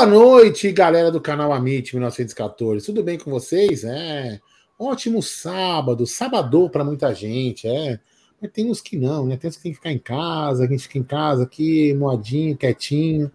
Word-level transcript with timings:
Boa 0.00 0.08
noite, 0.08 0.72
galera 0.72 1.10
do 1.10 1.20
canal 1.20 1.52
Amit 1.52 1.94
1914. 1.94 2.86
Tudo 2.86 3.02
bem 3.02 3.18
com 3.18 3.30
vocês? 3.30 3.84
É. 3.84 4.40
Ótimo 4.78 5.22
sábado, 5.22 6.06
sábado 6.06 6.70
para 6.70 6.82
muita 6.82 7.14
gente, 7.14 7.68
é. 7.68 8.00
Mas 8.40 8.50
tem 8.50 8.70
uns 8.70 8.80
que 8.80 8.96
não, 8.96 9.26
né? 9.26 9.36
Tem 9.36 9.50
uns 9.50 9.58
que 9.58 9.62
tem 9.62 9.72
que 9.72 9.76
ficar 9.76 9.92
em 9.92 9.98
casa, 9.98 10.64
a 10.64 10.66
gente 10.66 10.84
fica 10.84 10.98
em 10.98 11.02
casa 11.02 11.42
aqui, 11.42 11.92
moadinho, 11.92 12.56
quietinho, 12.56 13.30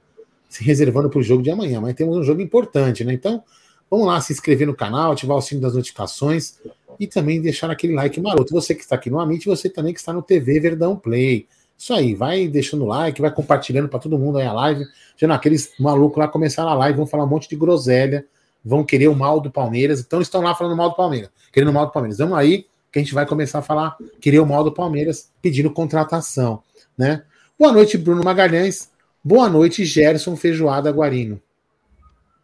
se 0.50 0.64
reservando 0.64 1.08
para 1.08 1.20
o 1.20 1.22
jogo 1.22 1.44
de 1.44 1.52
amanhã. 1.52 1.80
Mas 1.80 1.94
temos 1.94 2.18
um 2.18 2.24
jogo 2.24 2.42
importante, 2.42 3.04
né? 3.04 3.14
Então, 3.14 3.44
vamos 3.88 4.08
lá 4.08 4.20
se 4.20 4.34
inscrever 4.34 4.66
no 4.66 4.74
canal, 4.74 5.12
ativar 5.12 5.38
o 5.38 5.42
sino 5.42 5.62
das 5.62 5.76
notificações 5.76 6.60
e 7.00 7.06
também 7.06 7.40
deixar 7.40 7.70
aquele 7.70 7.94
like 7.94 8.20
maroto. 8.20 8.52
Você 8.52 8.74
que 8.74 8.82
está 8.82 8.96
aqui 8.96 9.12
no 9.12 9.20
Amit, 9.20 9.46
você 9.46 9.70
também 9.70 9.94
que 9.94 10.00
está 10.00 10.12
no 10.12 10.24
TV 10.24 10.60
Verdão 10.60 10.98
Play. 10.98 11.46
Isso 11.78 11.94
aí, 11.94 12.16
vai 12.16 12.48
deixando 12.48 12.86
like, 12.86 13.22
vai 13.22 13.32
compartilhando 13.32 13.88
para 13.88 14.00
todo 14.00 14.18
mundo 14.18 14.40
aí 14.40 14.48
a 14.48 14.54
live. 14.54 14.84
Não, 15.22 15.36
aqueles 15.36 15.74
malucos 15.80 16.18
lá 16.18 16.28
começaram 16.28 16.70
a 16.70 16.76
live, 16.76 16.98
vão 16.98 17.08
falar 17.08 17.24
um 17.24 17.28
monte 17.28 17.50
de 17.50 17.56
groselha, 17.56 18.26
vão 18.64 18.84
querer 18.84 19.08
o 19.08 19.16
mal 19.16 19.40
do 19.40 19.50
Palmeiras, 19.52 20.00
então 20.00 20.22
estão 20.22 20.42
lá 20.42 20.54
falando 20.56 20.76
mal 20.76 20.90
do 20.90 20.96
Palmeiras, 20.96 21.30
querendo 21.54 21.70
o 21.70 21.74
mal 21.74 21.86
do 21.86 21.92
Palmeiras. 21.92 22.18
Vamos 22.18 22.38
aí, 22.38 22.66
que 22.92 23.00
a 23.00 23.02
gente 23.02 23.14
vai 23.14 23.26
começar 23.26 23.60
a 23.60 23.62
falar, 23.62 23.96
querer 24.20 24.40
o 24.40 24.46
mal 24.46 24.64
do 24.64 24.72
Palmeiras, 24.72 25.32
pedindo 25.42 25.70
contratação, 25.72 26.62
né? 26.98 27.24
Boa 27.58 27.72
noite, 27.72 27.98
Bruno 27.98 28.24
Magalhães. 28.24 28.90
Boa 29.24 29.50
noite, 29.50 29.86
Gerson 29.86 30.36
Feijoada 30.36 30.92
Guarino. 30.92 31.42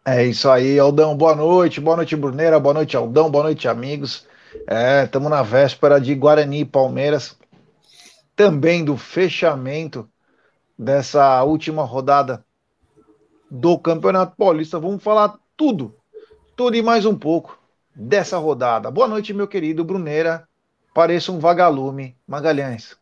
É 0.04 0.24
isso 0.24 0.50
aí, 0.50 0.78
Aldão. 0.78 1.16
Boa 1.16 1.36
noite, 1.36 1.80
boa 1.80 1.96
noite, 1.96 2.16
Bruneira, 2.16 2.58
boa 2.58 2.74
noite, 2.74 2.96
Aldão, 2.96 3.30
boa 3.30 3.44
noite, 3.44 3.68
amigos. 3.68 4.26
É, 4.66 5.04
estamos 5.04 5.30
na 5.30 5.42
véspera 5.42 6.00
de 6.00 6.14
Guarani 6.14 6.60
e 6.60 6.64
Palmeiras 6.64 7.36
também 8.34 8.84
do 8.84 8.96
fechamento 8.96 10.08
dessa 10.78 11.42
última 11.44 11.84
rodada 11.84 12.44
do 13.54 13.78
Campeonato 13.78 14.34
Paulista. 14.34 14.80
Vamos 14.80 15.04
falar 15.04 15.38
tudo, 15.54 15.94
tudo 16.56 16.74
e 16.74 16.80
mais 16.80 17.04
um 17.04 17.14
pouco 17.14 17.58
dessa 17.94 18.38
rodada. 18.38 18.90
Boa 18.90 19.06
noite, 19.06 19.34
meu 19.34 19.46
querido 19.46 19.84
Bruneira. 19.84 20.48
Pareça 20.94 21.30
um 21.30 21.38
vagalume, 21.38 22.16
Magalhães. 22.26 22.96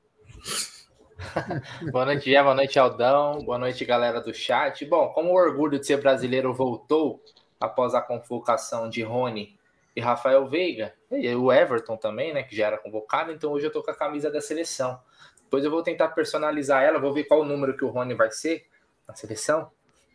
boa 1.92 2.04
noite, 2.04 2.28
Gé, 2.28 2.42
boa 2.42 2.56
noite, 2.56 2.80
Aldão. 2.80 3.44
Boa 3.44 3.58
noite, 3.58 3.84
galera 3.84 4.20
do 4.20 4.34
chat. 4.34 4.84
Bom, 4.86 5.10
como 5.10 5.30
o 5.30 5.36
orgulho 5.36 5.78
de 5.78 5.86
ser 5.86 6.00
brasileiro 6.00 6.52
voltou 6.52 7.22
após 7.60 7.94
a 7.94 8.00
convocação 8.00 8.88
de 8.88 9.04
Rony 9.04 9.56
e 9.94 10.00
Rafael 10.00 10.48
Veiga, 10.48 10.92
e 11.12 11.32
o 11.32 11.52
Everton 11.52 11.96
também, 11.96 12.34
né, 12.34 12.42
que 12.42 12.56
já 12.56 12.66
era 12.66 12.78
convocado, 12.78 13.30
então 13.30 13.52
hoje 13.52 13.66
eu 13.66 13.72
tô 13.72 13.84
com 13.84 13.90
a 13.92 13.96
camisa 13.96 14.28
da 14.28 14.40
seleção. 14.40 15.00
Depois 15.44 15.64
eu 15.64 15.70
vou 15.70 15.82
tentar 15.82 16.08
personalizar 16.08 16.82
ela, 16.82 16.98
vou 16.98 17.12
ver 17.12 17.25
qual 17.25 17.42
o 17.42 17.44
número 17.44 17.76
que 17.76 17.84
o 17.84 17.88
Rony 17.88 18.14
vai 18.14 18.32
ser 18.32 18.66
na 19.06 19.14
seleção, 19.14 19.70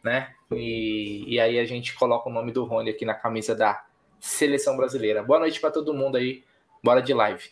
né? 0.06 0.30
E, 0.52 1.26
e 1.28 1.40
aí 1.40 1.58
a 1.58 1.66
gente 1.66 1.96
coloca 1.96 2.30
o 2.30 2.32
nome 2.32 2.52
do 2.52 2.64
Rony 2.64 2.92
aqui 2.92 3.04
na 3.04 3.16
camisa 3.16 3.56
da 3.56 3.84
seleção 4.20 4.78
brasileira. 4.78 5.24
Boa 5.24 5.40
noite 5.40 5.60
para 5.60 5.72
todo 5.72 5.96
mundo 5.96 6.16
aí. 6.16 6.44
Bora 6.84 7.02
de 7.02 7.12
live. 7.12 7.50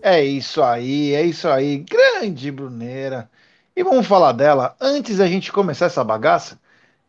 É 0.00 0.24
isso 0.24 0.62
aí, 0.62 1.12
é 1.14 1.22
isso 1.22 1.46
aí. 1.46 1.78
Grande 1.78 2.50
Bruneira. 2.50 3.30
E 3.76 3.84
vamos 3.84 4.06
falar 4.06 4.32
dela. 4.32 4.74
Antes 4.80 5.18
da 5.18 5.26
gente 5.26 5.52
começar 5.52 5.86
essa 5.86 6.02
bagaça, 6.02 6.58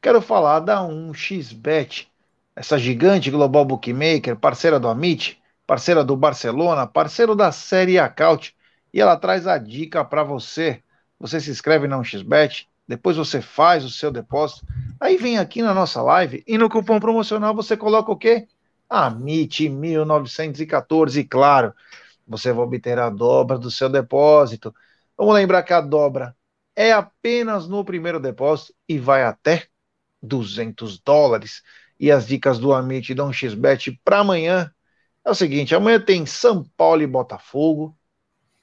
quero 0.02 0.22
falar 0.22 0.59
da 0.59 0.81
1xBet, 0.81 2.09
essa 2.56 2.78
gigante 2.78 3.31
global 3.31 3.63
bookmaker, 3.63 4.36
parceira 4.36 4.80
do 4.80 4.90
Amit, 4.90 5.42
parceira 5.66 6.03
do 6.03 6.18
Barcelona, 6.18 6.86
parceiro 6.86 7.36
da 7.36 7.53
Série 7.53 7.97
Acaute, 7.97 8.53
e 8.94 9.00
ela 9.00 9.16
traz 9.16 9.47
a 9.47 9.57
dica 9.57 10.03
para 10.03 10.24
você. 10.24 10.84
Você 11.20 11.40
se 11.40 11.50
inscreve 11.50 11.88
na 11.88 11.98
1xBet, 11.98 12.68
depois 12.88 13.18
você 13.18 13.42
faz 13.42 13.84
o 13.84 13.90
seu 13.90 14.12
depósito, 14.12 14.66
aí 15.00 15.18
vem 15.18 15.38
aqui 15.38 15.62
na 15.62 15.74
nossa 15.74 16.02
live 16.02 16.44
e 16.46 16.58
no 16.58 16.70
cupom 16.70 17.00
promocional 17.00 17.56
você 17.56 17.76
coloca 17.76 18.12
o 18.12 18.18
quê? 18.18 18.48
AMIT 18.90 19.70
1914, 19.70 21.20
e 21.20 21.24
claro, 21.24 21.74
você 22.28 22.52
vai 22.52 22.64
obter 22.64 23.00
a 23.00 23.09
dobra 23.09 23.58
do 23.58 23.72
seu 23.72 23.90
depósito. 23.90 24.74
Vamos 25.18 25.34
lembrar 25.34 25.64
que 25.64 25.74
a 25.74 25.81
dobra 25.81 26.36
é 26.75 26.92
apenas 26.92 27.68
no 27.68 27.84
primeiro 27.84 28.20
depósito 28.20 28.74
e 28.88 29.00
vai 29.00 29.24
até 29.24 29.68
200 30.22 31.00
dólares. 31.00 31.64
E 32.00 32.12
as 32.12 32.28
dicas 32.28 32.59
do 32.59 32.74
Amit 32.74 33.14
dão 33.14 33.30
um 33.30 33.34
xbet 33.34 34.00
para 34.04 34.20
amanhã 34.20 34.72
é 35.24 35.31
o 35.31 35.36
seguinte, 35.36 35.74
amanhã 35.74 36.00
tem 36.00 36.25
São 36.25 36.64
Paulo 36.78 37.02
e 37.02 37.08
Botafogo 37.08 37.98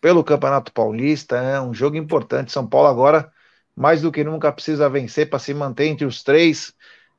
pelo 0.02 0.24
Campeonato 0.24 0.72
Paulista, 0.72 1.36
é 1.36 1.60
um 1.60 1.72
jogo 1.72 1.96
importante. 1.96 2.50
São 2.50 2.66
Paulo 2.66 2.88
agora 2.88 3.32
mais 3.74 4.02
do 4.02 4.10
que 4.10 4.24
nunca 4.24 4.52
precisa 4.52 4.90
vencer 4.90 5.30
para 5.30 5.38
se 5.38 5.54
manter 5.54 5.86
entre 5.86 6.04
os 6.04 6.24
três. 6.24 6.74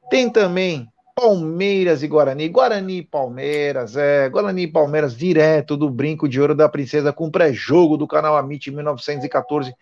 Tem 0.10 0.30
também 0.30 0.86
Palmeiras 1.16 2.04
e 2.04 2.08
Guarani, 2.10 2.50
Guarani 2.50 2.98
e 2.98 3.04
Palmeiras, 3.06 3.96
é, 3.96 4.28
Guarani 4.30 4.64
e 4.64 4.72
Palmeiras 4.72 5.16
direto 5.16 5.78
do 5.78 5.90
Brinco 5.90 6.28
de 6.28 6.42
Ouro 6.42 6.54
da 6.54 6.68
Princesa 6.68 7.14
com 7.14 7.32
pré-jogo 7.32 7.96
do 7.96 8.06
canal 8.06 8.36
Amit 8.36 8.70
1914, 8.70 9.74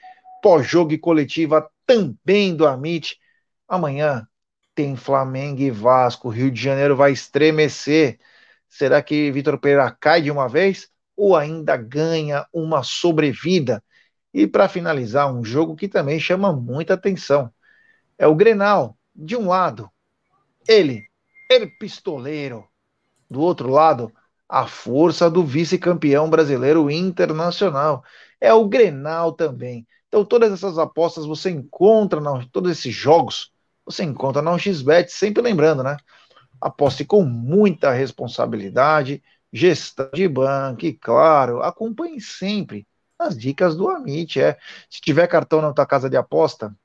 pós-jogo 0.43 0.93
e 0.93 0.99
coletiva 0.99 1.67
também 1.87 2.55
do 2.55 2.67
Amit. 2.67 3.17
Amanhã 3.67 4.27
tem 4.75 4.95
Flamengo 4.95 5.61
e 5.61 5.71
Vasco, 5.71 6.29
Rio 6.29 6.51
de 6.51 6.61
Janeiro 6.61 6.95
vai 6.95 7.11
estremecer. 7.11 8.19
Será 8.69 9.01
que 9.01 9.31
Vitor 9.31 9.57
Pereira 9.59 9.89
cai 9.99 10.21
de 10.21 10.29
uma 10.29 10.47
vez 10.47 10.90
ou 11.21 11.37
ainda 11.37 11.77
ganha 11.77 12.47
uma 12.51 12.81
sobrevida? 12.81 13.83
E 14.33 14.47
para 14.47 14.67
finalizar, 14.67 15.31
um 15.31 15.45
jogo 15.45 15.75
que 15.75 15.87
também 15.87 16.19
chama 16.19 16.51
muita 16.51 16.95
atenção. 16.95 17.53
É 18.17 18.25
o 18.25 18.33
Grenal, 18.33 18.97
de 19.15 19.35
um 19.35 19.47
lado, 19.47 19.87
ele, 20.67 21.03
ele 21.47 21.67
pistoleiro. 21.67 22.67
Do 23.29 23.39
outro 23.39 23.69
lado, 23.69 24.11
a 24.49 24.65
força 24.65 25.29
do 25.29 25.45
vice-campeão 25.45 26.27
brasileiro 26.27 26.89
internacional. 26.89 28.03
É 28.39 28.51
o 28.51 28.67
Grenal 28.67 29.31
também. 29.33 29.85
Então, 30.07 30.25
todas 30.25 30.51
essas 30.51 30.79
apostas 30.79 31.27
você 31.27 31.51
encontra, 31.51 32.19
na, 32.19 32.43
todos 32.51 32.71
esses 32.71 32.95
jogos, 32.95 33.51
você 33.85 34.03
encontra 34.03 34.41
na 34.41 34.57
XBet, 34.57 35.11
sempre 35.11 35.43
lembrando, 35.43 35.83
né? 35.83 35.97
aposte 36.59 37.05
com 37.05 37.23
muita 37.23 37.91
responsabilidade, 37.91 39.21
gestão 39.51 40.09
de 40.13 40.27
banco 40.27 40.85
e, 40.85 40.93
claro, 40.93 41.61
acompanhe 41.61 42.21
sempre 42.21 42.87
as 43.19 43.37
dicas 43.37 43.75
do 43.75 43.89
Amit. 43.89 44.39
É. 44.39 44.57
Se 44.89 45.01
tiver 45.01 45.27
cartão 45.27 45.61
na 45.61 45.73
tua 45.73 45.85
casa 45.85 46.09
de 46.09 46.17
aposta, 46.17 46.75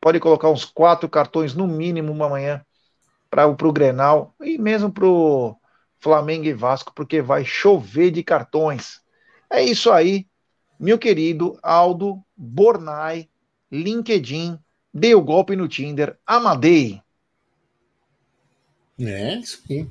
pode 0.00 0.18
colocar 0.20 0.50
uns 0.50 0.64
quatro 0.64 1.08
cartões 1.08 1.54
no 1.54 1.66
mínimo 1.66 2.12
uma 2.12 2.28
manhã 2.28 2.64
para 3.30 3.46
o 3.46 3.72
Grenal 3.72 4.34
e 4.40 4.58
mesmo 4.58 4.92
para 4.92 5.06
o 5.06 5.56
Flamengo 5.98 6.44
e 6.44 6.52
Vasco, 6.52 6.92
porque 6.94 7.22
vai 7.22 7.44
chover 7.44 8.10
de 8.10 8.22
cartões. 8.22 9.00
É 9.48 9.62
isso 9.62 9.90
aí, 9.90 10.26
meu 10.78 10.98
querido 10.98 11.58
Aldo 11.62 12.22
Bornai, 12.36 13.28
LinkedIn, 13.70 14.58
deu 14.92 15.22
golpe 15.22 15.54
no 15.56 15.68
Tinder, 15.68 16.18
Amadei. 16.26 17.00
É, 18.98 19.36
isso 19.36 19.62
aí. 19.70 19.88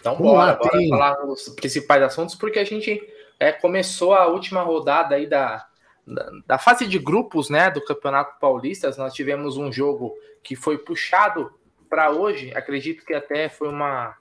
Então, 0.00 0.14
Vamos 0.14 0.32
bora, 0.32 0.52
lá, 0.52 0.54
bora 0.56 0.70
tem... 0.78 0.88
falar 0.88 1.26
os 1.26 1.48
principais 1.50 2.02
assuntos, 2.02 2.34
porque 2.34 2.58
a 2.58 2.64
gente 2.64 3.00
é, 3.38 3.52
começou 3.52 4.14
a 4.14 4.26
última 4.26 4.62
rodada 4.62 5.14
aí 5.14 5.26
da, 5.26 5.66
da, 6.06 6.30
da, 6.46 6.58
fase 6.58 6.86
de 6.86 6.98
grupos 6.98 7.50
né, 7.50 7.70
do 7.70 7.84
Campeonato 7.84 8.40
Paulista. 8.40 8.90
Nós 8.96 9.12
tivemos 9.12 9.56
um 9.56 9.70
jogo 9.70 10.16
que 10.42 10.56
foi 10.56 10.78
puxado 10.78 11.52
para 11.88 12.10
hoje. 12.10 12.52
Acredito 12.54 13.04
que 13.04 13.14
até 13.14 13.48
foi 13.48 13.68
uma, 13.68 14.16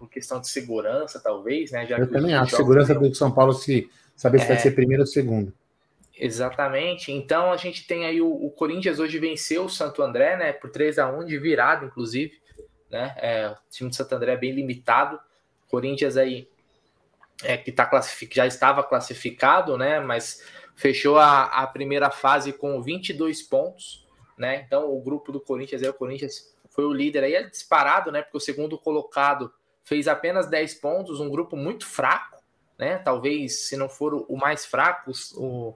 uma 0.00 0.08
questão 0.08 0.40
de 0.40 0.48
segurança, 0.48 1.20
talvez, 1.20 1.72
né? 1.72 1.84
Já 1.84 1.98
Eu 1.98 2.10
também 2.10 2.34
acho. 2.34 2.56
Segurança 2.56 2.94
do 2.94 3.14
São 3.14 3.32
Paulo 3.32 3.52
se 3.52 3.90
saber 4.14 4.38
se 4.38 4.44
é... 4.44 4.48
vai 4.48 4.58
ser 4.58 4.70
primeiro 4.70 5.02
ou 5.02 5.06
segundo. 5.06 5.52
Exatamente. 6.16 7.12
Então 7.12 7.52
a 7.52 7.56
gente 7.56 7.86
tem 7.86 8.04
aí 8.04 8.20
o, 8.20 8.28
o 8.28 8.50
Corinthians 8.50 8.98
hoje 8.98 9.18
venceu 9.18 9.64
o 9.64 9.70
Santo 9.70 10.02
André, 10.02 10.36
né? 10.36 10.52
Por 10.52 10.70
3 10.70 10.98
a 10.98 11.08
1 11.08 11.24
de 11.24 11.38
virada, 11.38 11.86
inclusive 11.86 12.32
né? 12.90 13.14
É, 13.18 13.48
o 13.48 13.56
time 13.70 13.90
de 13.90 13.96
Santo 13.96 14.14
André 14.14 14.32
é 14.32 14.36
bem 14.36 14.52
limitado. 14.52 15.18
Corinthians 15.68 16.16
aí 16.16 16.48
é, 17.42 17.56
que 17.56 17.70
tá 17.70 17.86
classific... 17.86 18.34
já 18.34 18.46
estava 18.46 18.82
classificado, 18.82 19.76
né? 19.76 20.00
Mas 20.00 20.42
fechou 20.74 21.18
a, 21.18 21.44
a 21.44 21.66
primeira 21.66 22.10
fase 22.10 22.52
com 22.52 22.80
22 22.82 23.42
pontos, 23.42 24.06
né? 24.36 24.62
Então 24.66 24.92
o 24.92 25.00
grupo 25.00 25.32
do 25.32 25.40
Corinthians 25.40 25.82
aí, 25.82 25.88
o 25.88 25.94
Corinthians 25.94 26.54
foi 26.70 26.84
o 26.84 26.92
líder 26.92 27.24
aí, 27.24 27.34
é 27.34 27.42
disparado, 27.42 28.12
né? 28.12 28.22
Porque 28.22 28.36
o 28.36 28.40
segundo 28.40 28.78
colocado 28.78 29.52
fez 29.84 30.06
apenas 30.06 30.48
10 30.48 30.74
pontos, 30.74 31.20
um 31.20 31.30
grupo 31.30 31.56
muito 31.56 31.86
fraco, 31.86 32.42
né? 32.78 32.98
Talvez 32.98 33.68
se 33.68 33.76
não 33.76 33.88
for 33.88 34.26
o 34.28 34.36
mais 34.36 34.64
fraco, 34.64 35.10
o, 35.34 35.74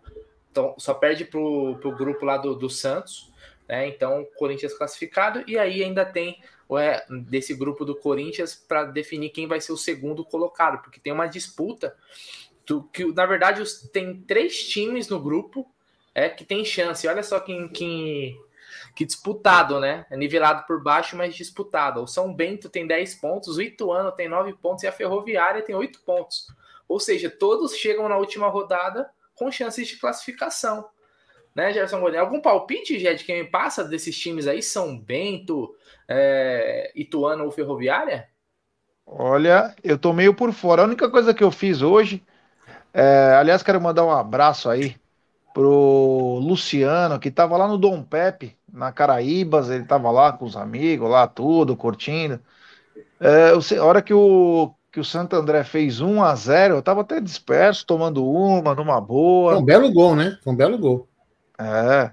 então, 0.53 0.75
só 0.79 0.93
perde 0.93 1.25
pro, 1.25 1.77
pro 1.81 1.97
grupo 1.97 2.27
lá 2.27 2.37
do, 2.37 2.55
do 2.55 2.69
Santos, 2.69 3.32
né? 3.73 3.89
Então, 3.89 4.29
Corinthians 4.37 4.75
classificado, 4.75 5.43
e 5.47 5.59
aí 5.59 5.83
ainda 5.83 6.05
tem 6.05 6.39
é, 6.79 7.07
desse 7.09 7.55
grupo 7.55 7.87
do 7.87 7.97
Corinthians 7.97 8.55
para 8.55 8.85
definir 8.85 9.31
quem 9.31 9.47
vai 9.47 9.63
ser 9.63 9.73
o 9.73 9.79
segundo 9.79 10.23
colocado, 10.27 10.83
porque 10.83 11.01
tem 11.01 11.11
uma 11.11 11.27
disputa 11.27 11.97
do, 12.67 12.83
que, 12.83 13.03
na 13.15 13.25
verdade, 13.25 13.63
tem 13.91 14.21
três 14.25 14.69
times 14.69 15.09
no 15.09 15.19
grupo 15.19 15.67
é, 16.15 16.29
que 16.29 16.45
tem 16.45 16.63
chance. 16.67 17.09
Olha 17.09 17.23
só 17.23 17.41
quem, 17.41 17.67
quem, 17.67 18.39
que 18.95 19.07
disputado, 19.07 19.81
né? 19.81 20.05
É 20.11 20.19
nivelado 20.19 20.67
por 20.67 20.83
baixo, 20.83 21.17
mas 21.17 21.35
disputado. 21.35 22.03
O 22.03 22.07
São 22.07 22.31
Bento 22.35 22.69
tem 22.69 22.87
10 22.87 23.15
pontos, 23.15 23.57
o 23.57 23.63
Ituano 23.63 24.13
tem 24.13 24.29
9 24.29 24.53
pontos 24.53 24.85
e 24.85 24.87
a 24.87 24.93
Ferroviária 24.93 25.63
tem 25.63 25.75
8 25.75 25.99
pontos. 26.03 26.47
Ou 26.87 27.01
seja, 27.01 27.31
todos 27.31 27.75
chegam 27.75 28.07
na 28.07 28.19
última 28.19 28.49
rodada 28.49 29.09
com 29.35 29.51
chances 29.51 29.89
de 29.89 29.97
classificação. 29.97 30.91
Né, 31.55 31.73
Gerson 31.73 32.01
Goldin? 32.01 32.17
Algum 32.17 32.41
palpite, 32.41 32.99
Jé, 32.99 33.15
de 33.15 33.25
quem 33.25 33.45
passa 33.45 33.85
desses 33.85 34.19
times 34.19 34.47
aí? 34.47 34.63
São 34.63 34.99
Bento, 34.99 35.75
é, 36.09 36.91
Ituano 36.95 37.45
ou 37.45 37.51
Ferroviária? 37.51 38.29
Olha, 39.07 39.75
eu 39.85 39.99
tô 39.99 40.13
meio 40.13 40.35
por 40.35 40.53
fora. 40.53 40.83
A 40.83 40.87
única 40.87 41.11
coisa 41.11 41.35
que 41.35 41.45
eu 41.45 41.51
fiz 41.51 41.83
hoje, 41.83 42.23
é, 42.95 43.37
aliás, 43.39 43.63
quero 43.63 43.81
mandar 43.81 44.05
um 44.05 44.11
abraço 44.11 44.71
aí 44.71 44.97
pro 45.53 46.39
Luciano, 46.43 47.19
que 47.19 47.31
tava 47.31 47.57
lá 47.57 47.69
no 47.69 47.77
Dom 47.77 48.03
Pepe, 48.03 48.57
na 48.73 48.91
Caraíbas, 48.91 49.69
ele 49.69 49.85
tava 49.85 50.11
lá 50.11 50.33
com 50.33 50.47
os 50.47 50.57
amigos, 50.57 51.11
lá 51.11 51.27
tudo, 51.27 51.77
curtindo. 51.77 52.41
É, 53.21 53.51
a 53.77 53.85
hora 53.85 54.01
que 54.01 54.15
o, 54.15 54.73
que 54.91 54.99
o 54.99 55.05
Santo 55.05 55.37
André 55.37 55.63
fez 55.63 56.01
1 56.01 56.23
a 56.23 56.35
0 56.35 56.77
eu 56.77 56.83
tava 56.83 57.03
até 57.03 57.21
disperso, 57.21 57.87
tomando 57.87 58.27
uma, 58.27 58.75
numa 58.75 59.01
boa. 59.01 59.53
Foi 59.53 59.63
um 59.63 59.65
belo 59.65 59.93
gol, 59.93 60.17
né? 60.17 60.39
Foi 60.43 60.53
um 60.53 60.57
belo 60.57 60.79
gol. 60.79 61.09
É, 61.63 62.13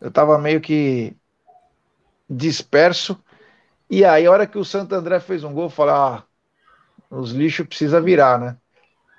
eu 0.00 0.10
tava 0.10 0.38
meio 0.38 0.60
que 0.60 1.16
disperso. 2.28 3.22
E 3.88 4.04
aí, 4.04 4.26
a 4.26 4.30
hora 4.30 4.46
que 4.46 4.58
o 4.58 4.64
Santo 4.64 4.94
André 4.94 5.18
fez 5.20 5.42
um 5.42 5.52
gol, 5.52 5.64
eu 5.64 5.70
falei, 5.70 5.94
ah, 5.94 6.22
os 7.10 7.32
lixos 7.32 7.66
precisa 7.66 8.00
virar, 8.00 8.38
né? 8.38 8.56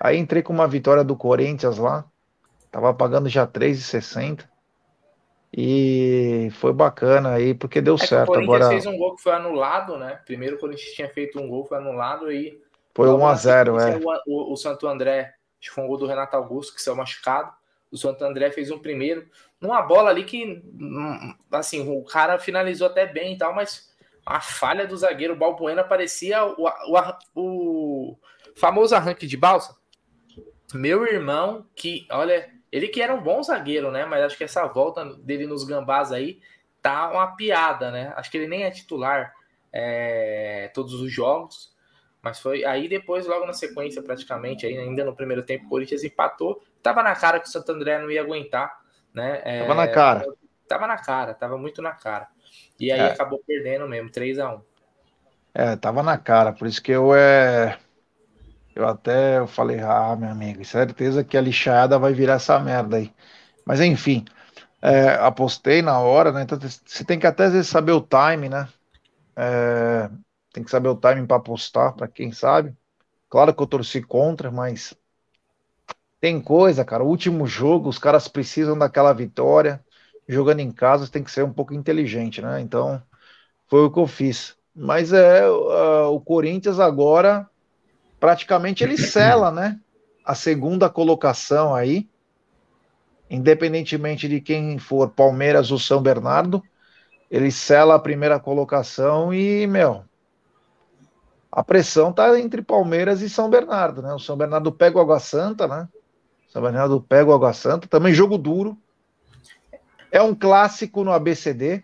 Aí 0.00 0.16
entrei 0.16 0.42
com 0.42 0.52
uma 0.52 0.66
vitória 0.66 1.04
do 1.04 1.14
Corinthians 1.14 1.78
lá, 1.78 2.04
tava 2.70 2.92
pagando 2.94 3.28
já 3.28 3.46
3,60 3.46 4.48
e 5.54 6.48
foi 6.52 6.72
bacana 6.72 7.34
aí, 7.34 7.52
porque 7.54 7.80
deu 7.80 7.94
é 7.96 7.98
certo. 7.98 8.30
O 8.30 8.34
Corinthians 8.34 8.62
Agora 8.62 8.70
fez 8.70 8.86
um 8.86 8.96
gol 8.96 9.14
que 9.14 9.22
foi 9.22 9.32
anulado, 9.32 9.98
né? 9.98 10.18
Primeiro 10.24 10.56
o 10.56 10.58
Corinthians 10.58 10.94
tinha 10.94 11.08
feito 11.08 11.38
um 11.38 11.46
gol, 11.46 11.66
foi 11.66 11.76
anulado 11.76 12.32
e. 12.32 12.60
Foi 12.94 13.08
1 13.08 13.26
a 13.26 13.34
0 13.34 13.78
é. 13.78 13.96
O, 13.96 14.02
o, 14.26 14.52
o, 14.52 14.56
Santo 14.56 14.86
André, 14.86 15.34
acho 15.60 15.68
que 15.68 15.74
foi 15.74 15.84
um 15.84 15.86
gol 15.86 15.98
do 15.98 16.06
Renato 16.06 16.36
Augusto, 16.36 16.74
que 16.74 16.82
saiu 16.82 16.96
machucado. 16.96 17.52
O 17.92 17.96
Santo 17.96 18.24
André 18.24 18.50
fez 18.50 18.70
um 18.70 18.78
primeiro, 18.78 19.28
numa 19.60 19.82
bola 19.82 20.10
ali 20.10 20.24
que, 20.24 20.44
hum, 20.44 21.34
assim, 21.50 21.86
o 21.88 22.02
cara 22.04 22.38
finalizou 22.38 22.86
até 22.86 23.06
bem 23.06 23.34
e 23.34 23.38
tal, 23.38 23.54
mas 23.54 23.92
a 24.24 24.40
falha 24.40 24.86
do 24.86 24.96
zagueiro 24.96 25.36
Balbuena 25.36 25.84
parecia 25.84 26.44
o, 26.44 26.66
o, 27.34 28.12
o 28.14 28.18
famoso 28.56 28.94
arranque 28.94 29.26
de 29.26 29.36
balsa. 29.36 29.76
Meu 30.74 31.04
irmão, 31.04 31.66
que, 31.76 32.06
olha, 32.10 32.50
ele 32.70 32.88
que 32.88 33.02
era 33.02 33.14
um 33.14 33.22
bom 33.22 33.42
zagueiro, 33.42 33.90
né? 33.90 34.06
Mas 34.06 34.24
acho 34.24 34.38
que 34.38 34.44
essa 34.44 34.66
volta 34.66 35.04
dele 35.16 35.46
nos 35.46 35.64
gambás 35.64 36.10
aí 36.10 36.40
tá 36.80 37.10
uma 37.10 37.36
piada, 37.36 37.90
né? 37.90 38.12
Acho 38.16 38.30
que 38.30 38.38
ele 38.38 38.48
nem 38.48 38.64
é 38.64 38.70
titular 38.70 39.34
é, 39.72 40.70
todos 40.74 40.94
os 40.94 41.12
jogos. 41.12 41.72
Mas 42.22 42.40
foi 42.40 42.64
aí 42.64 42.88
depois, 42.88 43.26
logo 43.26 43.44
na 43.44 43.52
sequência, 43.52 44.02
praticamente, 44.02 44.64
ainda 44.64 45.04
no 45.04 45.14
primeiro 45.14 45.42
tempo, 45.42 45.66
o 45.66 45.68
Corinthians 45.68 46.04
empatou. 46.04 46.62
Tava 46.82 47.02
na 47.02 47.14
cara 47.14 47.38
que 47.38 47.48
o 47.48 47.50
Santo 47.50 47.72
André 47.72 47.98
não 47.98 48.10
ia 48.10 48.20
aguentar, 48.20 48.76
né? 49.14 49.40
É, 49.44 49.60
tava 49.60 49.74
na 49.74 49.88
cara. 49.88 50.26
Tava 50.68 50.86
na 50.86 50.96
cara, 50.96 51.34
tava 51.34 51.58
muito 51.58 51.80
na 51.80 51.92
cara. 51.92 52.28
E 52.78 52.90
aí 52.90 53.00
é. 53.00 53.12
acabou 53.12 53.42
perdendo 53.46 53.88
mesmo, 53.88 54.10
3 54.10 54.38
a 54.38 54.54
1 54.54 54.60
É, 55.54 55.76
tava 55.76 56.02
na 56.02 56.18
cara, 56.18 56.52
por 56.52 56.66
isso 56.66 56.82
que 56.82 56.92
eu 56.92 57.14
é. 57.14 57.78
Eu 58.74 58.88
até 58.88 59.38
eu 59.38 59.46
falei, 59.46 59.80
ah, 59.80 60.16
meu 60.16 60.30
amigo, 60.30 60.64
certeza 60.64 61.22
que 61.22 61.36
a 61.36 61.40
lixada 61.40 61.98
vai 61.98 62.14
virar 62.14 62.34
essa 62.34 62.58
merda 62.58 62.96
aí. 62.96 63.12
Mas 63.66 63.80
enfim, 63.80 64.24
é, 64.80 65.10
apostei 65.10 65.82
na 65.82 66.00
hora, 66.00 66.32
né? 66.32 66.42
Então 66.42 66.58
você 66.58 67.04
tem 67.04 67.18
que 67.18 67.26
até 67.26 67.44
às 67.44 67.52
vezes 67.52 67.68
saber 67.68 67.92
o 67.92 68.00
time, 68.00 68.48
né? 68.48 68.66
É, 69.36 70.10
tem 70.52 70.64
que 70.64 70.70
saber 70.70 70.88
o 70.88 70.96
timing 70.96 71.26
para 71.26 71.36
apostar, 71.36 71.94
para 71.94 72.08
quem 72.08 72.32
sabe. 72.32 72.74
Claro 73.28 73.54
que 73.54 73.62
eu 73.62 73.66
torci 73.66 74.02
contra, 74.02 74.50
mas 74.50 74.94
tem 76.22 76.40
coisa, 76.40 76.84
cara. 76.84 77.02
O 77.02 77.08
último 77.08 77.48
jogo, 77.48 77.88
os 77.88 77.98
caras 77.98 78.28
precisam 78.28 78.78
daquela 78.78 79.12
vitória 79.12 79.84
jogando 80.28 80.60
em 80.60 80.70
casa 80.70 81.10
tem 81.10 81.24
que 81.24 81.32
ser 81.32 81.44
um 81.44 81.52
pouco 81.52 81.74
inteligente, 81.74 82.40
né? 82.40 82.60
Então, 82.60 83.02
foi 83.66 83.80
o 83.80 83.90
que 83.90 83.98
eu 83.98 84.06
fiz. 84.06 84.56
Mas 84.72 85.12
é 85.12 85.44
uh, 85.50 86.12
o 86.12 86.20
Corinthians 86.20 86.78
agora 86.78 87.50
praticamente 88.20 88.84
ele 88.84 88.96
sela, 88.96 89.50
né? 89.50 89.80
A 90.24 90.36
segunda 90.36 90.88
colocação 90.88 91.74
aí, 91.74 92.08
independentemente 93.28 94.28
de 94.28 94.40
quem 94.40 94.78
for, 94.78 95.10
Palmeiras 95.10 95.72
ou 95.72 95.78
São 95.78 96.00
Bernardo, 96.00 96.62
ele 97.28 97.50
sela 97.50 97.96
a 97.96 97.98
primeira 97.98 98.38
colocação 98.38 99.34
e, 99.34 99.66
meu, 99.66 100.04
a 101.50 101.64
pressão 101.64 102.12
tá 102.12 102.38
entre 102.38 102.62
Palmeiras 102.62 103.22
e 103.22 103.28
São 103.28 103.50
Bernardo, 103.50 104.00
né? 104.02 104.14
O 104.14 104.20
São 104.20 104.36
Bernardo 104.36 104.70
pega 104.70 104.98
o 104.98 105.00
Água 105.00 105.18
Santa, 105.18 105.66
né? 105.66 105.88
São 106.52 106.60
Bernardo 106.60 107.00
pega 107.00 107.30
o 107.30 107.32
Água 107.32 107.54
Santa, 107.54 107.88
também 107.88 108.12
jogo 108.12 108.36
duro. 108.36 108.76
É 110.10 110.20
um 110.20 110.34
clássico 110.34 111.02
no 111.02 111.10
ABCD. 111.10 111.82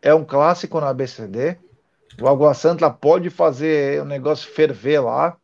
É 0.00 0.14
um 0.14 0.24
clássico 0.24 0.80
no 0.80 0.86
ABCD. 0.86 1.58
O 2.18 2.26
Água 2.26 2.54
Santa 2.54 2.88
pode 2.88 3.28
fazer 3.28 4.00
o 4.00 4.06
negócio 4.06 4.50
ferver 4.50 5.00
lá. 5.00 5.36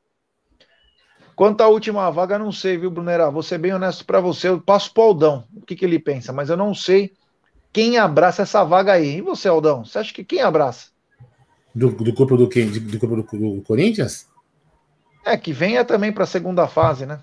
Quanto 1.35 1.61
à 1.61 1.69
última 1.69 2.11
vaga, 2.11 2.38
não 2.38 2.50
sei, 2.50 2.78
viu, 2.78 2.90
Brunera? 2.90 3.30
Vou 3.30 3.42
ser 3.42 3.59
bem 3.59 3.75
honesto 3.75 4.07
para 4.07 4.21
você. 4.21 4.49
Eu 4.49 4.59
passo 4.59 4.90
pro 4.95 5.02
Aldão 5.02 5.45
o 5.54 5.61
que, 5.61 5.76
que 5.76 5.85
ele 5.85 5.99
pensa, 5.99 6.33
mas 6.33 6.49
eu 6.49 6.57
não 6.57 6.75
sei 6.75 7.12
quem 7.71 7.99
abraça 7.99 8.40
essa 8.40 8.64
vaga 8.64 8.95
aí. 8.95 9.19
E 9.19 9.21
você, 9.21 9.49
Aldão? 9.49 9.85
Você 9.85 9.99
acha 9.99 10.14
que 10.14 10.25
quem 10.25 10.40
abraça? 10.40 10.88
Do, 11.75 11.90
do 11.90 12.11
grupo 12.11 12.38
do 12.38 12.49
quem? 12.49 12.71
Do 12.71 12.99
grupo 12.99 13.37
do, 13.37 13.57
do 13.57 13.62
Corinthians? 13.62 14.26
É, 15.26 15.37
que 15.37 15.52
venha 15.52 15.85
também 15.85 16.11
para 16.11 16.25
a 16.25 16.26
segunda 16.26 16.66
fase, 16.66 17.04
né? 17.04 17.21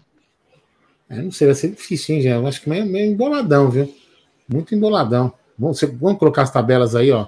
É, 1.09 1.21
não 1.21 1.31
sei, 1.31 1.47
vai 1.47 1.55
ser 1.55 1.69
difícil, 1.69 2.15
hein, 2.15 2.21
já. 2.21 2.31
Eu 2.31 2.47
acho 2.47 2.61
que 2.61 2.69
meio, 2.69 2.85
meio 2.85 3.11
emboladão, 3.11 3.69
viu? 3.69 3.93
Muito 4.47 4.73
emboladão. 4.73 5.33
Vamos, 5.57 5.81
vamos 5.99 6.19
colocar 6.19 6.43
as 6.43 6.51
tabelas 6.51 6.95
aí, 6.95 7.11
ó. 7.11 7.27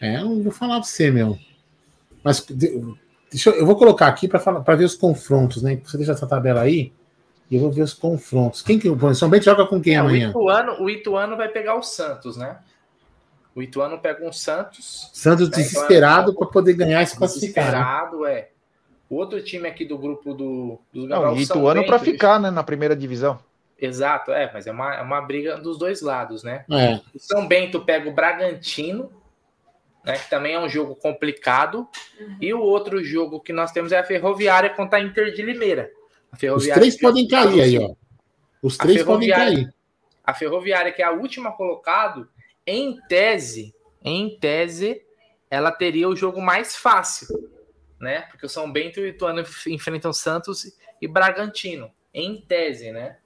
É, 0.00 0.20
eu 0.20 0.42
vou 0.42 0.52
falar 0.52 0.76
pra 0.76 0.84
você, 0.84 1.10
meu. 1.10 1.38
Mas 2.22 2.44
deixa 3.30 3.50
eu, 3.50 3.66
vou 3.66 3.76
colocar 3.76 4.06
aqui 4.06 4.28
para 4.28 4.76
ver 4.76 4.84
os 4.84 4.94
confrontos, 4.94 5.62
né? 5.62 5.80
Você 5.84 5.96
deixa 5.96 6.12
essa 6.12 6.26
tabela 6.26 6.62
aí 6.62 6.92
e 7.50 7.56
eu 7.56 7.60
vou 7.60 7.70
ver 7.70 7.82
os 7.82 7.94
confrontos. 7.94 8.62
Quem 8.62 8.78
que 8.78 8.88
o 8.88 9.14
São 9.14 9.28
Bento 9.28 9.44
joga 9.44 9.66
com 9.66 9.80
quem 9.80 9.94
é, 9.94 9.98
amanhã? 9.98 10.28
O 10.28 10.30
Ituano, 10.30 10.82
o 10.82 10.90
Ituano 10.90 11.36
vai 11.36 11.48
pegar 11.48 11.76
o 11.76 11.82
Santos, 11.82 12.36
né? 12.36 12.58
O 13.54 13.62
Ituano 13.62 13.98
pega 13.98 14.24
um 14.24 14.32
Santos. 14.32 15.10
Santos 15.12 15.50
né? 15.50 15.56
desesperado 15.56 16.34
para 16.34 16.46
poder 16.46 16.74
ganhar 16.74 17.02
esse 17.02 17.16
classificar. 17.16 17.64
Né? 17.64 17.70
Desesperado, 17.72 18.26
é. 18.26 18.50
O 19.08 19.16
outro 19.16 19.42
time 19.42 19.66
aqui 19.66 19.84
do 19.84 19.96
grupo 19.96 20.34
do, 20.34 20.78
dos 20.92 21.08
Não, 21.08 21.32
o 21.32 21.40
Ituano 21.40 21.84
para 21.86 21.98
ficar, 21.98 22.38
né, 22.38 22.50
na 22.50 22.62
primeira 22.62 22.94
divisão. 22.94 23.38
Exato, 23.80 24.32
é, 24.32 24.50
mas 24.52 24.66
é 24.66 24.72
uma, 24.72 24.94
é 24.96 25.02
uma 25.02 25.20
briga 25.20 25.56
dos 25.56 25.78
dois 25.78 26.02
lados, 26.02 26.42
né? 26.42 26.64
É. 26.70 27.00
O 27.14 27.18
São 27.18 27.46
Bento 27.46 27.84
pega 27.84 28.08
o 28.08 28.12
Bragantino, 28.12 29.10
né, 30.04 30.18
que 30.18 30.28
também 30.28 30.54
é 30.54 30.60
um 30.60 30.68
jogo 30.68 30.96
complicado, 30.96 31.88
uhum. 32.20 32.36
e 32.40 32.52
o 32.52 32.60
outro 32.60 33.02
jogo 33.02 33.40
que 33.40 33.52
nós 33.52 33.70
temos 33.70 33.92
é 33.92 33.98
a 33.98 34.04
Ferroviária 34.04 34.70
contra 34.70 34.98
a 34.98 35.02
Inter 35.02 35.32
de 35.32 35.42
Limeira. 35.42 35.90
Os 36.54 36.66
três 36.66 37.00
podem 37.00 37.26
cair 37.26 37.60
aí, 37.60 37.78
ó. 37.78 37.94
Os 38.62 38.76
três 38.76 39.02
podem 39.02 39.30
cair. 39.30 39.72
A 40.24 40.34
Ferroviária, 40.34 40.92
que 40.92 41.00
é 41.00 41.04
a 41.04 41.12
última 41.12 41.52
colocado, 41.52 42.28
em 42.66 42.98
tese, 43.08 43.74
em 44.02 44.38
tese, 44.38 45.02
ela 45.50 45.70
teria 45.70 46.08
o 46.08 46.16
jogo 46.16 46.40
mais 46.40 46.76
fácil, 46.76 47.28
né? 48.00 48.22
Porque 48.22 48.46
o 48.46 48.48
São 48.48 48.70
Bento 48.70 49.00
e 49.00 49.04
o 49.04 49.06
Ituano 49.06 49.44
enfrentam 49.66 50.12
Santos 50.12 50.76
e 51.00 51.08
Bragantino, 51.08 51.90
em 52.12 52.40
tese, 52.40 52.92
né? 52.92 53.18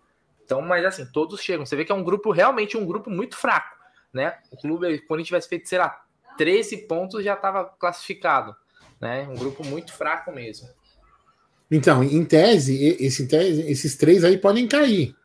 Então, 0.44 0.60
mas 0.60 0.84
assim, 0.84 1.06
todos 1.06 1.40
chegam. 1.40 1.64
Você 1.64 1.76
vê 1.76 1.84
que 1.84 1.92
é 1.92 1.94
um 1.94 2.04
grupo, 2.04 2.30
realmente 2.30 2.76
um 2.76 2.86
grupo 2.86 3.10
muito 3.10 3.36
fraco, 3.36 3.76
né? 4.12 4.38
O 4.50 4.56
clube, 4.56 4.98
quando 5.06 5.20
a 5.20 5.24
tivesse 5.24 5.48
feito, 5.48 5.68
sei 5.68 5.78
lá, 5.78 6.04
13 6.36 6.88
pontos, 6.88 7.24
já 7.24 7.34
estava 7.34 7.64
classificado, 7.64 8.54
né? 9.00 9.26
Um 9.28 9.36
grupo 9.36 9.64
muito 9.64 9.92
fraco 9.92 10.32
mesmo. 10.32 10.68
Então, 11.70 12.02
em 12.02 12.24
tese, 12.24 12.96
esse, 13.00 13.26
tese 13.26 13.62
esses 13.62 13.96
três 13.96 14.24
aí 14.24 14.36
podem 14.36 14.68
cair. 14.68 15.16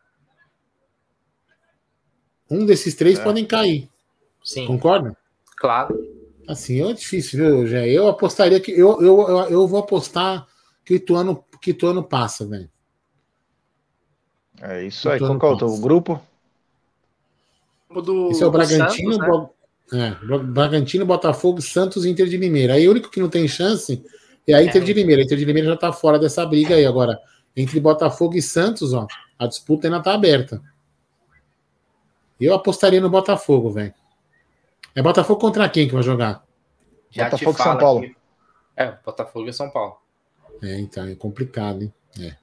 Um 2.50 2.64
desses 2.64 2.94
três 2.94 3.18
é. 3.18 3.22
podem 3.22 3.44
cair. 3.44 3.90
Sim. 4.42 4.66
Concorda? 4.66 5.14
Claro. 5.58 6.17
Assim, 6.48 6.80
é 6.80 6.94
difícil, 6.94 7.38
viu, 7.38 7.66
Jé? 7.66 7.86
Eu 7.90 8.08
apostaria 8.08 8.58
que. 8.58 8.72
Eu, 8.72 9.02
eu, 9.02 9.20
eu, 9.28 9.38
eu 9.50 9.68
vou 9.68 9.80
apostar 9.80 10.46
que 10.82 10.94
o 10.94 10.96
Ituano, 10.96 11.44
que 11.60 11.70
o 11.70 11.72
Ituano 11.72 12.02
passa, 12.02 12.46
velho. 12.46 12.70
É 14.62 14.82
isso 14.82 15.10
aí. 15.10 15.18
Qual 15.18 15.58
é 15.60 15.64
o 15.64 15.78
grupo? 15.78 16.18
Do, 18.02 18.30
Esse 18.30 18.42
é 18.42 18.46
o 18.46 18.50
Bragantino, 18.50 19.12
Santos, 19.12 19.48
né? 19.92 20.16
é, 20.22 20.36
Bragantino, 20.42 21.04
Botafogo, 21.04 21.60
Santos 21.60 22.06
e 22.06 22.10
Inter 22.10 22.26
de 22.26 22.38
Limeira. 22.38 22.74
Aí 22.74 22.88
o 22.88 22.92
único 22.92 23.10
que 23.10 23.20
não 23.20 23.28
tem 23.28 23.46
chance 23.46 24.02
é 24.46 24.54
a 24.54 24.62
Inter 24.62 24.80
é. 24.80 24.84
de 24.86 24.92
Limeira. 24.94 25.20
A 25.20 25.24
Inter 25.26 25.36
de 25.36 25.44
Limeira 25.44 25.68
já 25.68 25.76
tá 25.76 25.92
fora 25.92 26.18
dessa 26.18 26.46
briga 26.46 26.76
aí 26.76 26.86
agora. 26.86 27.20
Entre 27.54 27.78
Botafogo 27.78 28.36
e 28.36 28.42
Santos, 28.42 28.94
ó, 28.94 29.06
a 29.38 29.46
disputa 29.46 29.86
ainda 29.86 30.00
tá 30.00 30.14
aberta. 30.14 30.62
Eu 32.40 32.54
apostaria 32.54 33.02
no 33.02 33.10
Botafogo, 33.10 33.70
velho. 33.70 33.92
É 34.98 35.02
Botafogo 35.02 35.40
contra 35.40 35.68
quem 35.68 35.86
que 35.86 35.94
vai 35.94 36.02
jogar? 36.02 36.44
Já 37.08 37.26
Botafogo 37.30 37.56
e 37.56 37.62
São 37.62 37.78
Paulo. 37.78 37.98
Aqui. 38.00 38.16
É, 38.76 38.98
Botafogo 39.06 39.48
e 39.48 39.52
São 39.52 39.70
Paulo. 39.70 39.96
É, 40.60 40.80
então, 40.80 41.06
é 41.06 41.14
complicado, 41.14 41.82
hein? 41.82 41.94
É. 42.20 42.36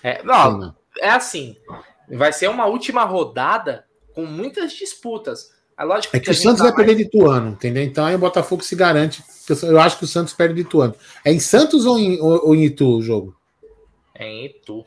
É, 0.00 0.22
não, 0.22 0.72
é 1.00 1.10
assim. 1.10 1.56
Vai 2.08 2.32
ser 2.32 2.48
uma 2.48 2.66
última 2.66 3.02
rodada 3.02 3.84
com 4.14 4.24
muitas 4.24 4.74
disputas. 4.74 5.52
É, 5.76 5.82
lógico 5.82 6.16
é 6.16 6.20
que, 6.20 6.26
que 6.26 6.30
o 6.30 6.34
Santos 6.36 6.58
tá 6.58 6.68
vai 6.68 6.72
mais... 6.72 6.86
perder 6.86 7.02
de 7.02 7.10
Tuano, 7.10 7.48
entendeu? 7.48 7.82
Então 7.82 8.06
aí 8.06 8.14
o 8.14 8.20
Botafogo 8.20 8.62
se 8.62 8.76
garante. 8.76 9.24
Eu 9.64 9.80
acho 9.80 9.98
que 9.98 10.04
o 10.04 10.08
Santos 10.08 10.34
perde 10.34 10.54
de 10.54 10.64
Tuano. 10.68 10.94
É 11.24 11.32
em 11.32 11.40
Santos 11.40 11.84
ou 11.84 11.98
em, 11.98 12.20
ou, 12.20 12.46
ou 12.46 12.54
em 12.54 12.62
Itu 12.62 12.98
o 12.98 13.02
jogo? 13.02 13.36
É 14.14 14.24
em 14.24 14.46
Itu. 14.46 14.84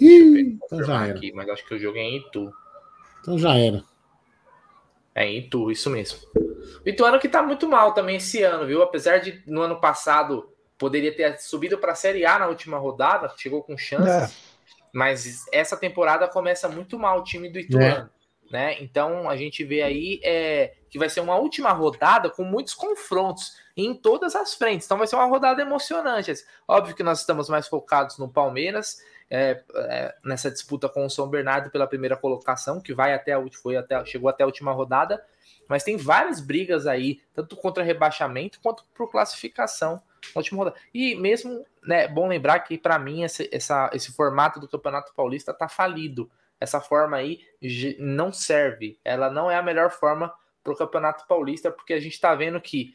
Ih, 0.00 0.58
então 0.64 0.82
já 0.82 1.06
era. 1.06 1.16
Aqui, 1.16 1.32
mas 1.32 1.48
acho 1.48 1.64
que 1.64 1.74
o 1.74 1.78
jogo 1.78 1.96
é 1.96 2.02
em 2.02 2.16
Itu. 2.16 2.52
Então 3.20 3.38
já 3.38 3.56
era. 3.56 3.84
É 5.14 5.26
em 5.26 5.38
Itu, 5.38 5.70
isso 5.70 5.90
mesmo. 5.90 6.18
O 6.84 6.88
Ituano 6.88 7.18
que 7.18 7.28
tá 7.28 7.42
muito 7.42 7.68
mal 7.68 7.92
também 7.92 8.16
esse 8.16 8.42
ano, 8.42 8.66
viu? 8.66 8.82
Apesar 8.82 9.18
de 9.18 9.42
no 9.46 9.62
ano 9.62 9.80
passado 9.80 10.50
poderia 10.78 11.14
ter 11.14 11.38
subido 11.38 11.78
para 11.78 11.92
a 11.92 11.96
Série 11.96 12.24
A 12.26 12.38
na 12.38 12.48
última 12.48 12.78
rodada, 12.78 13.32
chegou 13.36 13.62
com 13.62 13.76
chances. 13.76 14.08
É. 14.08 14.52
Mas 14.92 15.44
essa 15.52 15.76
temporada 15.76 16.28
começa 16.28 16.68
muito 16.68 16.98
mal 16.98 17.20
o 17.20 17.24
time 17.24 17.48
do 17.48 17.58
Ituano. 17.58 18.10
É. 18.18 18.22
Né? 18.52 18.82
Então 18.82 19.30
a 19.30 19.36
gente 19.36 19.64
vê 19.64 19.80
aí 19.80 20.20
é, 20.22 20.74
que 20.90 20.98
vai 20.98 21.08
ser 21.08 21.20
uma 21.20 21.36
última 21.36 21.72
rodada 21.72 22.28
com 22.28 22.44
muitos 22.44 22.74
confrontos 22.74 23.56
em 23.74 23.94
todas 23.94 24.36
as 24.36 24.54
frentes. 24.54 24.84
Então 24.84 24.98
vai 24.98 25.06
ser 25.06 25.16
uma 25.16 25.24
rodada 25.24 25.62
emocionante. 25.62 26.32
Óbvio 26.68 26.94
que 26.94 27.02
nós 27.02 27.20
estamos 27.20 27.48
mais 27.48 27.66
focados 27.66 28.18
no 28.18 28.28
Palmeiras, 28.28 28.98
é, 29.34 29.62
é, 29.74 30.14
nessa 30.22 30.50
disputa 30.50 30.90
com 30.90 31.06
o 31.06 31.10
São 31.10 31.26
Bernardo 31.26 31.70
pela 31.70 31.86
primeira 31.86 32.14
colocação, 32.14 32.82
que 32.82 32.92
vai 32.92 33.14
até 33.14 33.32
a 33.32 33.42
foi 33.50 33.78
até, 33.78 34.04
chegou 34.04 34.28
até 34.28 34.42
a 34.42 34.46
última 34.46 34.72
rodada, 34.72 35.24
mas 35.66 35.82
tem 35.82 35.96
várias 35.96 36.38
brigas 36.38 36.86
aí, 36.86 37.22
tanto 37.32 37.56
contra 37.56 37.82
rebaixamento 37.82 38.60
quanto 38.60 38.84
por 38.94 39.10
classificação 39.10 40.02
na 40.34 40.40
última 40.40 40.58
rodada. 40.58 40.76
E 40.92 41.14
mesmo, 41.14 41.64
né, 41.82 42.06
bom 42.06 42.28
lembrar 42.28 42.60
que 42.60 42.76
para 42.76 42.98
mim 42.98 43.22
esse, 43.22 43.48
essa, 43.50 43.90
esse 43.94 44.12
formato 44.12 44.60
do 44.60 44.68
Campeonato 44.68 45.14
Paulista 45.14 45.54
tá 45.54 45.66
falido. 45.66 46.30
Essa 46.60 46.78
forma 46.78 47.16
aí 47.16 47.40
não 47.98 48.34
serve. 48.34 48.98
Ela 49.02 49.30
não 49.30 49.50
é 49.50 49.56
a 49.56 49.62
melhor 49.62 49.90
forma 49.90 50.30
para 50.62 50.74
o 50.74 50.76
Campeonato 50.76 51.26
Paulista, 51.26 51.70
porque 51.70 51.94
a 51.94 52.00
gente 52.00 52.12
está 52.12 52.34
vendo 52.34 52.60
que 52.60 52.94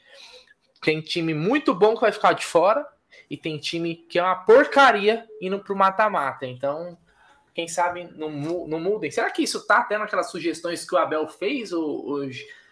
tem 0.84 1.02
time 1.02 1.34
muito 1.34 1.74
bom 1.74 1.96
que 1.96 2.02
vai 2.02 2.12
ficar 2.12 2.34
de 2.34 2.46
fora 2.46 2.88
e 3.30 3.36
tem 3.36 3.58
time 3.58 3.96
que 3.96 4.18
é 4.20 4.24
uma 4.24 4.36
porcaria 4.36 5.26
indo 5.42 5.60
para 5.60 5.74
o 5.74 5.78
mata-mata. 5.78 6.46
Então, 6.46 6.98
quem 7.54 7.68
sabe 7.68 8.10
não, 8.16 8.30
não 8.68 8.80
mudem. 8.80 9.12
Será 9.12 9.30
que 9.32 9.44
isso 9.44 9.66
tá 9.66 9.80
até 9.80 9.98
naquelas 9.98 10.30
sugestões 10.30 10.88
que 10.88 10.96
o 10.96 10.98
Abel 10.98 11.28
fez, 11.28 11.74
o 11.74 12.22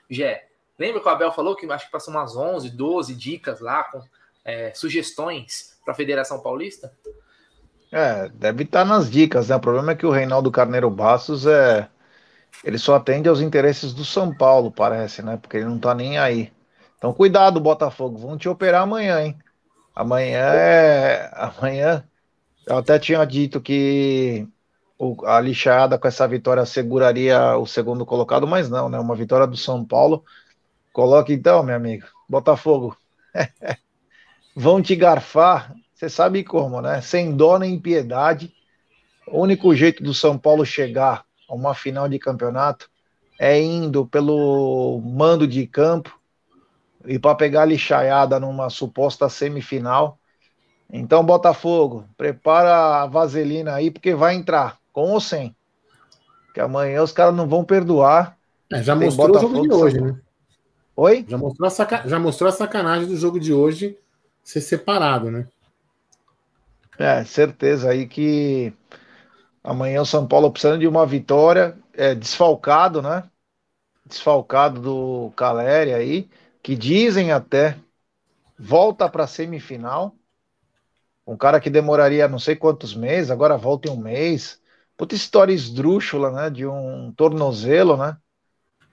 Gé? 0.09 0.47
Lembra 0.77 1.01
que 1.01 1.07
o 1.07 1.11
Abel 1.11 1.31
falou 1.31 1.55
que 1.55 1.65
acho 1.71 1.85
que 1.85 1.91
passou 1.91 2.13
umas 2.13 2.35
11, 2.35 2.69
12 2.69 3.15
dicas 3.15 3.59
lá 3.59 3.83
com 3.85 4.01
é, 4.43 4.73
sugestões 4.73 5.77
para 5.83 5.93
a 5.93 5.95
Federação 5.95 6.39
Paulista? 6.39 6.93
É, 7.91 8.29
deve 8.29 8.63
estar 8.63 8.83
tá 8.83 8.85
nas 8.85 9.09
dicas, 9.09 9.49
né? 9.49 9.55
O 9.55 9.59
problema 9.59 9.93
é 9.93 9.95
que 9.95 10.05
o 10.05 10.11
Reinaldo 10.11 10.51
Carneiro 10.51 10.89
Bastos 10.89 11.45
é. 11.47 11.87
Ele 12.63 12.77
só 12.77 12.95
atende 12.95 13.29
aos 13.29 13.41
interesses 13.41 13.93
do 13.93 14.03
São 14.03 14.33
Paulo, 14.35 14.71
parece, 14.71 15.21
né? 15.21 15.37
Porque 15.37 15.57
ele 15.57 15.65
não 15.65 15.79
tá 15.79 15.93
nem 15.93 16.17
aí. 16.17 16.51
Então, 16.97 17.13
cuidado, 17.13 17.59
Botafogo. 17.59 18.17
Vão 18.17 18.37
te 18.37 18.49
operar 18.49 18.83
amanhã, 18.83 19.21
hein? 19.21 19.37
Amanhã 19.95 20.53
é. 20.53 21.31
Amanhã. 21.33 22.07
Eu 22.67 22.77
até 22.77 22.99
tinha 22.99 23.23
dito 23.25 23.61
que 23.61 24.47
o, 24.97 25.25
a 25.25 25.39
lixada 25.39 25.97
com 25.97 26.07
essa 26.07 26.27
vitória 26.27 26.65
seguraria 26.65 27.57
o 27.57 27.65
segundo 27.65 28.05
colocado, 28.05 28.47
mas 28.47 28.69
não, 28.69 28.89
né? 28.89 28.99
Uma 28.99 29.15
vitória 29.15 29.47
do 29.47 29.57
São 29.57 29.85
Paulo. 29.85 30.23
Coloque 30.91 31.33
então, 31.33 31.63
meu 31.63 31.75
amigo. 31.75 32.05
Botafogo. 32.27 32.97
Vão 34.55 34.81
te 34.81 34.95
garfar 34.95 35.75
você 35.95 36.09
sabe 36.09 36.43
como, 36.43 36.81
né? 36.81 36.99
Sem 36.99 37.35
dó 37.35 37.57
nem 37.57 37.79
piedade. 37.79 38.53
O 39.27 39.39
único 39.39 39.73
jeito 39.73 40.03
do 40.03 40.13
São 40.13 40.37
Paulo 40.37 40.65
chegar 40.65 41.23
a 41.47 41.55
uma 41.55 41.73
final 41.73 42.09
de 42.09 42.19
campeonato 42.19 42.89
é 43.39 43.61
indo 43.61 44.05
pelo 44.05 45.01
mando 45.01 45.47
de 45.47 45.65
campo 45.65 46.19
e 47.07 47.19
para 47.19 47.35
pegar 47.35 47.63
a 47.63 47.65
lixaiada 47.65 48.39
numa 48.39 48.69
suposta 48.69 49.29
semifinal. 49.29 50.17
Então, 50.91 51.23
Botafogo, 51.23 52.05
prepara 52.15 53.03
a 53.03 53.05
vaselina 53.07 53.73
aí, 53.73 53.89
porque 53.89 54.13
vai 54.13 54.35
entrar, 54.35 54.77
com 54.93 55.11
ou 55.11 55.19
sem. 55.19 55.55
Que 56.53 56.61
amanhã 56.61 57.01
os 57.01 57.11
caras 57.11 57.35
não 57.35 57.47
vão 57.47 57.63
perdoar. 57.63 58.37
É, 58.71 58.81
já 58.81 58.95
mostrou 58.95 59.27
Botafogo 59.27 59.53
o 59.53 59.55
jogo 59.57 59.67
de 59.67 59.73
hoje, 59.73 60.01
né? 60.01 60.19
Oi? 60.95 61.25
Já 61.27 61.37
mostrou, 61.37 61.67
a 61.67 61.69
saca... 61.69 62.03
já 62.07 62.19
mostrou 62.19 62.49
a 62.49 62.53
sacanagem 62.53 63.07
do 63.07 63.17
jogo 63.17 63.39
de 63.39 63.53
hoje 63.53 63.97
ser 64.43 64.61
separado, 64.61 65.29
né? 65.29 65.47
É, 66.97 67.23
certeza 67.25 67.89
aí 67.89 68.07
que 68.07 68.71
amanhã 69.61 70.01
o 70.01 70.05
São 70.05 70.25
Paulo 70.25 70.49
precisando 70.49 70.79
de 70.79 70.87
uma 70.87 71.05
vitória, 71.05 71.77
é, 71.93 72.15
desfalcado, 72.15 73.01
né? 73.01 73.23
Desfalcado 74.05 74.79
do 74.79 75.33
Caleri 75.35 75.93
aí, 75.93 76.29
que 76.65 76.75
dizem 76.75 77.31
até 77.31 77.77
volta 78.57 79.07
para 79.07 79.25
a 79.25 79.27
semifinal. 79.27 80.15
Um 81.27 81.37
cara 81.37 81.59
que 81.59 81.69
demoraria 81.69 82.27
não 82.27 82.39
sei 82.39 82.55
quantos 82.55 82.95
meses, 82.95 83.29
agora 83.29 83.55
volta 83.55 83.87
em 83.87 83.91
um 83.91 83.97
mês. 83.97 84.59
Puta 84.97 85.13
história 85.13 85.53
esdrúxula, 85.53 86.31
né? 86.31 86.49
De 86.49 86.65
um 86.65 87.13
tornozelo, 87.15 87.95
né? 87.95 88.17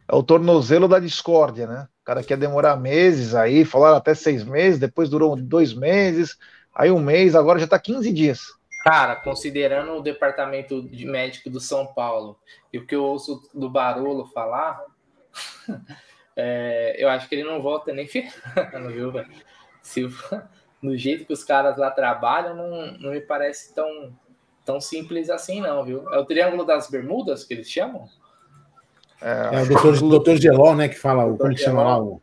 É 0.06 0.14
o 0.14 0.22
tornozelo 0.22 0.86
da 0.86 0.98
discórdia, 0.98 1.66
né? 1.66 1.88
O 2.02 2.04
cara 2.04 2.22
que 2.22 2.34
ia 2.34 2.36
demorar 2.36 2.76
meses 2.76 3.34
aí, 3.34 3.64
falaram 3.64 3.96
até 3.96 4.14
seis 4.14 4.44
meses, 4.44 4.78
depois 4.78 5.08
durou 5.08 5.34
dois 5.34 5.72
meses, 5.72 6.36
Aí 6.74 6.90
um 6.90 7.00
mês, 7.00 7.34
agora 7.34 7.58
já 7.58 7.64
está 7.64 7.78
15 7.78 8.12
dias. 8.12 8.40
Cara, 8.84 9.16
considerando 9.16 9.92
o 9.92 10.02
departamento 10.02 10.82
de 10.82 11.06
médico 11.06 11.48
do 11.48 11.60
São 11.60 11.86
Paulo 11.86 12.38
e 12.70 12.76
o 12.76 12.86
que 12.86 12.94
eu 12.94 13.04
ouço 13.04 13.48
do 13.54 13.70
Barolo 13.70 14.26
falar, 14.26 14.78
é, 16.36 16.94
eu 16.98 17.08
acho 17.08 17.28
que 17.28 17.34
ele 17.34 17.44
não 17.44 17.60
volta 17.60 17.92
nem 17.92 18.06
ferrando, 18.06 18.88
viu, 18.88 19.12
velho? 19.12 19.28
Se, 19.82 20.08
no 20.82 20.96
jeito 20.96 21.26
que 21.26 21.32
os 21.32 21.44
caras 21.44 21.76
lá 21.76 21.90
trabalham, 21.90 22.56
não, 22.56 22.92
não 22.98 23.10
me 23.10 23.20
parece 23.20 23.74
tão, 23.74 24.12
tão 24.64 24.80
simples 24.80 25.28
assim, 25.30 25.60
não, 25.60 25.84
viu? 25.84 26.08
É 26.12 26.18
o 26.18 26.24
Triângulo 26.24 26.64
das 26.64 26.88
Bermudas 26.88 27.44
que 27.44 27.54
eles 27.54 27.70
chamam? 27.70 28.08
É, 29.20 29.50
é 29.52 29.62
o 29.62 29.68
doutor, 29.68 29.98
doutor 30.00 30.36
Gelol, 30.36 30.74
né, 30.74 30.88
que 30.88 30.98
fala, 30.98 31.26
o, 31.26 31.36
como 31.36 31.54
que 31.54 31.60
chama 31.60 31.82
lá? 31.82 32.02
O... 32.02 32.20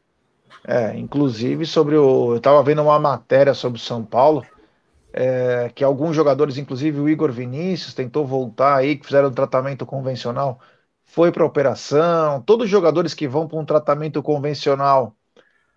É, 0.68 0.96
inclusive 0.98 1.66
sobre 1.66 1.96
o. 1.96 2.34
Eu 2.34 2.38
estava 2.38 2.62
vendo 2.62 2.82
uma 2.82 3.00
matéria 3.00 3.54
sobre 3.54 3.80
o 3.80 3.82
São 3.82 4.04
Paulo, 4.04 4.46
é, 5.14 5.72
que 5.74 5.84
alguns 5.84 6.16
jogadores, 6.16 6.58
inclusive 6.58 7.00
o 7.00 7.08
Igor 7.08 7.32
Vinícius, 7.32 7.94
tentou 7.94 8.26
voltar 8.26 8.76
aí, 8.76 8.98
que 8.98 9.06
fizeram 9.06 9.30
um 9.30 9.34
tratamento 9.34 9.86
convencional, 9.86 10.60
foi 11.10 11.32
para 11.32 11.46
operação. 11.46 12.42
Todos 12.42 12.66
os 12.66 12.70
jogadores 12.72 13.14
que 13.14 13.28
vão 13.28 13.48
para 13.48 13.58
um 13.58 13.66
tratamento 13.66 14.22
convencional 14.22 15.16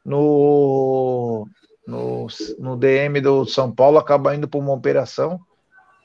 no, 0.05 1.49
no, 1.87 2.27
no 2.59 2.77
DM 2.77 3.21
do 3.21 3.47
São 3.47 3.73
Paulo 3.73 3.99
acabam 3.99 4.35
indo 4.35 4.47
para 4.47 4.61
uma 4.61 4.75
operação. 4.75 5.41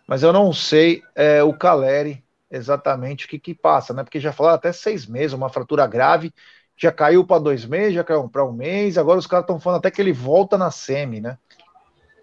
Mas 0.07 0.23
eu 0.23 0.31
não 0.31 0.53
sei 0.53 1.03
é, 1.13 1.43
o 1.43 1.53
Caleri 1.53 2.23
exatamente 2.49 3.25
o 3.25 3.29
que, 3.29 3.37
que 3.37 3.53
passa, 3.53 3.93
né? 3.93 4.01
Porque 4.01 4.21
já 4.21 4.31
falaram 4.31 4.55
até 4.55 4.71
seis 4.71 5.05
meses, 5.05 5.33
uma 5.33 5.49
fratura 5.49 5.85
grave 5.85 6.33
já 6.77 6.91
caiu 6.91 7.25
para 7.25 7.41
dois 7.41 7.65
meses, 7.65 7.95
já 7.95 8.03
caiu 8.03 8.29
para 8.29 8.45
um 8.45 8.53
mês, 8.53 8.97
agora 8.97 9.19
os 9.19 9.27
caras 9.27 9.43
estão 9.43 9.59
falando 9.59 9.79
até 9.79 9.91
que 9.91 9.99
ele 9.99 10.13
volta 10.13 10.57
na 10.57 10.71
semi, 10.71 11.19
né? 11.19 11.37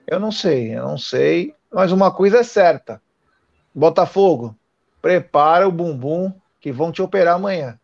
Eu 0.06 0.18
não 0.18 0.32
sei, 0.32 0.74
eu 0.74 0.84
não 0.84 0.96
sei, 0.96 1.54
mas 1.70 1.92
uma 1.92 2.10
coisa 2.10 2.38
é 2.38 2.42
certa. 2.42 3.02
Botafogo, 3.74 4.56
prepara 5.02 5.68
o 5.68 5.72
bumbum 5.72 6.32
que 6.64 6.72
vão 6.72 6.90
te 6.90 7.02
operar 7.02 7.34
amanhã. 7.34 7.78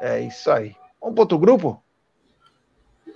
É 0.00 0.20
isso 0.20 0.48
aí. 0.48 0.76
Vamos 1.00 1.16
para 1.16 1.22
outro 1.22 1.40
grupo? 1.40 1.82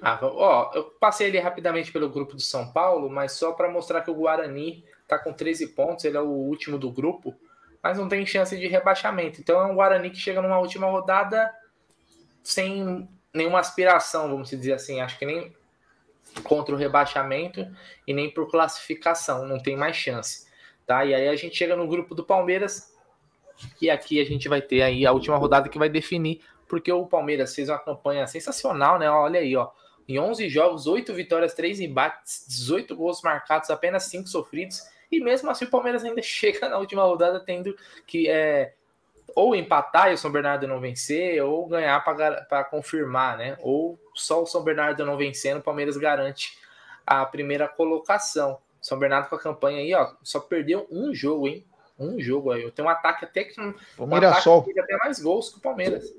Ah, 0.03 0.19
ó, 0.21 0.73
eu 0.75 0.83
passei 0.99 1.29
ali 1.29 1.39
rapidamente 1.39 1.93
pelo 1.93 2.11
grupo 2.11 2.35
do 2.35 2.41
São 2.41 2.73
Paulo, 2.73 3.09
mas 3.09 3.31
só 3.31 3.53
para 3.53 3.71
mostrar 3.71 4.01
que 4.01 4.11
o 4.11 4.15
Guarani 4.15 4.85
está 5.05 5.17
com 5.17 5.33
13 5.33 5.69
pontos, 5.69 6.05
ele 6.05 6.17
é 6.17 6.21
o 6.21 6.27
último 6.27 6.77
do 6.77 6.91
grupo, 6.91 7.33
mas 7.81 7.97
não 7.97 8.09
tem 8.09 8.27
chance 8.27 8.59
de 8.59 8.67
rebaixamento. 8.67 9.41
Então 9.41 9.61
é 9.61 9.65
um 9.67 9.77
Guarani 9.77 10.11
que 10.11 10.19
chega 10.19 10.43
numa 10.43 10.59
última 10.59 10.89
rodada 10.89 11.55
sem 12.43 13.09
nenhuma 13.33 13.61
aspiração, 13.61 14.29
vamos 14.29 14.51
dizer 14.51 14.73
assim. 14.73 15.01
Acho 15.01 15.17
que 15.21 15.25
nem 15.25 15.55
contra 16.43 16.75
o 16.75 16.79
rebaixamento 16.79 17.65
e 18.05 18.13
nem 18.13 18.29
por 18.29 18.51
classificação, 18.51 19.47
não 19.47 19.63
tem 19.63 19.77
mais 19.77 19.95
chance. 19.95 20.49
Tá? 20.85 21.05
E 21.05 21.15
aí 21.15 21.29
a 21.29 21.37
gente 21.37 21.55
chega 21.55 21.77
no 21.77 21.87
grupo 21.87 22.13
do 22.13 22.25
Palmeiras 22.25 22.96
e 23.81 23.91
aqui 23.91 24.21
a 24.21 24.25
gente 24.25 24.49
vai 24.49 24.61
ter 24.61 24.83
aí 24.83 25.07
a 25.07 25.13
última 25.13 25.37
rodada 25.37 25.69
que 25.69 25.79
vai 25.79 25.89
definir, 25.89 26.41
porque 26.69 26.91
o 26.93 27.07
Palmeiras 27.07 27.55
fez 27.55 27.69
uma 27.69 27.79
campanha 27.79 28.27
sensacional, 28.27 28.99
né? 28.99 29.11
Olha 29.11 29.41
aí, 29.41 29.57
ó. 29.57 29.71
Em 30.09 30.19
11 30.19 30.49
jogos, 30.49 30.87
8 30.87 31.13
vitórias, 31.15 31.55
3 31.55 31.81
embates, 31.81 32.45
18 32.49 32.95
gols 32.95 33.23
marcados, 33.23 33.71
apenas 33.71 34.05
5 34.05 34.29
sofridos. 34.29 34.83
E 35.11 35.21
mesmo 35.21 35.51
assim 35.51 35.65
o 35.65 35.71
Palmeiras 35.71 36.05
ainda 36.05 36.23
chega 36.23 36.69
na 36.69 36.79
última 36.79 37.03
rodada 37.03 37.41
tendo 37.41 37.77
que 38.07 38.29
é, 38.29 38.75
ou 39.35 39.55
empatar 39.55 40.11
e 40.11 40.15
o 40.15 40.19
São 40.19 40.31
Bernardo 40.31 40.67
não 40.67 40.81
vencer, 40.81 41.43
ou 41.43 41.67
ganhar 41.67 42.01
para 42.05 42.65
confirmar, 42.65 43.37
né? 43.37 43.57
Ou 43.61 43.99
só 44.15 44.43
o 44.43 44.47
São 44.47 44.63
Bernardo 44.63 45.05
não 45.05 45.17
vencendo, 45.17 45.59
o 45.59 45.63
Palmeiras 45.63 45.97
garante 45.97 46.59
a 47.07 47.25
primeira 47.25 47.69
colocação. 47.69 48.59
São 48.81 48.99
Bernardo 48.99 49.29
com 49.29 49.35
a 49.35 49.41
campanha 49.41 49.79
aí, 49.79 49.95
ó, 49.95 50.13
só 50.23 50.39
perdeu 50.39 50.87
um 50.91 51.13
jogo, 51.13 51.49
hein? 51.49 51.65
Um 51.99 52.21
jogo 52.21 52.53
aí. 52.53 52.71
Tem 52.71 52.85
um 52.85 52.88
ataque 52.88 53.25
até 53.25 53.45
que. 53.45 53.61
O 53.61 54.05
um 54.05 54.07
Mirassol. 54.07 54.61
Ataque 54.61 54.81
até 54.81 54.97
mais 54.99 55.19
gols 55.19 55.50
que 55.50 55.59
o 55.59 55.61
Palmeiras. 55.61 56.15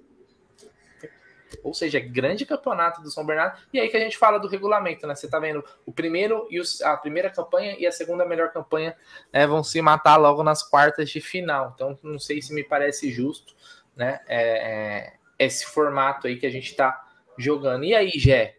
Ou 1.63 1.73
seja, 1.73 1.99
grande 1.99 2.45
campeonato 2.45 3.01
do 3.01 3.09
São 3.09 3.25
Bernardo. 3.25 3.59
E 3.71 3.79
aí 3.79 3.87
que 3.87 3.97
a 3.97 3.99
gente 3.99 4.17
fala 4.17 4.39
do 4.39 4.47
regulamento, 4.47 5.07
né? 5.07 5.15
Você 5.15 5.29
tá 5.29 5.39
vendo 5.39 5.63
o 5.85 5.91
primeiro 5.91 6.47
e 6.49 6.59
os, 6.59 6.81
a 6.81 6.97
primeira 6.97 7.29
campanha 7.29 7.75
e 7.79 7.85
a 7.85 7.91
segunda 7.91 8.25
melhor 8.25 8.51
campanha 8.51 8.95
né, 9.31 9.47
vão 9.47 9.63
se 9.63 9.81
matar 9.81 10.17
logo 10.17 10.43
nas 10.43 10.63
quartas 10.63 11.09
de 11.09 11.21
final. 11.21 11.71
Então, 11.75 11.97
não 12.03 12.19
sei 12.19 12.41
se 12.41 12.53
me 12.53 12.63
parece 12.63 13.11
justo, 13.11 13.55
né? 13.95 14.19
É, 14.27 14.39
é, 14.39 15.13
esse 15.39 15.65
formato 15.65 16.27
aí 16.27 16.37
que 16.37 16.45
a 16.45 16.51
gente 16.51 16.75
tá 16.75 17.05
jogando. 17.37 17.85
E 17.85 17.95
aí, 17.95 18.11
Gé? 18.15 18.57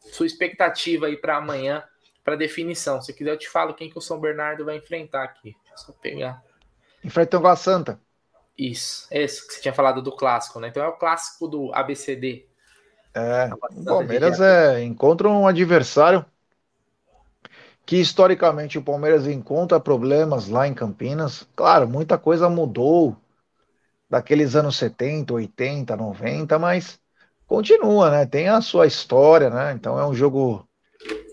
Sua 0.00 0.26
expectativa 0.26 1.06
aí 1.06 1.16
para 1.16 1.36
amanhã 1.36 1.82
para 2.26 2.34
definição. 2.34 3.00
Se 3.00 3.12
quiser, 3.12 3.30
eu 3.30 3.38
te 3.38 3.48
falo 3.48 3.72
quem 3.72 3.88
que 3.88 3.96
o 3.96 4.00
São 4.00 4.18
Bernardo 4.18 4.64
vai 4.64 4.76
enfrentar 4.76 5.22
aqui. 5.22 5.54
Deixa 5.62 5.74
eu 5.74 5.78
só 5.78 5.92
pegar. 5.92 6.42
Enfrenta 7.04 7.38
o 7.38 7.56
Santa. 7.56 8.00
Isso, 8.58 9.06
esse 9.12 9.46
que 9.46 9.54
você 9.54 9.60
tinha 9.60 9.72
falado 9.72 10.02
do 10.02 10.10
clássico, 10.10 10.58
né? 10.58 10.66
Então 10.66 10.82
é 10.82 10.88
o 10.88 10.96
clássico 10.96 11.46
do 11.46 11.72
ABCD. 11.72 12.46
É, 13.14 13.48
o 13.54 13.84
Palmeiras 13.84 14.40
é, 14.40 14.82
encontra 14.82 15.28
um 15.28 15.46
adversário 15.46 16.26
que 17.84 17.96
historicamente 17.96 18.76
o 18.76 18.82
Palmeiras 18.82 19.28
encontra 19.28 19.78
problemas 19.78 20.48
lá 20.48 20.66
em 20.66 20.74
Campinas. 20.74 21.46
Claro, 21.54 21.88
muita 21.88 22.18
coisa 22.18 22.48
mudou 22.48 23.16
daqueles 24.10 24.56
anos 24.56 24.76
70, 24.76 25.32
80, 25.32 25.96
90, 25.96 26.58
mas 26.58 26.98
continua, 27.46 28.10
né? 28.10 28.26
Tem 28.26 28.48
a 28.48 28.60
sua 28.60 28.88
história, 28.88 29.48
né? 29.48 29.72
Então 29.74 29.96
é 29.96 30.04
um 30.04 30.14
jogo 30.14 30.66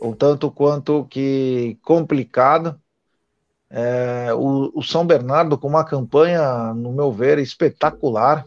um 0.03 0.13
tanto 0.13 0.51
quanto 0.51 1.05
que 1.05 1.77
complicado. 1.81 2.79
É, 3.69 4.33
o, 4.33 4.71
o, 4.75 4.83
São 4.83 5.07
Bernardo 5.07 5.57
com 5.57 5.67
uma 5.67 5.85
campanha, 5.85 6.73
no 6.73 6.91
meu 6.91 7.11
ver, 7.11 7.39
espetacular, 7.39 8.45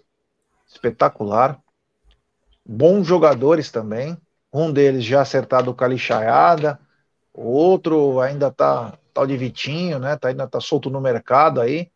espetacular. 0.69 1.59
Bons 2.65 3.07
jogadores 3.07 3.71
também. 3.71 4.17
Um 4.53 4.71
deles 4.71 5.05
já 5.05 5.23
acertado 5.23 5.75
com 5.75 5.85
a 5.85 5.89
lixaiada, 5.89 6.79
o 7.33 7.49
outro 7.49 8.21
ainda 8.21 8.51
tá 8.51 8.97
tal 9.13 9.27
de 9.27 9.37
Vitinho, 9.37 9.99
né? 9.99 10.17
Tá, 10.17 10.29
ainda 10.29 10.47
tá 10.47 10.61
solto 10.61 10.91
no 10.91 11.01
mercado 11.01 11.61
aí. 11.61 11.91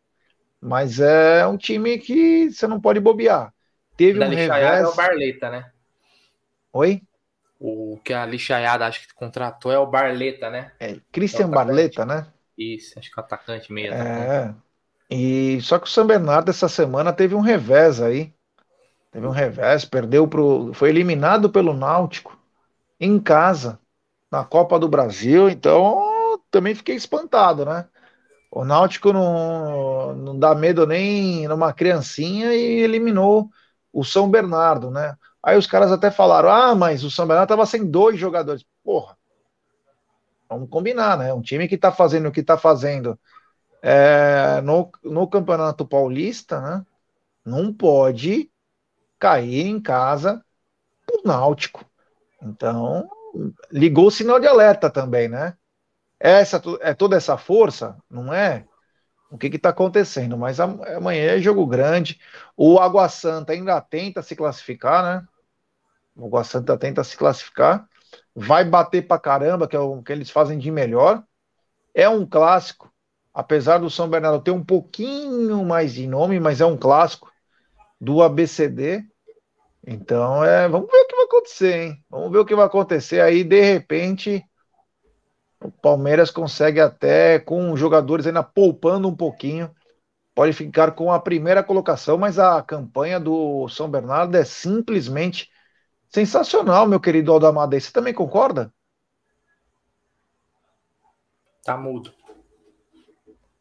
Mas 0.60 1.00
é 1.00 1.46
um 1.46 1.56
time 1.56 1.98
que 1.98 2.50
você 2.50 2.66
não 2.66 2.80
pode 2.80 3.00
bobear. 3.00 3.52
Teve 3.96 4.18
da 4.18 4.26
um 4.26 4.30
revés... 4.30 4.50
é 4.50 4.86
o 4.86 4.94
Barleta, 4.94 5.50
né? 5.50 5.70
Oi? 6.72 7.02
O 7.62 8.00
que 8.02 8.14
a 8.14 8.24
lixaiada 8.24 8.86
acho 8.86 9.06
que 9.06 9.12
contratou 9.12 9.70
é 9.70 9.78
o 9.78 9.86
Barleta, 9.86 10.48
né? 10.48 10.72
É, 10.80 10.96
Christian 11.12 11.44
é 11.44 11.50
Barleta, 11.50 12.06
né? 12.06 12.26
Isso, 12.56 12.98
acho 12.98 13.12
que 13.12 13.20
é 13.20 13.22
o 13.22 13.24
atacante 13.24 13.70
mesmo. 13.70 13.94
É. 13.94 14.54
E 15.10 15.60
só 15.60 15.78
que 15.78 15.86
o 15.86 15.90
São 15.90 16.06
Bernardo 16.06 16.50
essa 16.50 16.68
semana 16.68 17.12
teve 17.12 17.34
um 17.34 17.40
revés 17.40 18.00
aí. 18.00 18.32
Teve 19.10 19.26
um 19.26 19.30
revés, 19.30 19.84
perdeu 19.84 20.26
pro. 20.26 20.72
Foi 20.72 20.88
eliminado 20.88 21.50
pelo 21.50 21.74
Náutico 21.74 22.38
em 22.98 23.18
casa, 23.18 23.78
na 24.30 24.42
Copa 24.42 24.78
do 24.78 24.88
Brasil, 24.88 25.50
então 25.50 26.40
também 26.50 26.74
fiquei 26.74 26.94
espantado, 26.94 27.66
né? 27.66 27.86
O 28.50 28.64
Náutico 28.64 29.12
não, 29.12 30.14
não 30.14 30.38
dá 30.38 30.54
medo 30.54 30.86
nem 30.86 31.46
numa 31.46 31.72
criancinha 31.72 32.54
e 32.54 32.80
eliminou 32.80 33.50
o 33.92 34.02
São 34.02 34.30
Bernardo, 34.30 34.90
né? 34.90 35.16
Aí 35.42 35.56
os 35.56 35.66
caras 35.66 35.90
até 35.92 36.10
falaram: 36.10 36.50
ah, 36.50 36.74
mas 36.74 37.04
o 37.04 37.10
São 37.10 37.26
Bernardo 37.26 37.46
estava 37.46 37.66
sem 37.66 37.84
dois 37.86 38.18
jogadores. 38.18 38.64
Porra, 38.84 39.16
vamos 40.48 40.68
combinar, 40.68 41.16
né? 41.18 41.32
Um 41.32 41.42
time 41.42 41.68
que 41.68 41.74
está 41.74 41.90
fazendo 41.92 42.28
o 42.28 42.32
que 42.32 42.40
está 42.40 42.58
fazendo 42.58 43.18
é, 43.82 44.60
no, 44.62 44.90
no 45.02 45.26
Campeonato 45.28 45.86
Paulista, 45.86 46.60
né? 46.60 46.86
Não 47.44 47.72
pode 47.72 48.50
cair 49.18 49.66
em 49.66 49.80
casa 49.80 50.44
o 51.10 51.26
Náutico. 51.26 51.84
Então, 52.42 53.08
ligou 53.70 54.06
o 54.06 54.10
sinal 54.10 54.40
de 54.40 54.46
alerta 54.46 54.90
também, 54.90 55.28
né? 55.28 55.54
Essa 56.18 56.62
é 56.80 56.92
toda 56.92 57.16
essa 57.16 57.36
força, 57.36 57.96
não 58.10 58.32
é? 58.32 58.66
O 59.30 59.38
que 59.38 59.46
está 59.46 59.68
acontecendo, 59.68 60.36
mas 60.36 60.58
amanhã 60.58 61.36
é 61.36 61.40
jogo 61.40 61.64
grande. 61.66 62.20
O 62.56 62.78
Água 62.78 63.08
Santa 63.08 63.52
ainda 63.52 63.80
tenta 63.80 64.22
se 64.22 64.34
classificar, 64.34 65.04
né? 65.04 65.26
O 66.16 66.26
Água 66.26 66.42
Santa 66.42 66.76
tenta 66.76 67.04
se 67.04 67.16
classificar. 67.16 67.88
Vai 68.34 68.64
bater 68.64 69.06
pra 69.06 69.18
caramba, 69.18 69.68
que 69.68 69.76
é 69.76 69.78
o 69.78 70.02
que 70.02 70.12
eles 70.12 70.30
fazem 70.30 70.58
de 70.58 70.70
melhor. 70.70 71.22
É 71.94 72.08
um 72.08 72.26
clássico, 72.26 72.92
apesar 73.32 73.78
do 73.78 73.88
São 73.88 74.08
Bernardo 74.08 74.42
ter 74.42 74.50
um 74.50 74.64
pouquinho 74.64 75.64
mais 75.64 75.94
de 75.94 76.06
nome, 76.06 76.40
mas 76.40 76.60
é 76.60 76.66
um 76.66 76.76
clássico 76.76 77.30
do 78.00 78.22
ABCD. 78.22 79.04
Então, 79.86 80.44
é, 80.44 80.68
vamos 80.68 80.90
ver 80.90 80.98
o 80.98 81.06
que 81.06 81.16
vai 81.16 81.24
acontecer, 81.24 81.82
hein? 81.82 82.04
Vamos 82.10 82.32
ver 82.32 82.38
o 82.38 82.44
que 82.44 82.54
vai 82.54 82.66
acontecer 82.66 83.20
aí, 83.20 83.44
de 83.44 83.60
repente 83.60 84.44
o 85.62 85.70
Palmeiras 85.70 86.30
consegue 86.30 86.80
até, 86.80 87.38
com 87.38 87.76
jogadores 87.76 88.26
ainda 88.26 88.42
poupando 88.42 89.08
um 89.08 89.14
pouquinho, 89.14 89.70
pode 90.34 90.52
ficar 90.52 90.92
com 90.92 91.12
a 91.12 91.20
primeira 91.20 91.62
colocação, 91.62 92.16
mas 92.16 92.38
a 92.38 92.62
campanha 92.62 93.20
do 93.20 93.68
São 93.68 93.88
Bernardo 93.90 94.36
é 94.36 94.44
simplesmente 94.44 95.50
sensacional, 96.08 96.86
meu 96.86 96.98
querido 96.98 97.32
Aldo 97.32 97.46
Você 97.70 97.92
também 97.92 98.14
concorda? 98.14 98.72
Tá 101.62 101.76
mudo. 101.76 102.12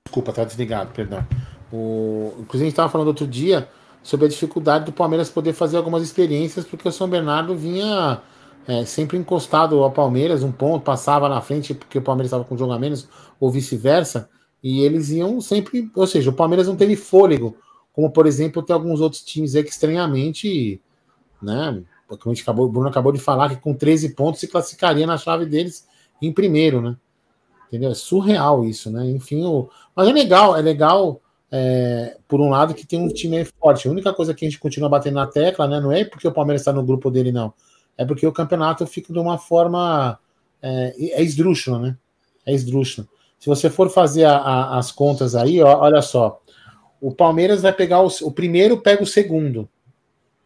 Desculpa, 0.05 0.31
tá 0.31 0.43
desligado, 0.45 0.91
perdão. 0.93 1.27
O... 1.71 2.33
Inclusive, 2.39 2.63
a 2.63 2.65
gente 2.65 2.69
estava 2.69 2.89
falando 2.89 3.09
outro 3.09 3.27
dia 3.27 3.69
sobre 4.01 4.25
a 4.25 4.29
dificuldade 4.29 4.85
do 4.85 4.93
Palmeiras 4.93 5.29
poder 5.29 5.53
fazer 5.53 5.77
algumas 5.77 6.01
experiências, 6.01 6.65
porque 6.65 6.87
o 6.87 6.91
São 6.91 7.09
Bernardo 7.09 7.55
vinha 7.55 8.21
é, 8.67 8.85
sempre 8.85 9.17
encostado 9.17 9.81
ao 9.83 9.91
Palmeiras, 9.91 10.43
um 10.43 10.51
ponto, 10.51 10.83
passava 10.83 11.27
na 11.27 11.41
frente 11.41 11.73
porque 11.73 11.97
o 11.97 12.01
Palmeiras 12.01 12.27
estava 12.27 12.43
com 12.43 12.57
jogo 12.57 12.71
a 12.71 12.79
menos, 12.79 13.07
ou 13.39 13.49
vice-versa, 13.49 14.29
e 14.61 14.81
eles 14.81 15.09
iam 15.09 15.39
sempre, 15.41 15.89
ou 15.95 16.05
seja, 16.05 16.29
o 16.29 16.33
Palmeiras 16.33 16.67
não 16.67 16.75
teve 16.75 16.95
fôlego, 16.95 17.55
como 17.93 18.11
por 18.11 18.27
exemplo 18.27 18.61
tem 18.61 18.73
alguns 18.73 19.01
outros 19.01 19.23
times 19.23 19.55
aí 19.55 19.63
que 19.63 19.71
estranhamente, 19.71 20.81
né, 21.41 21.83
como 22.07 22.19
a 22.25 22.33
gente 22.33 22.43
acabou, 22.43 22.65
o 22.65 22.69
Bruno 22.69 22.87
acabou 22.87 23.11
de 23.11 23.19
falar 23.19 23.49
que 23.49 23.61
com 23.61 23.73
13 23.73 24.15
pontos 24.15 24.39
se 24.39 24.47
classificaria 24.47 25.07
na 25.07 25.17
chave 25.17 25.45
deles 25.45 25.87
em 26.21 26.33
primeiro, 26.33 26.81
né? 26.81 26.97
Entendeu? 27.67 27.91
É 27.91 27.95
surreal 27.95 28.65
isso, 28.65 28.89
né? 28.89 29.07
Enfim, 29.09 29.45
o... 29.45 29.69
mas 29.95 30.07
é 30.07 30.11
legal, 30.11 30.57
é 30.57 30.61
legal 30.61 31.21
é, 31.51 32.17
por 32.27 32.41
um 32.41 32.49
lado 32.49 32.73
que 32.73 32.85
tem 32.85 32.99
um 32.99 33.07
time 33.09 33.45
forte. 33.45 33.87
A 33.87 33.91
única 33.91 34.11
coisa 34.11 34.33
que 34.33 34.43
a 34.43 34.49
gente 34.49 34.59
continua 34.59 34.89
batendo 34.89 35.15
na 35.15 35.27
tecla, 35.27 35.67
né? 35.67 35.79
Não 35.79 35.91
é 35.91 36.03
porque 36.03 36.27
o 36.27 36.31
Palmeiras 36.31 36.61
está 36.61 36.73
no 36.73 36.83
grupo 36.83 37.11
dele, 37.11 37.31
não 37.31 37.53
é 37.99 38.05
porque 38.05 38.25
o 38.25 38.31
campeonato 38.31 38.87
fica 38.87 39.11
de 39.11 39.19
uma 39.19 39.37
forma. 39.37 40.17
É, 40.61 40.93
é 41.19 41.21
esdrúxula, 41.21 41.79
né? 41.79 41.97
É 42.45 42.53
esdrúxula. 42.53 43.05
Se 43.37 43.47
você 43.47 43.69
for 43.69 43.89
fazer 43.89 44.23
a, 44.23 44.37
a, 44.37 44.77
as 44.77 44.89
contas 44.89 45.35
aí, 45.35 45.61
ó, 45.61 45.79
olha 45.79 46.01
só. 46.01 46.41
O 47.01 47.13
Palmeiras 47.13 47.61
vai 47.61 47.73
pegar 47.73 48.01
o, 48.01 48.07
o 48.21 48.31
primeiro, 48.31 48.79
pega 48.79 49.03
o 49.03 49.05
segundo. 49.05 49.67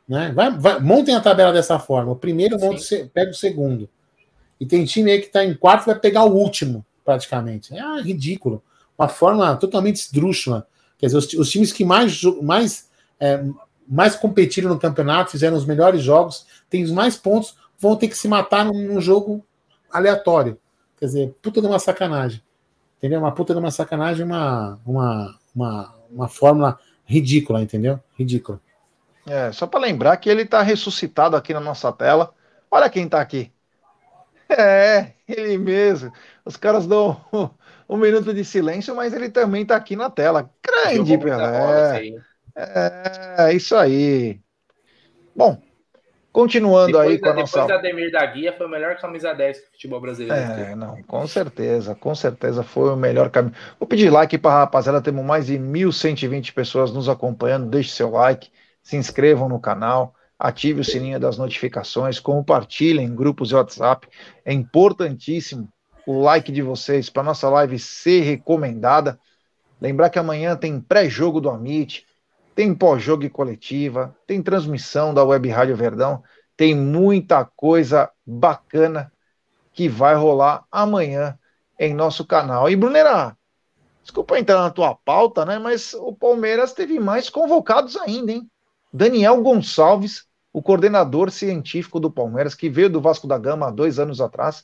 Né? 0.08 0.32
Vai, 0.36 0.58
vai, 0.58 0.80
montem 0.80 1.14
a 1.14 1.22
tabela 1.22 1.54
dessa 1.54 1.78
forma. 1.78 2.12
O 2.12 2.16
primeiro 2.16 2.60
monta, 2.60 2.82
pega 3.14 3.30
o 3.30 3.36
segundo. 3.36 3.88
E 4.60 4.66
tem 4.66 4.84
time 4.84 5.12
aí 5.12 5.20
que 5.20 5.28
está 5.28 5.46
em 5.46 5.54
quarto 5.54 5.86
vai 5.86 6.00
pegar 6.00 6.24
o 6.24 6.36
último, 6.36 6.84
praticamente. 7.06 7.72
É 7.76 7.80
ah, 7.80 8.02
ridículo. 8.02 8.64
Uma 8.98 9.08
forma 9.08 9.56
totalmente 9.58 9.98
esdrúxula. 9.98 10.68
Quer 10.98 11.06
dizer, 11.06 11.18
os, 11.20 11.34
os 11.34 11.52
times 11.52 11.72
que 11.72 11.86
mais, 11.86 12.20
mais 12.42 12.90
é, 13.20 13.44
mais 13.88 14.16
competiram 14.16 14.70
no 14.70 14.80
campeonato, 14.80 15.32
fizeram 15.32 15.58
os 15.58 15.66
melhores 15.66 16.02
jogos, 16.02 16.46
têm 16.70 16.84
os 16.84 16.92
mais 16.92 17.18
pontos, 17.18 17.56
vão 17.80 17.96
ter 17.96 18.08
que 18.08 18.18
se 18.18 18.28
matar 18.28 18.66
num, 18.66 18.94
num 18.94 19.02
jogo 19.02 19.46
aleatório. 19.92 20.58
Quer 20.98 21.06
dizer, 21.06 21.36
puta 21.42 21.62
de 21.62 21.68
uma 21.68 21.80
sacanagem. 21.80 22.42
Entendeu? 22.98 23.20
Uma 23.20 23.34
puta 23.34 23.54
de 23.54 23.60
uma 23.60 23.72
sacanagem, 23.72 24.26
uma, 24.26 24.80
uma, 24.86 25.40
uma, 25.54 25.96
uma 26.10 26.28
fórmula 26.28 26.80
ridícula, 27.06 27.62
entendeu? 27.62 28.00
Ridícula. 28.18 28.62
É, 29.26 29.52
só 29.52 29.68
para 29.68 29.82
lembrar 29.82 30.18
que 30.18 30.30
ele 30.30 30.44
está 30.44 30.62
ressuscitado 30.62 31.36
aqui 31.36 31.54
na 31.54 31.60
nossa 31.60 31.92
tela. 31.92 32.34
Olha 32.72 32.90
quem 32.90 33.06
está 33.06 33.22
aqui. 33.22 33.52
É, 34.56 35.14
ele 35.28 35.58
mesmo. 35.58 36.12
Os 36.46 36.56
caras 36.56 36.86
dão 36.86 37.20
um, 37.34 37.50
um 37.96 37.98
minuto 37.98 38.32
de 38.34 38.46
silêncio, 38.46 38.96
mas 38.96 39.12
ele 39.12 39.30
também 39.30 39.64
está 39.64 39.76
aqui 39.76 39.96
na 39.96 40.12
tela. 40.12 40.48
Grande, 40.62 41.18
Pelé. 41.18 42.22
É, 42.56 43.54
isso 43.54 43.76
aí. 43.76 44.40
Bom, 45.36 45.62
Continuando 46.34 46.94
depois 46.94 47.10
aí 47.12 47.20
com 47.20 47.28
a 47.28 47.32
depois 47.32 47.52
nossa. 47.54 47.68
Depois 47.68 47.68
da 47.68 47.90
Ademir 47.90 48.12
da 48.12 48.26
Guia, 48.26 48.54
foi 48.54 48.66
o 48.66 48.70
melhor 48.70 48.98
camisa 48.98 49.34
10 49.34 49.60
que 49.60 49.68
o 49.68 49.72
futebol 49.74 50.02
brasileiro 50.02 50.36
É, 50.36 50.76
não, 50.76 51.00
com 51.04 51.28
certeza, 51.28 51.94
com 51.94 52.16
certeza 52.16 52.64
foi 52.64 52.90
o 52.90 52.96
melhor 52.96 53.30
caminho. 53.30 53.54
Vou 53.80 53.88
pedir 53.88 54.10
like 54.10 54.36
para 54.40 54.56
a 54.56 54.60
rapaziada, 54.62 55.00
temos 55.00 55.24
mais 55.24 55.46
de 55.46 55.60
1.120 55.60 56.52
pessoas 56.52 56.92
nos 56.92 57.08
acompanhando. 57.08 57.70
Deixe 57.70 57.92
seu 57.92 58.10
like, 58.10 58.50
se 58.82 58.98
inscrevam 58.98 59.48
no 59.48 59.60
canal, 59.60 60.16
ative 60.40 60.82
o 60.82 60.84
sininho 60.84 61.20
das 61.20 61.38
notificações, 61.38 62.20
compartilhem 62.20 63.06
em 63.06 63.16
grupos 63.16 63.50
de 63.50 63.56
WhatsApp. 63.56 64.08
É 64.44 64.52
importantíssimo 64.52 65.70
o 66.08 66.20
like 66.20 66.52
de 66.52 66.64
vocês 66.64 67.12
para 67.12 67.22
nossa 67.22 67.48
live 67.48 67.78
ser 67.78 68.22
recomendada. 68.22 69.20
Lembrar 69.80 70.10
que 70.10 70.18
amanhã 70.18 70.56
tem 70.56 70.82
pré-jogo 70.82 71.40
do 71.40 71.52
Amit, 71.52 72.08
tem 72.56 72.74
pós-jogo 72.74 73.24
e 73.24 73.30
coletiva, 73.30 74.16
tem 74.28 74.42
transmissão 74.42 75.14
da 75.14 75.24
Web 75.24 75.50
Rádio 75.50 75.76
Verdão, 75.76 76.24
tem 76.56 76.76
muita 76.76 77.44
coisa 77.44 78.10
bacana 78.26 79.12
que 79.74 79.90
vai 79.90 80.16
rolar 80.16 80.64
amanhã 80.72 81.38
em 81.80 81.94
nosso 81.94 82.26
canal. 82.26 82.70
E 82.70 82.76
Brunera, 82.76 83.36
desculpa 84.04 84.38
entrar 84.38 84.62
na 84.62 84.70
tua 84.70 84.96
pauta, 84.96 85.46
né? 85.46 85.58
Mas 85.58 85.94
o 85.94 86.14
Palmeiras 86.14 86.74
teve 86.74 87.00
mais 87.00 87.30
convocados 87.30 87.98
ainda, 87.98 88.32
hein? 88.32 88.50
Daniel 88.92 89.42
Gonçalves, 89.42 90.26
o 90.52 90.62
coordenador 90.62 91.32
científico 91.32 92.00
do 92.00 92.12
Palmeiras, 92.12 92.54
que 92.54 92.70
veio 92.70 92.90
do 92.90 93.02
Vasco 93.02 93.26
da 93.26 93.40
Gama 93.40 93.68
há 93.68 93.72
dois 93.72 93.98
anos 93.98 94.22
atrás, 94.22 94.64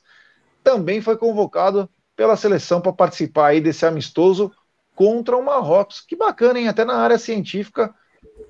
também 0.63 1.01
foi 1.01 1.17
convocado 1.17 1.89
pela 2.15 2.35
seleção 2.35 2.79
para 2.79 2.93
participar 2.93 3.47
aí 3.47 3.61
desse 3.61 3.85
amistoso 3.85 4.51
contra 4.99 5.37
o 5.37 5.43
Marrocos. 5.43 6.01
Que 6.01 6.13
bacana, 6.13 6.59
hein? 6.59 6.67
Até 6.67 6.83
na 6.83 6.97
área 6.97 7.17
científica 7.17 7.95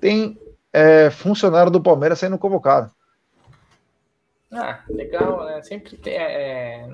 tem 0.00 0.36
é, 0.72 1.08
funcionário 1.08 1.70
do 1.70 1.80
Palmeiras 1.80 2.18
sendo 2.18 2.36
convocado. 2.36 2.90
Ah, 4.52 4.82
legal, 4.88 5.44
né? 5.44 5.62
Sempre 5.62 5.96
tem. 5.96 6.14
É, 6.14 6.88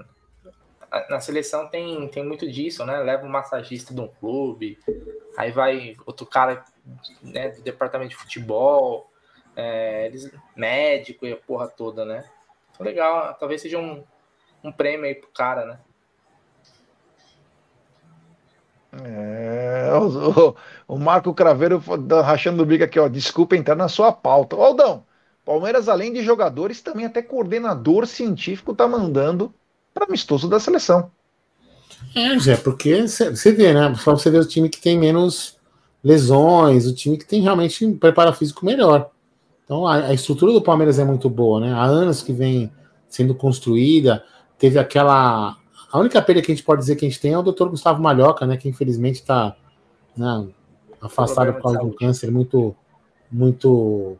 é 0.92 1.08
na 1.08 1.20
seleção 1.20 1.68
tem, 1.68 2.06
tem 2.08 2.22
muito 2.22 2.46
disso, 2.50 2.84
né? 2.84 2.98
Leva 2.98 3.24
um 3.24 3.30
massagista 3.30 3.94
de 3.94 4.00
um 4.00 4.08
clube, 4.08 4.78
aí 5.36 5.50
vai 5.50 5.96
outro 6.04 6.26
cara 6.26 6.62
né, 7.22 7.48
do 7.48 7.62
departamento 7.62 8.10
de 8.10 8.16
futebol, 8.16 9.10
é, 9.56 10.06
eles, 10.06 10.30
médico 10.54 11.26
e 11.26 11.32
a 11.32 11.36
porra 11.36 11.66
toda, 11.66 12.04
né? 12.04 12.24
Então, 12.70 12.86
legal, 12.86 13.34
talvez 13.34 13.62
seja 13.62 13.78
um, 13.78 14.04
um 14.62 14.70
prêmio 14.70 15.06
aí 15.06 15.14
pro 15.14 15.28
cara, 15.28 15.64
né? 15.64 15.80
É, 19.04 19.90
o, 19.98 20.54
o, 20.88 20.98
Marco 20.98 21.34
Craveiro 21.34 21.82
rachando 22.24 22.62
o 22.62 22.66
bico 22.66 22.84
aqui, 22.84 22.98
ó. 22.98 23.08
Desculpa 23.08 23.56
entrar 23.56 23.74
na 23.74 23.88
sua 23.88 24.12
pauta. 24.12 24.56
Aldão, 24.56 25.04
Palmeiras, 25.44 25.88
além 25.88 26.12
de 26.12 26.22
jogadores, 26.22 26.80
também 26.80 27.06
até 27.06 27.22
coordenador 27.22 28.06
científico 28.06 28.74
tá 28.74 28.88
mandando 28.88 29.52
para 29.92 30.06
amistoso 30.06 30.48
da 30.48 30.58
seleção. 30.58 31.10
É, 32.14 32.38
Zé, 32.38 32.56
porque 32.56 33.06
você 33.06 33.52
vê, 33.52 33.72
né? 33.72 33.94
Só 33.96 34.12
você 34.12 34.30
ver 34.30 34.40
o 34.40 34.48
time 34.48 34.68
que 34.68 34.80
tem 34.80 34.98
menos 34.98 35.56
lesões, 36.02 36.86
o 36.86 36.94
time 36.94 37.16
que 37.16 37.26
tem 37.26 37.42
realmente 37.42 37.84
um 37.84 37.96
preparo 37.96 38.32
físico 38.32 38.64
melhor. 38.64 39.10
Então 39.64 39.86
a, 39.86 40.06
a 40.06 40.14
estrutura 40.14 40.52
do 40.52 40.62
Palmeiras 40.62 40.98
é 40.98 41.04
muito 41.04 41.28
boa, 41.28 41.60
né? 41.60 41.72
Há 41.72 41.84
anos 41.84 42.22
que 42.22 42.32
vem 42.32 42.72
sendo 43.08 43.34
construída. 43.34 44.24
Teve 44.58 44.78
aquela 44.78 45.56
a 45.90 45.98
única 45.98 46.20
perda 46.20 46.42
que 46.42 46.50
a 46.50 46.54
gente 46.54 46.64
pode 46.64 46.80
dizer 46.80 46.96
que 46.96 47.06
a 47.06 47.08
gente 47.08 47.20
tem 47.20 47.32
é 47.32 47.38
o 47.38 47.42
Dr. 47.42 47.68
Gustavo 47.68 48.02
Malhoca, 48.02 48.46
né? 48.46 48.56
Que 48.56 48.68
infelizmente 48.68 49.16
está 49.16 49.56
né, 50.16 50.46
afastado 51.00 51.52
por 51.54 51.62
causa 51.62 51.78
de 51.78 51.84
um 51.86 51.92
câncer 51.92 52.30
muito, 52.30 52.74
muito, 53.30 54.16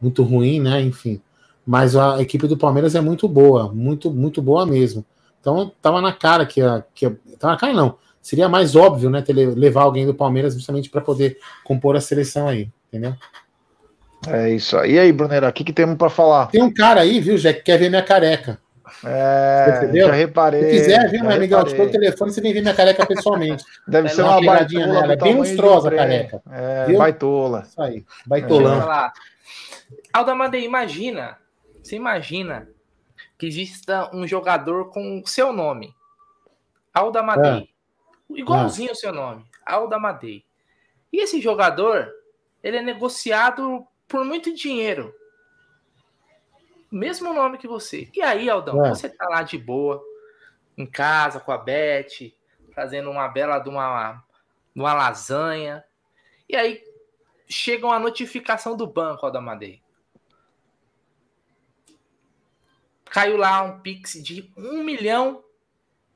muito 0.00 0.22
ruim, 0.22 0.60
né? 0.60 0.80
Enfim. 0.80 1.20
Mas 1.66 1.96
a 1.96 2.20
equipe 2.20 2.46
do 2.46 2.56
Palmeiras 2.56 2.94
é 2.94 3.00
muito 3.00 3.28
boa, 3.28 3.72
muito, 3.72 4.10
muito 4.10 4.40
boa 4.40 4.64
mesmo. 4.64 5.04
Então 5.40 5.72
tava 5.80 6.00
na 6.00 6.12
cara 6.12 6.44
que 6.46 6.60
a, 6.60 6.84
que 6.94 7.06
a, 7.06 7.12
tava 7.38 7.54
na 7.54 7.58
cara 7.58 7.72
não. 7.72 7.96
Seria 8.20 8.48
mais 8.48 8.76
óbvio, 8.76 9.08
né? 9.08 9.22
Ter, 9.22 9.32
levar 9.32 9.82
alguém 9.82 10.04
do 10.04 10.14
Palmeiras 10.14 10.54
justamente 10.54 10.90
para 10.90 11.00
poder 11.00 11.38
compor 11.64 11.96
a 11.96 12.00
seleção 12.00 12.48
aí, 12.48 12.70
entendeu? 12.88 13.14
É 14.26 14.50
isso 14.50 14.76
aí. 14.76 14.94
E 14.94 14.98
aí, 14.98 15.12
Brunera, 15.12 15.48
o 15.48 15.52
que, 15.52 15.64
que 15.64 15.72
temos 15.72 15.96
para 15.96 16.10
falar? 16.10 16.48
Tem 16.48 16.62
um 16.62 16.72
cara 16.72 17.00
aí, 17.00 17.20
viu, 17.20 17.36
Jack, 17.36 17.60
que 17.60 17.66
quer 17.66 17.78
ver 17.78 17.88
minha 17.88 18.02
careca. 18.02 18.58
É, 19.04 19.90
já 19.92 20.12
reparei. 20.12 20.62
Se 20.64 20.70
quiser, 20.70 21.10
viu, 21.10 21.22
meu 21.22 21.32
amigão, 21.32 21.64
te 21.64 21.74
o 21.80 21.90
telefone, 21.90 22.32
você 22.32 22.40
vem 22.40 22.52
ver 22.52 22.62
minha 22.62 22.74
careca 22.74 23.06
pessoalmente. 23.06 23.64
Deve 23.86 24.08
é 24.08 24.10
ser 24.10 24.22
uma 24.22 24.40
baitola. 24.42 24.86
Nela. 24.86 25.12
É 25.12 25.16
bem 25.16 25.36
lustrosa 25.36 25.88
a 25.88 25.94
careca. 25.94 26.42
É, 26.50 26.86
viu? 26.86 26.98
baitola. 26.98 27.64
Isso 27.66 27.80
aí, 27.80 28.04
baitolão. 28.26 28.92
É. 28.92 29.12
Aldamadei, 30.12 30.64
imagina, 30.64 31.38
você 31.82 31.96
imagina 31.96 32.68
que 33.38 33.46
exista 33.46 34.14
um 34.14 34.26
jogador 34.26 34.90
com 34.90 35.22
seu 35.24 35.52
nome, 35.52 35.94
Aldamadei, 36.92 37.68
é. 38.32 38.38
igualzinho 38.38 38.92
o 38.92 38.96
seu 38.96 39.12
nome, 39.12 39.44
Aldamadei. 39.64 40.44
E 41.12 41.22
esse 41.22 41.40
jogador, 41.40 42.08
ele 42.62 42.78
é 42.78 42.82
negociado 42.82 43.86
por 44.06 44.24
muito 44.24 44.54
dinheiro 44.54 45.14
mesmo 46.90 47.32
nome 47.32 47.58
que 47.58 47.68
você. 47.68 48.10
E 48.14 48.22
aí, 48.22 48.48
Aldão, 48.48 48.84
é. 48.84 48.90
você 48.90 49.08
tá 49.08 49.26
lá 49.28 49.42
de 49.42 49.58
boa, 49.58 50.02
em 50.76 50.86
casa 50.86 51.40
com 51.40 51.52
a 51.52 51.58
Beth, 51.58 52.32
fazendo 52.74 53.10
uma 53.10 53.28
bela 53.28 53.58
de 53.58 53.68
uma, 53.68 54.24
uma 54.74 54.94
lasanha. 54.94 55.84
E 56.48 56.56
aí 56.56 56.82
chega 57.48 57.86
uma 57.86 57.98
notificação 57.98 58.76
do 58.76 58.86
banco, 58.86 59.26
Aldão 59.26 59.42
Madeira. 59.42 59.80
Caiu 63.06 63.36
lá 63.36 63.62
um 63.62 63.80
Pix 63.80 64.22
de 64.22 64.52
1 64.56 64.84
milhão 64.84 65.42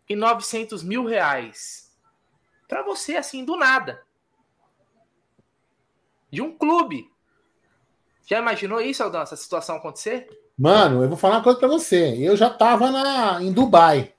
e 0.08 0.14
900 0.14 0.82
mil 0.82 1.04
reais. 1.04 1.90
Para 2.68 2.82
você, 2.82 3.16
assim, 3.16 3.44
do 3.44 3.56
nada. 3.56 4.04
De 6.30 6.40
um 6.40 6.56
clube. 6.56 7.10
Já 8.26 8.38
imaginou 8.38 8.80
isso, 8.80 9.02
Aldão, 9.02 9.22
essa 9.22 9.36
situação 9.36 9.76
acontecer? 9.76 10.28
Mano, 10.58 11.02
eu 11.02 11.08
vou 11.08 11.16
falar 11.16 11.36
uma 11.36 11.42
coisa 11.42 11.58
pra 11.58 11.68
você. 11.68 12.16
Eu 12.18 12.36
já 12.36 12.50
tava 12.50 12.90
na, 12.90 13.42
em 13.42 13.52
Dubai, 13.52 14.12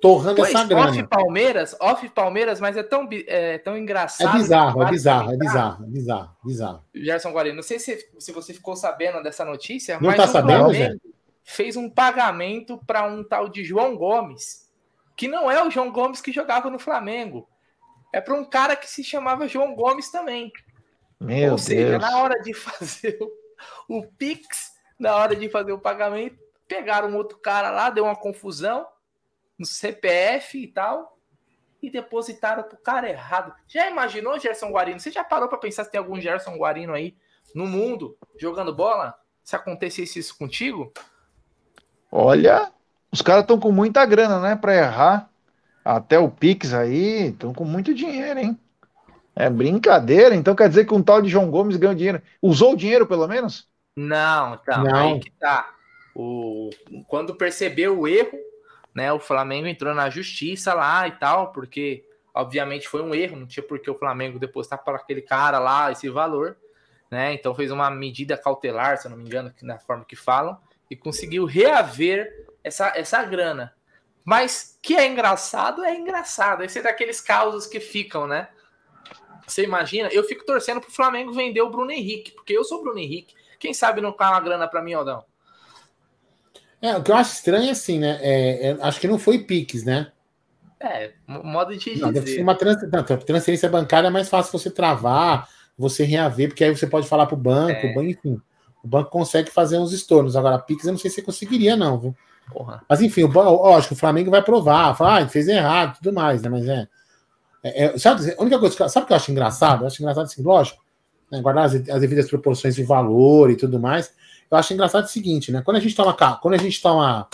torrando 0.00 0.36
pois, 0.36 0.54
essa 0.54 0.64
grana. 0.64 0.90
Off 0.90 1.02
Palmeiras, 1.04 1.76
off 1.80 2.08
Palmeiras, 2.10 2.60
mas 2.60 2.76
é 2.76 2.82
tão, 2.82 3.08
é 3.26 3.58
tão 3.58 3.76
engraçado. 3.76 4.36
É 4.36 4.38
bizarro, 4.40 4.82
é 4.82 4.90
bizarro, 4.90 5.32
é 5.32 5.36
bizarro, 5.36 5.84
é 5.84 5.88
bizarro, 5.88 6.36
bizarro. 6.44 6.84
Gerson 6.94 7.32
Guarino, 7.32 7.56
não 7.56 7.62
sei 7.62 7.78
se, 7.78 8.08
se 8.18 8.32
você 8.32 8.52
ficou 8.52 8.76
sabendo 8.76 9.22
dessa 9.22 9.44
notícia, 9.44 9.94
não 10.00 10.08
mas 10.08 10.16
tá 10.16 10.26
sabendo, 10.26 10.64
Flamengo 10.64 11.00
fez 11.44 11.76
um 11.76 11.90
pagamento 11.90 12.80
para 12.86 13.06
um 13.06 13.22
tal 13.22 13.48
de 13.48 13.62
João 13.62 13.96
Gomes, 13.96 14.70
que 15.14 15.28
não 15.28 15.50
é 15.50 15.62
o 15.62 15.70
João 15.70 15.92
Gomes 15.92 16.20
que 16.20 16.32
jogava 16.32 16.70
no 16.70 16.78
Flamengo. 16.78 17.46
É 18.12 18.20
para 18.20 18.34
um 18.34 18.44
cara 18.44 18.74
que 18.74 18.88
se 18.88 19.04
chamava 19.04 19.46
João 19.46 19.74
Gomes 19.74 20.10
também. 20.10 20.50
Meu 21.20 21.52
Ou 21.52 21.58
seja, 21.58 21.98
Deus. 21.98 22.02
na 22.02 22.18
hora 22.18 22.40
de 22.40 22.54
fazer 22.54 23.18
o, 23.88 23.98
o 23.98 24.06
Pix, 24.06 24.72
na 25.04 25.14
hora 25.14 25.36
de 25.36 25.50
fazer 25.50 25.70
o 25.70 25.78
pagamento, 25.78 26.38
pegaram 26.66 27.14
outro 27.14 27.36
cara 27.36 27.70
lá, 27.70 27.90
deu 27.90 28.04
uma 28.04 28.16
confusão 28.16 28.86
no 29.58 29.66
CPF 29.66 30.58
e 30.58 30.66
tal, 30.66 31.18
e 31.82 31.90
depositaram 31.90 32.62
pro 32.62 32.78
cara 32.78 33.10
errado. 33.10 33.54
Já 33.68 33.90
imaginou, 33.90 34.38
Gerson 34.38 34.70
Guarino? 34.70 34.98
Você 34.98 35.10
já 35.10 35.22
parou 35.22 35.46
para 35.46 35.58
pensar 35.58 35.84
se 35.84 35.90
tem 35.90 35.98
algum 35.98 36.18
Gerson 36.18 36.56
Guarino 36.56 36.94
aí 36.94 37.14
no 37.54 37.66
mundo 37.66 38.16
jogando 38.40 38.74
bola? 38.74 39.14
Se 39.42 39.54
acontecesse 39.54 40.18
isso 40.18 40.38
contigo? 40.38 40.90
Olha, 42.10 42.72
os 43.12 43.20
caras 43.20 43.42
estão 43.42 43.60
com 43.60 43.70
muita 43.70 44.06
grana, 44.06 44.40
né, 44.40 44.56
para 44.56 44.74
errar. 44.74 45.30
Até 45.84 46.18
o 46.18 46.30
Pix 46.30 46.72
aí, 46.72 47.28
estão 47.28 47.52
com 47.52 47.66
muito 47.66 47.92
dinheiro, 47.92 48.40
hein? 48.40 48.58
É 49.36 49.50
brincadeira. 49.50 50.34
Então 50.34 50.54
quer 50.54 50.70
dizer 50.70 50.86
que 50.86 50.94
um 50.94 51.02
tal 51.02 51.20
de 51.20 51.28
João 51.28 51.50
Gomes 51.50 51.76
ganhou 51.76 51.94
dinheiro. 51.94 52.22
Usou 52.40 52.72
o 52.72 52.76
dinheiro, 52.76 53.06
pelo 53.06 53.28
menos? 53.28 53.68
Não, 53.96 54.54
então, 54.54 54.82
não. 54.82 55.14
aí 55.14 55.20
que 55.20 55.30
tá. 55.30 55.74
O, 56.14 56.70
quando 57.08 57.34
percebeu 57.34 57.98
o 57.98 58.08
erro, 58.08 58.38
né, 58.94 59.12
o 59.12 59.18
Flamengo 59.18 59.66
entrou 59.66 59.94
na 59.94 60.10
justiça 60.10 60.74
lá 60.74 61.06
e 61.08 61.12
tal, 61.12 61.52
porque 61.52 62.04
obviamente 62.32 62.88
foi 62.88 63.02
um 63.02 63.14
erro, 63.14 63.36
não 63.36 63.46
tinha 63.46 63.62
por 63.62 63.78
que 63.78 63.90
o 63.90 63.98
Flamengo 63.98 64.38
depositar 64.38 64.82
para 64.82 64.96
aquele 64.96 65.22
cara 65.22 65.58
lá 65.58 65.90
esse 65.90 66.08
valor, 66.08 66.56
né? 67.10 67.32
Então 67.34 67.54
fez 67.54 67.70
uma 67.70 67.90
medida 67.90 68.36
cautelar, 68.36 68.98
se 68.98 69.06
eu 69.06 69.10
não 69.10 69.18
me 69.18 69.24
engano, 69.24 69.52
na 69.62 69.78
forma 69.78 70.04
que 70.04 70.16
falam, 70.16 70.58
e 70.90 70.96
conseguiu 70.96 71.44
reaver 71.44 72.46
essa, 72.62 72.92
essa 72.96 73.22
grana. 73.24 73.74
Mas 74.24 74.78
que 74.80 74.96
é 74.96 75.06
engraçado, 75.06 75.84
é 75.84 75.94
engraçado. 75.94 76.64
Esse 76.64 76.78
é 76.78 76.82
daqueles 76.82 77.20
causos 77.20 77.66
que 77.66 77.78
ficam, 77.78 78.26
né? 78.26 78.48
Você 79.46 79.62
imagina? 79.62 80.08
Eu 80.08 80.24
fico 80.24 80.44
torcendo 80.46 80.80
pro 80.80 80.90
Flamengo 80.90 81.32
vender 81.32 81.60
o 81.60 81.68
Bruno 81.68 81.90
Henrique, 81.90 82.32
porque 82.32 82.54
eu 82.54 82.64
sou 82.64 82.80
o 82.80 82.82
Bruno 82.82 82.98
Henrique. 82.98 83.34
Quem 83.64 83.72
sabe 83.72 84.02
não 84.02 84.12
cai 84.12 84.30
uma 84.30 84.40
grana 84.40 84.68
para 84.68 84.82
mim, 84.82 84.92
Aldão? 84.92 85.24
É, 86.82 86.94
o 86.98 87.02
que 87.02 87.10
eu 87.10 87.16
acho 87.16 87.32
estranho 87.32 87.68
é 87.68 87.70
assim, 87.70 87.98
né? 87.98 88.18
É, 88.20 88.68
é, 88.68 88.76
acho 88.82 89.00
que 89.00 89.08
não 89.08 89.18
foi 89.18 89.38
Pix, 89.38 89.84
né? 89.84 90.12
É, 90.78 91.12
modo 91.26 91.74
de 91.74 91.98
não, 91.98 92.12
dizer. 92.12 92.42
Uma 92.42 92.54
trans, 92.54 92.76
não, 92.92 93.02
transferência 93.02 93.66
bancária 93.70 94.08
é 94.08 94.10
mais 94.10 94.28
fácil 94.28 94.52
você 94.52 94.68
travar, 94.70 95.48
você 95.78 96.04
reaver, 96.04 96.48
porque 96.48 96.62
aí 96.62 96.76
você 96.76 96.86
pode 96.86 97.08
falar 97.08 97.24
para 97.24 97.36
o 97.36 97.38
banco, 97.38 97.86
é. 97.86 97.94
banco, 97.94 98.02
enfim. 98.02 98.38
o 98.82 98.86
banco 98.86 99.08
consegue 99.08 99.50
fazer 99.50 99.78
uns 99.78 99.94
estornos. 99.94 100.36
Agora, 100.36 100.58
Pix 100.58 100.84
eu 100.84 100.92
não 100.92 100.98
sei 100.98 101.10
se 101.10 101.22
conseguiria, 101.22 101.74
não, 101.74 101.98
viu? 101.98 102.14
Porra. 102.52 102.82
Mas 102.86 103.00
enfim, 103.00 103.22
o, 103.22 103.28
lógico, 103.28 103.94
o 103.94 103.96
Flamengo 103.96 104.30
vai 104.30 104.42
provar, 104.42 104.94
falar, 104.94 105.22
ah, 105.22 105.26
fez 105.30 105.48
errado 105.48 105.96
tudo 105.96 106.12
mais, 106.12 106.42
né? 106.42 106.50
Mas 106.50 106.68
é. 106.68 106.86
é, 107.62 107.84
é 107.84 107.98
sabe, 107.98 108.30
a 108.30 108.42
única 108.42 108.58
coisa, 108.58 108.90
sabe 108.90 109.04
o 109.04 109.06
que 109.06 109.14
eu 109.14 109.16
acho 109.16 109.30
engraçado? 109.30 109.84
Eu 109.84 109.86
acho 109.86 110.02
engraçado 110.02 110.24
assim, 110.24 110.42
lógico, 110.42 110.83
né, 111.34 111.42
guardar 111.42 111.64
as, 111.64 111.74
as, 111.74 112.00
devidas 112.00 112.28
proporções 112.28 112.74
de 112.74 112.82
valor 112.82 113.50
e 113.50 113.56
tudo 113.56 113.80
mais. 113.80 114.12
Eu 114.50 114.56
acho 114.56 114.72
engraçado 114.72 115.04
o 115.04 115.08
seguinte, 115.08 115.50
né? 115.50 115.62
Quando 115.62 115.78
a 115.78 115.80
gente 115.80 115.94
toma 115.94 116.14
quando 116.40 116.54
a 116.54 116.58
gente 116.58 116.80
toma. 116.80 117.28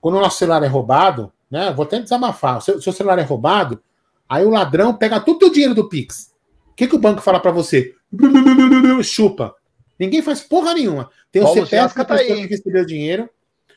Quando 0.00 0.16
o 0.16 0.20
nosso 0.20 0.38
celular 0.38 0.62
é 0.62 0.66
roubado, 0.66 1.32
né? 1.50 1.72
Vou 1.72 1.84
até 1.84 2.00
desabafar. 2.00 2.58
O 2.58 2.60
seu, 2.60 2.92
celular 2.92 3.18
é 3.18 3.22
roubado, 3.22 3.80
aí 4.28 4.44
o 4.44 4.50
ladrão 4.50 4.94
pega 4.94 5.20
todo 5.20 5.46
o 5.46 5.50
dinheiro 5.50 5.74
do 5.74 5.88
Pix. 5.88 6.32
O 6.72 6.74
que, 6.74 6.88
que 6.88 6.96
o 6.96 7.00
banco 7.00 7.22
fala 7.22 7.38
para 7.38 7.52
você? 7.52 7.94
Chupa. 9.02 9.54
Ninguém 9.98 10.22
faz 10.22 10.40
porra 10.40 10.74
nenhuma. 10.74 11.08
Tem 11.30 11.42
o 11.42 11.46
CPF 11.46 11.94
que 11.94 12.00
a 12.00 12.04
pessoa 12.04 12.36
que 12.36 12.46
recebeu 12.46 12.84
dinheiro, 12.84 13.30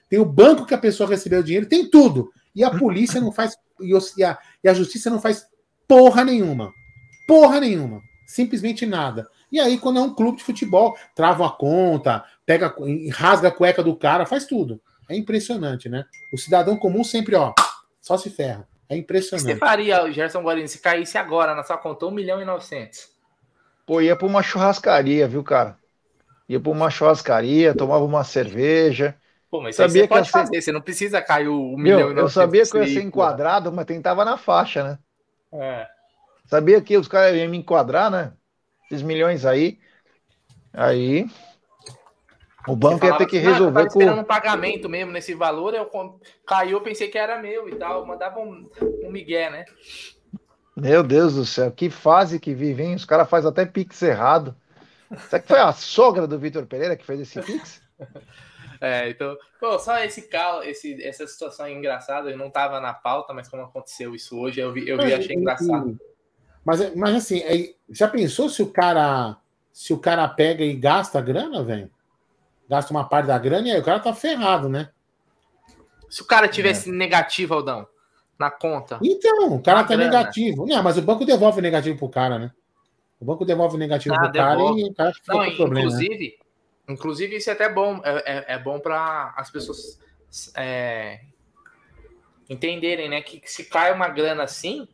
tem 0.10 0.20
o 0.20 0.26
banco 0.26 0.66
que 0.66 0.74
a 0.74 0.78
pessoa 0.78 1.08
recebeu 1.08 1.44
dinheiro, 1.44 1.68
tem 1.68 1.88
tudo. 1.90 2.32
E 2.56 2.64
a 2.64 2.72
polícia 2.72 3.22
não 3.22 3.32
faz. 3.32 3.56
E 3.80 4.24
a, 4.24 4.38
e 4.64 4.68
a 4.68 4.74
justiça 4.74 5.10
não 5.10 5.22
faz 5.22 5.46
porra 5.88 6.24
nenhuma. 6.24 6.72
Porra 7.28 7.60
nenhuma. 7.60 8.02
Simplesmente 8.28 8.86
nada. 8.86 9.30
E 9.50 9.58
aí, 9.58 9.78
quando 9.78 10.00
é 10.00 10.02
um 10.02 10.14
clube 10.14 10.38
de 10.38 10.44
futebol, 10.44 10.98
trava 11.16 11.48
a 11.48 11.50
conta, 11.50 12.26
pega, 12.46 12.76
rasga 13.14 13.48
a 13.48 13.52
cueca 13.52 13.82
do 13.82 13.96
cara, 13.96 14.26
faz 14.26 14.46
tudo. 14.46 14.82
É 15.10 15.16
impressionante, 15.16 15.88
né? 15.88 16.04
O 16.34 16.38
cidadão 16.38 16.76
comum 16.76 17.06
sempre, 17.06 17.36
ó, 17.36 17.54
só 18.02 18.18
se 18.18 18.30
ferra. 18.30 18.68
É 18.90 18.98
impressionante. 18.98 19.46
O 19.46 19.48
que 19.48 19.54
você 19.54 19.60
faria, 19.60 20.12
Gerson 20.12 20.42
Guarino, 20.42 20.68
se 20.68 20.80
caísse 20.80 21.18
agora 21.18 21.56
na 21.56 21.64
sua 21.64 21.78
conta 21.78 22.06
1 22.06 22.12
milhão 22.12 22.42
e 22.42 22.46
900? 22.46 23.10
Pô, 23.86 24.02
ia 24.02 24.18
pra 24.18 24.28
uma 24.28 24.44
churrascaria, 24.44 25.26
viu, 25.26 25.42
cara? 25.42 25.78
Ia 26.50 26.60
pra 26.60 26.72
uma 26.72 26.90
churrascaria, 26.90 27.74
tomava 27.74 28.04
uma 28.04 28.26
cerveja. 28.26 29.16
Pô, 29.50 29.62
mas 29.62 29.78
sabia 29.78 29.92
você 29.92 30.02
que 30.02 30.08
pode 30.10 30.30
fazer, 30.30 30.62
você 30.62 30.72
não 30.74 30.82
precisa 30.82 31.22
cair 31.22 31.48
o 31.48 31.74
1 31.76 31.78
milhão 31.78 32.12
e 32.12 32.14
900. 32.14 32.22
Eu 32.22 32.30
sabia 32.30 32.66
que 32.66 32.76
eu 32.76 32.84
ia 32.84 32.94
ser 32.94 33.06
enquadrado, 33.06 33.72
mas 33.72 33.86
tentava 33.86 34.26
na 34.26 34.36
faixa, 34.36 34.84
né? 34.84 35.00
É. 35.54 35.97
Sabia 36.48 36.82
que 36.82 36.98
os 36.98 37.08
caras 37.08 37.36
iam 37.36 37.50
me 37.50 37.58
enquadrar, 37.58 38.10
né? 38.10 38.34
Esses 38.90 39.04
milhões 39.04 39.46
aí. 39.46 39.80
Aí 40.74 41.28
o 42.68 42.76
banco 42.76 43.06
ia 43.06 43.18
ter 43.18 43.26
que 43.26 43.38
assim, 43.38 43.48
resolver. 43.48 43.80
Ah, 43.80 43.84
eu 43.84 43.88
esperando 43.88 44.20
um 44.20 44.26
pagamento 44.26 44.90
mesmo 44.90 45.12
nesse 45.12 45.34
valor, 45.34 45.74
eu 45.74 45.90
caiu, 46.46 46.78
eu 46.78 46.82
pensei 46.82 47.08
que 47.08 47.18
era 47.18 47.42
meu 47.42 47.70
e 47.70 47.76
tal. 47.76 48.00
Eu 48.00 48.06
mandava 48.06 48.40
um, 48.40 48.70
um 49.04 49.10
migué, 49.10 49.50
né? 49.50 49.66
Meu 50.76 51.02
Deus 51.02 51.36
do 51.36 51.46
céu, 51.46 51.72
que 51.72 51.90
fase 51.90 52.40
que 52.40 52.54
vivem. 52.54 52.94
Os 52.94 53.06
caras 53.06 53.30
fazem 53.30 53.50
até 53.50 53.66
pix 53.66 54.02
errado. 54.02 54.56
Será 55.30 55.42
que 55.42 55.48
foi 55.48 55.60
a 55.60 55.72
sogra 55.72 56.28
do 56.28 56.38
Vitor 56.38 56.66
Pereira 56.66 56.98
que 56.98 57.06
fez 57.06 57.22
esse 57.22 57.42
pix? 57.42 57.82
É, 58.80 59.10
então, 59.10 59.36
pô, 59.60 59.80
só 59.80 59.98
esse 60.04 60.28
carro, 60.28 60.62
esse, 60.62 61.04
essa 61.04 61.26
situação 61.26 61.68
engraçada, 61.68 62.30
eu 62.30 62.38
não 62.38 62.52
tava 62.52 62.80
na 62.80 62.94
pauta, 62.94 63.34
mas 63.34 63.50
como 63.50 63.64
aconteceu 63.64 64.14
isso 64.14 64.40
hoje, 64.40 64.62
eu 64.62 64.72
vi, 64.72 64.88
eu 64.88 65.00
vi 65.00 65.16
achei 65.16 65.34
engraçado. 65.36 66.00
Mas, 66.68 66.96
mas 66.96 67.16
assim, 67.16 67.42
já 67.90 68.10
pensou 68.10 68.50
se 68.50 68.62
o 68.62 68.68
cara 68.68 69.38
se 69.72 69.94
o 69.94 70.00
cara 70.00 70.28
pega 70.28 70.64
e 70.64 70.76
gasta 70.76 71.20
a 71.20 71.22
grana, 71.22 71.64
velho? 71.64 71.90
gasta 72.68 72.92
uma 72.92 73.08
parte 73.08 73.28
da 73.28 73.38
grana 73.38 73.68
e 73.68 73.72
aí 73.72 73.80
o 73.80 73.84
cara 73.84 74.00
tá 74.00 74.14
ferrado, 74.14 74.68
né? 74.68 74.90
Se 76.10 76.22
o 76.22 76.26
cara 76.26 76.48
tivesse 76.48 76.90
é. 76.90 76.94
negativo, 76.94 77.54
Aldão, 77.54 77.88
na 78.38 78.52
conta. 78.52 79.00
Então, 79.02 79.54
o 79.54 79.62
cara 79.62 79.84
tá 79.84 79.96
grana. 79.96 80.06
negativo. 80.06 80.66
Não, 80.66 80.84
mas 80.84 80.98
o 80.98 81.02
banco 81.02 81.26
devolve 81.26 81.62
negativo 81.62 81.98
pro 81.98 82.10
cara, 82.10 82.38
né? 82.38 82.52
O 83.20 83.26
banco 83.26 83.46
devolve 83.46 83.78
negativo 83.78 84.16
ah, 84.16 84.20
pro 84.20 84.32
devolve. 84.32 84.58
cara 84.58 84.80
e 84.80 84.90
o 84.90 84.94
cara 84.94 85.14
fica 85.14 85.34
Não, 85.34 85.46
com 85.46 85.56
problema. 85.56 85.74
Né? 85.74 85.82
Inclusive, 85.82 86.38
né? 86.88 86.94
inclusive, 86.94 87.36
isso 87.38 87.50
é 87.50 87.54
até 87.54 87.70
bom. 87.70 88.00
É, 88.04 88.12
é, 88.26 88.56
é 88.56 88.60
bom 88.60 88.80
para 88.80 89.34
as 89.36 89.50
pessoas 89.50 90.00
é, 90.56 91.22
entenderem, 92.50 93.10
né? 93.10 93.22
Que, 93.22 93.40
que 93.40 93.52
se 93.52 93.66
cai 93.66 93.92
uma 93.94 94.08
grana 94.08 94.44
assim, 94.44 94.88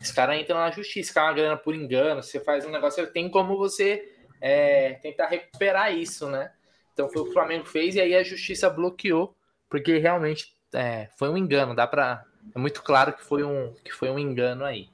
esse 0.00 0.14
cara 0.14 0.36
entra 0.36 0.54
na 0.54 0.70
justiça, 0.70 1.12
cai 1.12 1.24
uma 1.24 1.32
grana 1.32 1.56
por 1.56 1.74
engano, 1.74 2.22
você 2.22 2.38
faz 2.40 2.64
um 2.64 2.70
negócio, 2.70 3.06
tem 3.08 3.28
como 3.28 3.56
você 3.56 4.12
é, 4.40 4.94
tentar 4.94 5.26
recuperar 5.26 5.92
isso, 5.92 6.28
né? 6.28 6.52
Então 6.92 7.08
foi 7.08 7.22
o 7.22 7.24
que 7.24 7.30
o 7.30 7.32
Flamengo 7.32 7.64
fez 7.64 7.94
e 7.94 8.00
aí 8.00 8.14
a 8.14 8.22
justiça 8.22 8.70
bloqueou, 8.70 9.34
porque 9.68 9.98
realmente 9.98 10.54
é, 10.72 11.08
foi 11.16 11.28
um 11.28 11.36
engano, 11.36 11.74
dá 11.74 11.86
para 11.86 12.24
é 12.54 12.58
muito 12.58 12.82
claro 12.82 13.12
que 13.12 13.22
foi 13.24 13.42
um 13.42 13.74
que 13.84 13.92
foi 13.92 14.10
um 14.10 14.18
engano 14.18 14.64
aí. 14.64 14.88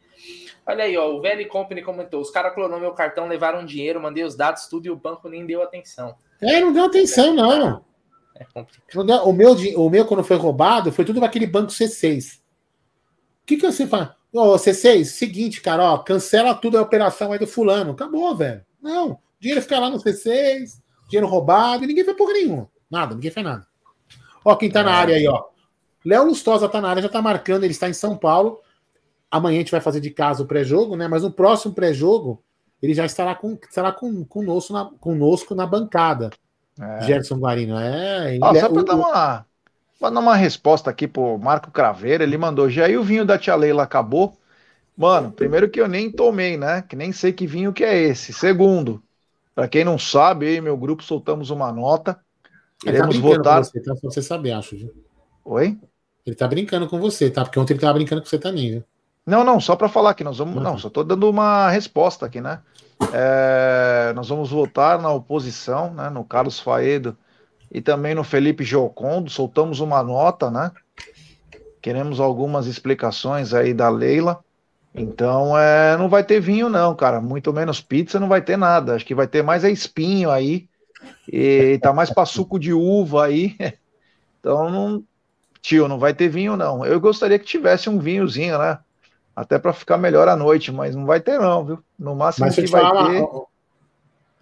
Olha 0.66 0.84
aí, 0.84 0.96
ó, 0.96 1.14
o 1.14 1.20
Velho 1.20 1.46
Company 1.48 1.82
comentou: 1.82 2.20
os 2.20 2.30
caras 2.30 2.54
clonou 2.54 2.80
meu 2.80 2.92
cartão, 2.92 3.28
levaram 3.28 3.64
dinheiro, 3.64 4.00
mandei 4.00 4.24
os 4.24 4.34
dados, 4.34 4.66
tudo 4.66 4.86
e 4.86 4.90
o 4.90 4.96
banco 4.96 5.28
nem 5.28 5.44
deu 5.44 5.62
atenção. 5.62 6.16
É, 6.40 6.60
não 6.60 6.72
deu 6.72 6.84
atenção, 6.84 7.34
não. 7.34 7.84
É 8.34 8.44
complicado. 8.44 9.28
O 9.28 9.32
meu, 9.32 9.52
o 9.76 9.90
meu, 9.90 10.04
quando 10.06 10.24
foi 10.24 10.36
roubado, 10.36 10.90
foi 10.90 11.04
tudo 11.04 11.20
naquele 11.20 11.46
banco 11.46 11.70
C6. 11.70 12.38
O 12.38 12.40
que, 13.46 13.56
que 13.56 13.70
você 13.70 13.86
faz? 13.86 14.10
Ô, 14.34 14.56
C6, 14.56 15.04
seguinte, 15.04 15.60
cara, 15.60 15.92
ó, 15.92 15.98
cancela 15.98 16.56
tudo 16.56 16.76
a 16.76 16.82
operação 16.82 17.30
aí 17.30 17.38
do 17.38 17.46
fulano. 17.46 17.92
Acabou, 17.92 18.34
velho. 18.34 18.64
Não, 18.82 19.12
o 19.12 19.18
dinheiro 19.38 19.62
fica 19.62 19.78
lá 19.78 19.88
no 19.88 19.98
C6, 19.98 20.80
dinheiro 21.08 21.28
roubado, 21.28 21.84
e 21.84 21.86
ninguém 21.86 22.04
fez 22.04 22.16
porra 22.16 22.32
nenhuma. 22.32 22.68
Nada, 22.90 23.14
ninguém 23.14 23.30
fez 23.30 23.46
nada. 23.46 23.64
Ó, 24.44 24.56
quem 24.56 24.68
tá 24.68 24.82
na 24.82 24.90
é. 24.90 24.94
área 24.94 25.16
aí, 25.16 25.28
ó. 25.28 25.44
Léo 26.04 26.24
Lustosa 26.24 26.68
tá 26.68 26.80
na 26.80 26.88
área, 26.90 27.00
já 27.00 27.08
tá 27.08 27.22
marcando, 27.22 27.62
ele 27.62 27.70
está 27.70 27.88
em 27.88 27.92
São 27.92 28.16
Paulo. 28.16 28.60
Amanhã 29.30 29.58
a 29.58 29.60
gente 29.60 29.70
vai 29.70 29.80
fazer 29.80 30.00
de 30.00 30.10
casa 30.10 30.42
o 30.42 30.46
pré-jogo, 30.46 30.96
né? 30.96 31.06
Mas 31.06 31.22
no 31.22 31.30
próximo 31.30 31.72
pré-jogo, 31.72 32.42
ele 32.82 32.92
já 32.92 33.06
estará, 33.06 33.36
com, 33.36 33.56
estará 33.68 33.92
com, 33.92 34.24
conosco, 34.24 34.72
na, 34.72 34.90
conosco 34.98 35.54
na 35.54 35.64
bancada. 35.64 36.30
É. 36.80 37.02
Gerson 37.02 37.38
Guarino. 37.38 37.78
É, 37.78 38.36
Ó, 38.42 38.52
só 38.52 38.66
é, 38.66 38.68
para 38.68 38.82
dar 38.82 38.96
uma, 38.96 39.46
pra 39.98 40.10
dar 40.10 40.20
uma 40.20 40.36
resposta 40.36 40.90
aqui 40.90 41.06
pro 41.06 41.38
Marco 41.38 41.70
Craveira, 41.70 42.24
ele 42.24 42.36
mandou: 42.36 42.68
já 42.68 42.86
aí 42.86 42.96
o 42.96 43.02
vinho 43.02 43.24
da 43.24 43.38
tia 43.38 43.54
Leila 43.54 43.82
acabou. 43.82 44.38
Mano, 44.96 45.32
primeiro 45.32 45.68
que 45.68 45.80
eu 45.80 45.88
nem 45.88 46.10
tomei, 46.10 46.56
né? 46.56 46.82
Que 46.82 46.94
nem 46.94 47.10
sei 47.10 47.32
que 47.32 47.46
vinho 47.46 47.72
que 47.72 47.82
é 47.82 47.96
esse. 47.98 48.32
Segundo, 48.32 49.02
para 49.54 49.66
quem 49.66 49.84
não 49.84 49.98
sabe, 49.98 50.46
eu 50.46 50.54
e 50.54 50.60
meu 50.60 50.76
grupo 50.76 51.02
soltamos 51.02 51.50
uma 51.50 51.72
nota. 51.72 52.18
Iremos 52.84 53.16
tá 53.16 53.22
votar. 53.22 53.64
Você, 53.64 53.80
tá? 53.80 53.94
você 54.02 54.22
sabe, 54.22 54.52
acho. 54.52 54.76
Viu? 54.76 54.94
Oi? 55.44 55.78
Ele 56.24 56.36
tá 56.36 56.46
brincando 56.46 56.88
com 56.88 56.98
você, 56.98 57.28
tá? 57.28 57.44
Porque 57.44 57.58
ontem 57.58 57.72
ele 57.72 57.80
tava 57.80 57.94
brincando 57.94 58.22
com 58.22 58.28
você 58.28 58.38
também, 58.38 58.70
viu? 58.70 58.84
Não, 59.26 59.42
não, 59.42 59.58
só 59.58 59.74
para 59.74 59.88
falar 59.88 60.14
que 60.14 60.22
nós 60.22 60.38
vamos. 60.38 60.62
Não, 60.62 60.78
só 60.78 60.90
tô 60.90 61.02
dando 61.02 61.28
uma 61.28 61.70
resposta 61.70 62.26
aqui, 62.26 62.40
né? 62.40 62.60
É, 63.12 64.12
nós 64.14 64.28
vamos 64.28 64.50
votar 64.50 65.00
na 65.00 65.10
oposição, 65.10 65.92
né? 65.92 66.10
No 66.10 66.24
Carlos 66.24 66.60
Faedo 66.60 67.16
e 67.74 67.80
também 67.80 68.14
no 68.14 68.22
Felipe 68.22 68.62
Giocondo. 68.62 69.28
Soltamos 69.28 69.80
uma 69.80 70.00
nota, 70.00 70.48
né? 70.48 70.70
Queremos 71.82 72.20
algumas 72.20 72.68
explicações 72.68 73.52
aí 73.52 73.74
da 73.74 73.88
Leila. 73.88 74.38
Então, 74.94 75.58
é, 75.58 75.96
não 75.96 76.08
vai 76.08 76.22
ter 76.22 76.38
vinho, 76.38 76.68
não, 76.68 76.94
cara. 76.94 77.20
Muito 77.20 77.52
menos 77.52 77.80
pizza, 77.80 78.20
não 78.20 78.28
vai 78.28 78.40
ter 78.40 78.56
nada. 78.56 78.94
Acho 78.94 79.04
que 79.04 79.14
vai 79.14 79.26
ter 79.26 79.42
mais 79.42 79.64
é 79.64 79.70
espinho 79.70 80.30
aí. 80.30 80.68
E 81.30 81.78
tá 81.82 81.92
mais 81.92 82.10
para 82.10 82.24
suco 82.24 82.60
de 82.60 82.72
uva 82.72 83.26
aí. 83.26 83.56
Então, 84.44 84.68
não, 84.70 85.02
tio, 85.62 85.88
não 85.88 85.98
vai 85.98 86.12
ter 86.12 86.28
vinho, 86.28 86.54
não. 86.54 86.84
Eu 86.84 87.00
gostaria 87.00 87.38
que 87.38 87.46
tivesse 87.46 87.88
um 87.88 87.98
vinhozinho, 87.98 88.58
né? 88.58 88.78
Até 89.34 89.58
para 89.58 89.72
ficar 89.72 89.96
melhor 89.96 90.28
à 90.28 90.36
noite, 90.36 90.70
mas 90.70 90.94
não 90.94 91.06
vai 91.06 91.18
ter, 91.18 91.38
não, 91.38 91.64
viu? 91.64 91.78
No 91.98 92.14
máximo 92.14 92.44
mas 92.44 92.54
que 92.54 92.66
vai 92.66 92.82
falar 92.82 93.10
ter. 93.10 93.22
Uma, 93.22 93.46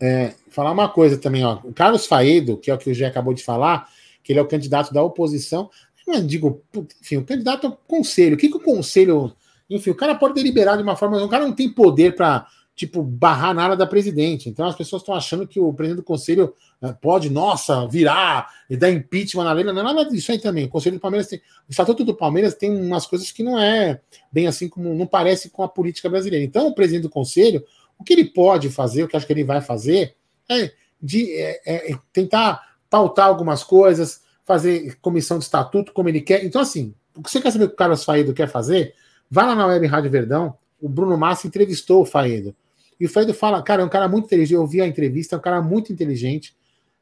é, 0.03 0.35
falar 0.51 0.73
uma 0.73 0.89
coisa 0.89 1.17
também, 1.17 1.45
ó. 1.45 1.61
O 1.65 1.73
Carlos 1.73 2.07
Faedo, 2.07 2.57
que 2.57 2.71
é 2.71 2.75
o 2.75 2.79
que 2.79 2.91
o 2.91 2.95
Gé 2.95 3.07
acabou 3.07 3.33
de 3.33 3.45
falar, 3.45 3.89
que 4.23 4.33
ele 4.33 4.41
é 4.41 4.43
o 4.43 4.49
candidato 4.49 4.93
da 4.93 5.03
oposição. 5.03 5.71
Eu 6.07 6.21
digo, 6.23 6.63
enfim, 7.01 7.19
o 7.19 7.25
candidato 7.25 7.69
ao 7.69 7.73
conselho. 7.87 8.35
O 8.35 8.39
que, 8.39 8.49
que 8.49 8.57
o 8.57 8.61
conselho 8.61 9.33
enfim, 9.75 9.91
o 9.91 9.95
cara 9.95 10.15
pode 10.15 10.35
deliberar 10.35 10.77
de 10.77 10.83
uma 10.83 10.97
forma, 10.97 11.23
o 11.23 11.29
cara 11.29 11.45
não 11.45 11.55
tem 11.55 11.69
poder 11.69 12.15
para 12.15 12.47
tipo 12.75 13.03
barrar 13.03 13.55
nada 13.55 13.77
da 13.77 13.87
presidente. 13.87 14.49
Então 14.49 14.67
as 14.67 14.75
pessoas 14.75 15.03
estão 15.03 15.15
achando 15.15 15.47
que 15.47 15.61
o 15.61 15.73
presidente 15.73 16.01
do 16.01 16.05
conselho 16.05 16.55
né, 16.81 16.97
pode, 17.01 17.31
nossa, 17.31 17.87
virar 17.87 18.51
e 18.69 18.77
dar 18.77 18.91
impeachment 18.91 19.45
na 19.45 19.53
lei. 19.53 19.65
Não 19.65 19.79
é 19.79 19.83
nada 19.83 20.05
disso 20.05 20.33
aí 20.33 20.39
também. 20.39 20.65
O 20.65 20.69
conselho 20.69 20.97
do 20.97 21.01
Palmeiras 21.01 21.27
tem, 21.29 21.39
o 21.39 21.71
estatuto 21.71 22.05
do 22.05 22.15
Palmeiras 22.15 22.55
tem 22.55 22.71
umas 22.71 23.07
coisas 23.07 23.31
que 23.31 23.43
não 23.43 23.59
é 23.59 24.01
bem 24.31 24.47
assim 24.47 24.69
como 24.69 24.95
não 24.95 25.07
parece 25.07 25.51
com 25.51 25.63
a 25.63 25.69
política 25.69 26.09
brasileira. 26.09 26.45
Então 26.45 26.67
o 26.67 26.75
presidente 26.75 27.03
do 27.03 27.11
conselho, 27.11 27.65
o 28.03 28.05
que 28.05 28.13
ele 28.13 28.25
pode 28.25 28.69
fazer, 28.69 29.05
o 29.05 29.09
que 29.09 29.17
acho 29.17 29.27
que 29.27 29.33
ele 29.33 29.45
vai 29.45 29.61
fazer, 29.61 30.17
é 30.51 30.73
de 31.01 31.33
é, 31.35 31.61
é, 31.65 31.99
tentar 32.13 32.77
pautar 32.91 33.27
algumas 33.27 33.65
coisas, 33.65 34.23
fazer 34.45 34.97
comissão 35.01 35.39
de 35.39 35.45
estatuto 35.45 35.93
como 35.93 36.09
ele 36.09 36.21
quer. 36.21 36.45
Então 36.45 36.61
assim, 36.61 36.95
o 37.15 37.23
que 37.23 37.31
você 37.31 37.41
quer 37.41 37.53
saber 37.53 37.69
que 37.69 37.75
o 37.75 37.77
Carlos 37.77 38.05
Faído 38.05 38.35
quer 38.35 38.49
fazer? 38.49 38.95
Vai 39.31 39.47
lá 39.47 39.55
na 39.55 39.67
Web 39.67 39.87
Rádio 39.87 40.11
Verdão, 40.11 40.55
o 40.81 40.89
Bruno 40.89 41.17
Massa 41.17 41.47
entrevistou 41.47 42.03
o 42.03 42.05
Faedo. 42.05 42.55
E 42.99 43.07
o 43.07 43.09
Faedo 43.09 43.33
fala, 43.33 43.63
cara, 43.63 43.83
é 43.83 43.85
um 43.85 43.89
cara 43.89 44.09
muito 44.09 44.27
inteligente. 44.27 44.55
Eu 44.55 44.61
ouvi 44.61 44.81
a 44.81 44.87
entrevista, 44.87 45.37
é 45.37 45.39
um 45.39 45.43
cara 45.43 45.63
muito 45.63 45.93
inteligente. 45.93 46.55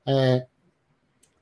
É, 0.06 0.46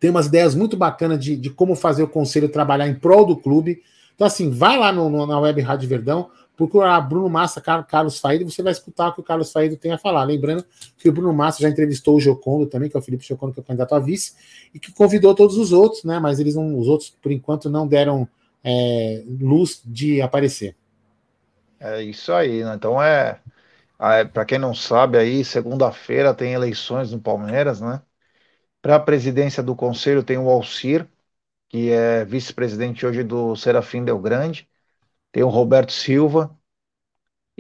tem 0.01 0.11
umas 0.11 0.27
ideias 0.27 0.55
muito 0.55 0.77
bacanas 0.77 1.23
de, 1.23 1.37
de, 1.37 1.51
como 1.51 1.75
fazer 1.75 2.03
o 2.03 2.09
conselho 2.09 2.49
trabalhar 2.49 2.88
em 2.88 2.94
prol 2.94 3.27
do 3.27 3.37
clube. 3.37 3.83
Então, 4.14 4.27
assim, 4.27 4.51
vai 4.51 4.79
lá 4.79 4.92
no, 4.92 5.11
no, 5.11 5.27
na 5.27 5.38
Web 5.38 5.61
Rádio 5.61 5.88
Verdão, 5.88 6.31
procurar 6.59 7.01
Bruno 7.03 7.29
Massa, 7.29 7.61
Carlos 7.61 8.18
Faído, 8.18 8.51
você 8.51 8.64
vai 8.64 8.73
escutar 8.73 9.09
o 9.09 9.12
que 9.14 9.21
o 9.21 9.23
Carlos 9.23 9.53
Faído 9.53 9.77
tem 9.77 9.92
a 9.92 9.99
falar. 9.99 10.25
Lembrando 10.25 10.64
que 10.99 11.09
o 11.09 11.12
Bruno 11.12 11.33
Massa 11.33 11.62
já 11.62 11.68
entrevistou 11.68 12.16
o 12.16 12.21
Jocondo 12.21 12.66
também, 12.66 12.90
que 12.90 12.97
é 12.97 13.01
o 13.01 13.03
Felipe 13.03 13.25
Jocondo, 13.25 13.53
que 13.53 13.61
é 13.61 13.62
o 13.62 13.64
candidato 13.64 13.94
a 13.94 14.01
vice, 14.01 14.35
e 14.75 14.81
que 14.81 14.92
convidou 14.92 15.37
todos 15.37 15.57
os 15.57 15.73
outros, 15.73 16.03
né? 16.03 16.18
Mas 16.18 16.40
eles 16.40 16.57
não, 16.57 16.77
os 16.77 16.88
outros, 16.88 17.11
por 17.23 17.31
enquanto, 17.31 17.71
não 17.71 17.87
deram 17.87 18.29
é, 18.64 19.23
luz 19.40 19.81
de 19.85 20.21
aparecer. 20.21 20.75
É 21.79 22.03
isso 22.03 22.33
aí, 22.33 22.64
né? 22.64 22.75
Então 22.75 23.01
é, 23.01 23.40
é 24.01 24.25
para 24.25 24.44
quem 24.44 24.59
não 24.59 24.75
sabe 24.75 25.16
aí, 25.16 25.44
segunda-feira 25.44 26.35
tem 26.35 26.53
eleições 26.55 27.12
no 27.12 27.21
Palmeiras, 27.21 27.81
né? 27.81 28.03
Para 28.83 28.97
a 28.97 29.01
presidência 29.01 29.62
do 29.62 29.77
conselho 29.77 30.25
tem 30.25 30.38
o 30.38 30.49
Alcir, 30.51 31.09
que 31.68 31.90
é 31.90 32.25
vice-presidente 32.25 33.07
hoje 33.07 33.23
do 33.25 33.57
Serafim 33.57 34.05
Del 34.05 34.21
Grande. 34.21 34.67
Tem 35.38 35.44
o 35.44 35.48
Roberto 35.51 35.92
Silva, 35.92 36.51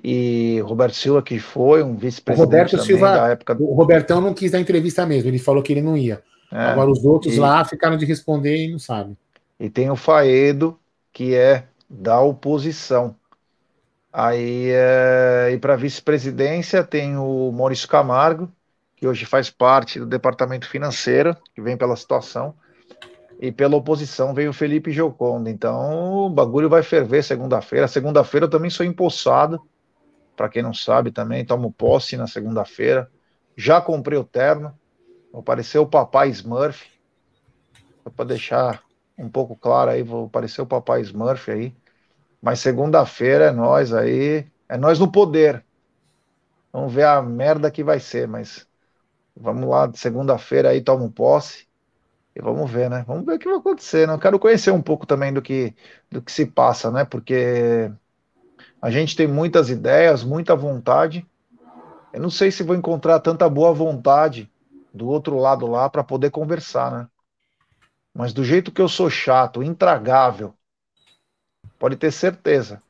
e 0.02 0.60
Roberto 0.64 0.96
Silva, 0.96 1.22
que 1.22 1.38
foi 1.38 1.80
um 1.80 1.94
vice-presidente 1.94 2.72
também 2.72 2.84
Silva, 2.84 3.12
da 3.12 3.28
época. 3.28 3.56
O 3.60 3.72
Robertão 3.72 4.20
não 4.20 4.34
quis 4.34 4.50
dar 4.50 4.58
entrevista 4.58 5.06
mesmo, 5.06 5.30
ele 5.30 5.38
falou 5.38 5.62
que 5.62 5.72
ele 5.72 5.80
não 5.80 5.96
ia. 5.96 6.20
É, 6.50 6.56
Agora 6.56 6.90
os 6.90 7.04
outros 7.04 7.36
e, 7.36 7.38
lá 7.38 7.64
ficaram 7.64 7.96
de 7.96 8.04
responder 8.04 8.64
e 8.64 8.72
não 8.72 8.80
sabem. 8.80 9.16
E 9.60 9.70
tem 9.70 9.88
o 9.92 9.94
Faedo, 9.94 10.76
que 11.12 11.36
é 11.36 11.68
da 11.88 12.20
oposição. 12.20 13.14
Aí, 14.12 14.70
é, 14.72 15.50
e 15.52 15.58
para 15.58 15.76
vice-presidência 15.76 16.82
tem 16.82 17.16
o 17.16 17.52
Maurício 17.52 17.86
Camargo, 17.86 18.50
que 18.96 19.06
hoje 19.06 19.24
faz 19.24 19.50
parte 19.50 20.00
do 20.00 20.06
departamento 20.06 20.68
financeiro, 20.68 21.36
que 21.54 21.62
vem 21.62 21.76
pela 21.76 21.94
situação. 21.94 22.56
E 23.40 23.52
pela 23.52 23.76
oposição 23.76 24.34
veio 24.34 24.50
o 24.50 24.52
Felipe 24.54 24.90
Giocondo. 24.90 25.48
Então 25.48 26.26
o 26.26 26.30
bagulho 26.30 26.68
vai 26.68 26.82
ferver 26.82 27.22
segunda-feira. 27.22 27.86
Segunda-feira 27.86 28.46
eu 28.46 28.50
também 28.50 28.68
sou 28.68 28.84
empossado. 28.84 29.60
Para 30.36 30.48
quem 30.48 30.62
não 30.62 30.74
sabe 30.74 31.12
também, 31.12 31.44
tomo 31.44 31.72
posse 31.72 32.16
na 32.16 32.26
segunda-feira. 32.26 33.08
Já 33.56 33.80
comprei 33.80 34.18
o 34.18 34.24
terno. 34.24 34.76
Vou 35.32 35.42
parecer 35.42 35.78
o 35.78 35.86
papai 35.86 36.30
Smurf. 36.30 36.86
Para 38.16 38.24
deixar 38.24 38.82
um 39.16 39.28
pouco 39.28 39.54
claro 39.54 39.90
aí, 39.90 40.02
vou 40.02 40.28
parecer 40.28 40.60
o 40.60 40.66
papai 40.66 41.02
Smurf 41.02 41.50
aí. 41.50 41.74
Mas 42.42 42.58
segunda-feira 42.58 43.46
é 43.46 43.52
nós 43.52 43.92
aí. 43.92 44.46
É 44.68 44.76
nós 44.76 44.98
no 44.98 45.10
poder. 45.10 45.64
Vamos 46.72 46.92
ver 46.92 47.04
a 47.04 47.22
merda 47.22 47.70
que 47.70 47.84
vai 47.84 48.00
ser, 48.00 48.26
mas 48.26 48.66
vamos 49.34 49.68
lá, 49.68 49.90
segunda-feira 49.94 50.70
aí 50.70 50.80
tomo 50.80 51.10
posse 51.10 51.67
e 52.34 52.40
vamos 52.40 52.70
ver, 52.70 52.88
né? 52.88 53.04
Vamos 53.06 53.24
ver 53.26 53.34
o 53.34 53.38
que 53.38 53.48
vai 53.48 53.58
acontecer, 53.58 54.06
né? 54.06 54.14
Eu 54.14 54.18
quero 54.18 54.38
conhecer 54.38 54.70
um 54.70 54.82
pouco 54.82 55.06
também 55.06 55.32
do 55.32 55.42
que, 55.42 55.74
do 56.10 56.22
que 56.22 56.30
se 56.30 56.46
passa, 56.46 56.90
né? 56.90 57.04
Porque 57.04 57.90
a 58.80 58.90
gente 58.90 59.16
tem 59.16 59.26
muitas 59.26 59.70
ideias, 59.70 60.22
muita 60.22 60.54
vontade. 60.54 61.26
Eu 62.12 62.20
não 62.20 62.30
sei 62.30 62.50
se 62.50 62.62
vou 62.62 62.76
encontrar 62.76 63.20
tanta 63.20 63.48
boa 63.48 63.72
vontade 63.72 64.50
do 64.94 65.08
outro 65.08 65.36
lado 65.38 65.66
lá 65.66 65.88
para 65.88 66.04
poder 66.04 66.30
conversar, 66.30 66.90
né? 66.90 67.08
Mas 68.14 68.32
do 68.32 68.44
jeito 68.44 68.72
que 68.72 68.80
eu 68.80 68.88
sou 68.88 69.10
chato, 69.10 69.62
intragável, 69.62 70.54
pode 71.78 71.96
ter 71.96 72.10
certeza 72.10 72.82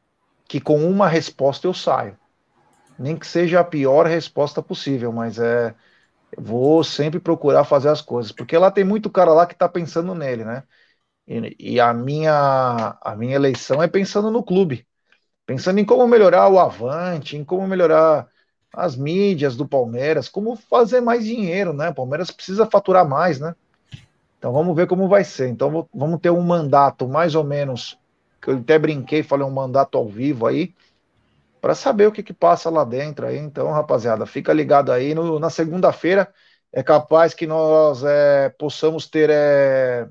que 0.46 0.61
com 0.61 0.88
uma 0.88 1.07
resposta 1.07 1.66
eu 1.66 1.74
saio. 1.74 2.16
Nem 2.98 3.16
que 3.16 3.27
seja 3.27 3.61
a 3.61 3.64
pior 3.64 4.07
resposta 4.07 4.62
possível, 4.62 5.12
mas 5.12 5.38
é 5.38 5.74
vou 6.37 6.85
sempre 6.85 7.21
procurar 7.21 7.64
fazer 7.64 7.88
as 7.88 8.03
coisas, 8.03 8.33
porque 8.33 8.57
lá 8.57 8.71
tem 8.71 8.85
muito 8.85 9.11
cara 9.11 9.33
lá 9.33 9.47
que 9.47 9.55
está 9.55 9.69
pensando 9.69 10.14
nele, 10.14 10.45
né? 10.45 10.62
E, 11.27 11.75
e, 11.75 11.81
a 11.81 11.93
minha 11.95 12.99
a 13.03 13.17
minha 13.17 13.35
eleição 13.37 13.83
é 13.83 13.88
pensando 13.88 14.31
no 14.31 14.43
clube, 14.43 14.87
pensando 15.47 15.79
em 15.79 15.85
como 15.85 16.07
melhorar 16.07 16.49
o 16.49 16.59
Avante, 16.59 17.37
em 17.37 17.45
como 17.45 17.67
melhorar 17.69 18.29
as 18.73 18.97
mídias 18.97 19.57
do 19.57 19.67
Palmeiras, 19.69 20.29
como 20.29 20.57
fazer 20.57 21.01
mais 21.01 21.25
dinheiro, 21.25 21.73
né? 21.73 21.91
O 21.91 21.95
Palmeiras 21.95 22.31
precisa 22.31 22.67
faturar 22.67 23.09
mais, 23.09 23.41
né? 23.41 23.55
Então 24.38 24.53
vamos 24.53 24.75
ver 24.77 24.87
como 24.87 25.09
vai 25.09 25.25
ser. 25.25 25.49
Então 25.49 25.88
vamos 25.93 26.21
ter 26.21 26.31
um 26.31 26.43
mandato 26.43 27.09
mais 27.09 27.35
ou 27.35 27.45
menos, 27.45 27.99
que 28.41 28.51
eu 28.51 28.59
até 28.59 28.79
brinquei, 28.79 29.23
falei 29.23 29.47
um 29.47 29.51
mandato 29.51 29.99
ao 29.99 30.09
vivo 30.09 30.47
aí, 30.47 30.75
para 31.61 31.75
saber 31.75 32.07
o 32.07 32.12
que, 32.12 32.23
que 32.23 32.33
passa 32.33 32.71
lá 32.71 32.85
dentro 32.85 33.27
aí. 33.27 33.38
Então, 33.38 33.71
rapaziada, 33.71 34.27
fica 34.27 34.53
ligado 34.53 34.92
aí. 34.92 35.14
No, 35.14 35.38
na 35.38 35.51
segunda-feira 35.51 36.33
é 36.73 36.83
capaz 36.83 37.35
que 37.35 37.47
nós 37.47 38.03
é, 38.05 38.49
possamos 38.51 39.07
ter 39.09 39.31
é, 39.31 40.09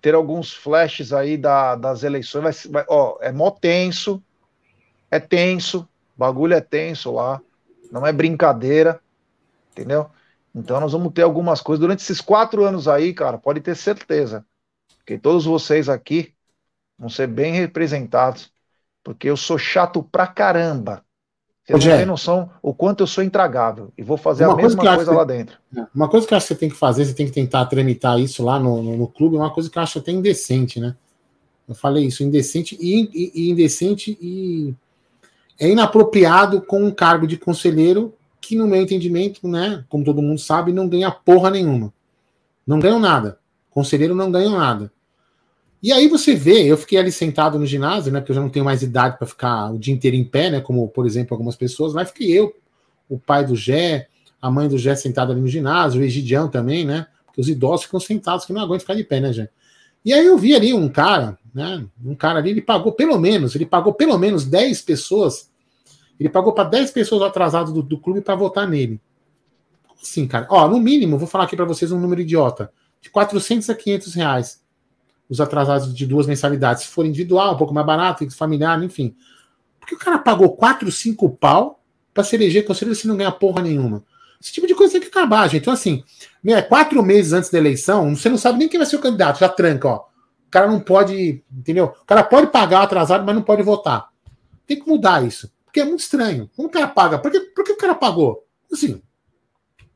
ter 0.00 0.14
alguns 0.14 0.52
flashes 0.52 1.12
aí 1.12 1.36
da, 1.36 1.74
das 1.76 2.02
eleições. 2.02 2.42
Vai, 2.42 2.52
vai, 2.72 2.84
ó, 2.88 3.18
é 3.20 3.30
mó 3.32 3.50
tenso, 3.50 4.22
é 5.10 5.20
tenso, 5.20 5.88
bagulho 6.16 6.54
é 6.54 6.60
tenso 6.60 7.12
lá, 7.12 7.40
não 7.90 8.06
é 8.06 8.12
brincadeira, 8.12 9.00
entendeu? 9.72 10.10
Então 10.54 10.80
nós 10.80 10.92
vamos 10.92 11.12
ter 11.12 11.22
algumas 11.22 11.60
coisas 11.60 11.80
durante 11.80 12.00
esses 12.02 12.20
quatro 12.20 12.64
anos 12.64 12.88
aí, 12.88 13.12
cara. 13.14 13.38
Pode 13.38 13.60
ter 13.60 13.76
certeza 13.76 14.44
que 15.06 15.18
todos 15.18 15.44
vocês 15.44 15.88
aqui 15.88 16.34
vão 16.98 17.08
ser 17.08 17.26
bem 17.26 17.52
representados 17.52 18.52
porque 19.02 19.28
eu 19.28 19.36
sou 19.36 19.58
chato 19.58 20.02
pra 20.02 20.26
caramba. 20.26 21.04
Você 21.66 21.88
não 21.88 21.96
tem 21.96 22.06
noção 22.06 22.50
o 22.62 22.74
quanto 22.74 23.02
eu 23.02 23.06
sou 23.06 23.22
intragável. 23.22 23.92
E 23.96 24.02
vou 24.02 24.16
fazer 24.16 24.44
a 24.44 24.54
mesma 24.54 24.82
coisa, 24.82 24.96
coisa 24.96 25.12
lá 25.12 25.24
dentro. 25.24 25.56
É, 25.76 25.86
uma 25.94 26.08
coisa 26.08 26.26
que 26.26 26.34
eu 26.34 26.36
acho 26.36 26.46
que 26.46 26.54
você 26.54 26.58
tem 26.58 26.68
que 26.68 26.76
fazer, 26.76 27.04
você 27.04 27.14
tem 27.14 27.26
que 27.26 27.32
tentar 27.32 27.66
tramitar 27.66 28.18
isso 28.18 28.44
lá 28.44 28.58
no, 28.58 28.82
no, 28.82 28.96
no 28.96 29.06
clube, 29.06 29.36
é 29.36 29.38
uma 29.38 29.52
coisa 29.52 29.70
que 29.70 29.78
eu 29.78 29.82
acho 29.82 29.98
até 29.98 30.10
indecente, 30.10 30.80
né? 30.80 30.96
Eu 31.68 31.74
falei 31.74 32.04
isso, 32.04 32.24
indecente 32.24 32.76
e, 32.80 33.08
e, 33.14 33.32
e 33.34 33.50
indecente 33.50 34.18
e 34.20 34.74
é 35.58 35.68
inapropriado 35.68 36.60
com 36.62 36.82
um 36.82 36.90
cargo 36.90 37.26
de 37.26 37.36
conselheiro 37.36 38.14
que, 38.40 38.56
no 38.56 38.66
meu 38.66 38.80
entendimento, 38.80 39.46
né, 39.46 39.84
como 39.88 40.02
todo 40.02 40.22
mundo 40.22 40.40
sabe, 40.40 40.72
não 40.72 40.88
ganha 40.88 41.10
porra 41.10 41.50
nenhuma. 41.50 41.92
Não 42.66 42.80
ganham 42.80 42.98
nada. 42.98 43.38
Conselheiro 43.70 44.14
não 44.14 44.32
ganha 44.32 44.50
nada. 44.50 44.90
E 45.82 45.92
aí 45.92 46.08
você 46.08 46.34
vê, 46.34 46.64
eu 46.64 46.76
fiquei 46.76 46.98
ali 46.98 47.10
sentado 47.10 47.58
no 47.58 47.64
ginásio, 47.64 48.12
né? 48.12 48.20
Porque 48.20 48.32
eu 48.32 48.36
já 48.36 48.42
não 48.42 48.50
tenho 48.50 48.64
mais 48.64 48.82
idade 48.82 49.16
para 49.16 49.26
ficar 49.26 49.72
o 49.72 49.78
dia 49.78 49.94
inteiro 49.94 50.14
em 50.14 50.24
pé, 50.24 50.50
né? 50.50 50.60
Como, 50.60 50.86
por 50.88 51.06
exemplo, 51.06 51.34
algumas 51.34 51.56
pessoas. 51.56 51.94
Lá 51.94 52.04
fiquei 52.04 52.30
eu, 52.30 52.54
o 53.08 53.18
pai 53.18 53.46
do 53.46 53.56
Gé, 53.56 54.06
a 54.42 54.50
mãe 54.50 54.68
do 54.68 54.76
Gé 54.76 54.94
sentado 54.94 55.32
ali 55.32 55.40
no 55.40 55.48
ginásio, 55.48 56.02
o 56.02 56.04
Egidião 56.04 56.48
também, 56.48 56.84
né? 56.84 57.06
Porque 57.24 57.40
os 57.40 57.48
idosos 57.48 57.86
ficam 57.86 57.98
sentados, 57.98 58.44
que 58.44 58.52
não 58.52 58.60
aguentam 58.60 58.80
ficar 58.80 58.94
de 58.94 59.04
pé, 59.04 59.20
né, 59.20 59.32
Gé? 59.32 59.48
E 60.04 60.12
aí 60.12 60.26
eu 60.26 60.36
vi 60.36 60.54
ali 60.54 60.74
um 60.74 60.88
cara, 60.88 61.38
né? 61.54 61.86
Um 62.04 62.14
cara 62.14 62.38
ali, 62.40 62.50
ele 62.50 62.62
pagou 62.62 62.92
pelo 62.92 63.18
menos, 63.18 63.54
ele 63.54 63.66
pagou 63.66 63.94
pelo 63.94 64.18
menos 64.18 64.44
10 64.44 64.82
pessoas. 64.82 65.50
Ele 66.18 66.28
pagou 66.28 66.52
para 66.52 66.68
10 66.68 66.90
pessoas 66.90 67.22
atrasadas 67.22 67.72
do, 67.72 67.82
do 67.82 67.98
clube 67.98 68.20
para 68.20 68.34
votar 68.34 68.68
nele. 68.68 69.00
Sim, 70.02 70.26
cara. 70.26 70.46
Ó, 70.50 70.68
no 70.68 70.78
mínimo, 70.78 71.16
vou 71.16 71.26
falar 71.26 71.44
aqui 71.44 71.56
para 71.56 71.64
vocês 71.64 71.90
um 71.90 71.98
número 71.98 72.20
idiota: 72.20 72.70
de 73.00 73.08
400 73.08 73.70
a 73.70 73.74
500 73.74 74.14
reais 74.14 74.59
os 75.30 75.40
atrasados 75.40 75.94
de 75.94 76.04
duas 76.04 76.26
mensalidades. 76.26 76.82
Se 76.82 76.88
for 76.88 77.06
individual, 77.06 77.54
um 77.54 77.56
pouco 77.56 77.72
mais 77.72 77.86
barato, 77.86 78.28
familiar, 78.32 78.82
enfim. 78.82 79.14
Porque 79.78 79.94
o 79.94 79.98
cara 79.98 80.18
pagou 80.18 80.50
4, 80.56 80.90
5 80.90 81.30
pau 81.36 81.80
para 82.12 82.24
se 82.24 82.34
eleger 82.34 82.66
conselheiro 82.66 82.98
se 82.98 83.06
não 83.06 83.16
ganha 83.16 83.30
porra 83.30 83.62
nenhuma. 83.62 84.04
Esse 84.42 84.52
tipo 84.52 84.66
de 84.66 84.74
coisa 84.74 84.92
tem 84.92 85.00
que 85.00 85.06
acabar, 85.06 85.48
gente. 85.48 85.62
Então, 85.62 85.72
assim, 85.72 86.02
né, 86.42 86.60
quatro 86.60 87.00
meses 87.02 87.32
antes 87.32 87.48
da 87.48 87.58
eleição, 87.58 88.16
você 88.16 88.28
não 88.28 88.36
sabe 88.36 88.58
nem 88.58 88.68
quem 88.68 88.78
vai 88.78 88.86
ser 88.86 88.96
o 88.96 89.00
candidato, 89.00 89.38
já 89.38 89.48
tranca, 89.48 89.88
ó. 89.88 89.96
O 90.46 90.50
cara 90.50 90.66
não 90.66 90.80
pode, 90.80 91.44
entendeu? 91.56 91.94
O 92.02 92.04
cara 92.04 92.24
pode 92.24 92.48
pagar 92.48 92.82
atrasado, 92.82 93.24
mas 93.24 93.34
não 93.34 93.42
pode 93.42 93.62
votar. 93.62 94.08
Tem 94.66 94.80
que 94.80 94.88
mudar 94.88 95.24
isso. 95.24 95.52
Porque 95.64 95.78
é 95.78 95.84
muito 95.84 96.00
estranho. 96.00 96.50
Como 96.56 96.66
o 96.66 96.70
cara 96.70 96.88
paga? 96.88 97.18
Por 97.18 97.30
que, 97.30 97.38
por 97.38 97.64
que 97.64 97.72
o 97.72 97.76
cara 97.76 97.94
pagou? 97.94 98.44
Assim, 98.72 98.94
o 98.94 99.02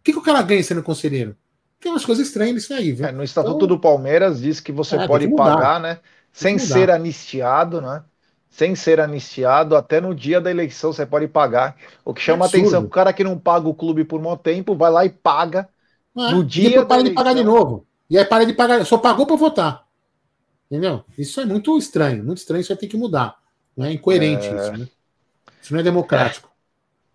que, 0.04 0.12
que 0.12 0.18
o 0.18 0.22
cara 0.22 0.42
ganha 0.42 0.62
sendo 0.62 0.82
conselheiro? 0.82 1.36
Tem 1.84 1.92
umas 1.92 2.06
coisas 2.06 2.26
estranhas 2.26 2.54
nisso 2.54 2.72
aí, 2.72 2.92
viu? 2.92 3.06
É, 3.06 3.12
no 3.12 3.22
Estatuto 3.22 3.56
então, 3.56 3.68
do 3.68 3.78
Palmeiras 3.78 4.40
diz 4.40 4.58
que 4.58 4.72
você 4.72 4.96
é, 4.96 5.06
pode 5.06 5.28
que 5.28 5.34
pagar, 5.34 5.78
né? 5.78 5.98
Sem 6.32 6.58
ser 6.58 6.90
anistiado, 6.90 7.78
né? 7.82 8.02
Sem 8.48 8.74
ser 8.74 9.00
anistiado, 9.00 9.76
até 9.76 10.00
no 10.00 10.14
dia 10.14 10.40
da 10.40 10.50
eleição 10.50 10.94
você 10.94 11.04
pode 11.04 11.28
pagar. 11.28 11.76
O 12.02 12.14
que 12.14 12.22
chama 12.22 12.46
é 12.46 12.48
atenção, 12.48 12.84
o 12.84 12.88
cara 12.88 13.12
que 13.12 13.22
não 13.22 13.38
paga 13.38 13.68
o 13.68 13.74
clube 13.74 14.02
por 14.02 14.18
muito 14.18 14.38
tempo, 14.38 14.74
vai 14.74 14.90
lá 14.90 15.04
e 15.04 15.10
paga 15.10 15.68
é, 16.16 16.30
no 16.30 16.42
dia 16.42 16.80
e 16.80 16.86
para 16.86 17.02
de 17.02 17.10
pagar 17.10 17.34
de 17.34 17.44
novo. 17.44 17.86
E 18.08 18.16
aí 18.16 18.24
para 18.24 18.46
de 18.46 18.54
pagar, 18.54 18.82
só 18.86 18.96
pagou 18.96 19.26
para 19.26 19.36
votar. 19.36 19.84
Entendeu? 20.70 21.04
Isso 21.18 21.38
é 21.38 21.44
muito 21.44 21.76
estranho, 21.76 22.24
muito 22.24 22.38
estranho, 22.38 22.62
isso 22.62 22.70
vai 22.70 22.78
ter 22.78 22.86
que 22.86 22.96
mudar. 22.96 23.36
Não 23.76 23.84
é 23.84 23.92
incoerente 23.92 24.46
isso, 24.46 24.72
né? 24.72 24.88
Isso 25.60 25.70
não 25.74 25.80
é 25.80 25.82
democrático. 25.82 26.48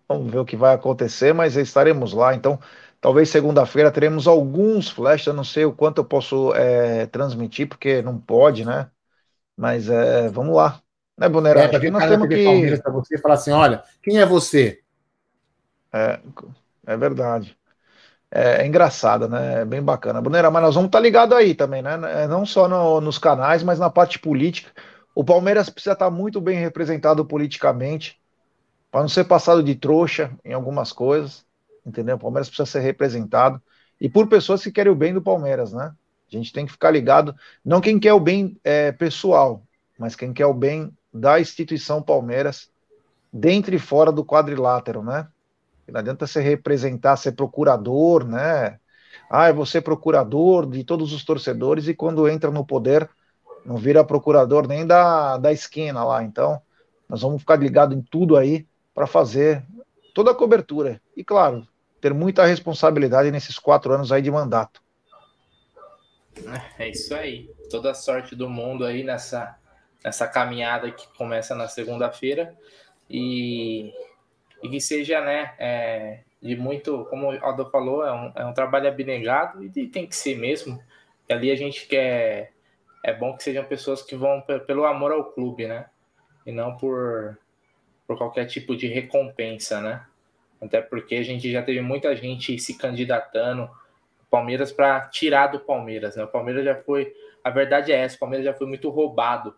Vamos 0.08 0.30
ver 0.30 0.38
o 0.38 0.44
que 0.44 0.56
vai 0.56 0.76
acontecer, 0.76 1.32
mas 1.32 1.56
estaremos 1.56 2.12
lá. 2.12 2.36
Então, 2.36 2.56
Talvez 3.00 3.30
segunda-feira 3.30 3.90
teremos 3.90 4.26
alguns 4.26 4.90
flashes, 4.90 5.26
eu 5.26 5.32
não 5.32 5.44
sei 5.44 5.64
o 5.64 5.72
quanto 5.72 5.98
eu 5.98 6.04
posso 6.04 6.52
é, 6.54 7.06
transmitir, 7.06 7.66
porque 7.66 8.02
não 8.02 8.18
pode, 8.18 8.64
né? 8.64 8.90
Mas 9.56 9.88
é, 9.88 10.28
vamos 10.28 10.54
lá. 10.54 10.80
Né, 11.16 11.28
Bonera? 11.28 11.60
É, 11.60 11.76
Acho 11.76 11.90
nós 11.90 12.06
temos 12.06 12.28
que. 12.28 12.82
Para 12.82 12.92
você 12.92 13.18
falar 13.18 13.34
assim: 13.34 13.52
olha, 13.52 13.82
quem 14.02 14.18
é 14.18 14.26
você? 14.26 14.80
É, 15.92 16.20
é 16.86 16.96
verdade. 16.96 17.56
É, 18.30 18.62
é 18.62 18.66
engraçado, 18.66 19.28
né? 19.28 19.62
É 19.62 19.64
bem 19.64 19.82
bacana. 19.82 20.20
Bonera, 20.20 20.50
mas 20.50 20.62
nós 20.62 20.74
vamos 20.74 20.88
estar 20.88 20.98
tá 20.98 21.02
ligados 21.02 21.36
aí 21.36 21.54
também, 21.54 21.82
né? 21.82 21.98
É, 22.22 22.28
não 22.28 22.46
só 22.46 22.68
no, 22.68 23.00
nos 23.00 23.18
canais, 23.18 23.62
mas 23.62 23.78
na 23.78 23.90
parte 23.90 24.18
política. 24.18 24.70
O 25.14 25.24
Palmeiras 25.24 25.68
precisa 25.68 25.94
estar 25.94 26.10
muito 26.10 26.40
bem 26.40 26.58
representado 26.58 27.24
politicamente, 27.24 28.20
para 28.90 29.00
não 29.00 29.08
ser 29.08 29.24
passado 29.24 29.62
de 29.62 29.74
trouxa 29.74 30.30
em 30.44 30.52
algumas 30.52 30.92
coisas, 30.92 31.44
entendeu? 31.84 32.16
O 32.16 32.18
Palmeiras 32.18 32.48
precisa 32.48 32.66
ser 32.66 32.80
representado 32.80 33.60
e 34.00 34.08
por 34.08 34.28
pessoas 34.28 34.62
que 34.62 34.72
querem 34.72 34.92
o 34.92 34.96
bem 34.96 35.12
do 35.12 35.22
Palmeiras, 35.22 35.72
né? 35.72 35.92
A 36.32 36.36
gente 36.36 36.52
tem 36.52 36.64
que 36.64 36.72
ficar 36.72 36.90
ligado, 36.90 37.34
não 37.64 37.80
quem 37.80 37.98
quer 37.98 38.12
o 38.12 38.20
bem 38.20 38.56
é, 38.62 38.92
pessoal, 38.92 39.62
mas 39.98 40.14
quem 40.14 40.32
quer 40.32 40.46
o 40.46 40.54
bem 40.54 40.92
da 41.12 41.40
instituição 41.40 42.00
Palmeiras, 42.00 42.70
dentro 43.32 43.74
e 43.74 43.78
fora 43.78 44.12
do 44.12 44.24
quadrilátero, 44.24 45.02
né? 45.02 45.26
Não 45.88 45.98
adianta 45.98 46.26
você 46.26 46.40
representar, 46.40 47.16
ser 47.16 47.32
procurador, 47.32 48.24
né? 48.24 48.78
Ah, 49.28 49.48
eu 49.48 49.54
vou 49.54 49.66
ser 49.66 49.80
procurador 49.80 50.68
de 50.68 50.84
todos 50.84 51.12
os 51.12 51.24
torcedores 51.24 51.88
e 51.88 51.94
quando 51.94 52.28
entra 52.28 52.50
no 52.50 52.64
poder 52.64 53.08
não 53.64 53.76
vira 53.76 54.04
procurador 54.04 54.66
nem 54.66 54.86
da, 54.86 55.36
da 55.36 55.52
esquina 55.52 56.04
lá. 56.04 56.22
Então, 56.22 56.60
nós 57.08 57.22
vamos 57.22 57.42
ficar 57.42 57.56
ligado 57.56 57.94
em 57.94 58.00
tudo 58.00 58.36
aí 58.36 58.66
para 58.94 59.06
fazer 59.06 59.64
toda 60.14 60.30
a 60.30 60.34
cobertura. 60.34 61.00
E, 61.16 61.24
claro, 61.24 61.66
ter 62.00 62.14
muita 62.14 62.46
responsabilidade 62.46 63.30
nesses 63.30 63.58
quatro 63.58 63.92
anos 63.92 64.10
aí 64.10 64.22
de 64.22 64.30
mandato. 64.30 64.82
É 66.78 66.88
isso 66.88 67.14
aí. 67.14 67.50
Toda 67.70 67.90
a 67.90 67.94
sorte 67.94 68.34
do 68.34 68.48
mundo 68.48 68.84
aí 68.84 69.04
nessa, 69.04 69.58
nessa 70.04 70.26
caminhada 70.26 70.90
que 70.90 71.06
começa 71.16 71.54
na 71.54 71.68
segunda-feira. 71.68 72.56
E, 73.08 73.92
e 74.62 74.68
que 74.68 74.80
seja, 74.80 75.20
né, 75.20 75.54
é, 75.58 76.20
de 76.40 76.56
muito, 76.56 77.04
como 77.06 77.32
o 77.32 77.44
Aldo 77.44 77.68
falou, 77.70 78.04
é 78.04 78.12
um, 78.12 78.32
é 78.36 78.46
um 78.46 78.54
trabalho 78.54 78.88
abnegado 78.88 79.62
e 79.64 79.86
tem 79.86 80.06
que 80.06 80.16
ser 80.16 80.38
mesmo. 80.38 80.80
E 81.28 81.32
ali 81.32 81.50
a 81.50 81.56
gente 81.56 81.86
quer. 81.86 82.52
É 83.04 83.14
bom 83.14 83.34
que 83.36 83.42
sejam 83.42 83.64
pessoas 83.64 84.02
que 84.02 84.14
vão 84.14 84.42
pelo 84.66 84.84
amor 84.84 85.12
ao 85.12 85.32
clube, 85.32 85.66
né? 85.66 85.86
E 86.44 86.52
não 86.52 86.76
por, 86.76 87.38
por 88.10 88.18
qualquer 88.18 88.44
tipo 88.46 88.74
de 88.74 88.88
recompensa, 88.88 89.80
né? 89.80 90.04
Até 90.60 90.80
porque 90.80 91.14
a 91.14 91.22
gente 91.22 91.48
já 91.48 91.62
teve 91.62 91.80
muita 91.80 92.16
gente 92.16 92.58
se 92.58 92.76
candidatando 92.76 93.70
Palmeiras 94.28 94.72
para 94.72 95.02
tirar 95.02 95.46
do 95.46 95.60
Palmeiras, 95.60 96.16
né? 96.16 96.24
O 96.24 96.26
Palmeiras 96.26 96.64
já 96.64 96.74
foi, 96.74 97.14
a 97.44 97.50
verdade 97.50 97.92
é 97.92 97.94
essa, 97.94 98.16
o 98.16 98.18
Palmeiras 98.18 98.44
já 98.44 98.52
foi 98.52 98.66
muito 98.66 98.90
roubado 98.90 99.54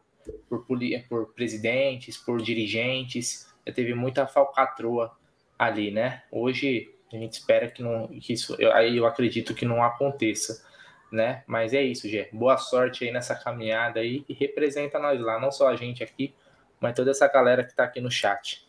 por, 0.50 0.66
por 1.08 1.32
presidentes, 1.32 2.18
por 2.18 2.42
dirigentes, 2.42 3.50
já 3.66 3.72
teve 3.72 3.94
muita 3.94 4.26
falcatrua 4.26 5.16
ali, 5.58 5.90
né? 5.90 6.22
Hoje 6.30 6.94
a 7.10 7.16
gente 7.16 7.32
espera 7.32 7.70
que 7.70 7.82
não, 7.82 8.06
que 8.08 8.34
isso, 8.34 8.54
eu, 8.58 8.70
aí 8.74 8.98
eu 8.98 9.06
acredito 9.06 9.54
que 9.54 9.64
não 9.64 9.82
aconteça, 9.82 10.62
né? 11.10 11.42
Mas 11.46 11.72
é 11.72 11.82
isso, 11.82 12.06
Gê. 12.06 12.28
Boa 12.30 12.58
sorte 12.58 13.02
aí 13.02 13.10
nessa 13.10 13.34
caminhada 13.34 14.00
aí 14.00 14.26
e 14.28 14.34
representa 14.34 14.98
nós 14.98 15.18
lá, 15.22 15.40
não 15.40 15.50
só 15.50 15.68
a 15.68 15.74
gente 15.74 16.04
aqui, 16.04 16.34
mas 16.82 16.94
toda 16.94 17.10
essa 17.10 17.28
galera 17.28 17.62
que 17.64 17.70
está 17.70 17.84
aqui 17.84 18.00
no 18.00 18.10
chat. 18.10 18.66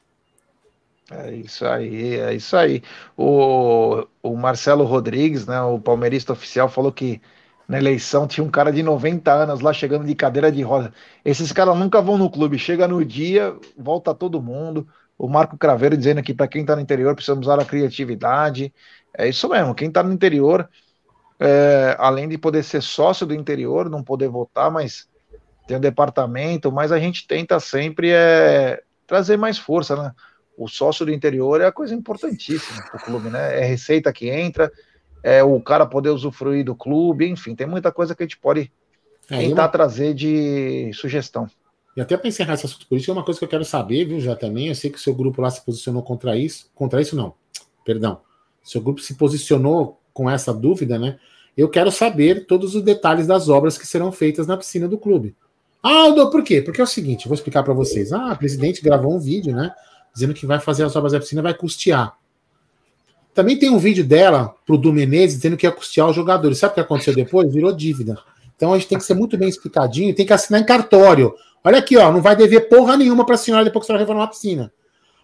É 1.11 1.31
isso 1.33 1.65
aí, 1.65 2.15
é 2.15 2.33
isso 2.33 2.55
aí. 2.55 2.81
O, 3.17 4.07
o 4.21 4.37
Marcelo 4.37 4.85
Rodrigues, 4.85 5.45
né, 5.45 5.61
o 5.61 5.79
palmeirista 5.79 6.31
oficial, 6.31 6.69
falou 6.69 6.91
que 6.91 7.21
na 7.67 7.77
eleição 7.77 8.27
tinha 8.27 8.43
um 8.43 8.49
cara 8.49 8.71
de 8.71 8.81
90 8.83 9.31
anos 9.31 9.61
lá 9.61 9.73
chegando 9.73 10.05
de 10.05 10.15
cadeira 10.15 10.51
de 10.51 10.61
roda. 10.61 10.93
Esses 11.25 11.51
caras 11.51 11.77
nunca 11.77 12.01
vão 12.01 12.17
no 12.17 12.29
clube, 12.29 12.57
chega 12.57 12.87
no 12.87 13.03
dia, 13.03 13.55
volta 13.77 14.13
todo 14.13 14.41
mundo. 14.41 14.87
O 15.17 15.27
Marco 15.27 15.57
Craveiro 15.57 15.97
dizendo 15.97 16.23
que 16.23 16.33
para 16.33 16.47
quem 16.47 16.61
está 16.61 16.75
no 16.75 16.81
interior 16.81 17.13
precisamos 17.15 17.47
usar 17.47 17.59
a 17.61 17.65
criatividade. 17.65 18.73
É 19.17 19.27
isso 19.27 19.47
mesmo, 19.49 19.75
quem 19.75 19.89
está 19.89 20.01
no 20.03 20.11
interior, 20.11 20.69
é, 21.39 21.95
além 21.99 22.27
de 22.27 22.37
poder 22.37 22.63
ser 22.63 22.81
sócio 22.81 23.25
do 23.25 23.33
interior, 23.33 23.89
não 23.89 24.03
poder 24.03 24.27
votar, 24.29 24.71
mas 24.71 25.07
tem 25.67 25.77
um 25.77 25.81
departamento, 25.81 26.71
mas 26.71 26.91
a 26.91 26.99
gente 26.99 27.27
tenta 27.27 27.59
sempre 27.59 28.11
é, 28.11 28.81
trazer 29.07 29.37
mais 29.37 29.57
força, 29.57 29.95
né? 29.95 30.11
o 30.57 30.67
sócio 30.67 31.05
do 31.05 31.11
interior 31.11 31.61
é 31.61 31.65
a 31.65 31.71
coisa 31.71 31.93
importantíssima 31.93 32.83
para 32.83 33.01
o 33.01 33.03
clube, 33.03 33.29
né? 33.29 33.59
É 33.61 33.65
receita 33.65 34.13
que 34.13 34.29
entra, 34.29 34.71
é 35.23 35.43
o 35.43 35.59
cara 35.59 35.85
poder 35.85 36.09
usufruir 36.09 36.63
do 36.63 36.75
clube, 36.75 37.27
enfim, 37.27 37.55
tem 37.55 37.67
muita 37.67 37.91
coisa 37.91 38.15
que 38.15 38.23
a 38.23 38.25
gente 38.25 38.37
pode 38.37 38.71
é, 39.29 39.37
tentar 39.37 39.69
trazer 39.69 40.13
de 40.13 40.91
sugestão. 40.93 41.47
E 41.95 42.01
até 42.01 42.17
para 42.17 42.27
encerrar 42.27 42.55
esse 42.55 42.65
assunto 42.65 42.87
político, 42.87 43.11
é 43.11 43.13
uma 43.13 43.23
coisa 43.23 43.39
que 43.39 43.45
eu 43.45 43.49
quero 43.49 43.63
saber, 43.63 44.05
viu, 44.05 44.19
já 44.19 44.35
também. 44.35 44.67
Eu 44.67 44.75
sei 44.75 44.89
que 44.89 44.97
o 44.97 45.01
seu 45.01 45.13
grupo 45.13 45.41
lá 45.41 45.49
se 45.51 45.63
posicionou 45.63 46.01
contra 46.01 46.35
isso. 46.35 46.71
Contra 46.73 46.99
isso, 46.99 47.15
não. 47.15 47.35
Perdão. 47.85 48.21
O 48.63 48.67
seu 48.67 48.81
grupo 48.81 48.99
se 48.99 49.13
posicionou 49.13 50.01
com 50.11 50.27
essa 50.27 50.51
dúvida, 50.51 50.97
né? 50.97 51.19
Eu 51.55 51.69
quero 51.69 51.91
saber 51.91 52.47
todos 52.47 52.73
os 52.73 52.81
detalhes 52.81 53.27
das 53.27 53.47
obras 53.47 53.77
que 53.77 53.85
serão 53.85 54.11
feitas 54.11 54.47
na 54.47 54.57
piscina 54.57 54.87
do 54.87 54.97
clube. 54.97 55.35
Ah, 55.83 56.03
Aldo, 56.03 56.31
por 56.31 56.43
quê? 56.43 56.61
Porque 56.61 56.79
é 56.79 56.83
o 56.83 56.87
seguinte, 56.87 57.27
vou 57.27 57.35
explicar 57.35 57.61
para 57.61 57.73
vocês. 57.73 58.13
Ah, 58.13 58.31
a 58.31 58.35
presidente 58.35 58.81
gravou 58.81 59.13
um 59.13 59.19
vídeo, 59.19 59.53
né? 59.53 59.73
dizendo 60.13 60.33
que 60.33 60.45
vai 60.45 60.59
fazer 60.59 60.83
as 60.83 60.95
obras 60.95 61.11
da 61.11 61.19
piscina, 61.19 61.41
vai 61.41 61.53
custear. 61.53 62.15
Também 63.33 63.57
tem 63.57 63.69
um 63.69 63.79
vídeo 63.79 64.05
dela 64.05 64.53
pro 64.65 64.77
Du 64.77 64.93
Menezes 64.93 65.37
dizendo 65.37 65.57
que 65.57 65.65
ia 65.65 65.71
custear 65.71 66.07
os 66.07 66.15
jogadores. 66.15 66.59
Sabe 66.59 66.71
o 66.71 66.75
que 66.75 66.81
aconteceu 66.81 67.15
depois? 67.15 67.51
Virou 67.51 67.73
dívida. 67.73 68.15
Então 68.55 68.71
a 68.71 68.77
gente 68.77 68.87
tem 68.87 68.97
que 68.97 69.03
ser 69.03 69.15
muito 69.15 69.35
bem 69.37 69.49
explicadinho, 69.49 70.13
tem 70.13 70.25
que 70.25 70.33
assinar 70.33 70.61
em 70.61 70.65
cartório. 70.65 71.33
Olha 71.63 71.79
aqui, 71.79 71.97
ó, 71.97 72.11
não 72.11 72.21
vai 72.21 72.35
dever 72.35 72.69
porra 72.69 72.95
nenhuma 72.95 73.25
para 73.25 73.33
a 73.33 73.37
senhora 73.37 73.65
depois 73.65 73.83
que 73.83 73.87
a 73.87 73.93
senhora 73.93 74.03
reformar 74.03 74.25
a 74.25 74.27
piscina. 74.27 74.71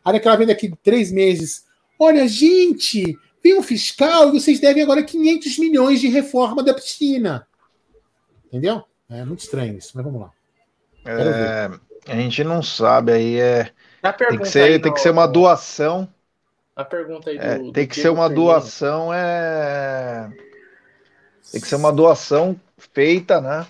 Olha 0.03 0.19
que 0.19 0.27
ela 0.27 0.37
vem 0.37 0.47
daqui 0.47 0.73
três 0.81 1.11
meses. 1.11 1.65
Olha, 1.99 2.27
gente, 2.27 3.15
vem 3.43 3.59
um 3.59 3.61
fiscal 3.61 4.29
e 4.29 4.39
vocês 4.39 4.59
devem 4.59 4.81
agora 4.81 5.03
500 5.03 5.59
milhões 5.59 6.01
de 6.01 6.07
reforma 6.07 6.63
da 6.63 6.73
piscina. 6.73 7.45
Entendeu? 8.47 8.81
É 9.07 9.23
muito 9.23 9.41
estranho 9.41 9.77
isso, 9.77 9.91
mas 9.93 10.03
vamos 10.03 10.21
lá. 10.21 10.31
É, 11.05 11.69
a 12.07 12.15
gente 12.15 12.43
não 12.43 12.61
sabe 12.61 13.11
aí, 13.11 13.39
é 13.39 13.71
tem 14.01 14.39
que 14.39 14.45
ser, 14.45 14.81
tem 14.81 14.93
que 14.93 15.01
ser 15.01 15.09
uma 15.11 15.27
doação. 15.27 16.07
A 16.75 16.85
pergunta 16.85 17.29
aí 17.29 17.37
do, 17.37 17.43
é, 17.43 17.57
do 17.59 17.71
tem 17.73 17.87
que 17.87 17.99
ser 17.99 18.09
uma 18.09 18.29
doação, 18.29 19.13
é. 19.13 20.29
Tem 21.51 21.59
que 21.59 21.67
ser 21.67 21.75
uma 21.75 21.91
doação 21.91 22.59
feita, 22.77 23.41
né? 23.41 23.67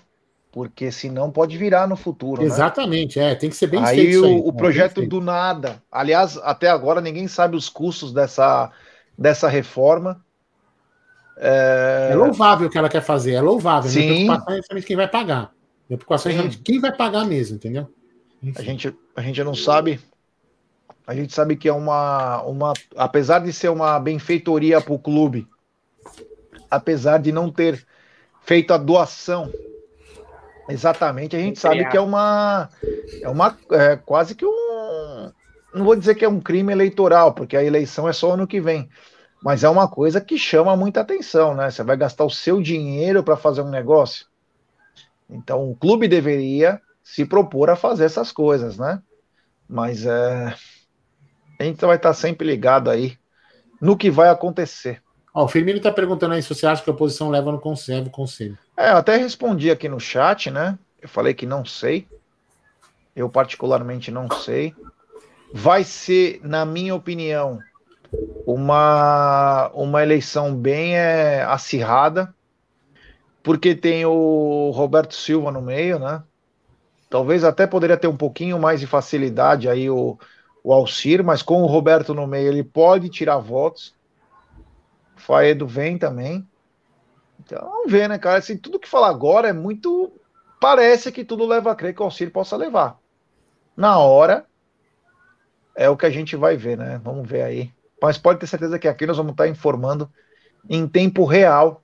Porque 0.51 0.91
senão 0.91 1.32
pode 1.32 1.57
virar 1.57 1.88
no 1.88 1.95
futuro. 1.95 2.41
Né? 2.41 2.47
Exatamente, 2.47 3.19
né? 3.19 3.32
é, 3.32 3.36
tem 3.36 3.49
que 3.49 3.55
ser 3.55 3.67
bem 3.67 3.84
aí 3.84 3.95
feito. 3.95 4.25
Aí 4.25 4.32
o, 4.32 4.47
o 4.47 4.53
projeto 4.53 5.05
do 5.05 5.21
nada. 5.21 5.82
Aliás, 5.91 6.38
até 6.38 6.69
agora 6.69 7.01
ninguém 7.01 7.27
sabe 7.27 7.55
os 7.55 7.69
custos 7.69 8.11
dessa, 8.11 8.71
dessa 9.17 9.47
reforma. 9.47 10.23
É... 11.38 12.09
é 12.11 12.15
louvável 12.15 12.67
o 12.67 12.69
que 12.69 12.77
ela 12.77 12.89
quer 12.89 13.01
fazer, 13.01 13.34
é 13.34 13.41
louvável. 13.41 13.89
Sim. 13.89 14.07
Minha 14.07 14.41
preocupação 14.41 14.77
é 14.77 14.82
quem 14.82 14.95
vai 14.95 15.07
pagar. 15.07 15.51
Minha 15.89 15.97
preocupação 15.97 16.31
é 16.31 16.49
quem 16.63 16.79
vai 16.79 16.95
pagar 16.95 17.25
mesmo, 17.25 17.55
entendeu? 17.55 17.89
A 18.55 18.61
gente, 18.61 18.95
a 19.15 19.21
gente 19.21 19.43
não 19.43 19.55
sabe 19.55 19.99
a 21.09 21.15
gente 21.15 21.33
sabe 21.33 21.55
que 21.55 21.67
é 21.67 21.73
uma, 21.73 22.43
uma 22.43 22.71
apesar 22.95 23.39
de 23.39 23.51
ser 23.51 23.69
uma 23.69 23.99
benfeitoria 23.99 24.79
para 24.79 24.93
o 24.93 24.99
clube, 24.99 25.47
apesar 26.69 27.17
de 27.17 27.31
não 27.31 27.51
ter 27.51 27.83
feito 28.43 28.71
a 28.71 28.77
doação 28.77 29.51
exatamente, 30.69 31.35
a 31.35 31.39
gente 31.39 31.57
sabe 31.57 31.89
que 31.89 31.97
é 31.97 31.99
uma 31.99 32.69
é 33.23 33.27
uma 33.27 33.57
é 33.71 33.95
quase 33.95 34.35
que 34.35 34.45
um 34.45 35.31
não 35.73 35.83
vou 35.83 35.95
dizer 35.95 36.13
que 36.13 36.23
é 36.23 36.29
um 36.29 36.39
crime 36.39 36.71
eleitoral, 36.71 37.33
porque 37.33 37.57
a 37.57 37.63
eleição 37.63 38.07
é 38.07 38.13
só 38.13 38.33
ano 38.33 38.45
que 38.45 38.61
vem, 38.61 38.87
mas 39.41 39.63
é 39.63 39.69
uma 39.69 39.87
coisa 39.87 40.21
que 40.21 40.37
chama 40.37 40.77
muita 40.77 41.01
atenção, 41.01 41.55
né? 41.55 41.71
Você 41.71 41.81
vai 41.81 41.97
gastar 41.97 42.23
o 42.23 42.29
seu 42.29 42.61
dinheiro 42.61 43.23
para 43.23 43.35
fazer 43.35 43.61
um 43.63 43.69
negócio. 43.71 44.27
Então 45.30 45.69
o 45.69 45.75
clube 45.75 46.07
deveria 46.07 46.82
se 47.03 47.25
propor 47.25 47.69
a 47.69 47.75
fazer 47.75 48.05
essas 48.05 48.32
coisas, 48.32 48.77
né? 48.77 49.01
Mas 49.67 50.05
é 50.05 50.55
a 51.59 51.65
gente 51.65 51.86
vai 51.86 51.97
estar 51.97 52.13
sempre 52.13 52.47
ligado 52.47 52.89
aí 52.89 53.17
no 53.82 53.97
que 53.97 54.09
vai 54.09 54.30
acontecer. 54.30 55.01
Ó, 55.34 55.43
o 55.43 55.47
Firmino 55.47 55.77
está 55.77 55.91
perguntando 55.91 56.34
aí 56.34 56.41
se 56.41 56.47
você 56.47 56.65
acha 56.65 56.82
que 56.82 56.89
a 56.89 56.93
oposição 56.93 57.30
leva 57.30 57.51
no 57.51 57.59
conselho, 57.59 58.09
conselho. 58.09 58.57
É, 58.77 58.91
eu 58.91 58.97
até 58.97 59.17
respondi 59.17 59.69
aqui 59.69 59.89
no 59.89 59.99
chat, 59.99 60.49
né? 60.49 60.80
Eu 61.01 61.09
falei 61.09 61.34
que 61.34 61.45
não 61.45 61.65
sei. 61.65 62.07
Eu 63.13 63.30
particularmente 63.30 64.09
não 64.09 64.32
sei. 64.32 64.73
Vai 65.53 65.84
ser, 65.84 66.39
na 66.43 66.65
minha 66.65 66.95
opinião, 66.95 67.59
uma, 68.45 69.69
uma 69.73 70.01
eleição 70.01 70.55
bem 70.55 70.95
é, 70.95 71.43
acirrada, 71.43 72.34
porque 73.49 73.73
tem 73.73 74.05
o 74.05 74.69
Roberto 74.69 75.15
Silva 75.15 75.51
no 75.51 75.59
meio, 75.59 75.97
né? 75.97 76.21
Talvez 77.09 77.43
até 77.43 77.65
poderia 77.65 77.97
ter 77.97 78.05
um 78.05 78.15
pouquinho 78.15 78.59
mais 78.59 78.79
de 78.79 78.85
facilidade 78.85 79.67
aí 79.67 79.89
o, 79.89 80.19
o 80.63 80.71
Alcir, 80.71 81.23
mas 81.23 81.41
com 81.41 81.63
o 81.63 81.65
Roberto 81.65 82.13
no 82.13 82.27
meio 82.27 82.49
ele 82.49 82.63
pode 82.63 83.09
tirar 83.09 83.39
votos. 83.39 83.95
O 85.17 85.19
Faedo 85.19 85.65
vem 85.65 85.97
também. 85.97 86.47
Então 87.39 87.59
vamos 87.59 87.91
ver, 87.91 88.07
né, 88.07 88.19
cara? 88.19 88.37
Assim, 88.37 88.55
tudo 88.55 88.77
que 88.77 88.87
fala 88.87 89.09
agora 89.09 89.49
é 89.49 89.53
muito. 89.53 90.13
Parece 90.61 91.11
que 91.11 91.25
tudo 91.25 91.43
leva 91.47 91.71
a 91.71 91.75
crer 91.75 91.95
que 91.95 92.03
o 92.03 92.05
Alcir 92.05 92.31
possa 92.31 92.55
levar. 92.55 92.99
Na 93.75 93.97
hora 93.97 94.45
é 95.75 95.89
o 95.89 95.97
que 95.97 96.05
a 96.05 96.11
gente 96.11 96.35
vai 96.35 96.55
ver, 96.55 96.77
né? 96.77 97.01
Vamos 97.03 97.27
ver 97.27 97.41
aí. 97.41 97.73
Mas 97.99 98.15
pode 98.15 98.39
ter 98.39 98.45
certeza 98.45 98.77
que 98.77 98.87
aqui 98.87 99.07
nós 99.07 99.17
vamos 99.17 99.31
estar 99.31 99.47
informando 99.47 100.07
em 100.69 100.87
tempo 100.87 101.25
real. 101.25 101.83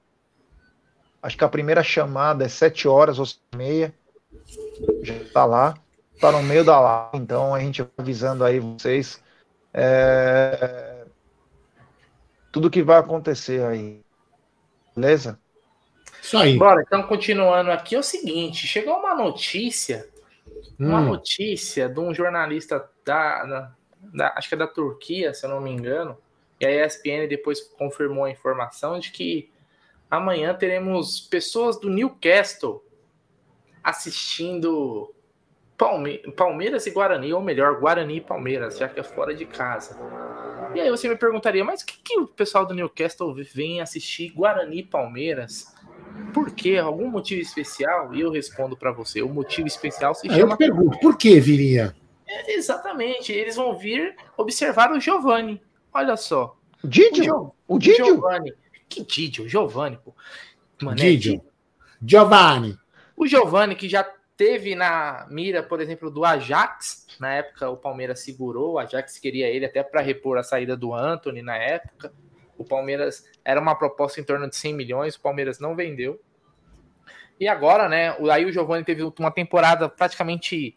Acho 1.26 1.38
que 1.38 1.44
a 1.44 1.50
primeira 1.50 1.82
chamada 1.82 2.46
é 2.46 2.48
sete 2.48 2.88
horas 2.88 3.18
ou 3.18 3.26
meia. 3.56 3.92
Já 5.02 5.16
está 5.16 5.44
lá. 5.44 5.74
tá 6.22 6.32
no 6.32 6.44
meio 6.44 6.64
da 6.64 6.80
live, 6.80 7.18
então 7.18 7.56
a 7.56 7.60
gente 7.60 7.82
vai 7.82 7.92
avisando 7.98 8.44
aí 8.44 8.60
vocês 8.60 9.20
é, 9.74 11.04
tudo 12.50 12.70
que 12.70 12.84
vai 12.84 12.98
acontecer 12.98 13.62
aí. 13.66 14.02
Beleza? 14.96 15.40
Isso 16.22 16.38
aí. 16.38 16.58
Bora, 16.58 16.84
então 16.86 17.04
continuando 17.04 17.72
aqui, 17.72 17.96
é 17.96 18.00
o 18.00 18.04
seguinte: 18.04 18.68
chegou 18.68 18.96
uma 18.96 19.16
notícia, 19.16 20.08
hum. 20.80 20.90
uma 20.90 21.02
notícia 21.02 21.90
de 21.90 22.00
um 22.00 22.14
jornalista 22.14 22.88
da, 23.04 23.46
da, 23.46 23.72
da, 24.00 24.34
acho 24.38 24.48
que 24.48 24.54
é 24.54 24.58
da 24.58 24.68
Turquia, 24.68 25.34
se 25.34 25.44
eu 25.44 25.50
não 25.50 25.60
me 25.60 25.72
engano, 25.72 26.18
e 26.60 26.66
a 26.68 26.86
ESPN 26.86 27.28
depois 27.28 27.60
confirmou 27.60 28.26
a 28.26 28.32
informação 28.32 29.00
de 29.00 29.12
que 29.12 29.50
amanhã 30.16 30.54
teremos 30.54 31.20
pessoas 31.20 31.80
do 31.80 31.90
Newcastle 31.90 32.84
assistindo 33.84 35.14
Palme 35.78 36.20
Palmeiras 36.36 36.88
e 36.88 36.92
Guarani, 36.92 37.34
ou 37.34 37.42
melhor, 37.42 37.80
Guarani 37.80 38.18
e 38.18 38.22
Palmeiras, 38.22 38.78
já 38.78 38.88
que 38.88 39.00
é 39.00 39.04
fora 39.04 39.36
de 39.36 39.46
casa. 39.46 39.98
E 40.74 40.80
aí 40.80 40.90
você 40.90 41.08
me 41.08 41.16
perguntaria, 41.16 41.64
mas 41.64 41.82
o 41.82 41.86
que, 41.86 41.98
que 42.04 42.20
o 42.20 42.28
pessoal 42.28 42.66
do 42.66 42.74
Newcastle 42.74 43.34
vem 43.54 43.82
assistir 43.82 44.30
Guarani 44.30 44.80
e 44.80 44.84
Palmeiras? 44.84 45.76
Por 46.34 46.52
quê? 46.52 46.78
Algum 46.78 47.10
motivo 47.10 47.42
especial? 47.42 48.14
E 48.16 48.22
eu 48.22 48.32
respondo 48.32 48.76
para 48.76 48.92
você. 48.92 49.22
O 49.22 49.30
motivo 49.30 49.68
especial 49.68 50.16
se 50.16 50.28
chama. 50.28 50.54
Eu 50.54 50.58
pergunto, 50.58 50.98
por 51.00 51.18
que 51.18 51.40
viria? 51.40 51.96
É, 52.28 52.54
exatamente. 52.56 53.32
Eles 53.32 53.56
vão 53.56 53.78
vir 53.78 54.16
observar 54.38 54.92
o 54.92 55.00
Giovanni. 55.00 55.62
Olha 55.94 56.16
só. 56.16 56.58
Didio? 56.84 57.54
O, 57.68 57.78
Didio? 57.78 58.06
Giovanni. 58.06 58.54
Que 58.90 59.04
Didio? 59.04 59.48
Giovanni, 59.48 59.98
pô. 59.98 60.14
Mané, 60.82 61.02
Didio. 61.02 61.44
Giovanni. 62.02 62.78
O 63.16 63.28
Giovanni, 63.28 63.76
que 63.76 63.90
já 63.90 64.04
teve 64.38 64.76
na 64.76 65.26
mira, 65.30 65.64
por 65.64 65.82
exemplo, 65.82 66.12
do 66.12 66.26
Ajax. 66.26 67.06
Na 67.20 67.34
época, 67.34 67.70
o 67.70 67.78
Palmeiras 67.78 68.20
segurou. 68.20 68.74
O 68.74 68.80
Ajax 68.80 69.18
queria 69.20 69.48
ele 69.48 69.66
até 69.66 69.82
para 69.84 70.02
repor 70.02 70.38
a 70.38 70.44
saída 70.44 70.76
do 70.76 70.94
Anthony 70.94 71.42
na 71.42 71.56
época. 71.56 72.14
O 72.58 72.64
Palmeiras 72.64 73.26
era 73.44 73.60
uma 73.60 73.76
proposta 73.76 74.20
em 74.20 74.24
torno 74.24 74.50
de 74.50 74.56
100 74.56 74.74
milhões, 74.74 75.16
o 75.16 75.22
Palmeiras 75.22 75.60
não 75.60 75.76
vendeu. 75.76 76.22
E 77.40 77.48
agora, 77.48 77.90
né? 77.90 78.16
Aí 78.32 78.46
o 78.46 78.52
Giovani 78.52 78.84
teve 78.84 79.04
uma 79.04 79.32
temporada 79.32 79.90
praticamente 79.90 80.74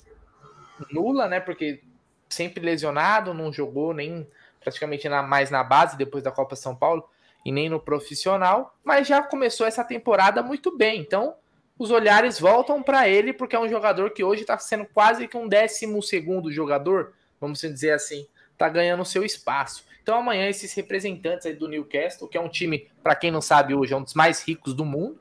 nula, 0.90 1.28
né? 1.28 1.38
Porque 1.38 1.82
sempre 2.28 2.64
lesionado, 2.64 3.32
não 3.32 3.52
jogou 3.52 3.94
nem 3.94 4.28
praticamente 4.60 5.08
na, 5.08 5.22
mais 5.22 5.50
na 5.50 5.62
base 5.62 5.96
depois 5.96 6.22
da 6.22 6.32
Copa 6.32 6.56
São 6.56 6.74
Paulo 6.74 7.08
e 7.44 7.52
nem 7.52 7.68
no 7.68 7.80
profissional, 7.80 8.76
mas 8.84 9.06
já 9.06 9.22
começou 9.22 9.66
essa 9.66 9.84
temporada 9.84 10.42
muito 10.42 10.76
bem. 10.76 11.00
Então, 11.00 11.34
os 11.78 11.90
olhares 11.90 12.40
voltam 12.40 12.82
para 12.82 13.08
ele 13.08 13.32
porque 13.32 13.54
é 13.54 13.60
um 13.60 13.68
jogador 13.68 14.10
que 14.10 14.24
hoje 14.24 14.42
está 14.42 14.58
sendo 14.58 14.84
quase 14.86 15.28
que 15.28 15.36
um 15.36 15.48
décimo 15.48 16.02
segundo 16.02 16.50
jogador, 16.50 17.14
vamos 17.40 17.60
dizer 17.60 17.92
assim, 17.92 18.26
está 18.52 18.68
ganhando 18.68 19.04
seu 19.04 19.24
espaço. 19.24 19.86
Então 20.02 20.18
amanhã 20.18 20.48
esses 20.48 20.72
representantes 20.74 21.46
aí 21.46 21.54
do 21.54 21.68
Newcastle, 21.68 22.26
que 22.26 22.36
é 22.36 22.40
um 22.40 22.48
time, 22.48 22.90
para 23.02 23.14
quem 23.14 23.30
não 23.30 23.40
sabe 23.40 23.74
hoje, 23.74 23.92
é 23.92 23.96
um 23.96 24.02
dos 24.02 24.14
mais 24.14 24.42
ricos 24.42 24.74
do 24.74 24.84
mundo, 24.84 25.20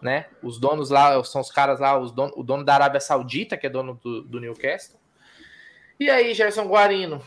né? 0.00 0.26
Os 0.42 0.60
donos 0.60 0.90
lá 0.90 1.22
são 1.24 1.40
os 1.40 1.50
caras 1.50 1.80
lá, 1.80 1.98
os 1.98 2.12
dono, 2.12 2.32
o 2.36 2.44
dono 2.44 2.64
da 2.64 2.74
Arábia 2.74 3.00
Saudita, 3.00 3.56
que 3.56 3.66
é 3.66 3.70
dono 3.70 3.94
do, 3.94 4.22
do 4.22 4.38
Newcastle. 4.38 5.00
E 5.98 6.08
aí, 6.08 6.32
Gerson 6.32 6.68
Guarino, 6.68 7.20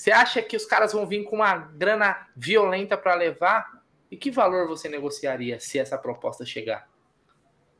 você 0.00 0.10
acha 0.10 0.40
que 0.40 0.56
os 0.56 0.64
caras 0.64 0.94
vão 0.94 1.06
vir 1.06 1.24
com 1.24 1.36
uma 1.36 1.54
grana 1.54 2.16
violenta 2.34 2.96
para 2.96 3.14
levar? 3.14 3.82
E 4.10 4.16
que 4.16 4.30
valor 4.30 4.66
você 4.66 4.88
negociaria 4.88 5.60
se 5.60 5.78
essa 5.78 5.98
proposta 5.98 6.42
chegar? 6.42 6.88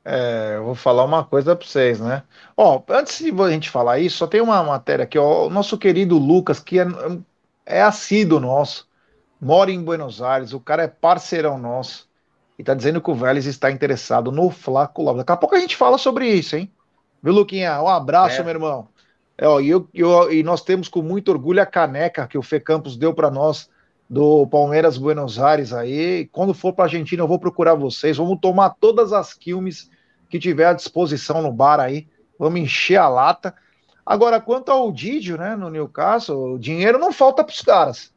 É, 0.05 0.57
eu 0.57 0.64
vou 0.64 0.75
falar 0.75 1.03
uma 1.05 1.25
coisa 1.25 1.57
para 1.57 1.66
vocês, 1.66 1.99
né? 1.99 2.23
Ó, 2.55 2.83
antes 2.91 3.21
de 3.25 3.31
a 3.43 3.49
gente 3.49 3.71
falar 3.71 4.01
isso, 4.01 4.18
só 4.18 4.27
tem 4.27 4.43
uma 4.43 4.62
matéria 4.62 5.05
aqui, 5.05 5.18
ó, 5.18 5.47
o 5.47 5.51
nosso 5.51 5.79
querido 5.79 6.18
Lucas, 6.18 6.61
que 6.61 6.79
é 6.79 6.85
é 7.64 7.81
assíduo 7.81 8.39
nosso, 8.39 8.87
mora 9.41 9.71
em 9.71 9.83
Buenos 9.83 10.21
Aires, 10.21 10.53
o 10.53 10.61
cara 10.61 10.83
é 10.83 10.89
parceirão 10.89 11.57
nosso. 11.57 12.07
E 12.59 12.62
tá 12.62 12.75
dizendo 12.75 13.01
que 13.01 13.11
o 13.11 13.14
Vélez 13.14 13.47
está 13.47 13.71
interessado 13.71 14.31
no 14.31 14.51
Flaco 14.51 15.03
Lopes. 15.03 15.21
Daqui 15.21 15.33
a 15.33 15.37
pouco 15.39 15.55
a 15.55 15.59
gente 15.59 15.75
fala 15.75 15.97
sobre 15.97 16.29
isso, 16.29 16.55
hein? 16.55 16.71
Viu, 17.23 17.33
Luquinha? 17.33 17.81
Um 17.81 17.89
abraço, 17.89 18.43
é. 18.43 18.45
meu 18.45 18.53
irmão. 18.53 18.89
É, 19.41 19.49
ó, 19.49 19.59
e, 19.59 19.70
eu, 19.70 19.88
eu, 19.95 20.30
e 20.30 20.43
nós 20.43 20.61
temos 20.61 20.86
com 20.86 21.01
muito 21.01 21.30
orgulho 21.30 21.62
a 21.62 21.66
caneca 21.66 22.26
que 22.26 22.36
o 22.36 22.43
Fê 22.43 22.61
Campos 22.61 22.95
deu 22.95 23.14
para 23.14 23.30
nós 23.30 23.70
do 24.09 24.47
Palmeiras 24.49 24.99
Buenos 24.99 25.38
Aires 25.38 25.72
aí. 25.72 26.28
Quando 26.30 26.53
for 26.53 26.74
para 26.74 26.84
Argentina, 26.84 27.22
eu 27.22 27.26
vou 27.26 27.38
procurar 27.38 27.74
vocês. 27.74 28.18
Vamos 28.18 28.38
tomar 28.38 28.76
todas 28.78 29.14
as 29.14 29.32
quilmes 29.32 29.91
que 30.28 30.38
tiver 30.38 30.66
à 30.66 30.74
disposição 30.74 31.41
no 31.41 31.51
bar 31.51 31.80
aí. 31.80 32.07
Vamos 32.38 32.61
encher 32.61 32.99
a 32.99 33.09
lata. 33.09 33.55
Agora, 34.05 34.43
quanto 34.43 34.70
ao 34.70 34.93
Didio, 34.93 35.38
né, 35.38 35.57
no 35.57 35.70
Newcastle, 35.70 36.57
o 36.57 36.59
dinheiro 36.59 36.99
não 36.99 37.11
falta 37.11 37.43
para 37.43 37.55
os 37.55 37.62
caras. 37.62 38.12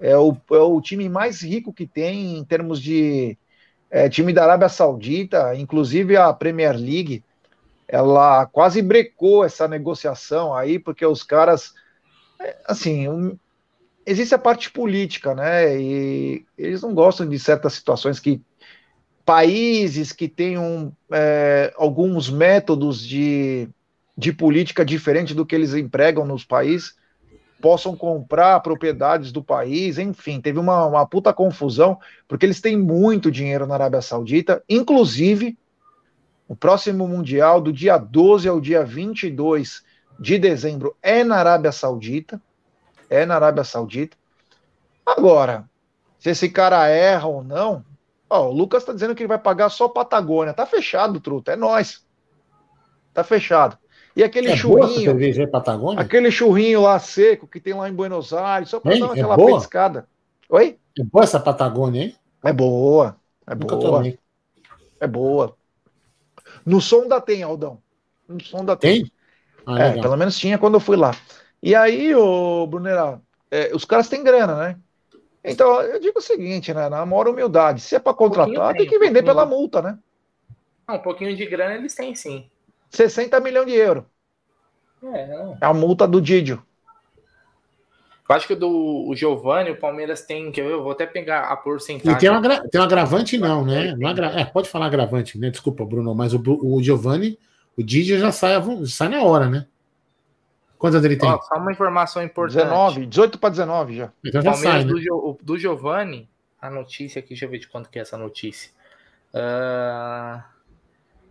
É 0.00 0.16
o, 0.16 0.34
é 0.52 0.58
o 0.58 0.80
time 0.80 1.06
mais 1.06 1.42
rico 1.42 1.70
que 1.70 1.86
tem 1.86 2.38
em 2.38 2.44
termos 2.44 2.80
de 2.80 3.36
é, 3.90 4.08
time 4.08 4.32
da 4.32 4.44
Arábia 4.44 4.70
Saudita, 4.70 5.54
inclusive 5.54 6.16
a 6.16 6.32
Premier 6.32 6.74
League, 6.74 7.22
ela 7.88 8.46
quase 8.46 8.82
brecou 8.82 9.44
essa 9.44 9.68
negociação 9.68 10.54
aí, 10.54 10.78
porque 10.78 11.04
os 11.04 11.22
caras, 11.22 11.72
é, 12.40 12.56
assim, 12.66 13.08
um, 13.08 13.38
existe 14.04 14.34
a 14.34 14.38
parte 14.38 14.70
política, 14.70 15.34
né? 15.34 15.80
E 15.80 16.46
eles 16.56 16.82
não 16.82 16.94
gostam 16.94 17.28
de 17.28 17.38
certas 17.38 17.74
situações 17.74 18.20
que 18.20 18.40
países 19.24 20.12
que 20.12 20.28
tenham 20.28 20.96
é, 21.10 21.72
alguns 21.76 22.30
métodos 22.30 23.04
de 23.04 23.68
de 24.16 24.32
política 24.32 24.84
diferente 24.84 25.34
do 25.34 25.44
que 25.44 25.54
eles 25.54 25.74
empregam 25.74 26.24
nos 26.24 26.44
países, 26.44 26.94
possam 27.60 27.94
comprar 27.94 28.60
propriedades 28.60 29.30
do 29.30 29.42
país, 29.42 29.98
enfim, 29.98 30.40
teve 30.40 30.58
uma, 30.58 30.86
uma 30.86 31.06
puta 31.06 31.32
confusão, 31.32 31.98
porque 32.26 32.46
eles 32.46 32.60
têm 32.60 32.76
muito 32.76 33.30
dinheiro 33.30 33.66
na 33.66 33.74
Arábia 33.74 34.00
Saudita, 34.00 34.62
inclusive 34.68 35.56
o 36.48 36.54
próximo 36.54 37.08
Mundial, 37.08 37.60
do 37.60 37.72
dia 37.72 37.98
12 37.98 38.48
ao 38.48 38.60
dia 38.60 38.84
22 38.84 39.82
de 40.18 40.38
dezembro, 40.38 40.96
é 41.02 41.24
na 41.24 41.36
Arábia 41.36 41.72
Saudita, 41.72 42.40
é 43.10 43.26
na 43.26 43.34
Arábia 43.34 43.64
Saudita. 43.64 44.16
Agora, 45.04 45.68
se 46.18 46.30
esse 46.30 46.48
cara 46.48 46.86
erra 46.88 47.26
ou 47.26 47.42
não, 47.42 47.84
ó, 48.30 48.48
o 48.48 48.52
Lucas 48.52 48.84
tá 48.84 48.92
dizendo 48.92 49.14
que 49.14 49.22
ele 49.22 49.28
vai 49.28 49.38
pagar 49.38 49.68
só 49.68 49.88
Patagônia, 49.88 50.54
tá 50.54 50.66
fechado, 50.66 51.20
truta, 51.20 51.52
é 51.52 51.56
nós. 51.56 52.04
Tá 53.12 53.24
fechado. 53.24 53.78
E 54.14 54.24
aquele 54.24 54.48
é 54.48 54.56
churrinho. 54.56 55.50
Patagônia? 55.50 56.00
Aquele 56.00 56.30
churrinho 56.30 56.82
lá 56.82 56.98
seco 56.98 57.46
que 57.46 57.60
tem 57.60 57.74
lá 57.74 57.88
em 57.88 57.92
Buenos 57.92 58.32
Aires, 58.32 58.70
só 58.70 58.80
para 58.80 58.98
dar 58.98 59.08
é 59.08 59.10
aquela 59.10 59.34
é 59.34 59.46
pescada. 59.52 60.08
Oi? 60.48 60.78
É 60.98 61.04
boa 61.04 61.24
essa 61.24 61.38
Patagônia, 61.38 62.04
hein? 62.04 62.16
É 62.42 62.52
boa. 62.52 63.16
É 63.46 63.54
Nunca 63.54 63.76
boa. 63.76 63.98
Tomei. 63.98 64.18
É 64.98 65.06
boa. 65.06 65.56
No 66.66 66.80
som 66.80 67.06
da 67.06 67.20
tem, 67.20 67.44
Aldão. 67.44 67.80
No 68.28 68.42
som 68.42 68.64
da 68.64 68.74
tem. 68.74 69.02
tem? 69.02 69.12
Ah, 69.64 69.78
é, 69.78 70.00
pelo 70.00 70.16
menos 70.16 70.36
tinha 70.36 70.58
quando 70.58 70.74
eu 70.74 70.80
fui 70.80 70.96
lá. 70.96 71.12
E 71.62 71.74
aí, 71.74 72.14
o 72.14 72.66
Brunera, 72.66 73.20
é, 73.50 73.74
os 73.74 73.84
caras 73.84 74.08
têm 74.08 74.24
grana, 74.24 74.56
né? 74.56 74.78
Então, 75.44 75.80
eu 75.80 76.00
digo 76.00 76.18
o 76.18 76.22
seguinte, 76.22 76.74
né? 76.74 76.88
Na 76.88 77.06
maior 77.06 77.28
humildade, 77.28 77.80
se 77.80 77.94
é 77.94 78.00
para 78.00 78.12
contratar, 78.12 78.74
um 78.74 78.76
tem, 78.76 78.86
que 78.86 78.98
vender 78.98 79.22
um 79.22 79.24
pela 79.24 79.46
multa, 79.46 79.80
né? 79.80 79.98
Não, 80.88 80.96
um 80.96 81.02
pouquinho 81.02 81.36
de 81.36 81.46
grana 81.46 81.74
eles 81.74 81.94
têm 81.94 82.14
sim. 82.16 82.50
60 82.90 83.38
milhões 83.40 83.66
de 83.66 83.74
euros. 83.74 84.04
É, 85.02 85.56
é 85.60 85.66
a 85.66 85.72
multa 85.72 86.06
do 86.06 86.20
Didio. 86.20 86.62
Eu 88.28 88.34
acho 88.34 88.46
que 88.46 88.54
o 88.54 88.56
do 88.56 89.08
o 89.08 89.14
Giovanni, 89.14 89.70
o 89.70 89.76
Palmeiras 89.78 90.22
tem. 90.22 90.50
Que 90.50 90.60
eu 90.60 90.82
vou 90.82 90.92
até 90.92 91.06
pegar 91.06 91.44
a 91.44 91.56
porcentagem. 91.56 92.16
E 92.16 92.18
tem 92.18 92.28
um, 92.28 92.34
agra, 92.34 92.68
tem 92.68 92.80
um 92.80 92.84
agravante, 92.84 93.38
não, 93.38 93.64
né? 93.64 93.94
Não 93.96 94.08
agra, 94.08 94.26
é, 94.40 94.44
pode 94.44 94.68
falar 94.68 94.86
agravante, 94.86 95.38
né? 95.38 95.50
Desculpa, 95.50 95.84
Bruno, 95.84 96.14
mas 96.14 96.34
o, 96.34 96.42
o 96.44 96.82
Giovanni, 96.82 97.38
o 97.76 97.82
Didio 97.82 98.18
já 98.18 98.32
sai, 98.32 98.54
sai 98.86 99.08
na 99.08 99.22
hora, 99.22 99.48
né? 99.48 99.66
Quantos 100.76 101.02
ele 101.04 101.16
tem? 101.16 101.28
Ó, 101.28 101.40
só 101.40 101.54
uma 101.54 101.70
informação 101.72 102.22
importante. 102.22 102.64
19, 102.64 103.06
18 103.06 103.38
para 103.38 103.50
19 103.50 103.96
já. 103.96 104.12
Então 104.24 104.42
já 104.42 104.50
Palmeiras 104.50 104.82
sai, 104.82 104.84
né? 104.84 104.92
do, 104.92 105.38
do 105.40 105.58
Giovanni, 105.58 106.28
a 106.60 106.68
notícia 106.68 107.20
aqui, 107.20 107.30
deixa 107.30 107.44
eu 107.44 107.50
ver 107.50 107.58
de 107.58 107.68
quanto 107.68 107.88
que 107.88 107.98
é 107.98 108.02
essa 108.02 108.18
notícia. 108.18 108.70
Uh, 109.32 110.42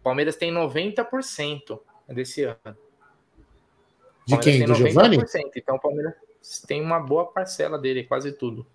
Palmeiras 0.01 0.35
tem 0.35 0.53
90% 0.53 1.79
desse 2.07 2.43
ano. 2.43 2.77
De 4.25 4.37
quem? 4.39 4.65
Do 4.65 4.73
Giovanni? 4.73 5.19
Então 5.55 5.75
o 5.75 5.79
Palmeiras 5.79 6.13
tem 6.67 6.81
uma 6.81 6.99
boa 6.99 7.25
parcela 7.25 7.77
dele, 7.77 8.03
quase 8.03 8.31
tudo. 8.31 8.65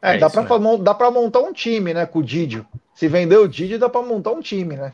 É, 0.00 0.16
é 0.16 0.18
dá 0.18 0.28
para 0.28 1.10
né? 1.10 1.20
montar 1.20 1.40
um 1.40 1.52
time, 1.52 1.94
né, 1.94 2.04
com 2.06 2.18
o 2.18 2.24
Didio. 2.24 2.66
Se 2.94 3.06
vender 3.06 3.36
o 3.36 3.48
Didio, 3.48 3.78
dá 3.78 3.88
para 3.88 4.02
montar 4.02 4.32
um 4.32 4.40
time, 4.40 4.76
né? 4.76 4.92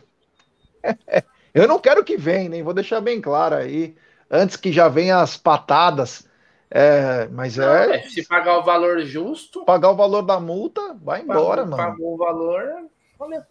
Eu 1.54 1.66
não 1.66 1.78
quero 1.78 2.04
que 2.04 2.16
venha, 2.16 2.48
nem 2.48 2.62
vou 2.62 2.74
deixar 2.74 3.00
bem 3.00 3.20
claro 3.20 3.56
aí, 3.56 3.96
antes 4.30 4.56
que 4.56 4.70
já 4.70 4.86
venham 4.86 5.18
as 5.18 5.36
patadas. 5.36 6.28
É, 6.70 7.26
mas 7.32 7.56
não, 7.56 7.66
é, 7.66 7.96
é, 7.96 8.02
Se 8.02 8.26
pagar 8.28 8.58
o 8.58 8.62
valor 8.62 9.00
justo. 9.00 9.64
Pagar 9.64 9.90
o 9.90 9.96
valor 9.96 10.22
da 10.22 10.38
multa, 10.38 10.94
vai 11.02 11.22
embora, 11.22 11.62
pagou, 11.62 11.76
mano. 11.76 11.90
Pagou 11.90 12.14
o 12.14 12.16
valor, 12.18 12.62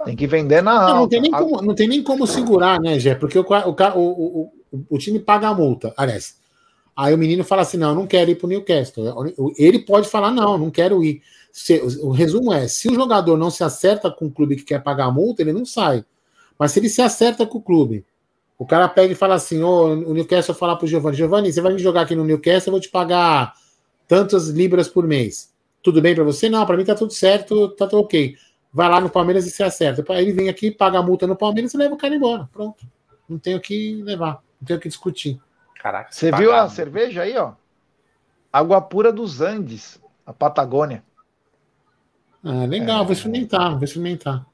Tem 0.05 0.15
que 0.15 0.27
vender 0.27 0.61
na 0.61 0.73
alta. 0.73 0.93
Não, 0.93 0.99
não, 1.01 1.09
tem 1.09 1.21
nem 1.21 1.31
como, 1.31 1.61
não 1.63 1.75
tem 1.75 1.87
nem 1.87 2.03
como 2.03 2.27
segurar, 2.27 2.79
né, 2.79 2.99
Gé? 2.99 3.15
Porque 3.15 3.39
o, 3.39 3.43
o, 3.43 4.41
o, 4.41 4.51
o, 4.89 4.97
time 4.97 5.19
paga 5.19 5.49
a 5.49 5.53
multa. 5.53 5.93
Aliás, 5.97 6.37
aí 6.95 7.13
o 7.13 7.17
menino 7.17 7.43
fala 7.43 7.61
assim: 7.61 7.77
não, 7.77 7.93
não 7.93 8.07
quero 8.07 8.31
ir 8.31 8.35
para 8.35 8.45
o 8.45 8.49
Newcastle. 8.49 9.05
Ele 9.57 9.79
pode 9.79 10.07
falar: 10.07 10.31
não, 10.31 10.57
não 10.57 10.71
quero 10.71 11.03
ir. 11.03 11.21
Se, 11.51 11.79
o 12.01 12.11
resumo 12.11 12.53
é: 12.53 12.67
se 12.67 12.89
o 12.89 12.93
jogador 12.93 13.37
não 13.37 13.49
se 13.49 13.63
acerta 13.63 14.11
com 14.11 14.25
o 14.25 14.31
clube 14.31 14.55
que 14.55 14.63
quer 14.63 14.83
pagar 14.83 15.05
a 15.05 15.11
multa, 15.11 15.41
ele 15.41 15.53
não 15.53 15.65
sai. 15.65 16.05
Mas 16.57 16.71
se 16.71 16.79
ele 16.79 16.89
se 16.89 17.01
acerta 17.01 17.45
com 17.45 17.57
o 17.59 17.61
clube, 17.61 18.05
o 18.57 18.65
cara 18.65 18.87
pega 18.87 19.13
e 19.13 19.15
fala 19.15 19.35
assim: 19.35 19.61
oh, 19.61 19.85
o 19.85 20.13
Newcastle 20.13 20.55
falar 20.55 20.75
para 20.75 20.85
o 20.85 20.87
Giovanni: 20.87 21.17
Giovanni, 21.17 21.53
você 21.53 21.61
vai 21.61 21.73
me 21.73 21.79
jogar 21.79 22.01
aqui 22.01 22.15
no 22.15 22.23
Newcastle, 22.23 22.69
eu 22.69 22.73
vou 22.73 22.81
te 22.81 22.89
pagar 22.89 23.53
tantas 24.07 24.49
libras 24.49 24.87
por 24.87 25.07
mês. 25.07 25.53
Tudo 25.81 26.01
bem 26.01 26.15
para 26.15 26.23
você? 26.23 26.49
Não, 26.49 26.65
para 26.65 26.75
mim 26.75 26.83
tá 26.83 26.95
tudo 26.95 27.13
certo, 27.13 27.69
tá 27.69 27.87
tudo 27.87 28.01
ok 28.01 28.35
vai 28.77 28.89
lá 28.89 29.01
no 29.01 29.09
Palmeiras 29.09 29.47
e 29.47 29.49
se 29.49 29.63
acerta. 29.63 30.05
Aí 30.13 30.23
ele 30.23 30.33
vem 30.33 30.49
aqui, 30.49 30.69
paga 30.69 30.99
a 30.99 31.03
multa 31.03 31.25
no 31.25 31.35
Palmeiras 31.35 31.73
e 31.73 31.77
leva 31.77 31.95
o 31.95 31.97
cara 31.97 32.15
embora. 32.15 32.47
Pronto. 32.53 32.85
Não 33.27 33.39
tem 33.39 33.55
o 33.55 33.59
que 33.59 34.01
levar, 34.03 34.41
não 34.59 34.67
tem 34.67 34.75
o 34.75 34.79
que 34.79 34.87
discutir. 34.87 35.39
Caraca, 35.81 36.11
você 36.11 36.31
viu 36.31 36.53
a 36.53 36.67
cerveja 36.69 37.21
aí, 37.21 37.37
ó? 37.37 37.53
Água 38.51 38.81
pura 38.81 39.11
dos 39.11 39.41
Andes, 39.41 40.01
a 40.25 40.33
Patagônia. 40.33 41.03
Ah, 42.43 42.65
legal, 42.65 43.01
é... 43.01 43.03
vou 43.03 43.13
experimentar, 43.13 43.71
vou 43.71 43.83
experimentar. 43.83 44.45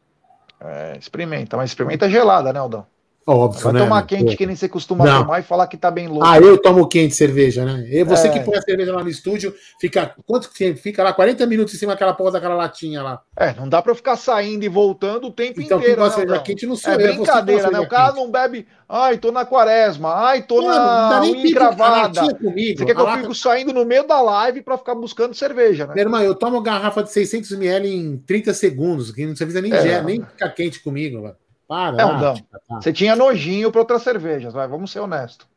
É, 0.60 0.97
experimenta, 0.97 1.58
mas 1.58 1.70
experimenta 1.70 2.10
gelada, 2.10 2.54
né, 2.54 2.60
Aldão? 2.60 2.86
Óbvio, 3.26 3.61
Vai 3.61 3.74
né? 3.74 3.80
tomar 3.80 4.03
quente 4.03 4.32
Pô. 4.32 4.38
que 4.38 4.45
nem 4.45 4.55
você 4.55 4.67
costuma 4.67 5.05
não. 5.05 5.21
tomar 5.21 5.39
e 5.39 5.43
falar 5.43 5.67
que 5.67 5.78
tá 5.78 5.89
bem 5.89 6.07
louco. 6.07 6.26
Ah, 6.26 6.38
eu 6.39 6.57
tomo 6.57 6.88
quente 6.88 7.15
cerveja, 7.15 7.63
né? 7.63 7.88
E 7.89 8.03
você 8.03 8.28
é. 8.28 8.32
que 8.32 8.41
põe 8.41 8.57
a 8.57 8.61
cerveja 8.61 8.93
lá 8.93 9.01
no 9.01 9.09
estúdio, 9.09 9.55
fica 9.80 10.13
quanto 10.26 10.53
tempo? 10.53 10.78
Fica 10.78 11.01
lá 11.01 11.13
40 11.13 11.45
minutos 11.45 11.74
em 11.74 11.78
cima 11.78 11.93
daquela 11.93 12.13
porra 12.13 12.32
daquela 12.32 12.55
latinha 12.55 13.01
lá. 13.01 13.21
É, 13.38 13.53
não 13.53 13.69
dá 13.69 13.82
pra 13.82 13.91
eu 13.91 13.95
ficar 13.95 14.17
saindo 14.17 14.65
e 14.65 14.67
voltando 14.67 15.28
o 15.28 15.32
tempo 15.32 15.61
então, 15.61 15.80
inteiro. 15.80 16.01
Então, 16.01 16.11
cerveja 16.11 16.41
quente 16.41 16.65
não 16.65 16.76
sou 16.76 16.91
é 16.91 16.95
eu, 16.95 17.15
brincadeira, 17.15 17.71
né? 17.71 17.80
O 17.80 17.88
cara 17.88 18.11
quente. 18.11 18.21
não 18.21 18.30
bebe, 18.30 18.67
ai, 18.89 19.17
tô 19.17 19.32
na 19.32 19.45
quaresma, 19.45 20.13
ai, 20.13 20.43
tô 20.43 20.61
não, 20.61 20.67
na 20.67 21.21
não 21.21 21.32
unha 21.32 21.47
encravada. 21.47 22.34
Comigo. 22.36 22.80
Você 22.80 22.86
quer 22.86 22.93
que 22.93 22.99
eu 22.99 23.05
lata... 23.05 23.21
fico 23.21 23.34
saindo 23.34 23.71
no 23.71 23.86
meio 23.86 24.05
da 24.05 24.21
live 24.21 24.61
pra 24.61 24.78
ficar 24.78 24.95
buscando 24.95 25.34
cerveja, 25.34 25.88
né? 25.88 25.93
Meu 25.95 26.03
irmão, 26.03 26.21
eu 26.21 26.36
tomo 26.36 26.61
garrafa 26.61 27.01
de 27.01 27.09
600ml 27.09 27.86
em 27.86 28.17
30 28.17 28.53
segundos, 28.53 29.11
que 29.11 29.26
não 29.26 29.34
precisa 29.34 29.61
nem, 29.61 29.71
é. 29.71 30.01
nem 30.01 30.21
ficar 30.21 30.49
quente 30.49 30.82
comigo, 30.82 31.21
velho. 31.21 31.36
Para. 31.74 31.97
É. 31.99 32.05
Tá. 32.05 32.36
Você 32.80 32.93
tinha 32.93 33.15
nojinho 33.15 33.71
para 33.71 33.82
outras 33.82 34.03
cervejas, 34.03 34.53
vai, 34.53 34.67
vamos 34.67 34.91
ser 34.91 34.99
honestos. 34.99 35.47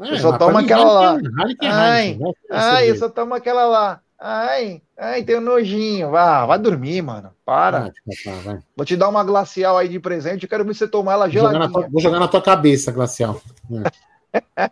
É, 0.00 0.06
você 0.06 0.18
só 0.18 0.36
toma 0.36 0.58
aquela 0.58 0.92
lá. 0.92 1.18
ai, 1.62 2.18
ai, 2.50 2.90
eu 2.90 2.96
só 2.96 3.08
tomo 3.08 3.32
aquela 3.32 3.64
lá. 3.66 4.00
Ai, 4.18 4.82
ai, 4.98 5.22
tem 5.22 5.36
um 5.36 5.40
nojinho. 5.40 6.10
Vá, 6.10 6.44
vai 6.46 6.58
dormir, 6.58 7.00
mano. 7.02 7.30
Para. 7.44 7.92
Vai, 8.44 8.58
Vou 8.76 8.84
te 8.84 8.96
dar 8.96 9.08
uma 9.08 9.22
glacial 9.22 9.78
aí 9.78 9.88
de 9.88 10.00
presente. 10.00 10.42
Eu 10.42 10.48
quero 10.48 10.64
ver 10.64 10.74
você 10.74 10.88
tomar 10.88 11.12
ela 11.12 11.28
geladinha. 11.28 11.60
Vou 11.60 11.68
jogar 11.68 11.80
na 11.80 11.86
tua, 11.86 11.92
vou 11.92 12.02
jogar 12.02 12.18
na 12.18 12.28
tua 12.28 12.42
cabeça, 12.42 12.90
glacial. 12.90 13.40
É. 14.32 14.70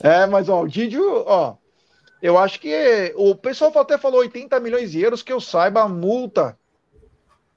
é, 0.22 0.26
mas 0.26 0.48
ó, 0.48 0.62
o 0.62 0.68
Didio, 0.68 1.24
ó, 1.26 1.56
eu 2.22 2.38
acho 2.38 2.58
que 2.58 3.12
o 3.16 3.34
pessoal 3.34 3.70
até 3.78 3.98
falou 3.98 4.20
80 4.20 4.58
milhões 4.60 4.92
de 4.92 5.02
euros 5.02 5.22
que 5.22 5.32
eu 5.32 5.42
saiba 5.42 5.82
a 5.82 5.88
multa 5.88 6.56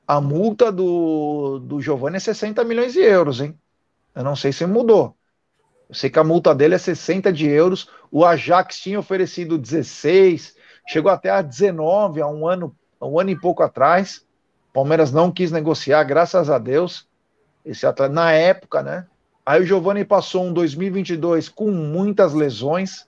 a 0.07 0.21
multa 0.21 0.71
do, 0.71 1.59
do 1.59 1.81
Giovanni 1.81 2.15
é 2.15 2.19
60 2.19 2.63
milhões 2.63 2.93
de 2.93 3.01
euros, 3.01 3.41
hein? 3.41 3.53
Eu 4.15 4.23
não 4.23 4.37
sei 4.37 4.53
se 4.53 4.65
mudou. 4.65 5.13
Eu 5.89 5.95
sei 5.95 6.09
que 6.09 6.17
a 6.17 6.23
multa 6.23 6.55
dele 6.55 6.75
é 6.75 6.77
60 6.77 7.31
de 7.31 7.45
euros. 7.47 7.89
O 8.09 8.23
Ajax 8.23 8.79
tinha 8.79 8.97
oferecido 8.97 9.57
16, 9.57 10.55
chegou 10.87 11.11
até 11.11 11.29
a 11.29 11.41
19 11.41 12.21
há 12.21 12.27
um 12.27 12.47
ano, 12.47 12.73
um 13.01 13.19
ano 13.19 13.29
e 13.31 13.39
pouco 13.39 13.61
atrás. 13.61 14.25
Palmeiras 14.73 15.11
não 15.11 15.29
quis 15.29 15.51
negociar, 15.51 16.03
graças 16.05 16.49
a 16.49 16.57
Deus. 16.57 17.05
Esse 17.65 17.85
atleta, 17.85 18.13
na 18.13 18.31
época, 18.31 18.81
né? 18.81 19.05
Aí 19.45 19.61
o 19.61 19.65
Giovanni 19.65 20.05
passou 20.05 20.45
um 20.45 20.53
2022 20.53 21.49
com 21.49 21.69
muitas 21.69 22.33
lesões, 22.33 23.05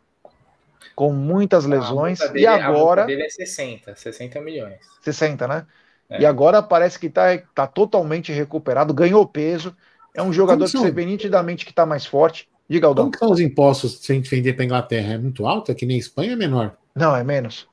com 0.95 1.13
muitas 1.13 1.65
lesões, 1.65 2.19
dele, 2.19 2.41
e 2.41 2.47
agora. 2.47 3.03
A 3.03 3.05
multa 3.05 3.05
dele 3.05 3.23
é 3.23 3.29
60, 3.29 3.95
60 3.95 4.41
milhões. 4.41 4.79
60, 5.01 5.47
né? 5.47 5.65
É. 6.09 6.21
E 6.21 6.25
agora 6.25 6.61
parece 6.63 6.97
que 6.97 7.07
está 7.07 7.37
tá 7.53 7.67
totalmente 7.67 8.31
recuperado, 8.31 8.93
ganhou 8.93 9.25
peso. 9.27 9.75
É 10.15 10.23
um 10.23 10.33
jogador 10.33 10.65
que 10.65 10.71
você 10.71 10.91
vê 10.91 11.05
nitidamente 11.05 11.65
que 11.65 11.71
está 11.71 11.85
mais 11.85 12.05
forte. 12.05 12.49
Diga, 12.67 12.87
Aldão. 12.87 13.05
Como 13.05 13.11
que 13.11 13.19
são 13.19 13.31
os 13.31 13.39
impostos 13.39 13.99
se 13.99 14.11
a 14.11 14.15
gente 14.15 14.29
vender 14.29 14.53
para 14.53 14.65
Inglaterra? 14.65 15.13
É 15.13 15.17
muito 15.17 15.45
alto? 15.45 15.71
É 15.71 15.75
que 15.75 15.85
nem 15.85 15.97
Espanha 15.97 16.33
é 16.33 16.35
menor? 16.35 16.75
Não, 16.95 17.15
é 17.15 17.23
menos. 17.23 17.67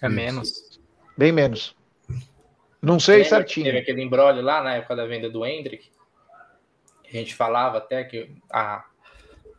É 0.00 0.08
menos. 0.08 0.80
Bem 1.16 1.32
menos. 1.32 1.76
Não 2.80 2.98
sei 2.98 3.18
Lembra 3.18 3.28
certinho. 3.30 3.66
Teve 3.66 3.78
aquele 3.78 4.02
embrólio 4.02 4.42
lá 4.42 4.62
na 4.62 4.74
época 4.74 4.96
da 4.96 5.06
venda 5.06 5.30
do 5.30 5.46
Hendrick. 5.46 5.90
A 7.06 7.16
gente 7.16 7.34
falava 7.34 7.78
até 7.78 8.02
que 8.02 8.34
a, 8.50 8.84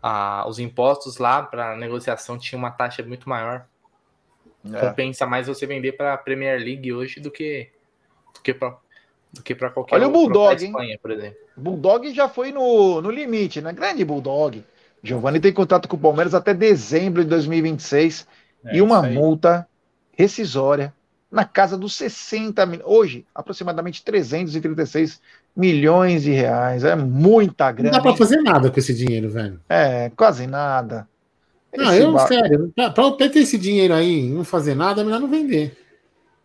a, 0.01 0.45
os 0.47 0.59
impostos 0.59 1.17
lá 1.17 1.41
para 1.43 1.77
negociação 1.77 2.37
tinha 2.37 2.57
uma 2.57 2.71
taxa 2.71 3.03
muito 3.03 3.29
maior. 3.29 3.65
É. 4.65 4.79
Compensa 4.79 5.25
mais 5.25 5.47
você 5.47 5.65
vender 5.65 5.93
para 5.93 6.13
a 6.13 6.17
Premier 6.17 6.59
League 6.59 6.91
hoje 6.91 7.19
do 7.19 7.31
que 7.31 7.69
que 8.43 8.53
para 8.53 8.75
do 9.33 9.41
que 9.41 9.55
para 9.55 9.71
qualquer 9.71 9.95
Olha 9.95 10.07
o 10.07 10.11
Bulldog, 10.11 10.63
Espanha, 10.63 10.99
por 11.01 11.09
exemplo. 11.09 11.37
Bulldog 11.57 12.13
já 12.13 12.29
foi 12.29 12.51
no, 12.51 13.01
no 13.01 13.09
limite, 13.09 13.61
né? 13.61 13.73
Grande 13.73 14.05
Bulldog. 14.05 14.63
Giovanni 15.01 15.39
tem 15.39 15.51
contato 15.51 15.87
com 15.87 15.95
o 15.95 15.99
Palmeiras 15.99 16.35
até 16.35 16.53
dezembro 16.53 17.23
de 17.23 17.29
2026 17.29 18.27
é, 18.65 18.77
e 18.77 18.81
uma 18.81 19.01
multa 19.01 19.67
rescisória 20.11 20.93
na 21.31 21.43
casa 21.43 21.75
dos 21.75 21.95
60 21.95 22.63
milhões. 22.67 22.87
Hoje, 22.87 23.25
aproximadamente 23.33 24.03
336 24.03 25.19
milhões 25.55 26.21
de 26.21 26.31
reais. 26.31 26.83
É 26.83 26.95
muita 26.95 27.71
grana. 27.71 27.89
Não 27.89 27.97
dá 27.97 28.03
para 28.03 28.15
fazer 28.15 28.37
nada 28.37 28.69
com 28.69 28.79
esse 28.79 28.93
dinheiro, 28.93 29.29
velho. 29.29 29.59
É, 29.67 30.11
quase 30.15 30.45
nada. 30.45 31.07
Não, 31.75 31.91
esse 31.91 32.03
eu, 32.03 32.13
ba... 32.13 32.27
sério, 32.27 32.71
para 32.75 33.11
ter 33.29 33.39
esse 33.39 33.57
dinheiro 33.57 33.95
aí 33.95 34.27
e 34.27 34.29
não 34.29 34.43
fazer 34.43 34.75
nada, 34.75 35.01
é 35.01 35.03
melhor 35.03 35.19
não 35.19 35.27
vender. 35.27 35.75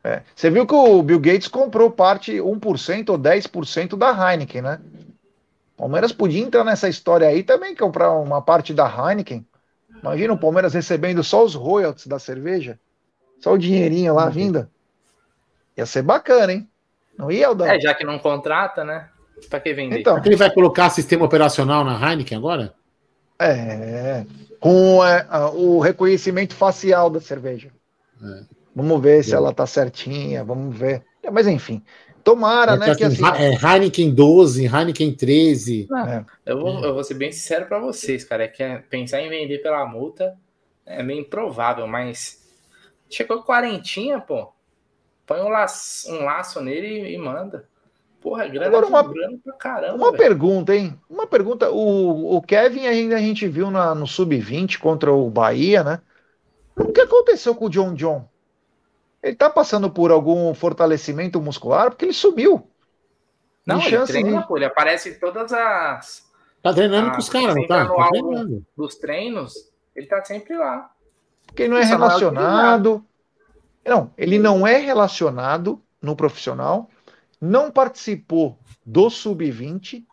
É. 0.03 0.23
Você 0.35 0.49
viu 0.51 0.67
que 0.67 0.75
o 0.75 1.03
Bill 1.03 1.19
Gates 1.19 1.49
comprou 1.49 1.91
parte 1.91 2.33
1% 2.35 3.09
ou 3.11 3.19
10% 3.19 3.97
da 3.97 4.11
Heineken, 4.11 4.63
né? 4.63 4.81
O 5.75 5.83
Palmeiras 5.83 6.13
podia 6.13 6.43
entrar 6.43 6.65
nessa 6.65 6.89
história 6.89 7.29
aí 7.29 7.43
também, 7.43 7.75
comprar 7.75 8.13
uma 8.13 8.41
parte 8.41 8.73
da 8.73 8.87
Heineken. 8.87 9.47
Imagina 10.03 10.33
o 10.33 10.39
Palmeiras 10.39 10.75
recebendo 10.75 11.23
só 11.25 11.45
os 11.45 11.55
royalties 11.55 12.07
da 12.07 12.19
cerveja, 12.19 12.79
só 13.41 13.53
o 13.53 13.59
dinheirinho 13.59 14.15
lá 14.15 14.27
uhum. 14.27 14.31
vindo. 14.31 14.69
Ia 15.77 15.87
ser 15.87 16.03
bacana, 16.03 16.53
hein? 16.53 16.69
Não 17.17 17.31
ia, 17.31 17.49
Aldão? 17.49 17.67
É, 17.67 17.81
já 17.81 17.95
que 17.95 18.05
não 18.05 18.19
contrata, 18.19 18.85
né? 18.85 19.09
Pra 19.49 19.61
que 19.61 19.75
vender? 19.75 20.01
Então, 20.01 20.21
ele 20.25 20.37
vai 20.37 20.53
colocar 20.53 20.91
sistema 20.91 21.25
operacional 21.25 21.85
na 21.85 21.95
Heineken 22.01 22.39
agora? 22.39 22.75
É, 23.39 24.25
com 24.59 25.05
é, 25.05 25.27
o 25.55 25.79
reconhecimento 25.79 26.55
facial 26.55 27.09
da 27.09 27.21
cerveja. 27.21 27.71
É. 28.23 28.58
Vamos 28.79 29.03
ver 29.03 29.25
se 29.25 29.35
ela 29.35 29.53
tá 29.53 29.67
certinha, 29.67 30.45
vamos 30.45 30.77
ver. 30.77 31.05
Mas 31.33 31.47
enfim, 31.47 31.83
tomara, 32.23 32.75
é 32.75 32.79
né? 32.79 32.95
Que, 32.95 33.05
assim, 33.05 33.25
assim, 33.25 33.43
é 33.43 33.55
Heineken 33.55 34.15
12, 34.15 34.67
Heineken 34.67 35.13
13. 35.13 35.89
é. 36.07 36.25
eu, 36.47 36.61
vou, 36.61 36.85
eu 36.85 36.95
vou 36.95 37.03
ser 37.03 37.15
bem 37.15 37.33
sincero 37.33 37.67
para 37.67 37.81
vocês, 37.81 38.25
cara. 38.25 38.45
É 38.45 38.49
que 38.49 38.63
é 38.63 38.79
pensar 38.79 39.21
em 39.21 39.29
vender 39.29 39.59
pela 39.59 39.85
multa 39.85 40.37
é 40.89 41.03
meio 41.03 41.21
improvável, 41.21 41.87
mas 41.87 42.43
chegou 43.11 43.43
quarentinha, 43.43 44.21
pô. 44.21 44.51
Põe 45.27 45.41
um 45.41 45.49
laço, 45.49 46.11
um 46.11 46.25
laço 46.25 46.61
nele 46.63 47.13
e 47.13 47.19
manda. 47.19 47.69
Porra, 48.21 48.45
é 48.45 48.49
grana, 48.49 48.67
Agora 48.67 48.87
uma, 48.87 49.05
pra 49.05 49.53
caramba. 49.59 49.97
Uma 49.97 50.11
véio. 50.11 50.17
pergunta, 50.17 50.75
hein? 50.75 50.99
Uma 51.09 51.27
pergunta. 51.27 51.71
O, 51.71 52.37
o 52.37 52.43
Kevin 52.43 52.87
ainda 52.87 53.17
a 53.17 53.21
gente 53.21 53.47
viu 53.47 53.71
na, 53.71 53.95
no 53.95 54.07
Sub-20 54.07 54.79
contra 54.79 55.13
o 55.13 55.29
Bahia, 55.29 55.85
né? 55.85 56.01
O 56.75 56.93
que 56.93 57.01
aconteceu 57.01 57.55
com 57.55 57.67
o 57.67 57.71
John 57.71 57.95
John? 57.95 58.27
Ele 59.29 59.37
tá 59.37 59.51
passando 59.51 59.91
por 59.91 60.11
algum 60.11 60.55
fortalecimento 60.55 61.39
muscular 61.39 61.91
porque 61.91 62.07
ele 62.07 62.15
sumiu. 62.15 62.67
Não, 63.67 63.79
ele 63.83 64.07
treina, 64.07 64.43
pô, 64.47 64.57
ele 64.57 64.65
aparece 64.65 65.11
em 65.11 65.19
todas 65.19 65.53
as. 65.53 66.27
Tá 66.63 66.73
treinando 66.73 67.11
as, 67.11 67.15
com 67.15 67.21
os 67.21 67.29
caras, 67.29 67.67
tá? 67.67 67.87
tá 67.87 68.09
treinando. 68.09 68.67
Dos 68.75 68.95
treinos, 68.95 69.53
ele 69.95 70.07
tá 70.07 70.25
sempre 70.25 70.57
lá. 70.57 70.91
Porque 71.47 71.65
ele 71.65 71.75
não 71.75 71.79
é 71.79 71.85
relacionado. 71.85 73.05
Não, 73.85 74.11
ele 74.17 74.39
não 74.39 74.67
é 74.67 74.79
relacionado 74.79 75.83
no 76.01 76.17
profissional, 76.17 76.89
não 77.39 77.71
participou 77.71 78.59
do 78.85 79.11
sub-20 79.11 80.07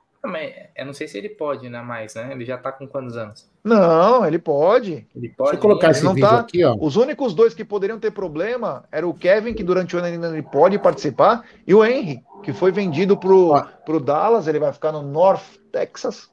eu 0.76 0.86
não 0.86 0.94
sei 0.94 1.08
se 1.08 1.18
ele 1.18 1.30
pode, 1.30 1.70
né? 1.70 1.82
Mais, 1.82 2.16
né? 2.16 2.30
Ele 2.32 2.46
já 2.46 2.58
tá 2.58 2.72
com 2.72 2.88
quantos 2.88 3.16
anos? 3.18 3.50
Não, 3.64 4.26
ele 4.26 4.40
pode. 4.40 5.08
Ele 5.16 5.30
pode. 5.30 5.52
Deixa 5.52 5.56
eu 5.56 5.60
colocar 5.60 5.92
esse 5.92 6.08
vídeo 6.08 6.22
tá... 6.22 6.40
aqui, 6.40 6.64
ó. 6.64 6.76
Os 6.80 6.96
únicos 6.96 7.34
dois 7.34 7.54
que 7.54 7.66
poderiam 7.66 8.00
ter 8.00 8.12
problema 8.12 8.86
era 8.92 9.08
o 9.08 9.14
Kevin, 9.14 9.54
que 9.54 9.64
durante 9.64 9.96
o 9.96 10.00
ano 10.00 10.08
ele 10.08 10.44
pode 10.44 10.78
participar, 10.80 11.44
e 11.66 11.74
o 11.74 11.84
Henry, 11.84 12.24
que 12.44 12.54
foi 12.54 12.72
vendido 12.72 13.18
pro, 13.18 13.54
pro 13.86 14.00
Dallas, 14.00 14.48
ele 14.48 14.60
vai 14.60 14.72
ficar 14.72 14.92
no 14.92 15.02
North 15.02 15.58
Texas. 15.72 16.30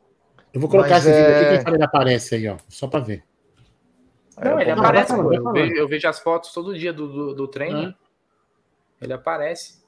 Eu 0.53 0.61
vou 0.61 0.69
colocar 0.69 0.91
Mas 0.91 1.07
esse 1.07 1.19
é... 1.19 1.39
vídeo 1.39 1.55
aqui 1.55 1.65
que 1.65 1.71
ele 1.71 1.85
aparece 1.85 2.35
aí, 2.35 2.49
ó. 2.49 2.57
Só 2.69 2.87
para 2.87 3.01
ver. 3.01 3.25
Não, 4.43 4.61
ele 4.61 4.71
aparece, 4.71 5.13
eu, 5.13 5.53
vejo, 5.53 5.75
eu, 5.75 5.89
vejo, 5.89 6.09
as 6.09 6.19
fotos 6.19 6.53
todo 6.53 6.77
dia 6.77 6.93
do, 6.93 7.07
do, 7.07 7.35
do 7.35 7.49
treino. 7.49 7.89
Hum. 7.89 7.95
Ele 9.01 9.13
aparece. 9.13 9.83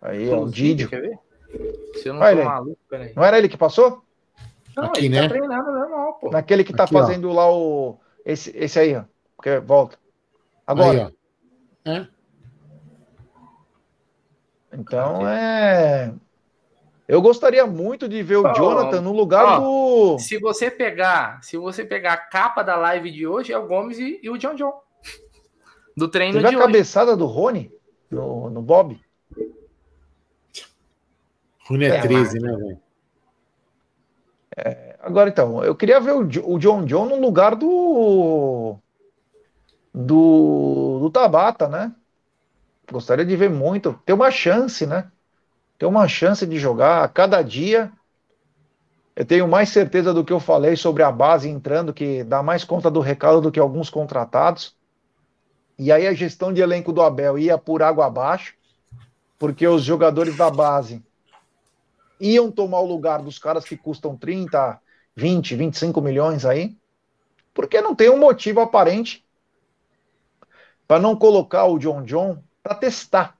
Aí, 0.00 0.28
ó, 0.30 0.42
o 0.42 0.50
Didio. 0.50 0.88
Quer 0.88 1.02
ver? 1.02 1.18
Se 1.98 2.08
eu 2.08 2.14
não 2.14 2.20
Olha 2.20 2.34
tô 2.36 2.40
ele. 2.40 2.48
maluco, 2.48 2.78
peraí. 2.88 3.12
Não 3.14 3.24
era 3.24 3.38
ele 3.38 3.48
que 3.48 3.56
passou? 3.56 4.02
Não, 4.76 4.84
Aqui, 4.84 5.00
ele 5.06 5.08
né? 5.10 5.22
tá 5.22 5.28
treinando 5.28 5.72
normal, 5.72 6.12
pô. 6.20 6.30
Naquele 6.30 6.64
que 6.64 6.72
tá 6.72 6.84
Aqui, 6.84 6.96
ó. 6.96 7.00
fazendo 7.00 7.32
lá 7.32 7.50
o. 7.52 7.98
Esse, 8.24 8.56
esse 8.56 8.78
aí, 8.78 8.96
ó. 8.96 9.02
Porque 9.36 9.58
volta. 9.58 9.98
Agora. 10.66 11.06
Aí, 11.06 11.14
ó. 11.86 11.90
É. 11.90 12.08
Então 14.72 15.26
é. 15.28 16.12
Eu 17.06 17.22
gostaria 17.22 17.66
muito 17.66 18.06
de 18.06 18.22
ver 18.22 18.36
o 18.36 18.46
Ó, 18.46 18.52
Jonathan 18.52 19.00
no 19.00 19.12
lugar 19.12 19.58
do. 19.60 20.18
Se 20.18 20.38
você 20.38 20.70
pegar, 20.70 21.42
se 21.42 21.56
você 21.56 21.82
pegar 21.84 22.12
a 22.12 22.16
capa 22.18 22.62
da 22.62 22.76
live 22.76 23.10
de 23.10 23.26
hoje, 23.26 23.50
é 23.52 23.58
o 23.58 23.66
Gomes 23.66 23.98
e, 23.98 24.20
e 24.22 24.28
o 24.28 24.36
John 24.36 24.54
John. 24.54 24.74
Do 25.96 26.06
treino 26.08 26.38
de 26.38 26.44
a 26.44 26.48
hoje. 26.50 26.58
cabeçada 26.58 27.16
do 27.16 27.24
Rony 27.24 27.72
no, 28.10 28.50
no 28.50 28.60
Bob? 28.60 29.00
Rune 31.68 31.84
é 31.84 31.96
É, 31.96 32.00
13, 32.00 32.38
né, 32.40 32.56
velho? 32.56 32.80
Agora 35.00 35.28
então, 35.30 35.62
eu 35.62 35.74
queria 35.74 36.00
ver 36.00 36.12
o, 36.12 36.20
o 36.20 36.58
John 36.58 36.84
John 36.84 37.06
no 37.06 37.20
lugar 37.20 37.54
do. 37.54 38.76
Do, 39.94 40.98
do 41.00 41.10
Tabata, 41.10 41.68
né? 41.68 41.94
Gostaria 42.90 43.24
de 43.24 43.36
ver 43.36 43.50
muito. 43.50 43.98
Ter 44.04 44.12
uma 44.12 44.30
chance, 44.30 44.86
né? 44.86 45.10
Ter 45.78 45.86
uma 45.86 46.08
chance 46.08 46.46
de 46.46 46.58
jogar 46.58 47.04
a 47.04 47.08
cada 47.08 47.42
dia. 47.42 47.92
Eu 49.14 49.24
tenho 49.24 49.48
mais 49.48 49.70
certeza 49.70 50.14
do 50.14 50.24
que 50.24 50.32
eu 50.32 50.38
falei 50.38 50.76
sobre 50.76 51.02
a 51.02 51.10
base 51.10 51.48
entrando, 51.48 51.92
que 51.92 52.22
dá 52.22 52.42
mais 52.42 52.64
conta 52.64 52.90
do 52.90 53.00
recado 53.00 53.40
do 53.40 53.50
que 53.50 53.58
alguns 53.58 53.90
contratados. 53.90 54.76
E 55.78 55.90
aí 55.90 56.06
a 56.06 56.14
gestão 56.14 56.52
de 56.52 56.60
elenco 56.60 56.92
do 56.92 57.02
Abel 57.02 57.38
ia 57.38 57.58
por 57.58 57.82
água 57.82 58.06
abaixo, 58.06 58.54
porque 59.38 59.66
os 59.66 59.82
jogadores 59.82 60.36
da 60.36 60.50
base 60.50 61.02
iam 62.20 62.50
tomar 62.50 62.80
o 62.80 62.86
lugar 62.86 63.22
dos 63.22 63.38
caras 63.38 63.64
que 63.64 63.76
custam 63.76 64.16
30, 64.16 64.80
20, 65.16 65.56
25 65.56 66.00
milhões 66.00 66.44
aí, 66.44 66.76
porque 67.52 67.80
não 67.80 67.94
tem 67.94 68.10
um 68.10 68.18
motivo 68.18 68.60
aparente 68.60 69.24
para 70.86 71.00
não 71.00 71.16
colocar 71.16 71.64
o 71.66 71.78
John 71.78 72.02
John 72.02 72.42
para 72.62 72.74
testar. 72.74 73.36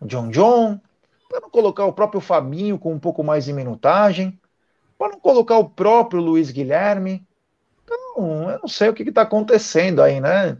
O 0.00 0.06
John 0.06 0.28
John, 0.28 0.80
para 1.28 1.40
não 1.40 1.50
colocar 1.50 1.84
o 1.84 1.92
próprio 1.92 2.20
Fabinho 2.20 2.78
com 2.78 2.92
um 2.92 2.98
pouco 2.98 3.22
mais 3.22 3.44
de 3.44 3.52
minutagem, 3.52 4.38
para 4.98 5.12
não 5.12 5.20
colocar 5.20 5.58
o 5.58 5.68
próprio 5.68 6.20
Luiz 6.20 6.50
Guilherme. 6.50 7.26
Então, 7.84 8.50
eu 8.50 8.58
não 8.58 8.68
sei 8.68 8.88
o 8.88 8.94
que 8.94 9.02
está 9.02 9.22
acontecendo 9.22 10.02
aí, 10.02 10.20
né? 10.20 10.56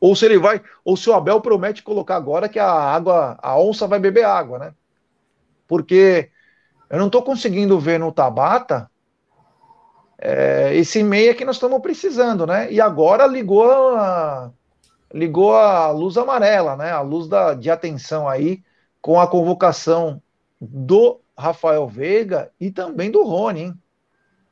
Ou 0.00 0.16
se 0.16 0.24
ele 0.24 0.38
vai, 0.38 0.62
ou 0.82 0.96
se 0.96 1.10
o 1.10 1.14
Abel 1.14 1.40
promete 1.40 1.82
colocar 1.82 2.16
agora 2.16 2.48
que 2.48 2.58
a 2.58 2.70
água, 2.70 3.38
a 3.42 3.58
onça 3.60 3.86
vai 3.86 3.98
beber 3.98 4.24
água, 4.24 4.58
né? 4.58 4.74
Porque 5.68 6.30
eu 6.90 6.98
não 6.98 7.06
estou 7.06 7.22
conseguindo 7.22 7.78
ver 7.78 7.98
no 7.98 8.10
Tabata 8.10 8.90
é, 10.18 10.74
esse 10.74 11.02
meia 11.02 11.34
que 11.34 11.44
nós 11.44 11.56
estamos 11.56 11.80
precisando, 11.80 12.46
né? 12.46 12.70
E 12.70 12.80
agora 12.80 13.26
ligou 13.26 13.70
a, 13.70 14.50
ligou 15.14 15.56
a 15.56 15.90
luz 15.90 16.18
amarela, 16.18 16.76
né? 16.76 16.90
A 16.90 17.00
luz 17.00 17.28
da, 17.28 17.54
de 17.54 17.70
atenção 17.70 18.28
aí 18.28 18.62
com 19.00 19.18
a 19.18 19.26
convocação 19.26 20.20
do 20.60 21.20
Rafael 21.38 21.86
Veiga 21.88 22.50
e 22.60 22.70
também 22.70 23.10
do 23.10 23.22
Rony, 23.22 23.60
hein? 23.60 23.74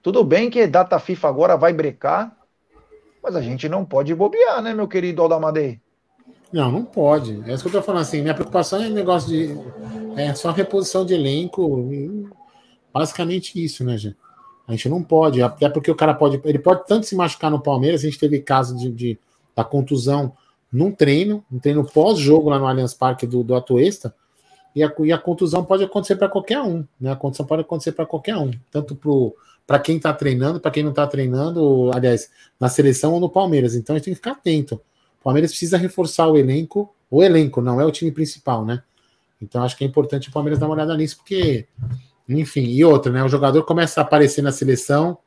Tudo 0.01 0.24
bem 0.24 0.49
que 0.49 0.66
data 0.66 0.99
FIFA 0.99 1.28
agora 1.28 1.57
vai 1.57 1.72
brecar, 1.72 2.34
mas 3.22 3.36
a 3.36 3.43
gente 3.43 3.68
não 3.68 3.84
pode 3.84 4.14
bobear, 4.14 4.62
né, 4.62 4.72
meu 4.72 4.89
querido 4.89 5.20
Aldamadei? 5.20 5.80
Não, 6.53 6.72
não 6.72 6.84
pode. 6.84 7.43
É 7.47 7.53
isso 7.53 7.62
que 7.62 7.68
eu 7.68 7.80
tô 7.80 7.82
falando 7.82 8.03
assim. 8.03 8.22
Minha 8.22 8.34
preocupação 8.34 8.82
é 8.82 8.89
negócio 8.89 9.28
de. 9.28 9.55
É 10.19 10.35
só 10.35 10.51
reposição 10.51 11.05
de 11.05 11.14
elenco. 11.14 12.29
Basicamente 12.93 13.62
isso, 13.62 13.85
né, 13.85 13.97
gente? 13.97 14.16
A 14.66 14.73
gente 14.73 14.89
não 14.89 15.03
pode. 15.03 15.41
Até 15.43 15.69
porque 15.69 15.91
o 15.91 15.95
cara 15.95 16.12
pode. 16.14 16.41
Ele 16.45 16.59
pode 16.59 16.87
tanto 16.87 17.07
se 17.07 17.14
machucar 17.16 17.51
no 17.51 17.61
Palmeiras. 17.61 18.03
A 18.03 18.05
gente 18.05 18.19
teve 18.19 18.41
caso 18.41 18.77
de, 18.77 18.91
de- 18.91 19.19
da 19.57 19.64
contusão 19.64 20.33
num 20.71 20.93
treino, 20.93 21.45
um 21.51 21.59
treino 21.59 21.85
pós-jogo 21.85 22.51
lá 22.51 22.59
no 22.59 22.66
Allianz 22.66 22.93
Parque 22.95 23.27
do, 23.27 23.43
do 23.43 23.55
Atuesta. 23.55 24.14
E 24.77 24.83
a, 24.83 24.93
e 25.01 25.12
a 25.12 25.19
contusão 25.19 25.64
pode 25.64 25.83
acontecer 25.83 26.16
para 26.16 26.29
qualquer 26.29 26.61
um, 26.61 26.85
né? 27.01 27.11
A 27.11 27.16
contusão 27.16 27.47
pode 27.47 27.62
acontecer 27.62 27.93
para 27.93 28.05
qualquer 28.07 28.37
um, 28.37 28.51
tanto 28.71 28.97
para 29.66 29.79
quem 29.79 29.97
está 29.97 30.12
treinando, 30.12 30.61
para 30.61 30.71
quem 30.71 30.83
não 30.83 30.91
está 30.91 31.07
treinando, 31.07 31.91
aliás, 31.95 32.31
na 32.61 32.69
seleção 32.69 33.14
ou 33.14 33.21
no 33.21 33.29
Palmeiras. 33.29 33.75
Então 33.75 33.95
a 33.95 33.99
gente 33.99 34.05
tem 34.05 34.12
que 34.14 34.19
ficar 34.19 34.33
atento. 34.33 34.77
O 35.21 35.25
Palmeiras 35.25 35.51
precisa 35.51 35.77
reforçar 35.79 36.29
o 36.29 36.37
elenco, 36.37 36.95
o 37.11 37.23
elenco, 37.23 37.61
não 37.61 37.81
é 37.81 37.85
o 37.85 37.91
time 37.91 38.12
principal, 38.12 38.64
né? 38.64 38.83
Então 39.41 39.62
acho 39.62 39.76
que 39.76 39.84
é 39.84 39.86
importante 39.86 40.28
o 40.28 40.32
Palmeiras 40.32 40.59
dar 40.59 40.66
uma 40.66 40.74
olhada 40.74 40.97
nisso, 40.97 41.16
porque, 41.18 41.66
enfim, 42.28 42.64
e 42.64 42.84
outra, 42.84 43.12
né? 43.12 43.22
O 43.22 43.28
jogador 43.28 43.62
começa 43.64 44.01
a 44.01 44.05
aparecer 44.05 44.43
na 44.43 44.53
seleção, 44.53 45.18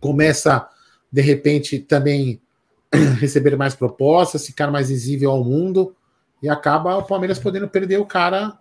começa, 0.00 0.68
de 1.10 1.20
repente, 1.20 1.78
também 1.78 2.40
receber 3.18 3.56
mais 3.56 3.74
propostas, 3.74 4.46
ficar 4.46 4.70
mais 4.70 4.88
visível 4.88 5.30
ao 5.30 5.44
mundo, 5.44 5.94
e 6.42 6.48
acaba 6.48 6.96
o 6.96 7.04
Palmeiras 7.04 7.38
podendo 7.38 7.68
perder 7.68 7.98
o 7.98 8.06
cara 8.06 8.58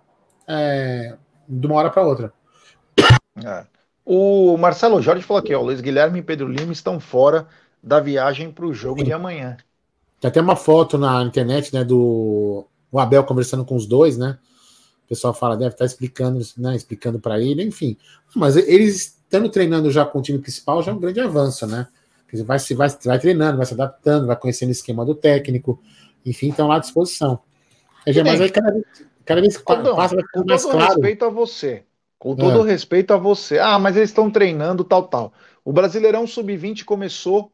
é, 0.48 1.18
de 1.48 1.68
uma 1.68 1.76
hora 1.76 1.90
para 1.90 2.04
outra. 2.04 2.34
É. 3.44 3.66
O 4.06 4.58
Marcelo 4.58 5.02
Jorge 5.02 5.24
falou 5.24 5.40
aqui, 5.40 5.54
ó, 5.54 5.62
Luiz 5.62 5.80
Guilherme 5.80 6.20
e 6.20 6.24
Pedro 6.24 6.48
Lima 6.48 6.72
estão 6.72 7.00
fora 7.00 7.48
da 7.82 8.00
viagem 8.00 8.52
para 8.52 8.66
o 8.66 8.74
jogo 8.74 9.04
de 9.04 9.14
amanhã. 9.14 9.58
Tem 10.20 10.30
até 10.30 10.42
uma 10.42 10.56
foto 10.56 10.98
na 10.98 11.24
internet, 11.24 11.74
né, 11.74 11.84
do 11.84 12.68
o 12.92 13.00
Abel 13.00 13.24
conversando 13.24 13.64
com 13.64 13.76
os 13.76 13.86
dois, 13.86 14.18
né? 14.18 14.38
O 15.06 15.08
pessoal 15.08 15.34
fala, 15.34 15.58
deve 15.58 15.74
estar 15.74 15.86
explicando, 15.86 16.40
né, 16.58 16.76
explicando 16.76 17.20
para 17.20 17.40
ele, 17.40 17.64
enfim. 17.64 17.98
Mas 18.36 18.56
eles 18.56 19.18
estando 19.24 19.50
treinando 19.50 19.92
já 19.92 20.06
com 20.06 20.20
o 20.20 20.22
time 20.22 20.40
principal 20.40 20.84
já 20.84 20.92
é 20.92 20.96
um 20.96 21.00
grande 21.00 21.20
avanço, 21.20 21.66
né? 21.66 21.88
Quer 22.28 22.38
dizer, 22.38 22.46
vai 22.46 22.60
se 22.60 22.74
vai, 22.74 22.90
vai 23.04 23.20
treinando, 23.20 23.58
vai 23.58 23.66
se 23.66 23.74
adaptando, 23.74 24.28
vai 24.28 24.36
conhecendo 24.36 24.70
o 24.70 24.72
esquema 24.72 25.06
do 25.06 25.16
técnico, 25.16 25.82
enfim, 26.26 26.50
estão 26.50 26.68
lá 26.68 26.78
à 26.78 26.80
disposição. 26.80 27.40
É, 28.06 28.24
mas 28.24 28.42
aí 28.42 28.50
cada 28.50 28.72
vez, 28.72 28.86
cada 29.26 29.42
vez 29.42 29.58
que 29.58 29.64
Aldão, 29.72 29.96
passa 29.96 30.16
vai 30.16 30.24
com 30.24 30.28
ficando 30.28 30.48
mais 30.48 30.62
todo 30.62 30.72
claro. 30.72 30.94
respeito 30.94 31.26
a 31.26 31.30
você, 31.30 31.84
com 32.18 32.36
todo 32.36 32.62
respeito 32.62 33.14
a 33.14 33.18
você. 33.18 33.60
Ah, 33.60 33.78
mas 33.78 33.96
eles 33.96 34.10
estão 34.10 34.32
treinando 34.32 34.84
tal, 34.84 35.04
tal. 35.04 35.34
O 35.64 35.72
Brasileirão 35.72 36.26
Sub-20 36.26 36.84
começou 36.86 37.52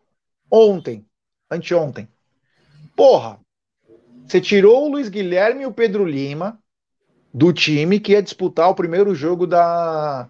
ontem, 0.49 1.05
anteontem. 1.49 2.07
Porra, 2.95 3.39
você 4.27 4.41
tirou 4.41 4.85
o 4.85 4.89
Luiz 4.91 5.09
Guilherme 5.09 5.63
e 5.63 5.65
o 5.65 5.71
Pedro 5.73 6.05
Lima 6.05 6.59
do 7.33 7.53
time 7.53 7.99
que 7.99 8.13
ia 8.13 8.21
disputar 8.23 8.69
o 8.69 8.75
primeiro 8.75 9.15
jogo 9.15 9.47
da, 9.47 10.29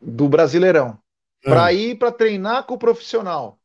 do 0.00 0.28
Brasileirão 0.28 0.98
para 1.42 1.72
ir 1.72 1.98
para 1.98 2.12
treinar 2.12 2.64
com 2.64 2.74
o 2.74 2.78
profissional. 2.78 3.58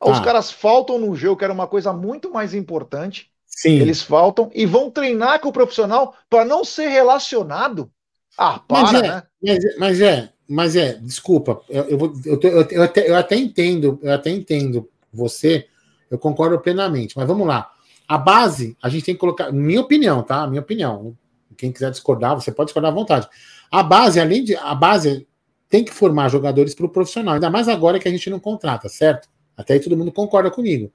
Os 0.00 0.18
Tá. 0.18 0.24
caras 0.24 0.50
faltam 0.50 0.98
no 0.98 1.14
jogo, 1.16 1.38
que 1.38 1.44
era 1.44 1.52
uma 1.52 1.66
coisa 1.66 1.92
muito 1.92 2.30
mais 2.30 2.54
importante. 2.54 3.30
Sim. 3.46 3.80
Eles 3.80 4.02
faltam 4.02 4.50
e 4.54 4.66
vão 4.66 4.90
treinar 4.90 5.40
com 5.40 5.48
o 5.48 5.52
profissional 5.52 6.14
para 6.28 6.44
não 6.44 6.64
ser 6.64 6.88
relacionado. 6.88 7.90
Ah, 8.36 8.58
Mas 8.70 8.92
para, 8.92 9.00
é, 9.02 9.02
né? 9.02 9.22
Mas, 9.42 9.64
é- 9.64 9.76
mas 9.78 10.00
é, 10.00 10.32
mas 10.48 10.76
é, 10.76 10.92
desculpa, 10.94 11.62
eu, 11.68 11.84
eu, 11.84 11.98
vou- 11.98 12.12
eu, 12.26 12.40
eu- 12.42 12.68
eu 12.70 12.82
até, 12.82 13.10
eu 13.10 13.16
até 13.16 13.36
entendo, 13.36 13.98
eu 14.02 14.12
até 14.12 14.30
entendo 14.30 14.88
você, 15.12 15.66
eu 16.10 16.18
concordo 16.18 16.58
plenamente, 16.60 17.16
mas 17.16 17.26
vamos 17.26 17.46
lá. 17.46 17.70
A 18.06 18.18
base, 18.18 18.76
a 18.82 18.88
gente 18.88 19.04
tem 19.04 19.14
que 19.14 19.20
colocar, 19.20 19.50
minha 19.52 19.80
opinião, 19.80 20.22
tá? 20.22 20.46
Minha 20.46 20.60
opinião. 20.60 21.16
Quem 21.56 21.72
quiser 21.72 21.90
discordar, 21.90 22.34
você 22.34 22.52
pode 22.52 22.68
discordar 22.68 22.92
à 22.92 22.94
vontade. 22.94 23.28
A 23.70 23.82
base, 23.82 24.20
além 24.20 24.44
de. 24.44 24.56
A 24.56 24.74
base 24.74 25.26
tem 25.68 25.84
que 25.84 25.92
formar 25.92 26.28
jogadores 26.28 26.74
para 26.74 26.86
o 26.86 26.88
profissional, 26.88 27.34
ainda 27.34 27.50
mais 27.50 27.68
agora 27.68 27.98
que 27.98 28.08
a 28.08 28.10
gente 28.10 28.28
não 28.28 28.38
contrata, 28.38 28.88
certo? 28.88 29.28
Até 29.56 29.74
aí 29.74 29.80
todo 29.80 29.96
mundo 29.96 30.12
concorda 30.12 30.50
comigo. 30.50 30.92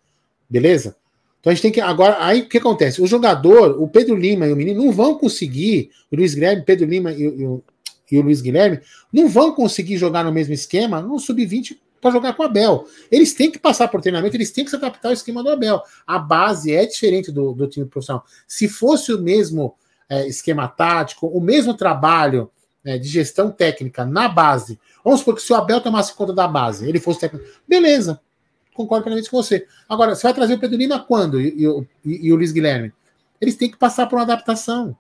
Beleza? 0.50 0.96
Então 1.40 1.52
a 1.52 1.54
gente 1.54 1.62
tem 1.62 1.72
que. 1.72 1.82
Agora, 1.82 2.18
aí 2.20 2.42
o 2.42 2.50
que 2.50 2.58
acontece? 2.58 3.02
O 3.02 3.08
jogador, 3.08 3.82
o 3.82 3.88
Pedro 3.88 4.16
Lima 4.16 4.48
e 4.48 4.54
o 4.54 4.56
menino, 4.56 4.84
não 4.84 4.92
vão 4.92 5.16
conseguir, 5.16 5.90
o 6.12 6.16
Luiz 6.16 6.34
Guilherme, 6.34 6.64
Pedro 6.64 6.86
Lima 6.88 7.12
e, 7.12 7.24
e 7.24 7.60
e 8.12 8.18
o 8.18 8.22
Luiz 8.22 8.42
Guilherme, 8.42 8.80
não 9.12 9.28
vão 9.28 9.54
conseguir 9.54 9.98
jogar 9.98 10.24
no 10.24 10.32
mesmo 10.32 10.54
esquema 10.54 11.02
no 11.02 11.20
Sub-20 11.20 11.78
para 12.00 12.12
jogar 12.12 12.34
com 12.34 12.44
o 12.44 12.46
Abel. 12.46 12.88
Eles 13.12 13.34
têm 13.34 13.52
que 13.52 13.60
passar 13.60 13.88
por 13.88 14.02
treinamento, 14.02 14.36
eles 14.36 14.52
têm 14.52 14.64
que 14.64 14.70
se 14.70 14.76
adaptar 14.76 15.10
ao 15.10 15.14
esquema 15.14 15.44
do 15.44 15.50
Abel. 15.50 15.82
A 16.06 16.18
base 16.20 16.74
é 16.74 16.86
diferente 16.86 17.32
do, 17.32 17.54
do 17.54 17.68
time 17.68 17.86
profissional. 17.86 18.26
Se 18.48 18.68
fosse 18.68 19.14
o 19.14 19.22
mesmo 19.22 19.76
é, 20.08 20.28
esquema 20.28 20.68
tático, 20.68 21.28
o 21.28 21.42
mesmo 21.42 21.74
trabalho 21.74 22.50
é, 22.84 22.98
de 22.98 23.08
gestão 23.08 23.52
técnica 23.52 24.06
na 24.06 24.28
base, 24.28 24.80
vamos 25.04 25.20
supor 25.20 25.36
que 25.36 25.42
se 25.42 25.52
o 25.52 25.56
Abel 25.56 25.82
tomasse 25.82 26.14
conta 26.14 26.34
da 26.34 26.48
base, 26.48 26.88
ele 26.88 27.00
fosse 27.00 27.20
técnico, 27.20 27.46
beleza, 27.68 28.20
concordo 28.74 29.04
plenamente 29.04 29.30
com 29.30 29.38
você. 29.38 29.68
Agora, 29.88 30.16
você 30.16 30.24
vai 30.24 30.34
trazer 30.34 30.54
o 30.54 30.60
Pedro 30.60 30.78
Lima 30.78 31.00
quando? 31.00 31.40
E, 31.40 31.56
e 31.58 31.90
e 32.06 32.34
o 32.34 32.36
Luiz 32.36 32.52
Guilherme? 32.52 32.94
Eles 33.40 33.56
têm 33.56 33.70
que 33.70 33.78
passar 33.78 34.08
por 34.08 34.16
uma 34.16 34.24
adaptação. 34.24 34.98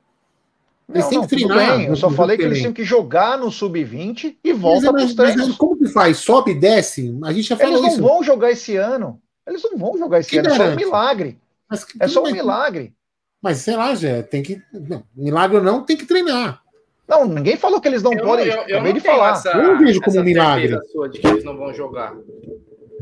Eles 0.91 1.03
Não, 1.03 1.09
têm 1.09 1.19
não, 1.19 1.27
que 1.27 1.35
treinar. 1.35 1.57
bem. 1.77 1.83
Eu 1.85 1.89
no- 1.91 1.95
só 1.97 2.09
falei 2.09 2.35
que 2.35 2.43
eles 2.43 2.61
têm 2.63 2.73
que 2.73 2.83
jogar 2.83 3.37
no 3.37 3.51
sub-20 3.51 4.37
e 4.43 4.53
Mas, 4.53 4.61
volta 4.61 4.81
para 4.91 4.93
mas, 4.93 5.03
os 5.11 5.15
mas 5.15 5.33
treinos. 5.35 5.57
como 5.57 5.77
que 5.77 5.87
faz? 5.87 6.17
Sobe 6.17 6.51
e 6.51 6.55
desce? 6.55 7.15
A 7.23 7.31
gente 7.31 7.47
já 7.47 7.55
Eles 7.55 7.65
falou 7.67 7.81
não 7.83 7.89
isso. 7.89 8.01
vão 8.01 8.23
jogar 8.23 8.49
esse 8.51 8.75
ano. 8.75 9.21
Eles 9.47 9.61
não 9.63 9.77
vão 9.77 9.97
jogar 9.97 10.19
esse 10.19 10.29
Que 10.31 10.39
ano. 10.39 10.47
É 10.47 10.49
só 10.51 10.55
um 10.55 10.59
garante? 10.59 10.83
milagre. 10.85 11.37
Mas 11.69 11.85
É 11.99 12.07
só 12.07 12.19
um 12.21 12.23
mas- 12.23 12.33
milagre. 12.33 12.93
Mas 13.41 13.57
sei 13.59 13.75
lá, 13.75 13.93
Jé, 13.95 14.21
tem 14.23 14.41
que. 14.43 14.61
Não, 14.73 15.03
milagre 15.15 15.57
ou 15.57 15.63
não, 15.63 15.83
tem 15.83 15.95
que 15.95 16.05
treinar. 16.05 16.61
Não, 17.07 17.25
ninguém 17.25 17.55
falou 17.55 17.79
que 17.79 17.87
eles 17.87 18.03
não 18.03 18.13
Eu, 18.13 18.23
podem. 18.23 18.47
eu, 18.47 18.53
eu 18.53 18.61
acabei 18.61 18.79
não 18.93 18.93
de 18.93 18.99
falar. 18.99 19.31
essa, 19.33 19.49
Eu 19.51 19.63
não 19.63 19.77
vejo 19.79 20.01
como 20.01 20.19
um 20.19 20.23
milagre. 20.23 20.77
sua 20.91 21.07
de 21.09 21.19
que 21.19 21.27
eles 21.27 21.43
não 21.43 21.55
vão 21.57 21.73
jogar. 21.73 22.15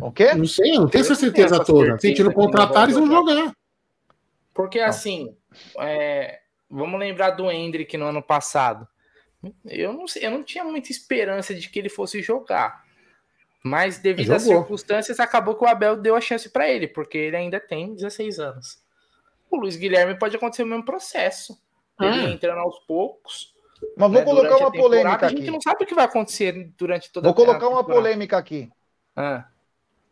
O 0.02 0.12
quê? 0.12 0.34
Não 0.36 0.46
sei, 0.46 0.72
eu 0.76 0.82
não 0.82 0.88
tenho 0.90 1.02
Eu 1.02 1.06
essa 1.06 1.14
não 1.14 1.20
certeza 1.20 1.64
toda. 1.64 1.98
Se 2.00 2.06
a 2.08 2.10
gente 2.10 2.22
não 2.24 2.30
não 2.30 2.36
contratar, 2.36 2.84
eles 2.84 2.96
vão 2.98 3.08
vão 3.08 3.26
jogar. 3.28 3.52
Porque 4.54 4.80
assim, 4.80 5.34
é, 5.80 6.40
vamos 6.70 7.00
lembrar 7.00 7.32
do 7.32 7.50
Hendrick 7.50 7.96
no 7.98 8.06
ano 8.06 8.22
passado. 8.22 8.88
Eu 9.66 9.94
não, 9.94 10.08
sei, 10.08 10.26
eu 10.26 10.32
não 10.32 10.44
tinha 10.44 10.64
muita 10.64 10.92
esperança 10.92 11.54
de 11.54 11.70
que 11.70 11.80
ele 11.80 11.90
fosse 11.90 12.22
jogar. 12.22 12.84
Mas 13.64 13.98
devido 14.00 14.32
às 14.32 14.44
circunstâncias, 14.44 15.20
acabou 15.20 15.56
que 15.56 15.64
o 15.64 15.68
Abel 15.68 15.96
deu 15.98 16.16
a 16.16 16.22
chance 16.22 16.50
para 16.50 16.70
ele, 16.70 16.88
porque 16.88 17.18
ele 17.18 17.36
ainda 17.36 17.60
tem 17.60 17.94
16 17.94 18.40
anos. 18.40 18.82
O 19.50 19.58
Luiz 19.58 19.76
Guilherme 19.76 20.18
pode 20.18 20.36
acontecer 20.36 20.64
o 20.64 20.68
mesmo 20.68 20.86
processo. 20.86 21.58
Ele 22.00 22.10
Ah. 22.10 22.30
entrando 22.30 22.60
aos 22.60 22.80
poucos. 22.80 23.54
Mas 23.96 24.12
vou 24.12 24.20
né, 24.20 24.26
colocar 24.26 24.58
uma 24.58 24.72
polêmica 24.72 25.26
A 25.26 25.30
gente 25.30 25.42
aqui. 25.42 25.52
não 25.52 25.62
sabe 25.62 25.84
o 25.84 25.88
que 25.88 25.94
vai 25.96 26.06
acontecer 26.06 26.72
durante 26.78 27.12
toda 27.12 27.32
Vou 27.32 27.34
a 27.34 27.46
colocar 27.46 27.68
uma 27.70 27.84
polêmica 27.84 28.38
aqui. 28.38 28.70
Ah, 29.16 29.46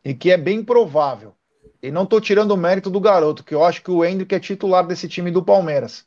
E 0.03 0.13
que 0.13 0.31
é 0.31 0.37
bem 0.37 0.63
provável. 0.63 1.35
E 1.81 1.91
não 1.91 2.05
tô 2.05 2.21
tirando 2.21 2.51
o 2.51 2.57
mérito 2.57 2.89
do 2.89 2.99
garoto, 2.99 3.43
que 3.43 3.53
eu 3.55 3.63
acho 3.63 3.81
que 3.81 3.89
o 3.91 4.03
Hendrick 4.05 4.33
é 4.35 4.39
titular 4.39 4.85
desse 4.85 5.07
time 5.07 5.31
do 5.31 5.43
Palmeiras. 5.43 6.05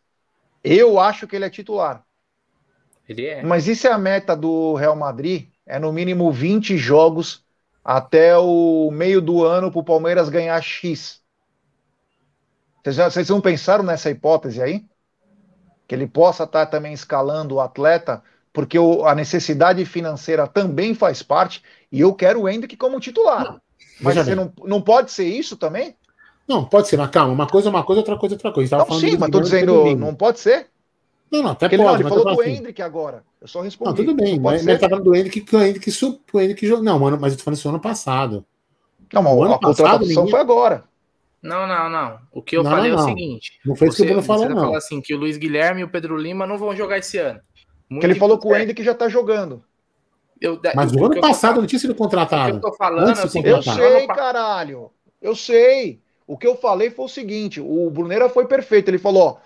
Eu 0.62 0.98
acho 1.00 1.26
que 1.26 1.34
ele 1.36 1.44
é 1.44 1.50
titular. 1.50 2.04
ele 3.08 3.26
é. 3.26 3.44
Mas 3.44 3.66
isso 3.68 3.86
é 3.86 3.92
a 3.92 3.98
meta 3.98 4.36
do 4.36 4.74
Real 4.74 4.96
Madrid? 4.96 5.48
É 5.66 5.78
no 5.78 5.92
mínimo 5.92 6.30
20 6.32 6.76
jogos 6.76 7.44
até 7.84 8.36
o 8.38 8.90
meio 8.90 9.20
do 9.20 9.44
ano 9.44 9.70
para 9.70 9.80
o 9.80 9.84
Palmeiras 9.84 10.28
ganhar 10.28 10.60
X. 10.62 11.22
Vocês, 12.82 12.96
já- 12.96 13.10
vocês 13.10 13.28
não 13.28 13.40
pensaram 13.40 13.84
nessa 13.84 14.10
hipótese 14.10 14.62
aí? 14.62 14.84
Que 15.86 15.94
ele 15.94 16.06
possa 16.06 16.44
estar 16.44 16.66
também 16.66 16.92
escalando 16.92 17.56
o 17.56 17.60
atleta, 17.60 18.22
porque 18.52 18.78
o- 18.78 19.06
a 19.06 19.14
necessidade 19.14 19.84
financeira 19.84 20.46
também 20.46 20.94
faz 20.94 21.22
parte, 21.22 21.62
e 21.90 22.00
eu 22.00 22.14
quero 22.14 22.42
o 22.42 22.48
Hendrick 22.48 22.76
como 22.76 23.00
titular. 23.00 23.56
Mas 24.00 24.14
Veja 24.14 24.24
você 24.24 24.34
bem. 24.34 24.34
não, 24.34 24.52
não 24.64 24.82
pode 24.82 25.10
ser 25.10 25.26
isso 25.26 25.56
também? 25.56 25.96
Não, 26.48 26.64
pode 26.64 26.88
ser, 26.88 26.96
mas 26.96 27.10
calma. 27.10 27.32
Uma 27.32 27.46
coisa 27.46 27.68
é 27.68 27.70
uma 27.70 27.84
coisa, 27.84 28.00
outra 28.00 28.16
coisa 28.16 28.34
é 28.34 28.36
outra 28.36 28.50
coisa. 28.52 28.64
A 28.64 28.66
gente 28.66 28.70
tava 28.70 28.82
Não, 28.82 28.86
falando 28.88 29.00
sim, 29.02 29.16
do 29.16 29.20
mas 29.20 29.30
tô 29.30 29.40
dizendo, 29.40 29.96
não 29.96 30.14
pode 30.14 30.40
ser? 30.40 30.68
Não, 31.30 31.42
não, 31.42 31.50
até 31.50 31.66
Porque 31.66 31.74
ele, 31.76 31.82
não, 31.82 31.90
pode, 31.90 32.02
ele 32.02 32.08
falou 32.08 32.24
falo 32.24 32.36
do 32.36 32.42
assim. 32.42 32.50
Hendrick 32.52 32.80
agora. 32.82 33.22
Eu 33.38 33.46
só 33.46 33.60
respondi. 33.60 33.90
Não, 33.90 33.94
tudo 33.96 34.14
bem, 34.14 34.40
pode 34.40 34.56
mas, 34.56 34.64
mas 34.64 34.80
tá 34.80 34.88
falando 34.88 35.04
do 35.04 35.14
Hendrick 35.14 35.42
que 35.42 35.54
o 35.54 35.62
Hendrick, 35.62 35.90
o 36.32 36.40
Hendrick 36.40 36.66
jogou. 36.66 36.82
Não, 36.82 36.98
mano, 36.98 37.18
mas 37.20 37.32
eu 37.34 37.38
tô 37.38 37.44
falando 37.44 37.58
isso 37.58 37.68
ano 37.68 37.78
passado. 37.80 38.46
Não, 39.12 39.22
mas 39.22 39.32
o 39.34 39.42
ano 39.42 39.54
a 39.54 39.58
passado, 39.58 40.06
ninguém- 40.06 40.30
foi 40.30 40.40
agora. 40.40 40.84
Não, 41.42 41.66
não, 41.66 41.88
não. 41.90 42.18
O 42.32 42.42
que 42.42 42.56
eu 42.56 42.62
Não, 42.64 42.70
falei 42.70 42.90
não, 42.90 42.98
é 42.98 43.02
o 43.02 43.04
seguinte. 43.04 43.52
Não 43.64 43.76
foi 43.76 43.88
isso 43.88 43.98
que 43.98 44.02
o 44.02 44.06
Bruno 44.06 44.22
falou, 44.22 44.48
não. 44.48 44.56
falou 44.56 44.76
assim 44.76 45.00
que 45.00 45.14
o 45.14 45.18
Luiz 45.18 45.36
Guilherme 45.36 45.82
e 45.82 45.84
o 45.84 45.88
Pedro 45.88 46.16
Lima 46.16 46.46
não 46.46 46.58
vão 46.58 46.74
jogar 46.74 46.98
esse 46.98 47.18
ano. 47.18 47.40
Muito 47.88 48.00
Que 48.00 48.06
ele 48.06 48.18
falou 48.18 48.38
que 48.38 48.48
o. 48.48 48.56
Hendrick 48.56 48.82
já 48.82 48.94
tá 48.94 49.08
jogando. 49.08 49.62
Eu- 50.40 50.58
Mas 50.74 50.92
o 50.92 51.04
ano 51.04 51.20
passado 51.20 51.60
não 51.60 51.66
tinha 51.66 51.78
sido 51.78 51.90
O 51.90 51.94
que 51.94 51.98
contratado. 51.98 52.56
eu 52.56 52.60
tô 52.60 52.72
falando 52.72 53.14
seguinte, 53.16 53.48
Eu 53.48 53.62
sei, 53.62 54.06
caralho. 54.06 54.90
Eu 55.20 55.34
sei. 55.36 56.00
O 56.28 56.36
que 56.36 56.46
eu 56.46 56.54
falei 56.54 56.90
foi 56.90 57.06
o 57.06 57.08
seguinte: 57.08 57.58
o 57.58 57.90
Brunera 57.90 58.28
foi 58.28 58.46
perfeito. 58.46 58.88
Ele 58.88 58.98
falou: 58.98 59.22
ó, 59.22 59.36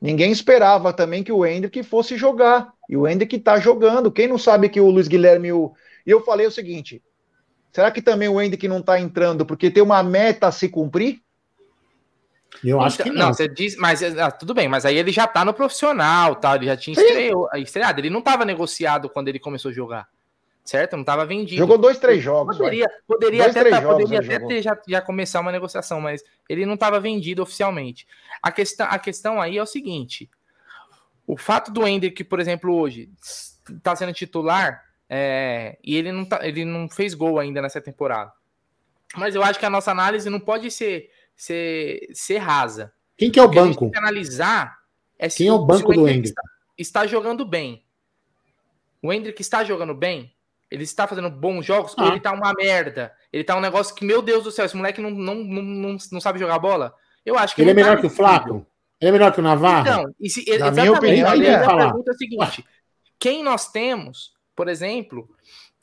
ninguém 0.00 0.32
esperava 0.32 0.92
também 0.92 1.22
que 1.22 1.30
o 1.30 1.46
Hendrick 1.46 1.84
fosse 1.84 2.16
jogar. 2.16 2.72
E 2.90 2.96
o 2.96 3.06
Hendrick 3.06 3.38
tá 3.38 3.60
jogando. 3.60 4.10
Quem 4.10 4.26
não 4.26 4.36
sabe 4.36 4.68
que 4.68 4.80
o 4.80 4.90
Luiz 4.90 5.06
Guilherme. 5.06 5.48
e 5.48 5.52
O... 5.52 5.72
E 6.04 6.10
eu 6.10 6.20
falei 6.24 6.44
o 6.44 6.50
seguinte: 6.50 7.00
será 7.72 7.92
que 7.92 8.02
também 8.02 8.28
o 8.28 8.40
Hendrick 8.42 8.66
não 8.66 8.82
tá 8.82 8.98
entrando 8.98 9.46
porque 9.46 9.70
tem 9.70 9.82
uma 9.82 10.02
meta 10.02 10.48
a 10.48 10.52
se 10.52 10.68
cumprir? 10.68 11.20
Eu 12.64 12.80
acho 12.80 13.02
Então, 13.02 13.12
que 13.12 13.18
não. 13.18 13.32
você 13.32 13.46
diz, 13.46 13.76
mas 13.76 14.02
ah, 14.02 14.30
tudo 14.30 14.54
bem, 14.54 14.66
mas 14.66 14.86
aí 14.86 14.96
ele 14.96 15.12
já 15.12 15.26
tá 15.26 15.44
no 15.44 15.52
profissional, 15.52 16.34
tá? 16.36 16.56
Ele 16.56 16.66
já 16.66 16.76
tinha 16.76 16.94
estreou, 16.98 17.48
estreado. 17.54 18.00
Ele 18.00 18.08
não 18.10 18.22
tava 18.22 18.44
negociado 18.44 19.10
quando 19.10 19.28
ele 19.28 19.38
começou 19.38 19.70
a 19.70 19.74
jogar, 19.74 20.08
certo? 20.68 20.96
Não 20.96 21.04
tava 21.04 21.24
vendido. 21.24 21.58
Jogou 21.58 21.78
dois, 21.78 21.98
três 21.98 22.22
jogos. 22.22 22.56
vai. 22.58 22.66
Poderia, 22.66 22.90
poderia 23.06 23.42
Dois, 23.44 23.50
até, 23.50 23.60
três 23.60 23.76
tá- 23.76 23.82
jogos 23.82 24.02
poderia 24.04 24.36
até 24.36 24.46
ter, 24.46 24.62
já, 24.62 24.78
já 24.86 25.00
começar 25.00 25.40
uma 25.40 25.52
negociação, 25.52 26.00
mas 26.00 26.22
ele 26.48 26.66
não 26.66 26.74
estava 26.74 27.00
vendido 27.00 27.42
oficialmente. 27.42 28.06
A 28.42 28.52
questão, 28.52 28.86
a 28.90 28.98
questão 28.98 29.40
aí 29.40 29.56
é 29.56 29.62
o 29.62 29.66
seguinte: 29.66 30.30
o 31.26 31.36
fato 31.36 31.70
do 31.72 31.86
Hendrick, 31.86 32.22
por 32.24 32.40
exemplo, 32.40 32.74
hoje 32.74 33.10
está 33.68 33.96
sendo 33.96 34.12
titular 34.12 34.84
é, 35.08 35.78
e 35.82 35.96
ele 35.96 36.12
não, 36.12 36.24
tá, 36.24 36.46
ele 36.46 36.64
não 36.64 36.88
fez 36.88 37.14
gol 37.14 37.38
ainda 37.38 37.62
nessa 37.62 37.80
temporada. 37.80 38.32
Mas 39.16 39.34
eu 39.34 39.42
acho 39.42 39.58
que 39.58 39.66
a 39.66 39.70
nossa 39.70 39.90
análise 39.90 40.28
não 40.28 40.40
pode 40.40 40.70
ser, 40.70 41.10
ser, 41.34 42.08
ser 42.12 42.38
rasa. 42.38 42.92
Quem 43.16 43.30
que 43.30 43.38
é 43.38 43.42
o 43.42 43.46
O 43.46 43.50
que 43.50 43.58
a 43.58 43.62
gente 43.62 43.70
banco? 43.74 43.84
tem 43.86 43.92
que 43.92 43.98
analisar 43.98 44.78
é 45.18 45.28
se, 45.28 45.38
Quem 45.38 45.48
é 45.48 45.52
o 45.52 45.64
banco 45.64 45.92
se 45.92 45.98
do 45.98 46.06
Hendrick 46.06 46.28
Hendrick? 46.28 46.34
Está, 46.34 46.42
está 46.76 47.06
jogando 47.06 47.44
bem. 47.46 47.82
O 49.02 49.12
Hendrick 49.12 49.40
está 49.40 49.64
jogando 49.64 49.94
bem? 49.94 50.34
Ele 50.70 50.82
está 50.82 51.06
fazendo 51.06 51.30
bons 51.30 51.64
jogos? 51.64 51.94
Ou 51.96 52.04
Ah. 52.04 52.08
ele 52.08 52.20
tá 52.20 52.32
uma 52.32 52.52
merda? 52.54 53.12
Ele 53.32 53.44
tá 53.44 53.56
um 53.56 53.60
negócio 53.60 53.94
que, 53.94 54.04
meu 54.04 54.20
Deus 54.20 54.44
do 54.44 54.50
céu, 54.50 54.64
esse 54.64 54.76
moleque 54.76 55.00
não, 55.00 55.10
não, 55.10 55.34
não, 55.34 55.62
não, 55.62 55.96
não 56.12 56.20
sabe 56.20 56.38
jogar 56.38 56.58
bola? 56.58 56.94
Eu 57.24 57.38
acho 57.38 57.54
que 57.54 57.62
Ele 57.62 57.70
é 57.70 57.74
não 57.74 57.82
tá 57.82 57.88
melhor 57.88 58.00
que 58.00 58.06
o. 58.06 58.10
Flaco? 58.10 58.66
Ele 59.00 59.08
é 59.08 59.12
melhor 59.12 59.32
que 59.32 59.40
o 59.40 59.42
Navarro? 59.42 59.86
Então, 59.88 60.14
e 60.20 60.30
se, 60.30 60.58
Na 60.58 60.70
minha 60.70 60.92
opinião, 60.92 61.28
aí 61.30 61.38
ele 61.38 61.48
a 61.48 61.60
é. 61.62 61.66
pergunta 61.66 62.10
é 62.10 62.14
a 62.14 62.16
seguinte: 62.16 62.64
quem 63.18 63.42
nós 63.42 63.70
temos, 63.70 64.32
por 64.56 64.68
exemplo, 64.68 65.28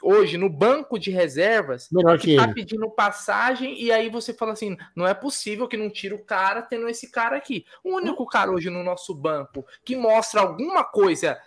hoje 0.02 0.38
no 0.38 0.50
banco 0.50 0.98
de 1.00 1.12
reservas, 1.12 1.88
Melhor 1.92 2.18
que 2.18 2.32
que 2.32 2.36
tá 2.36 2.44
ele. 2.44 2.54
pedindo 2.54 2.90
passagem 2.92 3.82
e 3.82 3.92
aí 3.92 4.10
você 4.10 4.34
fala 4.34 4.52
assim, 4.54 4.76
não 4.96 5.08
é 5.08 5.14
possível 5.14 5.68
que 5.68 5.78
não 5.78 5.90
tire 5.90 6.14
o 6.14 6.26
cara 6.26 6.62
tendo 6.62 6.90
esse 6.90 7.10
cara 7.12 7.38
aqui. 7.38 7.66
O 7.84 7.96
único 7.96 8.26
cara 8.26 8.52
hoje 8.52 8.70
no 8.70 8.84
nosso 8.84 9.14
banco 9.16 9.66
que 9.86 9.96
mostra 9.96 10.42
alguma 10.42 10.84
coisa 10.84 11.40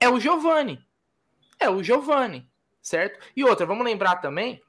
é 0.00 0.08
o 0.08 0.18
Giovani. 0.18 0.80
É 1.58 1.68
o 1.68 1.82
Giovani, 1.82 2.49
certo? 2.82 3.18
E 3.36 3.44
outra, 3.44 3.66
vamos 3.66 3.84
lembrar 3.84 4.16
também 4.16 4.60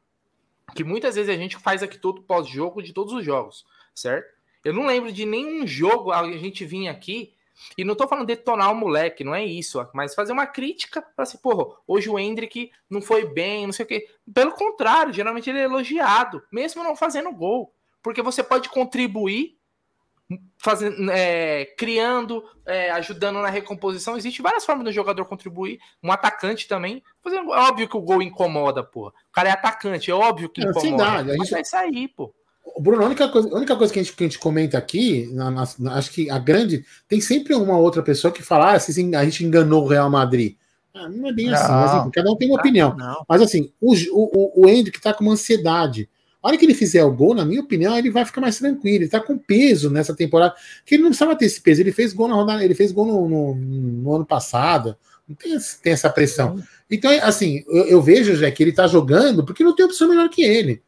que 0.76 0.84
muitas 0.84 1.16
vezes 1.16 1.30
a 1.30 1.38
gente 1.38 1.57
faz 1.57 1.84
aqui 1.84 1.97
todo 1.97 2.24
pós-jogo 2.24 2.82
de 2.82 2.93
todos 2.93 3.14
os 3.14 3.24
jogos, 3.24 3.66
certo? 3.93 4.34
Eu 4.64 4.74
não 4.74 4.86
lembro 4.86 5.12
de 5.12 5.26
nenhum 5.26 5.66
jogo 5.66 6.12
a 6.12 6.24
gente 6.38 6.64
vinha 6.66 6.91
aqui 6.91 7.34
e 7.78 7.84
não 7.84 7.95
tô 7.95 8.07
falando 8.07 8.28
de 8.28 8.36
detonar 8.36 8.72
o 8.72 8.76
moleque, 8.76 9.24
não 9.24 9.36
é 9.36 9.43
isso, 9.43 9.86
mas 9.93 10.16
fazer 10.16 10.34
uma 10.34 10.47
crítica 10.47 11.01
para 11.01 11.24
assim, 11.24 11.38
porra, 11.38 11.76
hoje 11.88 12.09
o 12.09 12.18
Hendrick 12.18 12.72
não 12.89 13.01
foi 13.01 13.26
bem, 13.26 13.66
não 13.66 13.74
sei 13.74 13.86
o 13.86 13.88
quê. 13.88 14.07
Pelo 14.34 14.53
contrário, 14.53 15.14
geralmente 15.14 15.49
ele 15.49 15.59
é 15.59 15.64
elogiado, 15.64 16.43
mesmo 16.51 16.84
não 16.84 16.95
fazendo 16.95 17.32
gol, 17.32 17.74
porque 18.01 18.22
você 18.22 18.43
pode 18.43 18.70
contribuir 18.70 19.57
fazendo, 20.57 21.09
é, 21.11 21.65
criando, 21.77 22.43
é, 22.65 22.91
ajudando 22.91 23.41
na 23.41 23.49
recomposição. 23.49 24.15
Existe 24.17 24.41
várias 24.41 24.65
formas 24.65 24.86
do 24.86 24.91
jogador 24.91 25.25
contribuir. 25.25 25.79
Um 26.03 26.11
atacante 26.11 26.67
também. 26.67 27.01
Fazendo, 27.23 27.53
é 27.53 27.57
óbvio 27.59 27.88
que 27.88 27.97
o 27.97 28.01
gol 28.01 28.21
incomoda, 28.21 28.84
porra. 28.84 29.09
O 29.09 29.32
cara 29.34 29.49
é 29.49 29.51
atacante, 29.51 30.11
é 30.11 30.13
óbvio 30.13 30.49
que 30.49 30.61
É, 30.61 30.63
incomoda. 30.65 30.82
sem 30.82 30.95
dar, 30.97 31.19
a 31.19 31.23
Mas 31.23 31.38
gente- 31.38 31.51
vai 31.51 31.65
sair, 31.65 32.07
pô. 32.09 32.34
Bruno, 32.79 33.03
a 33.03 33.05
única 33.07 33.27
coisa, 33.27 33.49
a 33.49 33.55
única 33.57 33.75
coisa 33.75 33.91
que, 33.91 33.99
a 33.99 34.03
gente, 34.03 34.15
que 34.15 34.23
a 34.23 34.27
gente 34.27 34.39
comenta 34.39 34.77
aqui, 34.77 35.27
na- 35.34 35.49
na- 35.51 35.67
na- 35.79 35.95
acho 35.95 36.11
que 36.11 36.29
a 36.29 36.38
grande. 36.38 36.86
Tem 37.07 37.19
sempre 37.19 37.53
uma 37.55 37.77
outra 37.77 38.03
pessoa 38.03 38.32
que 38.32 38.43
fala, 38.43 38.73
ah, 38.73 38.75
a 38.75 39.25
gente 39.25 39.43
enganou 39.43 39.84
o 39.84 39.88
Real 39.88 40.09
Madrid. 40.09 40.55
Ah, 40.93 41.09
não 41.09 41.27
é 41.29 41.34
bem 41.34 41.51
assim, 41.53 41.67
Não. 41.71 41.79
mas 41.79 41.95
enfim, 42.01 42.11
cada 42.11 42.32
um 42.32 42.36
tem 42.36 42.49
uma 42.49 42.59
opinião. 42.59 42.95
Não. 42.95 43.25
Mas 43.27 43.41
assim, 43.41 43.71
o, 43.82 43.93
o, 43.93 44.61
o 44.65 44.69
Hendrick 44.69 45.01
tá 45.01 45.13
com 45.13 45.23
uma 45.23 45.34
ansiedade. 45.34 46.09
A 46.41 46.47
hora 46.47 46.57
que 46.57 46.65
ele 46.65 46.73
fizer 46.73 47.03
o 47.03 47.11
gol, 47.11 47.35
na 47.35 47.45
minha 47.45 47.61
opinião, 47.61 47.95
ele 47.97 48.09
vai 48.09 48.25
ficar 48.25 48.41
mais 48.41 48.57
tranquilo. 48.57 49.03
Ele 49.03 49.07
tá 49.09 49.19
com 49.19 49.37
peso 49.37 49.89
nessa 49.91 50.15
temporada. 50.15 50.55
Que 50.85 50.95
ele 50.95 51.03
não 51.03 51.09
precisava 51.09 51.35
ter 51.35 51.45
esse 51.45 51.61
peso. 51.61 51.81
Ele 51.81 51.91
fez 51.91 52.13
gol 52.13 52.27
na 52.27 52.33
rodada, 52.35 52.63
ele 52.65 52.73
fez 52.73 52.91
gol 52.91 53.05
no, 53.05 53.29
no- 53.29 53.55
no 53.55 54.15
ano 54.15 54.25
passado. 54.25 54.97
Não 55.27 55.35
tem, 55.35 55.55
tem 55.83 55.93
essa 55.93 56.09
pressão. 56.09 56.61
Então, 56.89 57.11
assim, 57.21 57.63
eu, 57.67 57.85
eu 57.85 58.01
vejo, 58.01 58.35
já 58.35 58.49
que 58.49 58.63
ele 58.63 58.71
tá 58.71 58.87
jogando 58.87 59.45
porque 59.45 59.63
não 59.63 59.75
tem 59.75 59.85
opção 59.85 60.09
melhor 60.09 60.27
que 60.29 60.41
ele. 60.41 60.81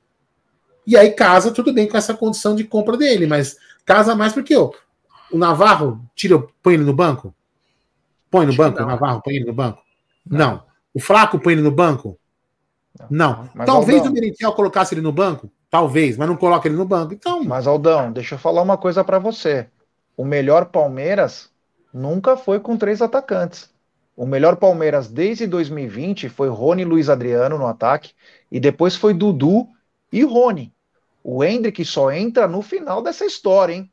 E 0.85 0.97
aí 0.97 1.11
casa 1.11 1.51
tudo 1.51 1.71
bem 1.71 1.87
com 1.87 1.95
essa 1.97 2.13
condição 2.13 2.55
de 2.55 2.63
compra 2.65 2.97
dele, 2.97 3.25
mas 3.25 3.55
casa 3.85 4.15
mais 4.15 4.33
porque 4.33 4.53
ó, 4.55 4.71
o 5.31 5.37
Navarro 5.37 6.03
tira, 6.13 6.37
põe 6.61 6.73
ele 6.73 6.83
no 6.83 6.93
banco? 6.93 7.33
Põe 8.29 8.45
no 8.45 8.49
Acho 8.51 8.57
banco, 8.57 8.79
não, 8.79 8.85
o 8.87 8.89
Navarro 8.89 9.21
põe 9.23 9.35
ele 9.35 9.45
no 9.45 9.53
banco? 9.53 9.81
Não. 10.25 10.63
O 10.93 10.99
Flaco 10.99 11.39
põe 11.39 11.53
ele 11.53 11.61
no 11.61 11.71
banco? 11.71 12.19
Não. 13.09 13.49
Mas, 13.53 13.65
Talvez 13.65 13.99
Aldão, 13.99 14.11
o 14.11 14.13
Merentiel 14.13 14.53
colocasse 14.53 14.93
ele 14.93 15.01
no 15.01 15.11
banco? 15.11 15.49
Talvez, 15.69 16.17
mas 16.17 16.27
não 16.27 16.37
coloca 16.37 16.67
ele 16.67 16.77
no 16.77 16.85
banco. 16.85 17.13
Então, 17.13 17.43
Mas, 17.43 17.65
Aldão, 17.65 18.11
deixa 18.11 18.35
eu 18.35 18.39
falar 18.39 18.61
uma 18.61 18.77
coisa 18.77 19.03
pra 19.03 19.17
você. 19.17 19.67
O 20.15 20.23
melhor 20.23 20.65
Palmeiras 20.65 21.49
nunca 21.93 22.37
foi 22.37 22.59
com 22.59 22.77
três 22.77 23.01
atacantes. 23.01 23.73
O 24.15 24.25
melhor 24.27 24.57
Palmeiras 24.57 25.07
desde 25.07 25.47
2020 25.47 26.29
foi 26.29 26.47
Rony 26.47 26.83
e 26.83 26.85
Luiz 26.85 27.09
Adriano 27.09 27.57
no 27.57 27.65
ataque, 27.65 28.13
e 28.51 28.59
depois 28.59 28.95
foi 28.95 29.13
Dudu 29.13 29.67
e 30.11 30.23
Rony. 30.23 30.71
O 31.23 31.43
Hendrick 31.43 31.83
só 31.83 32.11
entra 32.11 32.47
no 32.47 32.61
final 32.61 33.01
dessa 33.01 33.25
história, 33.25 33.73
hein? 33.73 33.91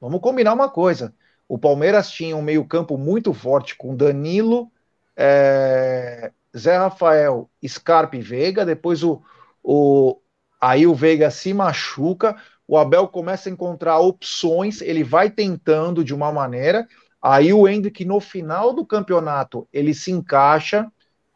Vamos 0.00 0.20
combinar 0.20 0.54
uma 0.54 0.68
coisa. 0.68 1.14
O 1.48 1.58
Palmeiras 1.58 2.10
tinha 2.10 2.36
um 2.36 2.42
meio-campo 2.42 2.98
muito 2.98 3.32
forte 3.32 3.76
com 3.76 3.94
Danilo, 3.94 4.70
é, 5.16 6.32
Zé 6.56 6.76
Rafael, 6.76 7.48
Scarpa 7.66 8.16
e 8.16 8.20
Veiga. 8.20 8.64
Depois 8.64 9.02
o, 9.02 9.22
o, 9.62 10.18
aí 10.60 10.86
o 10.86 10.94
Veiga 10.94 11.30
se 11.30 11.52
machuca. 11.54 12.36
o 12.70 12.78
Abel 12.78 13.08
começa 13.08 13.48
a 13.48 13.52
encontrar 13.52 13.98
opções, 13.98 14.80
ele 14.80 15.02
vai 15.02 15.28
tentando 15.28 16.04
de 16.04 16.14
uma 16.14 16.30
maneira, 16.30 16.86
aí 17.20 17.52
o 17.52 17.66
Hendrick 17.66 18.04
no 18.04 18.20
final 18.20 18.72
do 18.72 18.86
campeonato, 18.86 19.66
ele 19.72 19.92
se 19.92 20.12
encaixa, 20.12 20.86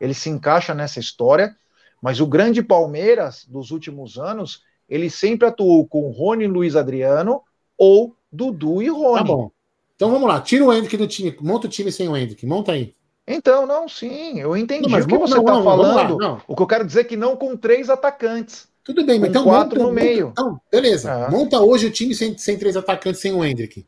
ele 0.00 0.14
se 0.14 0.30
encaixa 0.30 0.72
nessa 0.72 1.00
história, 1.00 1.56
mas 2.00 2.20
o 2.20 2.26
grande 2.26 2.62
Palmeiras 2.62 3.44
dos 3.48 3.72
últimos 3.72 4.16
anos, 4.16 4.62
ele 4.88 5.10
sempre 5.10 5.48
atuou 5.48 5.84
com 5.88 6.08
Rony 6.10 6.46
Luiz 6.46 6.76
Adriano 6.76 7.42
ou 7.76 8.14
Dudu 8.30 8.80
e 8.80 8.88
Rony. 8.88 9.18
Tá 9.18 9.24
bom. 9.24 9.50
Então 9.96 10.10
vamos 10.12 10.28
lá, 10.28 10.40
tira 10.40 10.64
o 10.64 10.72
Hendrick 10.72 10.96
do 10.96 11.08
time, 11.08 11.36
monta 11.40 11.66
o 11.66 11.70
time 11.70 11.90
sem 11.90 12.08
o 12.08 12.16
Hendrick, 12.16 12.46
monta 12.46 12.70
aí. 12.70 12.94
Então, 13.26 13.66
não, 13.66 13.88
sim, 13.88 14.38
eu 14.38 14.56
entendi 14.56 14.88
não, 14.88 14.98
o 14.98 15.06
que 15.06 15.16
você 15.16 15.38
está 15.38 15.62
falando. 15.62 16.18
Lá, 16.18 16.42
o 16.46 16.54
que 16.54 16.62
eu 16.62 16.66
quero 16.66 16.84
dizer 16.84 17.00
é 17.00 17.04
que 17.04 17.16
não 17.16 17.36
com 17.36 17.56
três 17.56 17.88
atacantes. 17.88 18.68
Tudo 18.84 19.02
bem, 19.02 19.18
mas 19.18 19.30
então 19.30 19.44
quatro 19.44 19.80
monta, 19.80 19.88
no 19.88 19.92
meio. 19.94 20.28
Então, 20.32 20.60
beleza. 20.70 21.10
Ah. 21.10 21.30
Monta 21.30 21.58
hoje 21.58 21.86
o 21.86 21.90
time 21.90 22.14
sem, 22.14 22.36
sem 22.36 22.58
três 22.58 22.76
atacantes, 22.76 23.20
sem 23.20 23.32
o 23.32 23.42
Hendrick. 23.42 23.86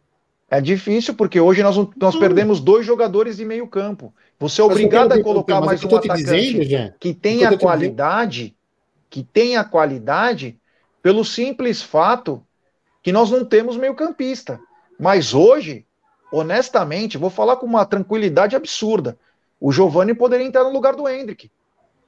É 0.50 0.60
difícil, 0.60 1.14
porque 1.14 1.38
hoje 1.38 1.62
nós, 1.62 1.76
nós 1.96 2.14
hum. 2.14 2.20
perdemos 2.20 2.60
dois 2.60 2.86
jogadores 2.86 3.36
de 3.36 3.44
meio 3.44 3.66
campo. 3.66 4.14
Você 4.38 4.62
é 4.62 4.64
obrigado 4.64 5.12
a 5.12 5.22
colocar 5.22 5.60
mais 5.60 5.84
um 5.84 5.88
atacante 5.88 6.22
dizendo, 6.22 6.94
que 6.98 7.12
tenha 7.12 7.58
qualidade, 7.58 8.56
que 9.10 9.22
tenha 9.22 9.62
qualidade, 9.64 10.58
pelo 11.02 11.24
simples 11.24 11.82
fato 11.82 12.42
que 13.02 13.12
nós 13.12 13.30
não 13.30 13.44
temos 13.44 13.76
meio 13.76 13.94
campista. 13.94 14.58
Mas 14.98 15.34
hoje, 15.34 15.84
honestamente, 16.32 17.18
vou 17.18 17.30
falar 17.30 17.56
com 17.56 17.66
uma 17.66 17.84
tranquilidade 17.84 18.56
absurda. 18.56 19.18
O 19.60 19.72
Giovani 19.72 20.14
poderia 20.14 20.46
entrar 20.46 20.64
no 20.64 20.72
lugar 20.72 20.94
do 20.94 21.08
Hendrick. 21.08 21.50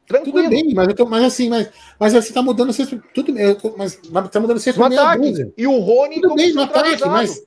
Tranquilo. 0.07 0.39
Tudo 0.39 0.51
bem, 0.51 0.75
mas, 0.75 0.95
tô, 0.95 1.07
mas 1.07 1.25
assim, 1.25 1.51
mas, 1.51 1.71
mas 1.99 2.13
você 2.15 2.33
tá 2.33 2.43
mudando 2.43 2.73
seis, 2.73 2.89
tudo 3.13 3.33
bem, 3.33 3.57
mas 3.77 4.01
tá 4.31 4.41
mudando 4.41 4.59
seis 4.59 4.77
no 4.77 4.85
ataque. 4.85 5.53
E 5.57 5.67
o 5.67 5.79
Rony 5.79 6.21
tudo 6.21 6.35
bem 6.35 6.53
no 6.55 6.63
ataque, 6.63 7.07
mas 7.07 7.47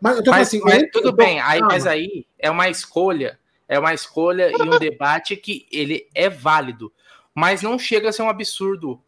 mas 0.00 0.16
eu 0.16 0.24
tô 0.24 0.30
mas, 0.30 0.48
assim, 0.48 0.60
mas 0.60 0.82
tudo 0.90 1.10
tô, 1.10 1.12
bem, 1.12 1.40
aí, 1.40 1.60
mas 1.60 1.86
aí 1.86 2.26
é 2.38 2.50
uma 2.50 2.70
escolha, 2.70 3.38
é 3.68 3.78
uma 3.78 3.92
escolha 3.92 4.50
e 4.50 4.62
um 4.62 4.78
debate 4.78 5.36
que 5.36 5.66
ele 5.70 6.08
é 6.14 6.30
válido, 6.30 6.90
mas 7.34 7.60
não 7.60 7.78
chega 7.78 8.08
a 8.08 8.12
ser 8.12 8.22
um 8.22 8.30
absurdo. 8.30 8.98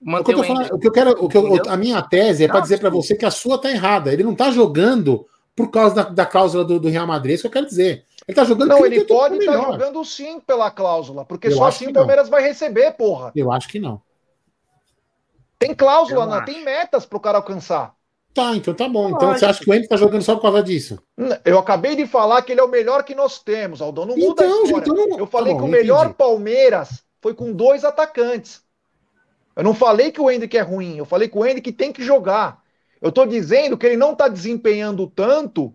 Manter 0.00 0.32
o, 0.32 0.34
que 0.34 0.40
eu, 0.40 0.44
falando, 0.44 0.74
o 0.74 0.78
que 0.78 0.86
eu 0.86 0.92
quero, 0.92 1.10
o 1.12 1.28
que 1.30 1.36
eu, 1.38 1.62
a 1.66 1.78
minha 1.78 2.02
tese 2.02 2.44
é 2.44 2.48
para 2.48 2.60
dizer 2.60 2.78
para 2.78 2.90
você 2.90 3.16
que 3.16 3.24
a 3.24 3.30
sua 3.30 3.56
tá 3.56 3.70
errada. 3.70 4.12
Ele 4.12 4.22
não 4.22 4.34
tá 4.34 4.50
jogando 4.50 5.26
por 5.56 5.70
causa 5.70 5.94
da, 5.94 6.02
da 6.02 6.26
cláusula 6.26 6.62
do, 6.62 6.78
do 6.78 6.90
Real 6.90 7.06
Madrid, 7.06 7.30
é 7.30 7.34
isso 7.36 7.42
que 7.44 7.46
eu 7.46 7.52
quero 7.52 7.66
dizer. 7.66 8.04
Ele 8.26 8.34
tá 8.34 8.44
jogando 8.44 8.68
Não, 8.68 8.86
ele 8.86 9.04
pode 9.04 9.36
estar 9.36 9.52
tá 9.52 9.72
jogando 9.72 10.04
sim 10.04 10.40
pela 10.40 10.70
cláusula, 10.70 11.24
porque 11.24 11.48
eu 11.48 11.52
só 11.52 11.66
assim 11.66 11.88
o 11.88 11.92
Palmeiras 11.92 12.28
vai 12.28 12.42
receber, 12.42 12.92
porra. 12.92 13.32
Eu 13.36 13.52
acho 13.52 13.68
que 13.68 13.78
não. 13.78 14.00
Tem 15.58 15.74
cláusula, 15.74 16.26
não, 16.26 16.44
tem 16.44 16.64
metas 16.64 17.06
pro 17.06 17.20
cara 17.20 17.38
alcançar. 17.38 17.94
Tá, 18.34 18.56
então 18.56 18.74
tá 18.74 18.88
bom. 18.88 19.10
Então 19.10 19.32
você 19.32 19.44
acha 19.44 19.62
que 19.62 19.70
o 19.70 19.72
Henrique 19.72 19.88
tá 19.88 19.96
jogando 19.96 20.22
só 20.22 20.34
por 20.34 20.42
causa 20.42 20.62
disso? 20.62 20.98
Eu 21.44 21.58
acabei 21.58 21.94
de 21.94 22.04
falar 22.04 22.42
que 22.42 22.50
ele 22.50 22.60
é 22.60 22.64
o 22.64 22.68
melhor 22.68 23.04
que 23.04 23.14
nós 23.14 23.38
temos, 23.38 23.80
Aldão. 23.80 24.06
Não 24.06 24.16
muda 24.16 24.44
então, 24.44 24.60
a 24.60 24.64
história. 24.64 24.90
Então, 24.90 25.18
eu 25.18 25.26
falei 25.26 25.54
tá 25.54 25.60
bom, 25.60 25.64
que 25.64 25.68
o 25.68 25.72
melhor 25.72 26.00
entendi. 26.00 26.16
Palmeiras 26.16 27.04
foi 27.22 27.32
com 27.32 27.52
dois 27.52 27.84
atacantes. 27.84 28.62
Eu 29.54 29.62
não 29.62 29.72
falei 29.72 30.10
que 30.10 30.20
o 30.20 30.28
Hendrick 30.28 30.56
é 30.56 30.62
ruim, 30.62 30.96
eu 30.98 31.04
falei 31.04 31.28
que 31.28 31.38
o 31.38 31.46
Hendrick 31.46 31.70
tem 31.72 31.92
que 31.92 32.02
jogar. 32.02 32.60
Eu 33.00 33.12
tô 33.12 33.24
dizendo 33.24 33.78
que 33.78 33.86
ele 33.86 33.96
não 33.96 34.16
tá 34.16 34.26
desempenhando 34.26 35.06
tanto 35.06 35.72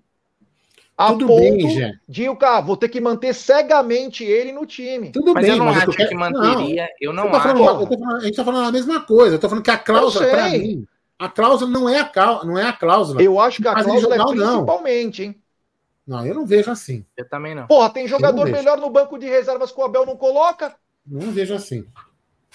a 0.99 1.13
Tudo 1.13 1.27
ponto 1.27 1.39
bem, 1.39 1.97
de 2.09 2.27
o 2.27 2.35
cara, 2.35 2.59
vou 2.59 2.75
ter 2.75 2.89
que 2.89 2.99
manter 2.99 3.33
cegamente 3.33 4.25
ele 4.25 4.51
no 4.51 4.65
time. 4.65 5.13
Tudo 5.13 5.33
mas 5.33 5.45
bem, 5.45 5.53
eu 5.53 5.57
não 5.57 5.67
mas 5.67 5.77
acho 5.77 5.91
que 5.95 6.13
manteria. 6.13 6.83
Não, 6.83 6.89
eu 6.99 7.13
não 7.13 7.23
eu 7.27 7.35
acho. 7.35 7.47
Falando, 7.47 7.81
eu 7.81 7.87
falando, 7.87 8.15
a 8.17 8.19
gente 8.19 8.35
tá 8.35 8.43
falando 8.43 8.67
a 8.67 8.71
mesma 8.73 8.99
coisa. 8.99 9.35
Eu 9.35 9.39
tô 9.39 9.47
falando 9.47 9.63
que 9.63 9.71
a 9.71 9.77
cláusula, 9.77 10.27
para 10.27 10.49
mim, 10.49 10.85
a 11.17 11.29
cláusula 11.29 11.71
não 11.71 11.87
é 11.87 12.01
a, 12.01 12.43
não 12.43 12.57
é 12.57 12.65
a 12.65 12.73
cláusula. 12.73 13.23
Eu 13.23 13.39
acho 13.39 13.61
que 13.61 13.67
a 13.69 13.81
cláusula 13.81 14.13
é 14.13 14.25
principalmente, 14.25 15.23
hein? 15.23 15.41
Não, 16.05 16.25
eu 16.25 16.35
não 16.35 16.45
vejo 16.45 16.69
assim. 16.69 17.05
Eu 17.15 17.29
também 17.29 17.55
não. 17.55 17.65
Porra, 17.65 17.89
tem 17.91 18.05
jogador 18.05 18.49
melhor 18.49 18.77
no 18.77 18.89
banco 18.89 19.17
de 19.17 19.25
reservas 19.25 19.71
que 19.71 19.79
o 19.79 19.85
Abel 19.85 20.05
não 20.05 20.17
coloca? 20.17 20.75
Não 21.07 21.31
vejo 21.31 21.53
assim. 21.53 21.87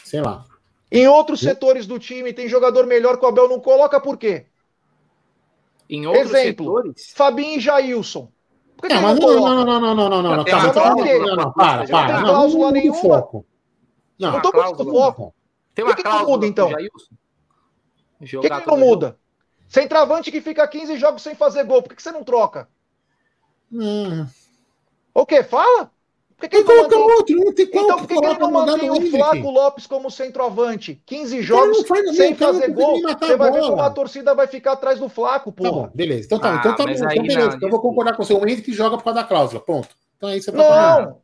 Sei 0.05 0.21
lá. 0.21 0.45
Em 0.93 1.09
outros 1.09 1.43
eu... 1.43 1.49
setores 1.49 1.87
do 1.87 1.99
time 1.99 2.31
tem 2.35 2.47
jogador 2.47 2.87
melhor 2.87 3.19
que 3.19 3.25
o 3.25 3.29
Abel 3.29 3.49
não 3.49 3.59
coloca, 3.59 3.99
por 3.99 4.19
quê? 4.19 4.45
Em 5.89 6.07
outros 6.07 6.31
Exemplo, 6.31 6.67
setores? 6.67 7.13
Fabinho 7.15 7.57
e 7.57 7.61
Jailson. 7.61 8.34
Não, 8.89 9.03
mas 9.03 9.19
não, 9.19 9.35
não, 9.35 9.41
não, 9.41 9.65
não, 9.65 9.81
não, 9.81 9.95
não, 9.95 10.09
não, 10.09 10.23
não, 10.23 10.37
não, 10.37 10.45
tá, 10.45 10.73
não, 10.73 10.97
não, 10.97 11.37
não, 11.37 11.53
para, 11.53 11.87
para. 11.87 12.21
Não, 12.21 12.29
cláusula 12.29 12.73
nenhuma. 12.73 13.01
Foco. 13.01 13.47
Não, 14.19 14.33
não 14.33 14.43
tô 14.43 14.53
mudando 14.53 14.91
foco. 14.91 15.35
Tem 15.75 15.85
uma 15.85 15.91
Por 15.91 15.97
que, 15.97 16.03
que 16.03 16.09
não 16.09 16.27
muda, 16.27 16.47
então? 16.47 16.71
Por 16.71 18.27
que, 18.27 18.49
que 18.49 18.67
não 18.67 18.77
muda? 18.77 19.19
Centravante 19.69 20.31
que 20.31 20.41
fica 20.41 20.69
15 20.69 20.97
jogos 20.99 21.23
sem 21.23 21.35
fazer 21.35 21.65
gol, 21.65 21.83
por 21.83 21.89
que, 21.89 21.97
que 21.97 22.03
você 22.03 22.13
não 22.13 22.23
troca? 22.23 22.69
Hum. 23.73 24.27
O 25.13 25.27
quê? 25.27 25.43
Fala? 25.43 25.91
Por 26.45 26.51
que, 26.51 26.65
que 26.65 26.73
ele 26.73 26.89
não 26.89 27.03
outro, 27.03 27.37
não 27.37 27.53
tem 27.53 27.67
Então 27.67 27.99
por 27.99 28.07
que, 28.07 28.15
que 28.19 28.27
ele 28.27 28.39
não 28.39 28.51
mantém 28.51 28.91
o 28.91 29.11
Flaco 29.11 29.51
Lopes 29.51 29.87
como 29.87 30.11
centroavante? 30.11 31.01
15 31.07 31.43
jogos 31.43 31.85
sem 32.15 32.35
fazer 32.35 32.69
gol. 32.71 33.01
Você 33.01 33.37
vai 33.37 33.51
ver 33.51 33.61
como 33.61 33.81
a 33.81 33.91
torcida 33.91 34.35
vai 34.35 34.47
ficar 34.47 34.73
atrás 34.73 34.99
do 34.99 35.09
Flaco, 35.09 35.53
pô. 35.53 35.85
Tá 35.85 35.91
beleza. 35.95 36.27
Então 36.27 36.39
tá, 36.39 36.55
ah, 36.55 36.57
então 36.57 36.77
tá 36.77 36.85
então, 36.85 36.87
beleza. 36.87 37.39
Não, 37.39 37.57
então 37.57 37.69
eu 37.69 37.71
vou 37.71 37.81
concordar 37.81 38.15
com 38.15 38.23
você. 38.23 38.35
O 38.35 38.47
Henrique 38.47 38.73
joga 38.73 38.97
por 38.97 39.05
causa 39.05 39.21
da 39.21 39.27
cláusula. 39.27 39.61
Ponto. 39.61 39.89
Então 40.17 40.29
é 40.29 40.37
isso 40.37 40.51
que 40.51 40.57
você 40.57 40.63
tá 40.63 41.01
Não! 41.01 41.19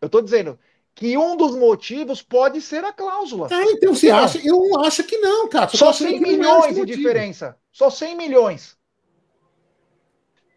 Eu 0.00 0.08
tô 0.08 0.20
dizendo 0.20 0.58
que 0.94 1.16
um 1.16 1.36
dos 1.36 1.56
motivos 1.56 2.20
pode 2.20 2.60
ser 2.60 2.84
a 2.84 2.92
cláusula. 2.92 3.48
Ah, 3.50 3.64
então 3.70 3.94
você 3.94 4.10
acha? 4.10 4.38
Eu 4.44 4.68
não 4.68 4.80
acho 4.84 5.04
que 5.04 5.16
não, 5.16 5.48
cara. 5.48 5.68
Só 5.68 5.92
100 5.92 6.20
milhões 6.20 6.74
de 6.74 6.84
diferença. 6.84 7.56
Só 7.72 7.88
100 7.88 8.16
milhões. 8.16 8.76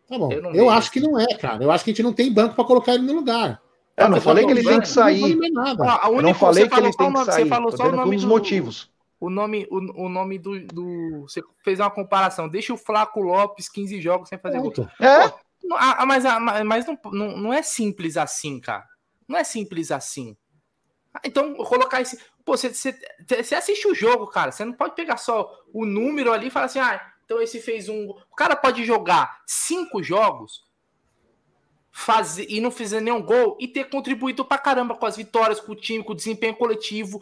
Tá 0.08 0.18
bom. 0.18 0.32
Eu, 0.32 0.54
eu 0.54 0.70
acho 0.70 0.92
que 0.92 1.00
não 1.00 1.20
é, 1.20 1.28
cara. 1.36 1.64
Eu 1.64 1.72
acho 1.72 1.84
que 1.84 1.92
a 1.92 1.94
gente 1.94 2.04
não 2.04 2.14
tem 2.14 2.32
banco 2.32 2.56
para 2.56 2.66
colocar 2.66 2.94
ele 2.94 3.04
no 3.04 3.14
lugar. 3.14 3.62
Eu 3.98 4.10
não 4.10 4.20
falei 4.20 4.46
que 4.46 4.52
ele 4.52 4.64
tem 4.64 4.82
que 4.82 4.88
sair. 4.88 5.38
Eu 5.38 6.22
não 6.22 6.34
falei 6.34 6.68
que 6.68 6.80
ele 6.80 6.94
tem 6.94 7.14
que 7.14 7.26
sair. 7.26 7.44
Você 7.44 7.46
falou 7.46 7.76
só 7.76 7.88
o 7.88 7.92
nome 7.92 8.16
dos 8.16 8.26
motivos. 8.26 8.94
O 9.20 9.30
nome, 9.30 9.66
o, 9.72 10.06
o 10.06 10.10
nome 10.10 10.38
do, 10.38 10.60
do. 10.68 11.22
Você 11.22 11.42
fez 11.64 11.80
uma 11.80 11.90
comparação. 11.90 12.50
Deixa 12.50 12.74
o 12.74 12.78
Flaco 12.78 13.22
Lopes 13.22 13.70
15 13.70 14.02
jogos 14.02 14.30
sem 14.30 14.38
fazer 14.38 14.60
gol. 14.60 14.74
É? 15.00 15.34
Ah, 15.74 16.06
mas, 16.06 16.24
mas 16.66 16.86
não, 16.86 17.00
não, 17.12 17.38
não 17.38 17.54
é 17.54 17.64
simples 17.64 18.18
assim, 18.18 18.60
cara. 18.60 18.86
Não 19.28 19.38
é 19.38 19.44
simples 19.44 19.92
assim. 19.92 20.36
Ah, 21.14 21.22
então, 21.24 21.56
colocar 21.56 22.02
esse. 22.02 22.20
Pô, 22.44 22.56
você, 22.56 22.74
você, 22.74 22.96
você, 23.28 23.56
assiste 23.56 23.88
o 23.88 23.96
jogo, 23.96 24.28
cara. 24.28 24.52
Você 24.52 24.66
não 24.66 24.74
pode 24.74 24.96
pegar 24.96 25.18
só 25.18 25.50
o 25.74 25.86
número 25.86 26.32
ali 26.32 26.48
e 26.48 26.52
falar 26.52 26.66
assim, 26.66 26.80
ah, 26.80 27.02
então 27.24 27.42
esse 27.42 27.60
fez 27.62 27.90
um. 27.90 28.10
O 28.10 28.36
cara 28.36 28.56
pode 28.56 28.84
jogar 28.84 29.42
cinco 29.48 30.04
jogos 30.04 30.66
fazer 31.98 32.46
e 32.50 32.60
não 32.60 32.70
fazer 32.70 33.00
nenhum 33.00 33.22
gol 33.22 33.56
e 33.58 33.70
ter 33.70 33.86
contribuído 33.86 34.44
pra 34.44 34.58
caramba 34.58 34.96
com 34.96 35.06
as 35.06 35.16
vitórias, 35.16 35.62
com 35.62 35.72
o 35.72 35.76
time, 35.76 36.04
com 36.04 36.12
o 36.12 36.16
desempenho 36.16 36.54
coletivo, 36.54 37.22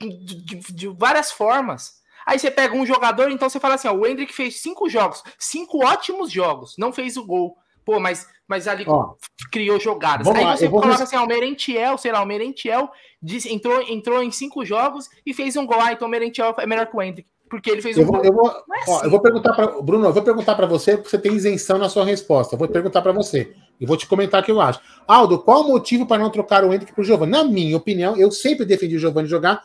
de, 0.00 0.36
de, 0.44 0.72
de 0.72 0.86
várias 0.86 1.32
formas. 1.32 2.00
Aí 2.24 2.38
você 2.38 2.48
pega 2.48 2.76
um 2.76 2.86
jogador, 2.86 3.28
então 3.32 3.50
você 3.50 3.58
fala 3.58 3.74
assim: 3.74 3.88
ó, 3.88 3.92
o 3.92 4.06
Hendrick 4.06 4.32
fez 4.32 4.62
cinco 4.62 4.88
jogos, 4.88 5.24
cinco 5.36 5.84
ótimos 5.84 6.30
jogos, 6.30 6.76
não 6.78 6.92
fez 6.92 7.16
o 7.16 7.26
gol. 7.26 7.58
Pô, 7.84 7.98
mas, 7.98 8.28
mas 8.46 8.68
ali 8.68 8.84
ó, 8.86 9.14
criou 9.50 9.80
jogadas. 9.80 10.28
Aí 10.28 10.44
lá, 10.44 10.56
você 10.56 10.68
coloca 10.68 11.02
assim: 11.02 11.16
ó, 11.16 11.24
o 11.24 11.26
Merentiel, 11.26 11.98
sei 11.98 12.12
lá, 12.12 12.22
o 12.22 12.26
Merentiel 12.26 12.88
disse, 13.20 13.52
entrou, 13.52 13.82
entrou 13.82 14.22
em 14.22 14.30
cinco 14.30 14.64
jogos 14.64 15.08
e 15.26 15.34
fez 15.34 15.56
um 15.56 15.66
gol. 15.66 15.80
Ah, 15.80 15.92
então 15.92 16.06
o 16.06 16.10
Merentiel 16.10 16.54
é 16.58 16.66
melhor 16.66 16.86
que 16.86 16.96
o 16.96 17.02
Hendrick. 17.02 17.28
Porque 17.50 17.70
ele 17.70 17.82
fez 17.82 17.96
eu 17.96 18.04
um 18.04 18.06
vou, 18.06 18.16
gol. 18.16 18.24
Eu 18.24 18.32
vou, 18.32 18.50
é 18.50 18.54
ó, 18.88 18.96
assim. 18.96 19.04
eu 19.04 19.10
vou 19.10 19.20
perguntar 19.20 19.52
para 19.52 19.82
Bruno, 19.82 20.06
eu 20.06 20.12
vou 20.12 20.22
perguntar 20.22 20.54
para 20.54 20.66
você, 20.66 20.96
porque 20.96 21.10
você 21.10 21.18
tem 21.18 21.34
isenção 21.34 21.76
na 21.76 21.88
sua 21.88 22.04
resposta. 22.04 22.54
Eu 22.54 22.58
vou 22.58 22.68
perguntar 22.68 23.02
para 23.02 23.12
você. 23.12 23.52
E 23.80 23.86
vou 23.86 23.96
te 23.96 24.06
comentar 24.06 24.42
o 24.42 24.44
que 24.44 24.50
eu 24.50 24.60
acho. 24.60 24.80
Aldo, 25.06 25.38
qual 25.38 25.62
o 25.62 25.68
motivo 25.68 26.06
para 26.06 26.22
não 26.22 26.30
trocar 26.30 26.64
o 26.64 26.72
Hendrick 26.72 26.92
para 26.92 27.02
o 27.02 27.04
Giovanni? 27.04 27.32
Na 27.32 27.44
minha 27.44 27.76
opinião, 27.76 28.16
eu 28.16 28.30
sempre 28.30 28.64
defendi 28.64 28.96
o 28.96 28.98
Giovanni 28.98 29.28
jogar. 29.28 29.64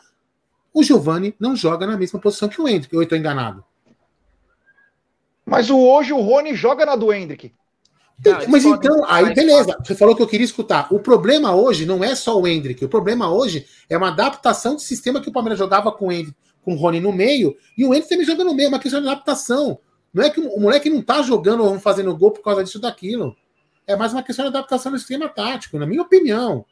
O 0.72 0.82
Giovanni 0.82 1.34
não 1.38 1.56
joga 1.56 1.86
na 1.86 1.96
mesma 1.96 2.20
posição 2.20 2.48
que 2.48 2.60
o 2.60 2.68
Hendrick, 2.68 2.94
eu 2.94 3.02
estou 3.02 3.16
enganado. 3.16 3.64
Mas 5.44 5.70
o, 5.70 5.78
hoje 5.78 6.12
o 6.12 6.20
Rony 6.20 6.54
joga 6.54 6.86
na 6.86 6.96
do 6.96 7.12
Hendrick. 7.12 7.52
Não, 8.24 8.38
mas 8.48 8.64
então, 8.64 9.04
aí 9.06 9.34
beleza. 9.34 9.76
Você 9.82 9.94
falou 9.96 10.14
que 10.14 10.22
eu 10.22 10.28
queria 10.28 10.44
escutar. 10.44 10.86
O 10.92 11.00
problema 11.00 11.54
hoje 11.54 11.84
não 11.84 12.04
é 12.04 12.14
só 12.14 12.38
o 12.38 12.46
Hendrick. 12.46 12.84
O 12.84 12.88
problema 12.88 13.32
hoje 13.32 13.66
é 13.88 13.96
uma 13.96 14.08
adaptação 14.08 14.76
de 14.76 14.82
sistema 14.82 15.20
que 15.20 15.28
o 15.28 15.32
Palmeiras 15.32 15.58
jogava 15.58 15.90
com 15.90 16.06
o 16.06 16.12
Hendrick, 16.12 16.36
com 16.62 16.74
o 16.74 16.76
Rony 16.76 17.00
no 17.00 17.12
meio, 17.12 17.56
e 17.76 17.84
o 17.84 17.88
Hendrick 17.88 18.08
também 18.08 18.24
joga 18.24 18.44
no 18.44 18.54
meio. 18.54 18.66
É 18.66 18.68
uma 18.68 18.78
questão 18.78 19.00
de 19.00 19.08
adaptação. 19.08 19.78
Não 20.14 20.22
é 20.22 20.30
que 20.30 20.40
o 20.40 20.60
moleque 20.60 20.88
não 20.88 21.02
tá 21.02 21.22
jogando 21.22 21.64
ou 21.64 21.78
fazendo 21.80 22.16
gol 22.16 22.30
por 22.30 22.42
causa 22.42 22.62
disso 22.62 22.78
ou 22.78 22.82
daquilo. 22.82 23.34
É 23.86 23.96
mais 23.96 24.12
uma 24.12 24.22
questão 24.22 24.44
de 24.44 24.56
adaptação 24.56 24.92
do 24.92 24.98
sistema 24.98 25.28
tático, 25.28 25.78
na 25.78 25.86
minha 25.86 26.02
opinião. 26.02 26.64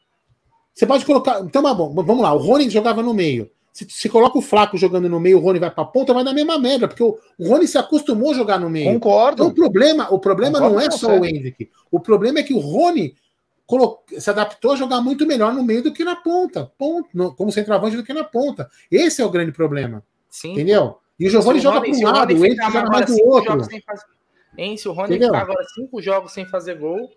Você 0.75 0.87
pode 0.87 1.05
colocar. 1.05 1.41
Então, 1.41 1.63
bom, 1.75 1.93
vamos 1.95 2.23
lá. 2.23 2.33
O 2.33 2.39
Rony 2.39 2.71
jogava 2.71 3.03
no 3.03 3.13
meio. 3.13 3.51
Se, 3.73 3.87
se 3.89 4.09
coloca 4.09 4.39
o 4.39 4.43
Flaco 4.43 4.77
jogando 4.77 5.09
no 5.09 5.21
meio, 5.21 5.39
o 5.39 5.41
Rony 5.41 5.59
vai 5.59 5.71
para 5.71 5.85
a 5.85 5.87
ponta, 5.87 6.13
vai 6.13 6.25
dar 6.25 6.33
a 6.33 6.35
mesma 6.35 6.59
merda, 6.59 6.89
porque 6.89 7.03
o, 7.03 7.19
o 7.39 7.49
Rony 7.49 7.69
se 7.69 7.79
acostumou 7.79 8.33
a 8.33 8.35
jogar 8.35 8.59
no 8.59 8.69
meio. 8.69 8.93
Concordo. 8.93 9.43
Então, 9.43 9.47
o 9.49 9.55
problema, 9.55 10.13
o 10.13 10.19
problema 10.19 10.59
Concordo 10.59 10.77
não 10.77 10.81
é 10.81 10.91
só 10.91 11.19
o 11.19 11.25
Hendrick. 11.25 11.71
O 11.91 12.01
problema 12.01 12.41
é 12.41 12.43
que 12.43 12.55
o 12.55 12.59
Rony 12.59 13.15
se 14.19 14.31
adaptou 14.31 14.73
a 14.73 14.77
jogar 14.77 15.01
muito 15.01 15.27
melhor 15.27 15.53
no 15.53 15.63
meio 15.63 15.83
do 15.83 15.93
que 15.93 16.05
na 16.05 16.17
ponta. 16.17 16.71
Ponto, 16.77 17.09
no, 17.15 17.35
como 17.35 17.53
centroavante 17.53 17.97
do 17.97 18.03
que 18.03 18.13
na 18.13 18.25
ponta. 18.25 18.69
Esse 18.91 19.23
é 19.23 19.25
o 19.25 19.31
grande 19.31 19.53
problema. 19.53 20.03
Sim. 20.29 20.53
Entendeu? 20.53 20.97
E 21.19 21.27
o 21.27 21.31
Giovanni 21.31 21.61
joga 21.61 21.81
para 21.81 21.91
um 21.91 22.03
lado, 22.03 22.35
o 22.35 22.45
Hendrick 22.45 22.73
joga 22.73 22.91
mais 22.91 23.07
do 23.07 23.25
outro. 23.25 23.59
Hein, 24.57 24.77
se 24.77 24.89
o 24.89 24.93
Rony 24.93 25.17
Entendeu? 25.17 25.29
ficar 25.29 25.43
agora 25.43 25.65
cinco 25.75 26.03
jogos 26.03 26.33
sem 26.33 26.47
fazer 26.47 26.75
gol, 26.77 27.11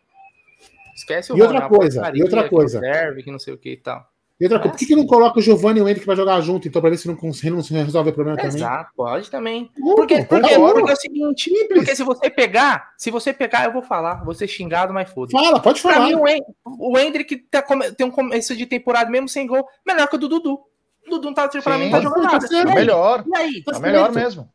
esquece 0.95 1.31
o 1.31 1.37
e 1.37 1.41
Rony. 1.41 1.53
Outra 1.53 1.69
coisa, 1.69 2.11
e 2.13 2.23
outra 2.23 2.49
coisa. 2.49 2.79
Que 2.79 2.85
serve, 2.85 3.23
que 3.23 3.31
não 3.31 3.39
sei 3.39 3.53
o 3.53 3.57
que 3.57 3.71
e 3.71 3.77
tal. 3.77 4.07
E 4.39 4.45
outra 4.45 4.59
coisa, 4.59 4.71
por 4.71 4.79
que, 4.79 4.85
que 4.87 4.95
não 4.95 5.05
coloca 5.05 5.39
o 5.39 5.41
Giovanni 5.41 5.79
e 5.79 5.81
o 5.81 5.87
Hendrick 5.87 6.05
para 6.05 6.15
jogar 6.15 6.41
junto, 6.41 6.67
então, 6.67 6.81
para 6.81 6.89
ver 6.89 6.97
se 6.97 7.07
não, 7.07 7.15
não 7.15 7.83
resolve 7.85 8.09
o 8.09 8.13
problema 8.13 8.39
Exato, 8.39 8.51
também? 8.51 8.67
Exato, 8.67 8.91
pode 8.95 9.31
também. 9.31 9.71
Porque, 9.95 10.23
porque, 10.25 10.25
porque 10.25 10.91
é 10.91 10.93
o 10.93 10.95
seguinte, 10.95 11.49
Simples. 11.49 11.77
porque 11.77 11.95
se 11.95 12.03
você 12.03 12.29
pegar, 12.29 12.93
se 12.97 13.11
você 13.11 13.31
pegar, 13.31 13.65
eu 13.65 13.71
vou 13.71 13.83
falar, 13.83 14.23
vou 14.23 14.33
ser 14.33 14.47
xingado, 14.47 14.93
mas 14.93 15.09
foda 15.09 15.31
Fala, 15.31 15.59
pode 15.59 15.79
falar. 15.79 15.95
Pra 15.95 16.05
mim, 16.07 16.41
o 16.65 16.97
Hendrick 16.97 17.37
tá, 17.49 17.63
tem 17.95 18.05
um 18.07 18.11
começo 18.11 18.55
de 18.55 18.65
temporada 18.65 19.09
mesmo 19.09 19.29
sem 19.29 19.45
gol, 19.45 19.67
melhor 19.85 20.07
que 20.07 20.15
o 20.15 20.19
do 20.19 20.27
Dudu. 20.27 20.59
O 21.05 21.09
Dudu 21.09 21.27
não 21.27 21.33
tá, 21.33 21.47
pra 21.47 21.77
mim, 21.77 21.85
não 21.85 21.91
tá 21.91 22.01
jogando 22.01 22.23
nada. 22.23 22.47
Tá 22.47 22.75
melhor. 22.75 23.23
E 23.27 23.37
aí? 23.37 23.63
Tá 23.63 23.79
melhor 23.79 24.11
mesmo. 24.11 24.49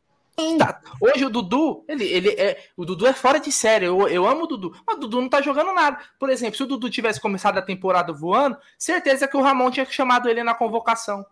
Tá. 0.57 0.81
Hoje 1.01 1.25
o 1.25 1.31
Dudu, 1.31 1.85
ele, 1.89 2.05
ele 2.05 2.29
é, 2.31 2.65
o 2.77 2.85
Dudu 2.85 3.07
é 3.07 3.13
fora 3.13 3.41
de 3.41 3.51
série. 3.51 3.87
Eu, 3.87 4.07
eu 4.09 4.25
amo 4.25 4.45
o 4.45 4.47
Dudu, 4.47 4.81
mas 4.87 4.97
o 4.97 5.01
Dudu 5.01 5.21
não 5.21 5.29
tá 5.29 5.43
jogando 5.43 5.73
nada. 5.73 5.99
Por 6.19 6.31
exemplo, 6.31 6.57
se 6.57 6.63
o 6.63 6.67
Dudu 6.67 6.89
tivesse 6.89 7.21
começado 7.21 7.59
a 7.59 7.63
temporada 7.63 8.13
voando, 8.13 8.57
certeza 8.79 9.27
que 9.27 9.37
o 9.37 9.43
Ramon 9.43 9.71
tinha 9.71 9.85
chamado 9.85 10.29
ele 10.29 10.45
na 10.45 10.55
convocação. 10.55 11.27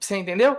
Você 0.00 0.16
entendeu? 0.16 0.58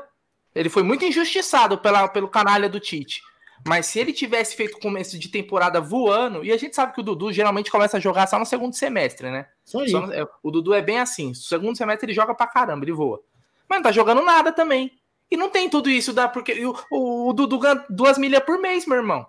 Ele 0.55 0.69
foi 0.69 0.83
muito 0.83 1.03
injustiçado 1.03 1.77
pela, 1.77 2.07
pelo 2.07 2.29
canalha 2.29 2.69
do 2.69 2.79
Tite. 2.79 3.21
Mas 3.67 3.87
se 3.87 3.99
ele 3.99 4.13
tivesse 4.13 4.55
feito 4.55 4.79
começo 4.79 5.19
de 5.19 5.27
temporada 5.27 5.81
voando, 5.81 6.45
e 6.45 6.51
a 6.51 6.57
gente 6.57 6.75
sabe 6.75 6.93
que 6.93 7.01
o 7.01 7.03
Dudu 7.03 7.31
geralmente 7.33 7.69
começa 7.69 7.97
a 7.97 7.99
jogar 7.99 8.25
só 8.27 8.39
no 8.39 8.45
segundo 8.45 8.73
semestre, 8.73 9.29
né? 9.29 9.47
Só 9.65 9.79
no, 9.85 10.13
é, 10.13 10.25
o 10.41 10.49
Dudu 10.49 10.73
é 10.73 10.81
bem 10.81 10.99
assim. 10.99 11.29
No 11.29 11.35
segundo 11.35 11.75
semestre 11.75 12.05
ele 12.05 12.15
joga 12.15 12.33
pra 12.33 12.47
caramba, 12.47 12.85
ele 12.85 12.93
voa. 12.93 13.21
Mas 13.67 13.79
não 13.79 13.83
tá 13.83 13.91
jogando 13.91 14.23
nada 14.23 14.51
também. 14.51 14.98
E 15.31 15.37
não 15.37 15.49
tem 15.49 15.69
tudo 15.69 15.89
isso, 15.89 16.13
dá 16.13 16.27
porque 16.27 16.65
o, 16.65 17.29
o, 17.29 17.33
Dudu 17.33 17.59
ganha 17.59 17.85
duas 17.89 18.17
milhas 18.17 18.43
por 18.43 18.59
mês, 18.59 18.85
meu 18.85 18.97
irmão. 18.97 19.25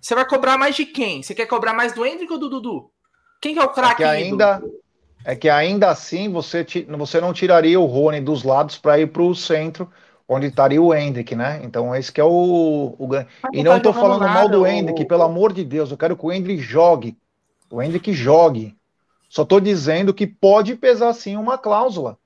Você 0.00 0.14
vai 0.14 0.26
cobrar 0.26 0.58
mais 0.58 0.74
de 0.74 0.84
quem? 0.84 1.22
Você 1.22 1.34
quer 1.34 1.46
cobrar 1.46 1.72
mais 1.72 1.92
do 1.92 2.04
Hendrick 2.04 2.32
ou 2.32 2.38
do 2.38 2.50
Dudu? 2.50 2.90
Quem 3.40 3.54
que 3.54 3.60
é 3.60 3.64
o 3.64 3.68
craque? 3.68 4.02
É 4.02 4.06
que 4.06 4.24
ainda 4.24 4.62
é 5.24 5.36
que 5.36 5.48
ainda 5.48 5.90
assim 5.90 6.30
você, 6.30 6.64
você 6.96 7.20
não 7.20 7.32
tiraria 7.32 7.78
o 7.78 7.86
Rony 7.86 8.20
dos 8.20 8.42
lados 8.42 8.78
para 8.78 8.98
ir 8.98 9.08
para 9.08 9.22
o 9.22 9.34
centro, 9.34 9.90
onde 10.28 10.46
estaria 10.46 10.80
o 10.80 10.94
Hendrick, 10.94 11.34
né? 11.34 11.60
Então 11.62 11.94
esse 11.94 12.12
que 12.12 12.20
é 12.20 12.24
o, 12.24 12.94
o... 12.98 13.08
e 13.52 13.62
não 13.62 13.76
estou 13.76 13.92
tá 13.92 14.00
falando 14.00 14.20
nada, 14.20 14.34
mal 14.34 14.48
do 14.48 14.66
Hendrick, 14.66 15.02
o... 15.02 15.06
pelo 15.06 15.22
amor 15.22 15.52
de 15.52 15.64
Deus, 15.64 15.90
eu 15.90 15.96
quero 15.96 16.16
que 16.16 16.24
o 16.24 16.32
Hendrick 16.32 16.62
jogue, 16.62 17.16
o 17.70 17.82
Hendrick 17.82 18.12
jogue. 18.12 18.76
Só 19.28 19.42
estou 19.42 19.60
dizendo 19.60 20.14
que 20.14 20.26
pode 20.26 20.74
pesar 20.74 21.12
sim 21.12 21.36
uma 21.36 21.58
cláusula. 21.58 22.16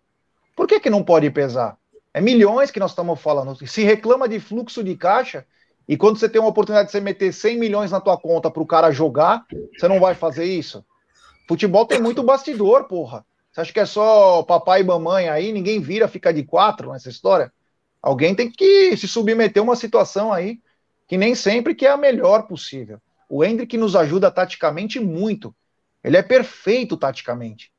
Por 0.54 0.68
que, 0.68 0.78
que 0.78 0.90
não 0.90 1.02
pode 1.02 1.28
pesar? 1.30 1.76
É 2.14 2.20
milhões 2.20 2.70
que 2.70 2.80
nós 2.80 2.90
estamos 2.90 3.20
falando. 3.20 3.66
Se 3.66 3.82
reclama 3.82 4.28
de 4.28 4.38
fluxo 4.38 4.84
de 4.84 4.96
caixa, 4.96 5.46
e 5.88 5.96
quando 5.96 6.18
você 6.18 6.28
tem 6.28 6.40
uma 6.40 6.50
oportunidade 6.50 6.88
de 6.88 6.92
você 6.92 7.00
meter 7.00 7.32
100 7.32 7.58
milhões 7.58 7.90
na 7.90 8.00
tua 8.00 8.16
conta 8.16 8.50
para 8.50 8.62
o 8.62 8.66
cara 8.66 8.90
jogar, 8.90 9.44
você 9.76 9.88
não 9.88 9.98
vai 9.98 10.14
fazer 10.14 10.44
isso? 10.44 10.84
Futebol 11.48 11.86
tem 11.86 12.00
muito 12.00 12.22
bastidor, 12.22 12.84
porra. 12.84 13.24
Você 13.50 13.60
acha 13.60 13.72
que 13.72 13.80
é 13.80 13.86
só 13.86 14.42
papai 14.42 14.80
e 14.80 14.84
mamãe 14.84 15.28
aí, 15.28 15.52
ninguém 15.52 15.80
vira, 15.80 16.08
fica 16.08 16.32
de 16.32 16.42
quatro 16.42 16.92
nessa 16.92 17.10
história? 17.10 17.52
Alguém 18.00 18.34
tem 18.34 18.50
que 18.50 18.96
se 18.96 19.06
submeter 19.06 19.60
a 19.60 19.64
uma 19.64 19.76
situação 19.76 20.32
aí 20.32 20.58
que 21.06 21.18
nem 21.18 21.34
sempre 21.34 21.74
que 21.74 21.86
é 21.86 21.90
a 21.90 21.96
melhor 21.96 22.44
possível. 22.44 22.98
O 23.28 23.44
Hendrick 23.44 23.76
nos 23.76 23.94
ajuda 23.94 24.30
taticamente 24.30 24.98
muito. 24.98 25.54
Ele 26.02 26.16
é 26.16 26.22
perfeito 26.22 26.96
taticamente. 26.96 27.70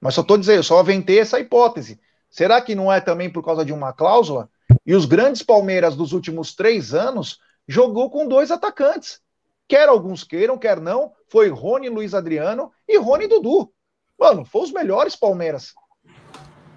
Mas 0.00 0.14
só 0.14 0.22
estou 0.22 0.36
dizendo, 0.36 0.56
eu 0.58 0.62
só 0.64 0.78
aventei 0.78 1.20
essa 1.20 1.38
hipótese. 1.38 2.00
Será 2.30 2.60
que 2.60 2.74
não 2.74 2.90
é 2.92 3.00
também 3.00 3.28
por 3.28 3.44
causa 3.44 3.64
de 3.64 3.72
uma 3.72 3.92
cláusula? 3.92 4.48
E 4.86 4.94
os 4.94 5.04
grandes 5.04 5.42
Palmeiras 5.42 5.96
dos 5.96 6.12
últimos 6.12 6.54
três 6.54 6.94
anos 6.94 7.40
jogou 7.66 8.08
com 8.08 8.28
dois 8.28 8.50
atacantes. 8.50 9.20
Quer 9.68 9.88
alguns 9.88 10.24
queiram, 10.24 10.58
quer 10.58 10.80
não, 10.80 11.12
foi 11.28 11.48
Rony 11.48 11.88
Luiz 11.88 12.14
Adriano 12.14 12.72
e 12.88 12.98
Rony 12.98 13.26
Dudu. 13.26 13.72
Mano, 14.18 14.44
foi 14.44 14.62
os 14.62 14.72
melhores 14.72 15.16
Palmeiras. 15.16 15.72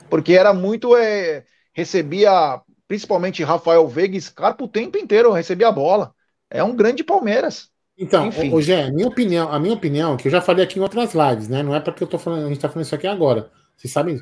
Porque 0.09 0.33
era 0.33 0.53
muito. 0.53 0.95
É, 0.95 1.43
recebia, 1.73 2.61
principalmente 2.87 3.43
Rafael 3.43 3.87
Veiga 3.87 4.15
e 4.15 4.21
Scarpa 4.21 4.63
o 4.63 4.67
tempo 4.67 4.97
inteiro, 4.97 5.31
recebia 5.31 5.67
a 5.67 5.71
bola. 5.71 6.13
É 6.49 6.63
um 6.63 6.75
grande 6.75 7.03
Palmeiras. 7.03 7.69
Então, 7.97 8.27
Enfim. 8.27 8.59
Gé, 8.61 8.91
minha 8.91 9.07
opinião, 9.07 9.51
a 9.51 9.59
minha 9.59 9.73
opinião, 9.73 10.17
que 10.17 10.27
eu 10.27 10.31
já 10.31 10.41
falei 10.41 10.63
aqui 10.63 10.79
em 10.79 10.81
outras 10.81 11.13
lives, 11.13 11.47
né? 11.47 11.61
Não 11.61 11.75
é 11.75 11.79
porque 11.79 12.03
eu 12.03 12.07
tô 12.07 12.17
falando, 12.17 12.45
a 12.45 12.49
gente 12.49 12.59
tá 12.59 12.69
falando 12.69 12.85
isso 12.85 12.95
aqui 12.95 13.07
agora. 13.07 13.51
Vocês 13.75 13.91
sabem 13.91 14.19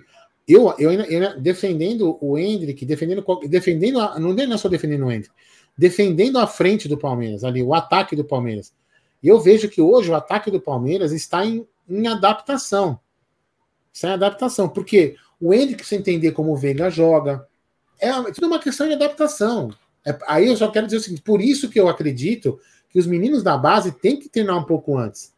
eu, 0.54 0.74
eu, 0.78 0.92
eu 0.92 1.40
defendendo 1.40 2.18
o 2.22 2.38
Hendrick, 2.38 2.86
defendendo, 2.86 3.24
defendendo 3.48 4.00
não 4.20 4.54
é 4.54 4.58
só 4.58 4.68
defendendo 4.68 5.06
o 5.06 5.12
Hendrick, 5.12 5.34
defendendo 5.78 6.40
a 6.40 6.48
frente 6.48 6.88
do 6.88 6.98
Palmeiras, 6.98 7.44
ali, 7.44 7.62
o 7.62 7.74
ataque 7.74 8.16
do 8.16 8.24
Palmeiras. 8.24 8.74
Eu 9.24 9.40
vejo 9.40 9.70
que 9.70 9.82
hoje 9.82 10.10
o 10.10 10.16
ataque 10.16 10.50
do 10.50 10.60
Palmeiras 10.60 11.12
está 11.12 11.46
em, 11.46 11.66
em 11.88 12.08
adaptação. 12.08 13.00
Está 13.94 14.10
em 14.10 14.14
adaptação, 14.14 14.68
porque 14.68 15.16
o 15.40 15.54
Hendrick, 15.54 15.86
se 15.86 15.96
entender 15.96 16.32
como 16.32 16.52
o 16.52 16.58
Veiga 16.58 16.90
joga, 16.90 17.48
é, 18.00 18.12
tudo 18.32 18.48
uma 18.48 18.60
questão 18.60 18.88
de 18.88 18.94
adaptação. 18.94 19.72
É, 20.06 20.18
aí 20.28 20.48
eu 20.48 20.58
só 20.58 20.70
quero 20.70 20.88
dizer 20.88 20.98
o 20.98 21.02
seguinte: 21.02 21.22
por 21.22 21.42
isso 21.42 21.70
que 21.70 21.80
eu 21.80 21.88
acredito 21.88 22.60
que 22.90 23.00
os 23.00 23.06
meninos 23.06 23.44
da 23.44 23.58
base 23.58 23.92
têm 23.92 24.20
que 24.20 24.28
treinar 24.28 24.58
um 24.58 24.64
pouco 24.64 24.98
antes. 24.98 25.34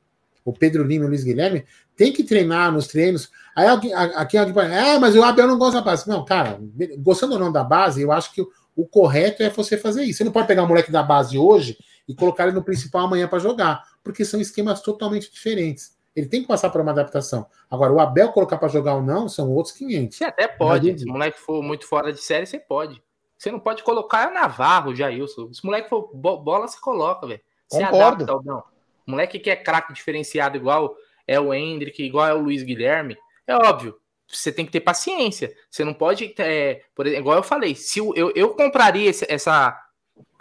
O 0.45 0.51
Pedro 0.51 0.84
Lima 0.84 1.03
e 1.03 1.07
o 1.07 1.09
Luiz 1.09 1.24
Guilherme 1.24 1.66
tem 1.96 2.12
que 2.12 2.24
treinar 2.24 2.72
nos 2.72 2.88
treinos. 2.88 3.30
Aí 3.56 3.68
aqui, 3.68 3.94
aqui, 3.94 4.38
aqui 4.38 4.60
ah, 4.60 5.00
mas 5.00 5.16
o 5.16 5.24
Abel 5.24 5.48
não 5.48 5.58
gosta 5.58 5.80
da 5.80 5.86
base. 5.86 6.08
Não, 6.08 6.26
cara, 6.26 6.60
gostando 6.98 7.34
ou 7.34 7.39
não 7.39 7.52
da 7.52 7.64
base, 7.64 8.02
eu 8.02 8.12
acho 8.12 8.34
que 8.34 8.41
o, 8.41 8.50
o 8.76 8.86
correto 8.86 9.44
é 9.44 9.50
você 9.50 9.78
fazer 9.78 10.04
isso. 10.04 10.18
Você 10.18 10.24
não 10.24 10.32
pode 10.32 10.48
pegar 10.48 10.64
o 10.64 10.68
moleque 10.68 10.91
da 10.91 11.04
base 11.04 11.38
hoje 11.38 11.78
e 12.08 12.16
colocar 12.16 12.44
ele 12.44 12.54
no 12.54 12.64
principal 12.64 13.06
amanhã 13.06 13.28
para 13.28 13.39
jogar, 13.39 13.84
porque 14.04 14.26
são 14.26 14.41
esquemas 14.41 14.82
totalmente 14.82 15.32
diferentes. 15.32 15.96
Ele 16.16 16.28
tem 16.28 16.41
que 16.41 16.48
passar 16.48 16.70
por 16.70 16.82
uma 16.82 16.91
adaptação. 16.91 17.48
Agora, 17.70 17.91
o 17.91 17.99
Abel 17.99 18.32
colocar 18.32 18.57
para 18.57 18.68
jogar 18.68 18.95
ou 18.95 19.02
não 19.02 19.28
são 19.28 19.49
outros 19.52 19.74
500. 19.76 20.18
Você 20.18 20.24
até 20.26 20.48
pode. 20.48 20.99
Se 20.99 21.10
o 21.10 21.11
moleque 21.11 21.40
for 21.40 21.64
muito 21.64 21.88
fora 21.88 22.14
de 22.14 22.22
série, 22.22 22.45
você 22.45 22.60
pode. 22.60 23.02
Você 23.38 23.52
não 23.52 23.60
pode 23.60 23.84
colocar 23.84 24.30
é 24.30 24.34
Navarro, 24.34 24.91
o 24.91 24.95
Jailson. 24.95 25.52
Se 25.52 25.64
o 25.64 25.65
moleque 25.65 25.90
for 25.90 26.10
bola, 26.14 26.68
você 26.68 26.80
coloca, 26.80 27.26
velho. 27.26 27.41
Você 27.68 27.84
adapta, 27.84 28.40
não. 28.45 28.64
O 29.07 29.11
moleque 29.11 29.40
que 29.40 29.49
é 29.49 29.56
craque 29.56 29.91
diferenciado 29.91 30.56
igual 30.56 30.95
é 31.28 31.40
o 31.40 31.54
Hendrick, 31.54 32.04
igual 32.04 32.28
é 32.28 32.34
o 32.34 32.41
Luiz 32.41 32.64
Guilherme, 32.64 33.18
é 33.48 33.56
óbvio, 33.56 33.98
você 34.28 34.52
tem 34.52 34.66
que 34.66 34.72
ter 34.72 34.82
paciência. 34.82 35.54
Você 35.70 35.84
não 35.84 35.94
pode, 35.94 36.34
é, 36.38 36.82
por 36.95 37.06
exemplo, 37.06 37.24
igual 37.24 37.38
eu 37.38 37.44
falei, 37.44 37.76
se 37.76 38.00
eu, 38.00 38.14
eu, 38.16 38.32
eu 38.36 38.50
compraria 38.56 39.10
esse, 39.10 39.26
essa, 39.30 39.78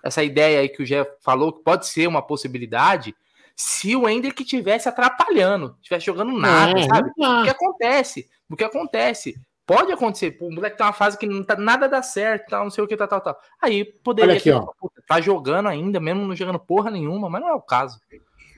essa 0.03 0.23
ideia 0.23 0.61
aí 0.61 0.69
que 0.69 0.83
o 0.83 0.87
Jeff 0.87 1.11
falou, 1.21 1.53
que 1.53 1.63
pode 1.63 1.87
ser 1.87 2.07
uma 2.07 2.23
possibilidade, 2.23 3.15
se 3.55 3.95
o 3.95 4.09
Hendrick 4.09 4.45
tivesse 4.45 4.89
atrapalhando, 4.89 5.77
tivesse 5.83 6.07
jogando 6.07 6.33
nada, 6.33 6.79
é, 6.79 6.83
sabe? 6.85 7.11
O 7.11 7.45
que 7.45 7.51
acontece? 7.51 8.29
O 8.49 8.57
que 8.57 8.65
acontece? 8.65 9.35
Pode 9.65 9.93
acontecer, 9.93 10.37
o 10.41 10.51
moleque 10.51 10.77
tá 10.77 10.87
uma 10.87 10.93
fase 10.93 11.17
que 11.17 11.27
não 11.27 11.43
tá, 11.45 11.55
nada 11.57 11.89
dá 11.89 12.03
certo, 12.03 12.49
tal, 12.49 12.65
não 12.65 12.71
sei 12.71 12.83
o 12.83 12.89
que, 12.89 12.97
tal, 12.97 13.07
tal, 13.07 13.21
tal. 13.21 13.41
Aí 13.61 13.85
poderia 13.85 14.35
aqui, 14.35 14.45
ter, 14.45 14.55
ó. 14.55 14.67
tá 15.07 15.21
jogando 15.21 15.69
ainda, 15.69 16.01
mesmo 16.01 16.27
não 16.27 16.35
jogando 16.35 16.59
porra 16.59 16.91
nenhuma, 16.91 17.31
mas 17.31 17.41
não 17.41 17.49
é 17.49 17.55
o 17.55 17.61
caso. 17.61 18.01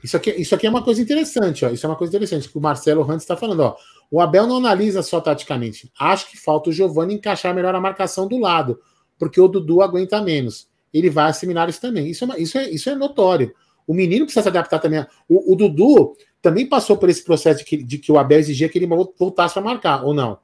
Isso 0.05 0.19
aqui, 0.19 0.31
isso 0.33 0.55
aqui 0.55 0.67
é 0.67 0.71
uma 0.71 0.83
coisa 0.83 1.01
interessante, 1.01 1.65
ó. 1.65 1.71
Isso 1.71 1.87
é 1.87 1.89
uma 1.89 1.97
coisa 1.97 2.11
interessante 2.11 2.47
que 2.47 2.59
o 2.59 2.61
Marcelo 2.61 3.03
Rantes 3.03 3.25
está 3.25 3.39
falando, 3.39 3.61
ó. 3.61 3.77
O 4.11 4.21
Abel 4.21 4.47
não 4.47 4.59
analisa 4.59 5.03
só 5.03 5.19
taticamente. 5.19 5.91
Acho 5.99 6.31
que 6.31 6.37
falta 6.37 6.69
o 6.69 6.73
Giovanni 6.73 7.15
encaixar 7.15 7.55
melhor 7.55 7.75
a 7.75 7.81
marcação 7.81 8.29
do 8.29 8.37
lado, 8.37 8.79
porque 9.19 9.41
o 9.41 9.49
Dudu 9.49 9.81
aguenta 9.81 10.21
menos. 10.21 10.69
Ele 10.93 11.09
vai 11.09 11.31
assimilar 11.31 11.71
isso 11.71 11.81
também. 11.81 12.11
Isso 12.11 12.31
é, 12.31 12.39
isso 12.39 12.59
é, 12.59 12.69
isso 12.69 12.91
é 12.91 12.95
notório. 12.95 13.55
O 13.87 13.95
menino 13.95 14.27
precisa 14.27 14.43
se 14.43 14.49
adaptar 14.51 14.79
também. 14.79 15.07
O, 15.27 15.55
o 15.55 15.57
Dudu 15.57 16.15
também 16.43 16.69
passou 16.69 16.99
por 16.99 17.09
esse 17.09 17.25
processo 17.25 17.61
de 17.61 17.65
que, 17.65 17.83
de 17.83 17.97
que 17.97 18.13
o 18.13 18.19
Abel 18.19 18.39
exigia 18.39 18.69
que 18.69 18.77
ele 18.77 18.87
voltasse 18.87 19.55
para 19.55 19.63
marcar, 19.63 20.05
ou 20.05 20.13
não? 20.13 20.39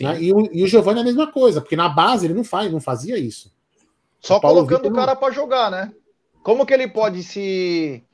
Né? 0.00 0.22
E, 0.22 0.32
o, 0.32 0.48
e 0.52 0.62
o 0.62 0.68
Giovanni 0.68 1.00
é 1.00 1.02
a 1.02 1.04
mesma 1.04 1.32
coisa, 1.32 1.60
porque 1.60 1.74
na 1.74 1.88
base 1.88 2.26
ele 2.26 2.34
não 2.34 2.44
faz, 2.44 2.70
não 2.70 2.80
fazia 2.80 3.18
isso. 3.18 3.52
Só 4.20 4.38
colocando 4.38 4.86
o 4.86 4.92
cara 4.92 5.16
para 5.16 5.32
jogar, 5.32 5.68
né? 5.68 5.92
Como 6.44 6.64
que 6.64 6.72
ele 6.72 6.86
pode 6.86 7.24
se 7.24 8.04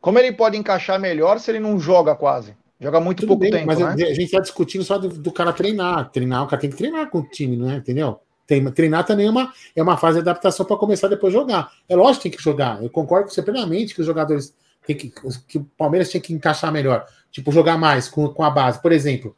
como 0.00 0.18
ele 0.18 0.32
pode 0.32 0.56
encaixar 0.56 1.00
melhor 1.00 1.38
se 1.38 1.50
ele 1.50 1.60
não 1.60 1.78
joga 1.78 2.14
quase? 2.14 2.56
Joga 2.80 3.00
muito 3.00 3.20
Tudo 3.20 3.28
pouco 3.28 3.40
bem, 3.40 3.50
tempo, 3.50 3.66
mas 3.66 3.78
né? 3.78 3.86
a 3.86 4.14
gente 4.14 4.24
está 4.24 4.40
discutindo 4.40 4.84
só 4.84 4.98
do, 4.98 5.08
do, 5.08 5.32
cara 5.32 5.52
treinar. 5.52 6.10
Treinar, 6.10 6.44
o 6.44 6.46
cara 6.46 6.60
tem 6.60 6.70
que 6.70 6.76
treinar 6.76 7.08
com 7.08 7.20
o 7.20 7.22
time, 7.22 7.56
não 7.56 7.70
é? 7.70 7.76
Entendeu? 7.76 8.20
Tem, 8.46 8.64
treinar 8.70 9.04
também 9.04 9.26
é 9.26 9.30
uma, 9.30 9.52
é 9.74 9.82
uma 9.82 9.96
fase 9.96 10.16
de 10.16 10.20
adaptação 10.20 10.64
para 10.64 10.76
começar 10.76 11.08
depois 11.08 11.32
jogar. 11.32 11.72
É 11.88 11.96
lógico 11.96 12.22
que 12.22 12.30
tem 12.30 12.38
que 12.38 12.44
jogar. 12.44 12.82
Eu 12.82 12.90
concordo 12.90 13.28
com 13.28 13.34
você 13.34 13.42
plenamente 13.42 13.94
que 13.94 14.00
os 14.00 14.06
jogadores 14.06 14.54
tem 14.86 14.94
que, 14.94 15.12
que 15.48 15.58
o 15.58 15.64
Palmeiras 15.76 16.10
tinha 16.10 16.20
que 16.20 16.32
encaixar 16.32 16.70
melhor. 16.70 17.06
Tipo, 17.30 17.50
jogar 17.50 17.76
mais 17.76 18.08
com, 18.08 18.28
com 18.28 18.44
a 18.44 18.50
base. 18.50 18.80
Por 18.80 18.92
exemplo, 18.92 19.34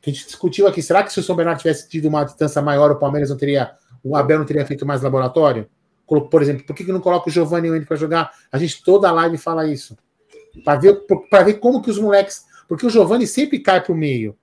que 0.00 0.10
a 0.10 0.12
gente 0.12 0.26
discutiu 0.26 0.66
aqui, 0.66 0.82
será 0.82 1.02
que 1.02 1.12
se 1.12 1.20
o 1.20 1.22
São 1.22 1.36
Bernardo 1.36 1.58
tivesse 1.58 1.88
tido 1.88 2.06
uma 2.08 2.24
distância 2.24 2.60
maior, 2.60 2.90
o 2.90 2.98
Palmeiras 2.98 3.30
não 3.30 3.36
teria, 3.36 3.72
o 4.02 4.16
Abel 4.16 4.38
não 4.38 4.46
teria 4.46 4.66
feito 4.66 4.84
mais 4.84 5.00
laboratório? 5.00 5.68
Por 6.10 6.42
exemplo, 6.42 6.64
por 6.66 6.74
que, 6.74 6.84
que 6.84 6.90
não 6.90 7.00
coloca 7.00 7.28
o 7.28 7.32
Giovanni 7.32 7.70
o 7.70 7.86
para 7.86 7.96
jogar? 7.96 8.32
A 8.50 8.58
gente 8.58 8.82
toda 8.82 9.08
a 9.08 9.12
live 9.12 9.38
fala 9.38 9.66
isso. 9.68 9.96
Para 10.64 10.80
ver, 10.80 11.04
ver 11.44 11.54
como 11.54 11.80
que 11.80 11.90
os 11.90 11.98
moleques. 11.98 12.44
Porque 12.66 12.84
o 12.84 12.90
Giovanni 12.90 13.28
sempre 13.28 13.60
cai 13.60 13.80
para 13.80 13.92
o 13.92 13.96
meio. 13.96 14.36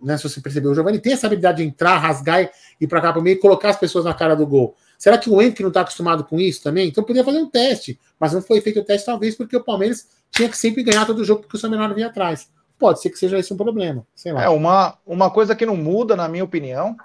Né, 0.00 0.16
se 0.16 0.28
você 0.28 0.40
percebeu, 0.40 0.70
o 0.70 0.74
Giovanni 0.74 1.00
tem 1.00 1.12
essa 1.12 1.26
habilidade 1.26 1.58
de 1.58 1.68
entrar, 1.68 1.98
rasgar 1.98 2.42
e 2.42 2.50
ir 2.80 2.86
para 2.86 3.00
cá 3.00 3.12
para 3.12 3.20
o 3.20 3.22
meio 3.22 3.34
e 3.34 3.38
colocar 3.38 3.70
as 3.70 3.76
pessoas 3.76 4.04
na 4.04 4.14
cara 4.14 4.34
do 4.34 4.46
gol. 4.46 4.76
Será 4.96 5.16
que 5.16 5.30
o 5.30 5.40
Henrique 5.40 5.62
não 5.62 5.68
está 5.68 5.80
acostumado 5.82 6.24
com 6.24 6.38
isso 6.40 6.62
também? 6.62 6.88
Então 6.88 7.04
podia 7.04 7.24
fazer 7.24 7.38
um 7.38 7.48
teste, 7.48 7.98
mas 8.18 8.32
não 8.32 8.42
foi 8.42 8.60
feito 8.60 8.80
o 8.80 8.84
teste, 8.84 9.06
talvez 9.06 9.36
porque 9.36 9.56
o 9.56 9.62
Palmeiras 9.62 10.06
tinha 10.30 10.48
que 10.48 10.56
sempre 10.56 10.82
ganhar 10.82 11.04
todo 11.06 11.24
jogo 11.24 11.42
porque 11.42 11.56
o 11.56 11.60
São 11.60 11.70
Menor 11.70 11.94
vinha 11.94 12.08
atrás. 12.08 12.48
Pode 12.78 13.00
ser 13.00 13.10
que 13.10 13.18
seja 13.18 13.38
esse 13.38 13.52
um 13.52 13.56
problema. 13.56 14.06
Sei 14.14 14.32
lá. 14.32 14.42
É 14.42 14.48
uma, 14.48 14.96
uma 15.04 15.30
coisa 15.30 15.54
que 15.54 15.66
não 15.66 15.76
muda, 15.76 16.14
na 16.14 16.28
minha 16.28 16.44
opinião. 16.44 16.96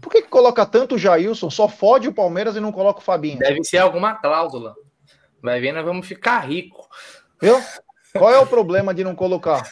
Por 0.00 0.10
que 0.10 0.21
coloca 0.42 0.66
tanto 0.66 0.96
o 0.96 0.98
Jailson, 0.98 1.48
só 1.48 1.68
fode 1.68 2.08
o 2.08 2.12
Palmeiras 2.12 2.56
e 2.56 2.60
não 2.60 2.72
coloca 2.72 2.98
o 2.98 3.02
Fabinho? 3.02 3.38
Deve 3.38 3.62
ser 3.62 3.78
alguma 3.78 4.16
cláusula. 4.16 4.74
Vai 5.40 5.60
ver, 5.60 5.70
nós 5.70 5.84
vamos 5.84 6.06
ficar 6.06 6.40
rico. 6.40 6.88
Viu? 7.40 7.60
Qual 8.12 8.30
é 8.30 8.38
o 8.40 8.46
problema 8.46 8.92
de 8.92 9.04
não 9.04 9.14
colocar? 9.14 9.62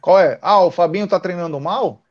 Qual 0.00 0.18
é? 0.18 0.38
Ah, 0.40 0.64
o 0.64 0.70
Fabinho 0.70 1.06
tá 1.06 1.20
treinando 1.20 1.60
mal? 1.60 2.02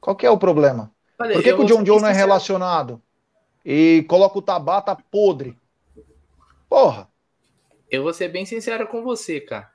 Qual 0.00 0.16
que 0.16 0.26
é 0.26 0.30
o 0.30 0.36
problema? 0.36 0.92
Olha, 1.18 1.34
Por 1.34 1.42
que, 1.42 1.54
que 1.54 1.60
o 1.60 1.64
John 1.64 1.84
John 1.84 2.00
não 2.00 2.08
é 2.08 2.12
relacionado? 2.12 3.00
E 3.64 4.04
coloca 4.08 4.38
o 4.38 4.42
Tabata 4.42 4.96
podre? 5.10 5.56
Porra. 6.68 7.08
Eu 7.88 8.02
vou 8.02 8.12
ser 8.12 8.28
bem 8.28 8.44
sincero 8.44 8.88
com 8.88 9.04
você, 9.04 9.40
cara. 9.40 9.70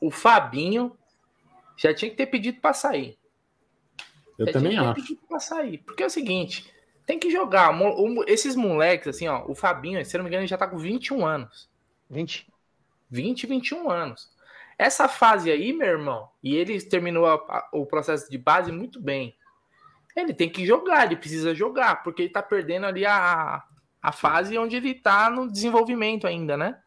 O 0.00 0.10
Fabinho 0.10 0.96
já 1.76 1.94
tinha 1.94 2.10
que 2.10 2.16
ter 2.16 2.26
pedido 2.26 2.60
para 2.60 2.74
sair. 2.74 3.18
Eu 4.40 4.52
também 4.52 4.78
acho. 4.78 4.94
Pedido 4.94 5.20
pra 5.28 5.38
sair. 5.38 5.78
Porque 5.78 6.02
é 6.02 6.06
o 6.06 6.10
seguinte, 6.10 6.72
tem 7.06 7.18
que 7.18 7.30
jogar. 7.30 7.76
Esses 8.26 8.56
moleques, 8.56 9.08
assim, 9.08 9.28
ó, 9.28 9.44
o 9.46 9.54
Fabinho, 9.54 10.04
se 10.04 10.16
não 10.16 10.24
me 10.24 10.30
engano, 10.30 10.42
ele 10.42 10.48
já 10.48 10.56
tá 10.56 10.66
com 10.66 10.78
21 10.78 11.26
anos. 11.26 11.68
20? 12.08 12.46
20, 13.10 13.46
21 13.46 13.90
anos. 13.90 14.30
Essa 14.78 15.08
fase 15.08 15.50
aí, 15.50 15.74
meu 15.74 15.88
irmão, 15.88 16.30
e 16.42 16.56
ele 16.56 16.80
terminou 16.80 17.26
a, 17.26 17.34
a, 17.34 17.68
o 17.72 17.84
processo 17.84 18.30
de 18.30 18.38
base 18.38 18.72
muito 18.72 18.98
bem. 18.98 19.36
Ele 20.16 20.32
tem 20.32 20.48
que 20.48 20.64
jogar, 20.64 21.04
ele 21.04 21.16
precisa 21.16 21.54
jogar, 21.54 22.02
porque 22.02 22.22
ele 22.22 22.32
tá 22.32 22.42
perdendo 22.42 22.86
ali 22.86 23.04
a, 23.04 23.62
a 24.00 24.12
fase 24.12 24.56
onde 24.56 24.76
ele 24.76 24.94
tá 24.94 25.28
no 25.28 25.50
desenvolvimento 25.50 26.26
ainda, 26.26 26.56
né? 26.56 26.78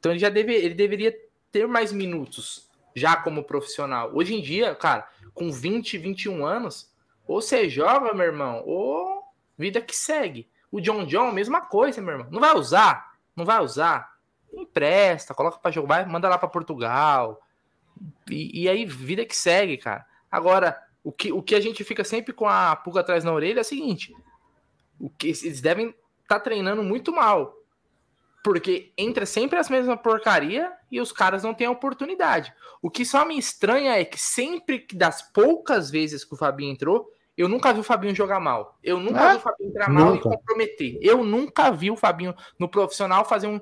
Então 0.00 0.10
ele 0.10 0.18
já 0.18 0.30
deve, 0.30 0.54
ele 0.54 0.74
deveria 0.74 1.14
ter 1.52 1.68
mais 1.68 1.92
minutos 1.92 2.70
já 2.96 3.14
como 3.16 3.44
profissional. 3.44 4.10
Hoje 4.14 4.34
em 4.34 4.40
dia, 4.40 4.74
cara, 4.74 5.06
com 5.34 5.50
20, 5.52 5.98
21 5.98 6.46
anos, 6.46 6.90
ou 7.26 7.40
você 7.40 7.68
joga, 7.68 8.12
meu 8.12 8.26
irmão, 8.26 8.62
ou 8.66 9.22
vida 9.56 9.80
que 9.80 9.96
segue. 9.96 10.48
O 10.70 10.80
John 10.80 11.06
John, 11.06 11.32
mesma 11.32 11.60
coisa, 11.60 12.00
meu 12.00 12.12
irmão. 12.12 12.28
Não 12.30 12.40
vai 12.40 12.54
usar? 12.54 13.12
Não 13.36 13.44
vai 13.44 13.60
usar? 13.60 14.14
empresta, 14.60 15.34
coloca 15.34 15.58
para 15.58 15.70
jogar, 15.70 16.06
manda 16.06 16.28
lá 16.28 16.38
para 16.38 16.48
Portugal. 16.48 17.40
E, 18.30 18.62
e, 18.62 18.68
aí, 18.68 18.84
vida 18.84 19.24
que 19.24 19.36
segue, 19.36 19.76
cara. 19.76 20.04
Agora, 20.30 20.80
o 21.02 21.12
que, 21.12 21.32
o 21.32 21.42
que 21.42 21.54
a 21.54 21.60
gente 21.60 21.84
fica 21.84 22.04
sempre 22.04 22.32
com 22.32 22.48
a 22.48 22.74
pulga 22.76 23.00
atrás 23.00 23.24
na 23.24 23.32
orelha 23.32 23.60
é 23.60 23.62
o 23.62 23.64
seguinte: 23.64 24.14
o 24.98 25.08
que 25.10 25.28
eles 25.28 25.60
devem 25.60 25.88
estar 25.88 26.38
tá 26.38 26.40
treinando 26.40 26.82
muito 26.82 27.12
mal. 27.12 27.54
Porque 28.44 28.92
entra 28.98 29.24
sempre 29.24 29.58
as 29.58 29.70
mesmas 29.70 29.98
porcaria 30.02 30.70
e 30.92 31.00
os 31.00 31.10
caras 31.10 31.42
não 31.42 31.54
têm 31.54 31.66
oportunidade. 31.66 32.52
O 32.82 32.90
que 32.90 33.02
só 33.04 33.24
me 33.24 33.38
estranha 33.38 33.98
é 33.98 34.04
que 34.04 34.20
sempre 34.20 34.86
das 34.92 35.22
poucas 35.32 35.90
vezes 35.90 36.24
que 36.24 36.34
o 36.34 36.36
Fabinho 36.36 36.70
entrou, 36.70 37.10
eu 37.36 37.48
nunca 37.48 37.72
vi 37.72 37.80
o 37.80 37.84
Fabinho 37.84 38.14
jogar 38.14 38.38
mal. 38.38 38.78
Eu 38.84 39.00
nunca 39.00 39.24
é? 39.24 39.30
vi 39.30 39.36
o 39.38 39.40
Fabinho 39.40 39.70
entrar 39.70 39.88
mal 39.88 40.10
nunca. 40.10 40.28
e 40.28 40.32
comprometer. 40.32 40.98
Eu 41.00 41.24
nunca 41.24 41.70
vi 41.70 41.90
o 41.90 41.96
Fabinho 41.96 42.34
no 42.58 42.68
profissional 42.68 43.24
fazer 43.24 43.46
um, 43.46 43.58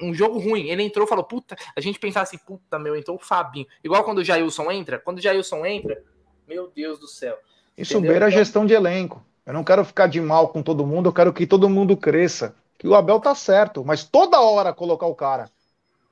um 0.00 0.14
jogo 0.14 0.38
ruim. 0.38 0.70
Ele 0.70 0.82
entrou 0.82 1.04
e 1.04 1.08
falou, 1.08 1.24
puta, 1.24 1.54
a 1.76 1.80
gente 1.82 1.98
pensava 1.98 2.24
assim, 2.24 2.38
puta, 2.38 2.78
meu, 2.78 2.96
entrou 2.96 3.18
o 3.18 3.20
Fabinho. 3.20 3.66
Igual 3.84 4.02
quando 4.04 4.18
o 4.18 4.24
Jailson 4.24 4.70
entra, 4.72 4.98
quando 4.98 5.18
o 5.18 5.20
Jailson 5.20 5.66
entra, 5.66 6.02
meu 6.48 6.72
Deus 6.74 6.98
do 6.98 7.06
céu. 7.06 7.36
Isso 7.76 8.00
beira 8.00 8.26
a 8.26 8.30
gestão 8.30 8.64
de 8.64 8.72
elenco. 8.72 9.22
Eu 9.44 9.52
não 9.52 9.64
quero 9.64 9.84
ficar 9.84 10.06
de 10.06 10.20
mal 10.20 10.48
com 10.48 10.62
todo 10.62 10.86
mundo, 10.86 11.08
eu 11.08 11.12
quero 11.12 11.32
que 11.32 11.46
todo 11.46 11.68
mundo 11.68 11.96
cresça. 11.96 12.56
Que 12.82 12.88
o 12.88 12.96
Abel 12.96 13.20
tá 13.20 13.32
certo, 13.32 13.84
mas 13.84 14.02
toda 14.02 14.40
hora 14.40 14.72
colocar 14.72 15.06
o 15.06 15.14
cara 15.14 15.48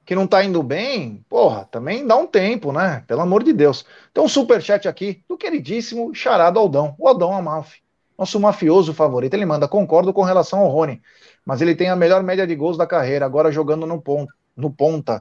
que 0.06 0.14
não 0.14 0.24
tá 0.24 0.44
indo 0.44 0.62
bem, 0.62 1.26
porra, 1.28 1.64
também 1.68 2.06
dá 2.06 2.14
um 2.14 2.28
tempo, 2.28 2.72
né? 2.72 3.02
Pelo 3.08 3.22
amor 3.22 3.42
de 3.42 3.52
Deus. 3.52 3.84
Então, 4.12 4.24
um 4.24 4.28
superchat 4.28 4.86
aqui 4.86 5.24
do 5.28 5.36
queridíssimo 5.36 6.14
Charado 6.14 6.60
Aldão, 6.60 6.94
o 6.96 7.08
Aldão 7.08 7.34
Amalfi, 7.34 7.80
nosso 8.16 8.38
mafioso 8.38 8.94
favorito. 8.94 9.34
Ele 9.34 9.44
manda, 9.44 9.66
concordo 9.66 10.12
com 10.12 10.22
relação 10.22 10.60
ao 10.60 10.68
Rony 10.68 11.02
mas 11.44 11.60
ele 11.60 11.74
tem 11.74 11.88
a 11.88 11.96
melhor 11.96 12.22
média 12.22 12.46
de 12.46 12.54
gols 12.54 12.76
da 12.76 12.86
carreira, 12.86 13.26
agora 13.26 13.50
jogando 13.50 13.84
no, 13.84 14.00
ponto, 14.00 14.32
no 14.56 14.70
ponta. 14.70 15.20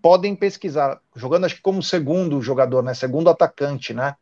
Podem 0.00 0.36
pesquisar, 0.36 1.00
jogando 1.16 1.46
acho 1.46 1.56
que 1.56 1.60
como 1.60 1.82
segundo 1.82 2.40
jogador, 2.40 2.84
né? 2.84 2.94
Segundo 2.94 3.28
atacante, 3.28 3.92
né? 3.92 4.14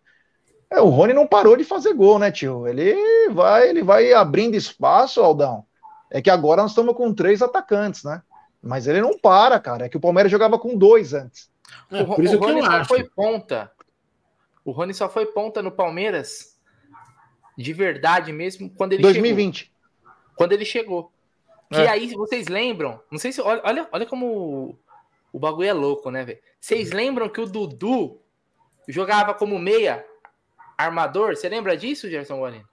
É, 0.70 0.80
o 0.80 0.88
Rony 0.88 1.12
não 1.12 1.26
parou 1.26 1.54
de 1.54 1.64
fazer 1.64 1.92
gol, 1.92 2.18
né, 2.18 2.30
tio? 2.30 2.66
Ele 2.66 2.96
vai, 3.30 3.68
ele 3.68 3.82
vai 3.82 4.14
abrindo 4.14 4.54
espaço, 4.54 5.20
Aldão. 5.20 5.66
É 6.14 6.20
que 6.20 6.28
agora 6.28 6.60
nós 6.60 6.72
estamos 6.72 6.94
com 6.94 7.12
três 7.14 7.40
atacantes, 7.40 8.04
né? 8.04 8.22
Mas 8.62 8.86
ele 8.86 9.00
não 9.00 9.18
para, 9.18 9.58
cara. 9.58 9.86
É 9.86 9.88
que 9.88 9.96
o 9.96 10.00
Palmeiras 10.00 10.30
jogava 10.30 10.58
com 10.58 10.76
dois 10.76 11.14
antes. 11.14 11.50
É, 11.90 12.04
por 12.04 12.22
isso 12.22 12.36
o 12.36 12.38
Rony 12.38 12.60
só 12.60 12.70
acho. 12.70 12.88
foi 12.88 13.04
ponta. 13.04 13.72
O 14.62 14.70
Rony 14.70 14.94
só 14.94 15.08
foi 15.08 15.26
ponta 15.26 15.62
no 15.62 15.72
Palmeiras 15.72 16.60
de 17.56 17.72
verdade 17.72 18.32
mesmo 18.32 18.70
quando 18.70 18.92
ele 18.92 19.02
2020. 19.02 19.58
chegou. 19.58 19.72
Quando 20.36 20.52
ele 20.52 20.64
chegou. 20.66 21.12
Que 21.70 21.80
é. 21.80 21.88
aí, 21.88 22.14
vocês 22.14 22.48
lembram, 22.48 23.00
não 23.10 23.18
sei 23.18 23.32
se. 23.32 23.40
Olha, 23.40 23.88
olha 23.90 24.06
como 24.06 24.26
o, 24.26 24.78
o 25.32 25.38
bagulho 25.38 25.68
é 25.68 25.72
louco, 25.72 26.10
né, 26.10 26.24
velho? 26.24 26.38
Vocês 26.60 26.92
lembram 26.92 27.30
que 27.30 27.40
o 27.40 27.46
Dudu 27.46 28.20
jogava 28.86 29.32
como 29.32 29.58
meia 29.58 30.04
armador? 30.76 31.34
Você 31.34 31.48
lembra 31.48 31.74
disso, 31.74 32.10
Gerson 32.10 32.38
Guarino? 32.38 32.68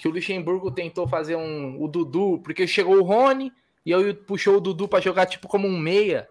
Que 0.00 0.08
o 0.08 0.10
Luxemburgo 0.10 0.70
tentou 0.70 1.06
fazer 1.06 1.36
um, 1.36 1.82
o 1.82 1.88
Dudu, 1.88 2.40
porque 2.42 2.66
chegou 2.66 2.96
o 2.96 3.02
Rony 3.02 3.52
e 3.84 3.92
aí 3.92 4.14
puxou 4.14 4.56
o 4.56 4.60
Dudu 4.60 4.86
para 4.86 5.00
jogar 5.00 5.26
tipo 5.26 5.48
como 5.48 5.66
um 5.66 5.78
meia. 5.78 6.28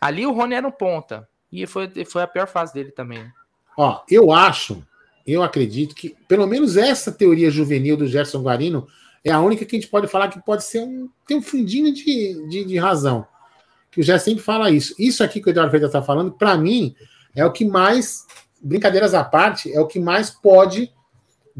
Ali 0.00 0.26
o 0.26 0.32
Rony 0.32 0.54
era 0.54 0.66
um 0.66 0.72
ponta. 0.72 1.28
E 1.52 1.66
foi, 1.66 1.90
foi 2.04 2.22
a 2.22 2.26
pior 2.26 2.46
fase 2.46 2.72
dele 2.72 2.90
também. 2.92 3.30
Ó, 3.76 4.02
eu 4.08 4.32
acho, 4.32 4.82
eu 5.26 5.42
acredito 5.42 5.94
que, 5.94 6.16
pelo 6.28 6.46
menos 6.46 6.76
essa 6.76 7.12
teoria 7.12 7.50
juvenil 7.50 7.96
do 7.96 8.06
Gerson 8.06 8.42
Guarino 8.42 8.86
é 9.24 9.30
a 9.30 9.40
única 9.40 9.64
que 9.64 9.76
a 9.76 9.80
gente 9.80 9.90
pode 9.90 10.06
falar 10.06 10.28
que 10.28 10.40
pode 10.40 10.64
ser 10.64 10.80
um. 10.80 11.08
tem 11.26 11.36
um 11.36 11.42
fundinho 11.42 11.92
de, 11.92 12.48
de, 12.48 12.64
de 12.64 12.78
razão. 12.78 13.26
Que 13.90 14.00
o 14.00 14.02
Jé 14.02 14.18
sempre 14.18 14.42
fala 14.42 14.70
isso. 14.70 14.94
Isso 14.98 15.22
aqui 15.22 15.40
que 15.40 15.48
o 15.48 15.50
Eduardo 15.50 15.70
Freitas 15.70 15.90
está 15.90 16.00
falando, 16.00 16.32
para 16.32 16.56
mim, 16.56 16.94
é 17.34 17.44
o 17.44 17.52
que 17.52 17.64
mais, 17.64 18.26
brincadeiras 18.62 19.14
à 19.14 19.24
parte, 19.24 19.72
é 19.72 19.80
o 19.80 19.86
que 19.86 19.98
mais 19.98 20.30
pode 20.30 20.92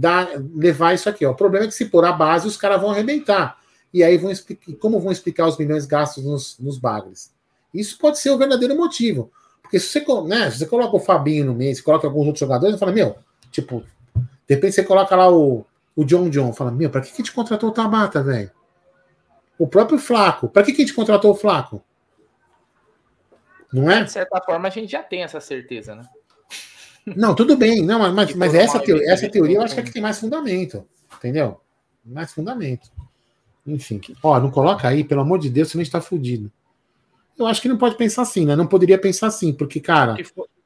dar, 0.01 0.29
levar 0.55 0.95
isso 0.95 1.09
aqui. 1.09 1.27
Ó. 1.27 1.33
O 1.33 1.37
problema 1.37 1.67
é 1.67 1.69
que 1.69 1.75
se 1.75 1.87
por 1.87 2.05
a 2.05 2.13
base, 2.13 2.47
os 2.47 2.57
caras 2.57 2.81
vão 2.81 2.91
arrebentar. 2.91 3.59
E 3.93 4.03
aí 4.03 4.17
vão 4.17 4.31
explicar. 4.31 4.73
Como 4.77 4.99
vão 4.99 5.13
explicar 5.13 5.47
os 5.47 5.59
milhões 5.59 5.85
gastos 5.85 6.25
nos, 6.25 6.59
nos 6.59 6.79
bagres? 6.79 7.33
Isso 7.73 7.99
pode 7.99 8.19
ser 8.19 8.31
o 8.31 8.39
verdadeiro 8.39 8.77
motivo. 8.77 9.31
Porque 9.63 9.79
se 9.79 9.87
você, 9.89 10.05
né, 10.27 10.51
se 10.51 10.59
você 10.59 10.67
coloca 10.67 10.97
o 10.97 11.01
Fabinho 11.01 11.45
no 11.47 11.55
meio, 11.55 11.75
se 11.75 11.83
coloca 11.83 12.07
alguns 12.07 12.27
outros 12.27 12.41
jogadores, 12.41 12.79
fala, 12.79 12.93
meu, 12.93 13.17
tipo, 13.51 13.85
de 14.17 14.55
repente 14.55 14.75
você 14.75 14.83
coloca 14.83 15.15
lá 15.15 15.31
o, 15.31 15.65
o 15.95 16.05
John 16.05 16.29
John 16.31 16.53
fala: 16.53 16.71
Meu, 16.71 16.91
pra 16.91 17.01
que, 17.01 17.09
que 17.09 17.15
a 17.15 17.19
gente 17.19 17.33
contratou 17.33 17.69
o 17.69 17.73
Tabata, 17.73 18.23
velho? 18.23 18.51
O 19.59 19.69
próprio 19.69 19.99
Flaco, 19.99 20.49
pra 20.49 20.63
que, 20.63 20.73
que 20.73 20.83
a 20.83 20.85
gente 20.87 20.95
contratou 20.95 21.33
o 21.33 21.37
Flaco? 21.37 21.85
Não 23.73 23.89
é? 23.91 24.03
De 24.03 24.11
certa 24.11 24.41
forma, 24.41 24.67
a 24.67 24.71
gente 24.71 24.91
já 24.91 25.03
tem 25.03 25.23
essa 25.23 25.41
certeza, 25.41 25.95
né? 25.95 26.09
Não, 27.07 27.35
tudo 27.35 27.57
bem, 27.57 27.83
não, 27.83 28.13
mas, 28.13 28.35
mas 28.35 28.55
essa, 28.55 28.79
teoria, 28.79 29.11
essa 29.11 29.29
teoria 29.29 29.57
eu 29.57 29.63
acho 29.63 29.75
que, 29.75 29.81
é 29.81 29.83
que 29.83 29.93
tem 29.93 30.03
mais 30.03 30.19
fundamento, 30.19 30.87
entendeu? 31.17 31.61
Mais 32.05 32.33
fundamento. 32.33 32.91
Enfim, 33.67 34.01
ó, 34.23 34.39
não 34.41 34.51
coloca 34.51 34.89
aí, 34.89 35.05
pelo 35.05 35.21
amor 35.21 35.39
de 35.39 35.51
Deus, 35.51 35.71
senão 35.71 35.81
a 35.81 35.85
gente 35.85 35.93
tá 35.93 36.01
fudido. 36.01 36.51
Eu 37.39 37.47
acho 37.47 37.63
que 37.63 37.69
não 37.69 37.79
pode 37.79 37.97
pensar 37.97 38.23
assim, 38.23 38.45
né? 38.45 38.55
Não 38.55 38.67
poderia 38.67 38.99
pensar 38.99 39.29
assim, 39.29 39.53
porque, 39.53 39.81
cara. 39.81 40.17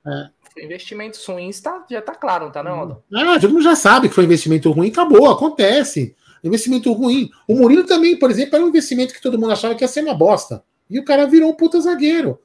É, 0.06 0.64
investimentos 0.64 1.24
ruins 1.24 1.60
tá, 1.60 1.84
já 1.90 2.02
tá 2.02 2.14
claro, 2.14 2.46
não 2.46 2.52
tá 2.52 2.62
não, 2.62 2.80
Aldo? 2.80 3.02
Ah, 3.12 3.38
todo 3.40 3.52
mundo 3.52 3.62
já 3.62 3.76
sabe 3.76 4.08
que 4.08 4.14
foi 4.14 4.24
investimento 4.24 4.70
ruim, 4.70 4.88
acabou, 4.88 5.30
acontece. 5.30 6.16
Investimento 6.42 6.92
ruim. 6.92 7.30
O 7.48 7.54
Murilo 7.54 7.84
também, 7.84 8.18
por 8.18 8.30
exemplo, 8.30 8.56
era 8.56 8.64
um 8.64 8.68
investimento 8.68 9.14
que 9.14 9.22
todo 9.22 9.38
mundo 9.38 9.52
achava 9.52 9.74
que 9.74 9.82
ia 9.82 9.88
ser 9.88 10.02
uma 10.02 10.14
bosta. 10.14 10.62
E 10.90 10.98
o 10.98 11.04
cara 11.04 11.26
virou 11.26 11.50
um 11.50 11.54
puta 11.54 11.80
zagueiro. 11.80 12.38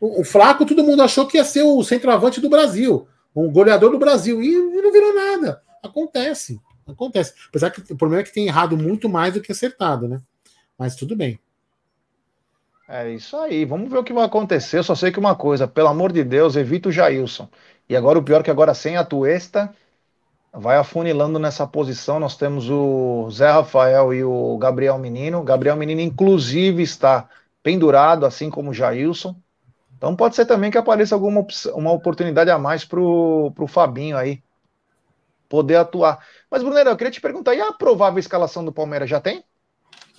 O, 0.00 0.20
o 0.20 0.24
Flaco, 0.24 0.66
todo 0.66 0.82
mundo 0.82 1.02
achou 1.02 1.26
que 1.26 1.36
ia 1.36 1.44
ser 1.44 1.62
o 1.62 1.82
centroavante 1.82 2.40
do 2.40 2.50
Brasil, 2.50 3.06
um 3.36 3.52
goleador 3.52 3.90
do 3.90 3.98
Brasil. 3.98 4.42
E, 4.42 4.52
não 4.52 4.92
virou 4.92 5.14
nada. 5.14 5.62
Acontece. 5.82 6.60
Acontece. 6.86 7.34
Apesar 7.48 7.70
que 7.70 7.80
o 7.92 7.96
problema 7.96 8.22
é 8.22 8.24
que 8.24 8.32
tem 8.32 8.46
errado 8.46 8.76
muito 8.76 9.08
mais 9.08 9.34
do 9.34 9.40
que 9.40 9.52
acertado, 9.52 10.08
né? 10.08 10.20
Mas 10.78 10.94
tudo 10.96 11.16
bem. 11.16 11.38
É 12.88 13.10
isso 13.10 13.36
aí, 13.36 13.64
vamos 13.64 13.90
ver 13.90 13.98
o 13.98 14.04
que 14.04 14.12
vai 14.12 14.24
acontecer. 14.24 14.78
Eu 14.78 14.84
só 14.84 14.94
sei 14.94 15.10
que 15.10 15.18
uma 15.18 15.34
coisa, 15.34 15.66
pelo 15.66 15.88
amor 15.88 16.12
de 16.12 16.22
Deus, 16.22 16.54
evita 16.54 16.88
o 16.88 16.92
Jailson. 16.92 17.48
E 17.88 17.96
agora 17.96 18.18
o 18.18 18.22
pior 18.22 18.40
é 18.40 18.42
que 18.44 18.50
agora 18.50 18.74
sem 18.74 18.96
a 18.96 19.04
Tuesta, 19.04 19.74
vai 20.52 20.76
afunilando 20.76 21.38
nessa 21.38 21.66
posição. 21.66 22.20
Nós 22.20 22.36
temos 22.36 22.70
o 22.70 23.28
Zé 23.30 23.50
Rafael 23.50 24.14
e 24.14 24.22
o 24.22 24.56
Gabriel 24.58 24.98
Menino. 24.98 25.42
Gabriel 25.42 25.76
Menino, 25.76 26.00
inclusive, 26.00 26.82
está 26.82 27.28
pendurado, 27.60 28.24
assim 28.24 28.48
como 28.48 28.70
o 28.70 28.74
Jailson. 28.74 29.34
Então 29.96 30.14
pode 30.14 30.36
ser 30.36 30.46
também 30.46 30.70
que 30.70 30.78
apareça 30.78 31.14
alguma 31.14 31.46
uma 31.74 31.92
oportunidade 31.92 32.50
a 32.50 32.58
mais 32.58 32.84
para 32.84 33.00
o 33.00 33.66
Fabinho 33.66 34.16
aí 34.16 34.42
poder 35.48 35.76
atuar. 35.76 36.24
Mas, 36.50 36.62
Brunero, 36.62 36.90
eu 36.90 36.96
queria 36.96 37.10
te 37.10 37.20
perguntar, 37.20 37.54
e 37.54 37.60
a 37.60 37.72
provável 37.72 38.18
escalação 38.18 38.64
do 38.64 38.72
Palmeiras 38.72 39.08
já 39.08 39.20
tem? 39.20 39.44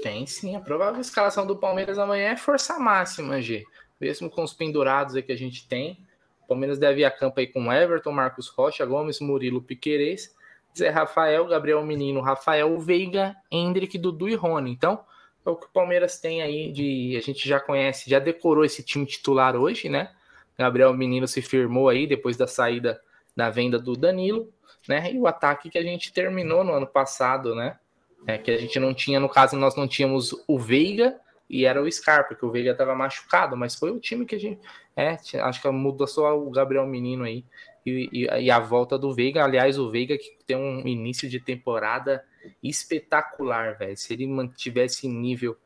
Tem 0.01 0.25
sim, 0.25 0.55
a 0.55 0.59
provável 0.59 1.01
escalação 1.01 1.45
do 1.45 1.57
Palmeiras 1.57 1.99
amanhã 1.99 2.29
é 2.29 2.37
força 2.37 2.79
máxima, 2.79 3.41
G. 3.41 3.63
Mesmo 3.99 4.29
com 4.29 4.43
os 4.43 4.53
pendurados 4.53 5.15
aí 5.15 5.23
que 5.23 5.31
a 5.31 5.37
gente 5.37 5.67
tem. 5.67 5.97
O 6.43 6.47
Palmeiras 6.47 6.79
deve 6.79 7.01
ir 7.01 7.05
a 7.05 7.11
campo 7.11 7.39
aí 7.39 7.47
com 7.47 7.71
Everton, 7.71 8.11
Marcos 8.11 8.47
Rocha, 8.47 8.85
Gomes, 8.85 9.19
Murilo, 9.19 9.61
Piquerez, 9.61 10.33
Zé 10.77 10.89
Rafael, 10.89 11.45
Gabriel 11.47 11.83
Menino, 11.83 12.21
Rafael 12.21 12.79
Veiga, 12.79 13.35
Hendrick, 13.51 13.97
Dudu 13.97 14.29
e 14.29 14.35
Rony. 14.35 14.71
Então, 14.71 15.03
é 15.47 15.51
o 15.51 15.55
que 15.55 15.65
o 15.65 15.69
Palmeiras 15.69 16.19
tem 16.19 16.41
aí 16.41 16.71
de. 16.71 17.15
A 17.17 17.21
gente 17.21 17.47
já 17.47 17.59
conhece, 17.59 18.09
já 18.09 18.19
decorou 18.19 18.65
esse 18.65 18.83
time 18.83 19.05
titular 19.05 19.55
hoje, 19.55 19.89
né? 19.89 20.11
Gabriel 20.57 20.93
Menino 20.93 21.27
se 21.27 21.41
firmou 21.41 21.87
aí 21.87 22.05
depois 22.05 22.35
da 22.35 22.47
saída 22.47 22.99
da 23.35 23.49
venda 23.49 23.79
do 23.79 23.95
Danilo, 23.95 24.51
né? 24.87 25.11
E 25.13 25.17
o 25.17 25.27
ataque 25.27 25.69
que 25.69 25.77
a 25.77 25.83
gente 25.83 26.11
terminou 26.11 26.63
no 26.63 26.73
ano 26.73 26.87
passado, 26.87 27.55
né? 27.55 27.77
É, 28.25 28.37
que 28.37 28.51
a 28.51 28.57
gente 28.57 28.79
não 28.79 28.93
tinha, 28.93 29.19
no 29.19 29.29
caso, 29.29 29.55
nós 29.55 29.75
não 29.75 29.87
tínhamos 29.87 30.35
o 30.47 30.57
Veiga 30.59 31.15
e 31.49 31.65
era 31.65 31.81
o 31.81 31.89
Scarpa, 31.89 32.35
que 32.35 32.45
o 32.45 32.51
Veiga 32.51 32.71
estava 32.71 32.93
machucado, 32.93 33.55
mas 33.55 33.75
foi 33.75 33.91
o 33.91 33.99
time 33.99 34.25
que 34.25 34.35
a 34.35 34.39
gente. 34.39 34.59
É, 34.95 35.17
acho 35.41 35.61
que 35.61 35.69
mudou 35.69 36.07
só 36.07 36.37
o 36.37 36.49
Gabriel 36.49 36.85
Menino 36.87 37.23
aí 37.23 37.45
e, 37.85 38.09
e, 38.11 38.25
e, 38.25 38.51
a 38.51 38.59
volta 38.59 38.97
do 38.97 39.13
Veiga. 39.13 39.43
Aliás, 39.43 39.77
o 39.77 39.89
Veiga 39.89 40.17
que 40.17 40.37
tem 40.45 40.57
um 40.57 40.85
início 40.85 41.29
de 41.29 41.39
temporada 41.39 42.23
espetacular, 42.63 43.77
velho. 43.77 43.97
Se 43.97 44.13
ele 44.13 44.27
mantivesse 44.27 45.07
nível 45.07 45.57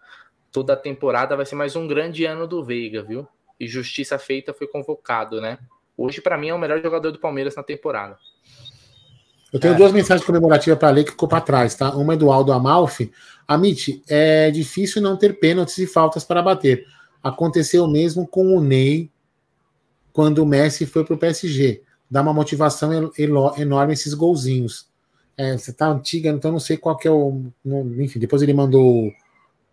toda 0.52 0.74
a 0.74 0.78
temporada, 0.78 1.36
vai 1.36 1.46
ser 1.46 1.56
mais 1.56 1.76
um 1.76 1.88
grande 1.88 2.26
ano 2.26 2.48
do 2.48 2.64
Veiga, 2.64 3.04
viu? 3.04 3.28
E 3.60 3.68
justiça 3.68 4.18
feita 4.18 4.54
foi 4.54 4.68
convocado, 4.68 5.40
né? 5.40 5.58
Hoje, 5.98 6.22
para 6.22 6.38
mim, 6.38 6.50
é 6.50 6.54
o 6.54 6.60
melhor 6.60 6.82
jogador 6.82 7.12
do 7.12 7.20
Palmeiras 7.20 7.56
na 7.56 7.64
temporada. 7.64 8.18
Eu 9.52 9.60
tenho 9.60 9.74
é. 9.74 9.78
duas 9.78 9.92
mensagens 9.92 10.26
comemorativas 10.26 10.80
para 10.80 10.90
ler 10.90 11.04
que 11.04 11.12
ficou 11.12 11.28
para 11.28 11.42
trás, 11.42 11.76
tá? 11.76 11.96
Uma 11.96 12.14
é 12.14 12.18
do 12.18 12.32
Aldo 12.32 12.54
Amalfi. 12.54 13.12
Amit, 13.48 14.02
é 14.08 14.50
difícil 14.50 15.02
não 15.02 15.18
ter 15.18 15.40
pênaltis 15.40 15.78
e 15.78 15.86
faltas 15.86 16.24
para 16.24 16.42
bater. 16.42 16.88
Aconteceu 17.22 17.88
mesmo 17.88 18.26
com 18.26 18.56
o 18.56 18.62
Ney 18.62 19.12
quando 20.14 20.40
o 20.40 20.46
Messi 20.46 20.86
foi 20.86 21.04
para 21.04 21.16
o 21.16 21.18
PSG. 21.18 21.84
Dá 22.10 22.22
uma 22.22 22.34
motivação 22.34 23.12
enorme 23.18 23.94
esses 23.94 24.14
golzinhos. 24.14 24.90
É, 25.42 25.58
você 25.58 25.74
tá 25.74 25.88
antiga, 25.88 26.30
então 26.30 26.52
não 26.52 26.60
sei 26.60 26.78
qual 26.78 26.96
que 26.96 27.08
é 27.08 27.12
o. 27.12 27.42
Enfim, 27.98 28.20
depois 28.20 28.44
ele 28.44 28.54
mandou 28.54 29.12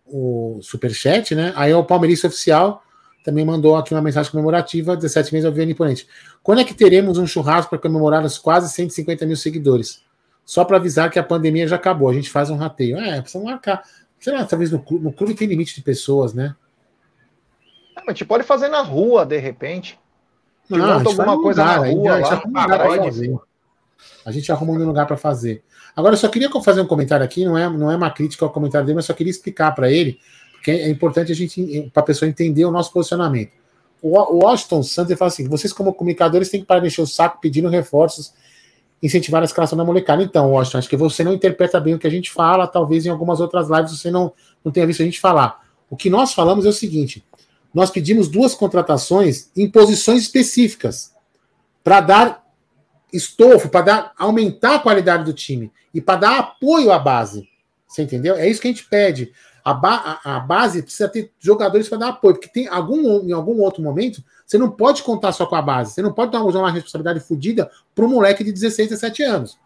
o 0.07 0.57
superchat, 0.63 1.35
né? 1.35 1.53
Aí 1.55 1.71
o 1.71 1.83
Palmeirense 1.83 2.25
Oficial 2.25 2.83
também 3.23 3.45
mandou 3.45 3.75
aqui 3.75 3.93
uma 3.93 4.01
mensagem 4.01 4.31
comemorativa, 4.31 4.95
17 4.95 5.31
meses 5.31 5.45
ao 5.45 5.51
Vianney 5.51 5.73
Imponente. 5.73 6.07
Quando 6.41 6.61
é 6.61 6.63
que 6.63 6.73
teremos 6.73 7.19
um 7.19 7.27
churrasco 7.27 7.69
para 7.69 7.77
comemorar 7.77 8.25
os 8.25 8.39
quase 8.39 8.73
150 8.73 9.27
mil 9.27 9.35
seguidores? 9.35 10.03
Só 10.43 10.65
para 10.65 10.77
avisar 10.77 11.11
que 11.11 11.19
a 11.19 11.23
pandemia 11.23 11.67
já 11.67 11.75
acabou, 11.75 12.09
a 12.09 12.13
gente 12.13 12.31
faz 12.31 12.49
um 12.49 12.55
rateio. 12.55 12.97
É, 12.97 13.21
precisa 13.21 13.43
marcar. 13.43 13.83
Sei 14.19 14.33
lá, 14.33 14.43
talvez 14.45 14.71
no 14.71 14.79
clube, 14.79 15.03
no 15.03 15.13
clube 15.13 15.35
tem 15.35 15.47
limite 15.47 15.75
de 15.75 15.83
pessoas, 15.83 16.33
né? 16.33 16.55
É, 17.95 17.99
mas 17.99 18.07
a 18.07 18.11
gente 18.13 18.25
pode 18.25 18.43
fazer 18.43 18.69
na 18.69 18.81
rua, 18.81 19.23
de 19.23 19.37
repente. 19.37 19.99
Não, 20.67 20.83
a 20.83 20.97
gente 20.97 21.07
alguma 21.09 21.39
coisa 21.39 21.61
lugar, 21.61 21.81
na 21.81 21.87
rua. 21.87 22.19
Lá. 22.19 23.48
A 24.25 24.31
gente 24.31 24.51
arruma 24.51 24.73
um 24.73 24.85
lugar 24.85 25.05
para 25.05 25.17
fazer. 25.17 25.63
Agora, 25.95 26.13
eu 26.13 26.17
só 26.17 26.27
queria 26.27 26.49
fazer 26.61 26.81
um 26.81 26.87
comentário 26.87 27.25
aqui, 27.25 27.45
não 27.45 27.57
é, 27.57 27.69
não 27.69 27.91
é 27.91 27.95
uma 27.95 28.09
crítica 28.09 28.45
ao 28.45 28.51
comentário 28.51 28.85
dele, 28.85 28.95
mas 28.95 29.05
só 29.05 29.13
queria 29.13 29.31
explicar 29.31 29.73
para 29.73 29.91
ele 29.91 30.19
porque 30.59 30.71
é 30.71 30.89
importante 30.89 31.31
a 31.31 31.35
gente, 31.35 31.89
para 31.93 32.03
a 32.03 32.05
pessoa 32.05 32.29
entender 32.29 32.65
o 32.65 32.71
nosso 32.71 32.91
posicionamento. 32.91 33.51
O, 34.01 34.43
Washington 34.43 34.83
Santos 34.83 35.17
fala 35.17 35.29
assim: 35.29 35.47
vocês, 35.47 35.73
como 35.73 35.93
comunicadores, 35.93 36.49
têm 36.49 36.59
que 36.59 36.65
parar 36.65 36.81
de 36.81 36.87
encher 36.87 37.01
o 37.01 37.07
saco 37.07 37.39
pedindo 37.41 37.69
reforços, 37.69 38.33
incentivar 39.01 39.41
a 39.41 39.45
escalação 39.45 39.77
da 39.77 39.83
molecada. 39.83 40.21
Então, 40.21 40.51
Washington, 40.51 40.77
acho 40.77 40.89
que 40.89 40.97
você 40.97 41.23
não 41.23 41.33
interpreta 41.33 41.79
bem 41.79 41.95
o 41.95 41.99
que 41.99 42.07
a 42.07 42.11
gente 42.11 42.31
fala, 42.31 42.67
talvez 42.67 43.05
em 43.05 43.09
algumas 43.09 43.39
outras 43.39 43.69
lives 43.69 43.97
você 43.97 44.11
não, 44.11 44.33
não 44.63 44.71
tenha 44.71 44.85
visto 44.85 45.01
a 45.01 45.05
gente 45.05 45.19
falar. 45.19 45.65
O 45.89 45.95
que 45.95 46.09
nós 46.09 46.33
falamos 46.33 46.65
é 46.65 46.69
o 46.69 46.73
seguinte: 46.73 47.25
nós 47.73 47.89
pedimos 47.89 48.27
duas 48.27 48.53
contratações 48.53 49.49
em 49.55 49.69
posições 49.69 50.23
específicas 50.23 51.13
para 51.83 52.01
dar 52.01 52.48
estofo, 53.11 53.69
para 53.69 54.11
aumentar 54.17 54.75
a 54.75 54.79
qualidade 54.79 55.23
do 55.23 55.33
time 55.33 55.71
e 55.93 56.01
para 56.01 56.19
dar 56.19 56.39
apoio 56.39 56.91
à 56.91 56.99
base. 56.99 57.47
Você 57.87 58.03
entendeu? 58.03 58.35
É 58.35 58.47
isso 58.47 58.61
que 58.61 58.67
a 58.67 58.71
gente 58.71 58.85
pede. 58.85 59.31
A, 59.63 59.73
ba 59.73 60.19
a, 60.23 60.39
base 60.39 60.81
precisa 60.81 61.09
ter 61.09 61.31
jogadores 61.39 61.89
para 61.89 61.97
dar 61.97 62.09
apoio, 62.09 62.35
porque 62.35 62.47
tem 62.47 62.67
algum, 62.67 63.27
em 63.27 63.31
algum 63.31 63.61
outro 63.61 63.83
momento 63.83 64.23
você 64.45 64.57
não 64.57 64.71
pode 64.71 65.03
contar 65.03 65.31
só 65.31 65.45
com 65.45 65.55
a 65.55 65.61
base. 65.61 65.93
Você 65.93 66.01
não 66.01 66.13
pode 66.13 66.31
dar 66.31 66.41
uma 66.41 66.71
responsabilidade 66.71 67.19
fodida 67.19 67.69
para 67.93 68.05
um 68.05 68.09
moleque 68.09 68.43
de 68.43 68.51
16, 68.51 68.89
17 68.89 69.23
anos. 69.23 69.59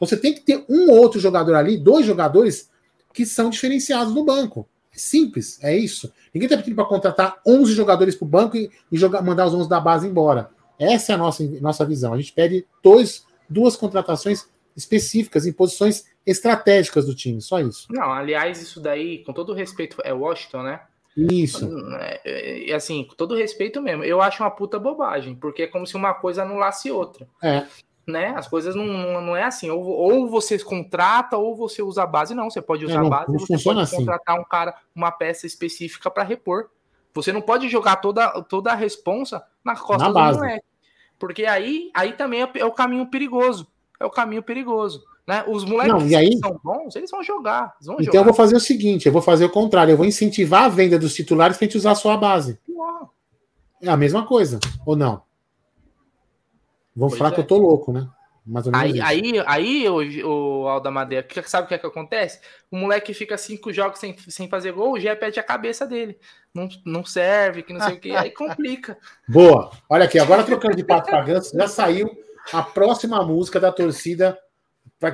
Você 0.00 0.16
tem 0.16 0.34
que 0.34 0.40
ter 0.40 0.64
um 0.68 0.90
ou 0.90 0.98
outro 0.98 1.20
jogador 1.20 1.54
ali, 1.54 1.76
dois 1.76 2.04
jogadores 2.04 2.68
que 3.12 3.24
são 3.24 3.50
diferenciados 3.50 4.12
no 4.12 4.24
banco. 4.24 4.66
É 4.92 4.98
simples, 4.98 5.58
é 5.62 5.76
isso. 5.76 6.12
Ninguém 6.32 6.46
está 6.46 6.56
pedindo 6.56 6.74
para 6.74 6.84
contratar 6.84 7.40
11 7.46 7.72
jogadores 7.72 8.14
para 8.14 8.24
o 8.24 8.28
banco 8.28 8.56
e, 8.56 8.70
e 8.90 8.96
jogar, 8.96 9.22
mandar 9.22 9.46
os 9.46 9.54
11 9.54 9.68
da 9.68 9.80
base 9.80 10.06
embora. 10.06 10.50
Essa 10.78 11.12
é 11.12 11.14
a 11.14 11.18
nossa, 11.18 11.44
nossa 11.60 11.84
visão. 11.84 12.12
A 12.12 12.16
gente 12.16 12.32
pede 12.32 12.66
dois, 12.82 13.26
duas 13.48 13.76
contratações 13.76 14.48
específicas 14.76 15.46
em 15.46 15.52
posições 15.52 16.04
estratégicas 16.26 17.06
do 17.06 17.14
time, 17.14 17.40
só 17.40 17.60
isso. 17.60 17.86
Não, 17.90 18.12
aliás, 18.12 18.60
isso 18.60 18.80
daí, 18.80 19.18
com 19.24 19.32
todo 19.32 19.52
respeito, 19.52 19.98
é 20.02 20.12
Washington, 20.12 20.62
né? 20.62 20.80
Isso. 21.16 21.70
É, 22.00 22.20
é, 22.24 22.70
é, 22.70 22.74
assim, 22.74 23.04
com 23.04 23.14
todo 23.14 23.36
respeito 23.36 23.80
mesmo, 23.80 24.02
eu 24.02 24.20
acho 24.20 24.42
uma 24.42 24.50
puta 24.50 24.78
bobagem, 24.78 25.34
porque 25.36 25.62
é 25.62 25.66
como 25.66 25.86
se 25.86 25.94
uma 25.94 26.12
coisa 26.12 26.42
anulasse 26.42 26.90
outra. 26.90 27.28
É. 27.42 27.66
Né? 28.06 28.34
As 28.36 28.46
coisas 28.46 28.74
não, 28.74 28.84
não 29.22 29.34
é 29.34 29.44
assim, 29.44 29.70
ou, 29.70 29.82
ou 29.82 30.28
você 30.28 30.58
contrata 30.58 31.38
ou 31.38 31.56
você 31.56 31.80
usa 31.82 32.02
a 32.02 32.06
base, 32.06 32.34
não. 32.34 32.50
Você 32.50 32.60
pode 32.60 32.84
usar 32.84 32.96
é, 32.96 32.98
não, 32.98 33.06
a 33.06 33.10
base, 33.10 33.32
não 33.32 33.38
você 33.38 33.58
pode 33.62 33.80
assim. 33.80 33.96
contratar 33.96 34.38
um 34.38 34.44
cara, 34.44 34.74
uma 34.94 35.10
peça 35.10 35.46
específica 35.46 36.10
para 36.10 36.22
repor. 36.22 36.68
Você 37.14 37.32
não 37.32 37.40
pode 37.40 37.68
jogar 37.68 37.96
toda, 37.96 38.28
toda 38.42 38.72
a 38.72 38.74
responsa 38.74 39.42
na 39.64 39.76
costa 39.76 40.08
na 40.08 40.32
do 40.32 40.38
moleque. 40.38 40.64
Porque 41.18 41.46
aí, 41.46 41.90
aí 41.94 42.12
também 42.12 42.42
é, 42.42 42.50
é 42.56 42.64
o 42.64 42.72
caminho 42.72 43.06
perigoso. 43.06 43.66
É 44.00 44.04
o 44.04 44.10
caminho 44.10 44.42
perigoso. 44.42 45.04
Né? 45.26 45.44
Os 45.46 45.64
moleques 45.64 45.94
não, 45.94 46.06
e 46.06 46.14
aí... 46.14 46.36
são 46.38 46.60
bons, 46.62 46.94
eles 46.96 47.10
vão 47.10 47.22
jogar. 47.22 47.74
Eles 47.76 47.86
vão 47.86 47.94
então 47.94 48.06
jogar. 48.06 48.18
eu 48.18 48.24
vou 48.24 48.34
fazer 48.34 48.56
o 48.56 48.60
seguinte: 48.60 49.06
eu 49.06 49.12
vou 49.12 49.22
fazer 49.22 49.44
o 49.44 49.50
contrário, 49.50 49.92
eu 49.92 49.96
vou 49.96 50.04
incentivar 50.04 50.64
a 50.64 50.68
venda 50.68 50.98
dos 50.98 51.14
titulares 51.14 51.56
para 51.56 51.64
a 51.64 51.68
gente 51.68 51.78
usar 51.78 51.92
a 51.92 51.96
sua 51.96 52.16
base. 52.16 52.58
Uau. 52.68 53.14
É 53.80 53.88
a 53.88 53.96
mesma 53.96 54.26
coisa, 54.26 54.58
ou 54.84 54.96
não? 54.96 55.22
Vão 56.94 57.08
pois 57.08 57.18
falar 57.18 57.30
é. 57.30 57.34
que 57.34 57.40
eu 57.40 57.46
tô 57.46 57.56
louco, 57.56 57.92
né? 57.92 58.06
Ou 58.46 58.52
menos 58.52 58.68
aí, 58.74 59.00
aí, 59.00 59.42
aí, 59.46 59.88
o, 59.88 60.28
o 60.28 60.68
Alda 60.68 60.90
Madeira, 60.90 61.26
sabe 61.46 61.64
o 61.64 61.68
que 61.68 61.74
é 61.74 61.78
que 61.78 61.86
acontece? 61.86 62.40
O 62.70 62.76
moleque 62.76 63.14
fica 63.14 63.38
cinco 63.38 63.72
jogos 63.72 63.98
sem, 63.98 64.14
sem 64.28 64.48
fazer 64.48 64.72
gol, 64.72 64.92
o 64.92 65.00
Gé 65.00 65.14
pede 65.14 65.40
a 65.40 65.42
cabeça 65.42 65.86
dele. 65.86 66.18
Não, 66.52 66.68
não 66.84 67.04
serve, 67.04 67.62
que 67.62 67.72
não 67.72 67.80
sei 67.80 67.94
o 67.94 68.00
que, 68.00 68.14
aí 68.14 68.30
complica. 68.30 68.98
Boa. 69.26 69.70
Olha 69.88 70.04
aqui, 70.04 70.18
agora 70.18 70.44
trocando 70.44 70.76
de 70.76 70.84
pato 70.84 71.10
para 71.10 71.22
ganso, 71.22 71.56
já 71.56 71.66
saiu 71.66 72.10
a 72.52 72.62
próxima 72.62 73.24
música 73.24 73.58
da 73.58 73.72
torcida 73.72 74.38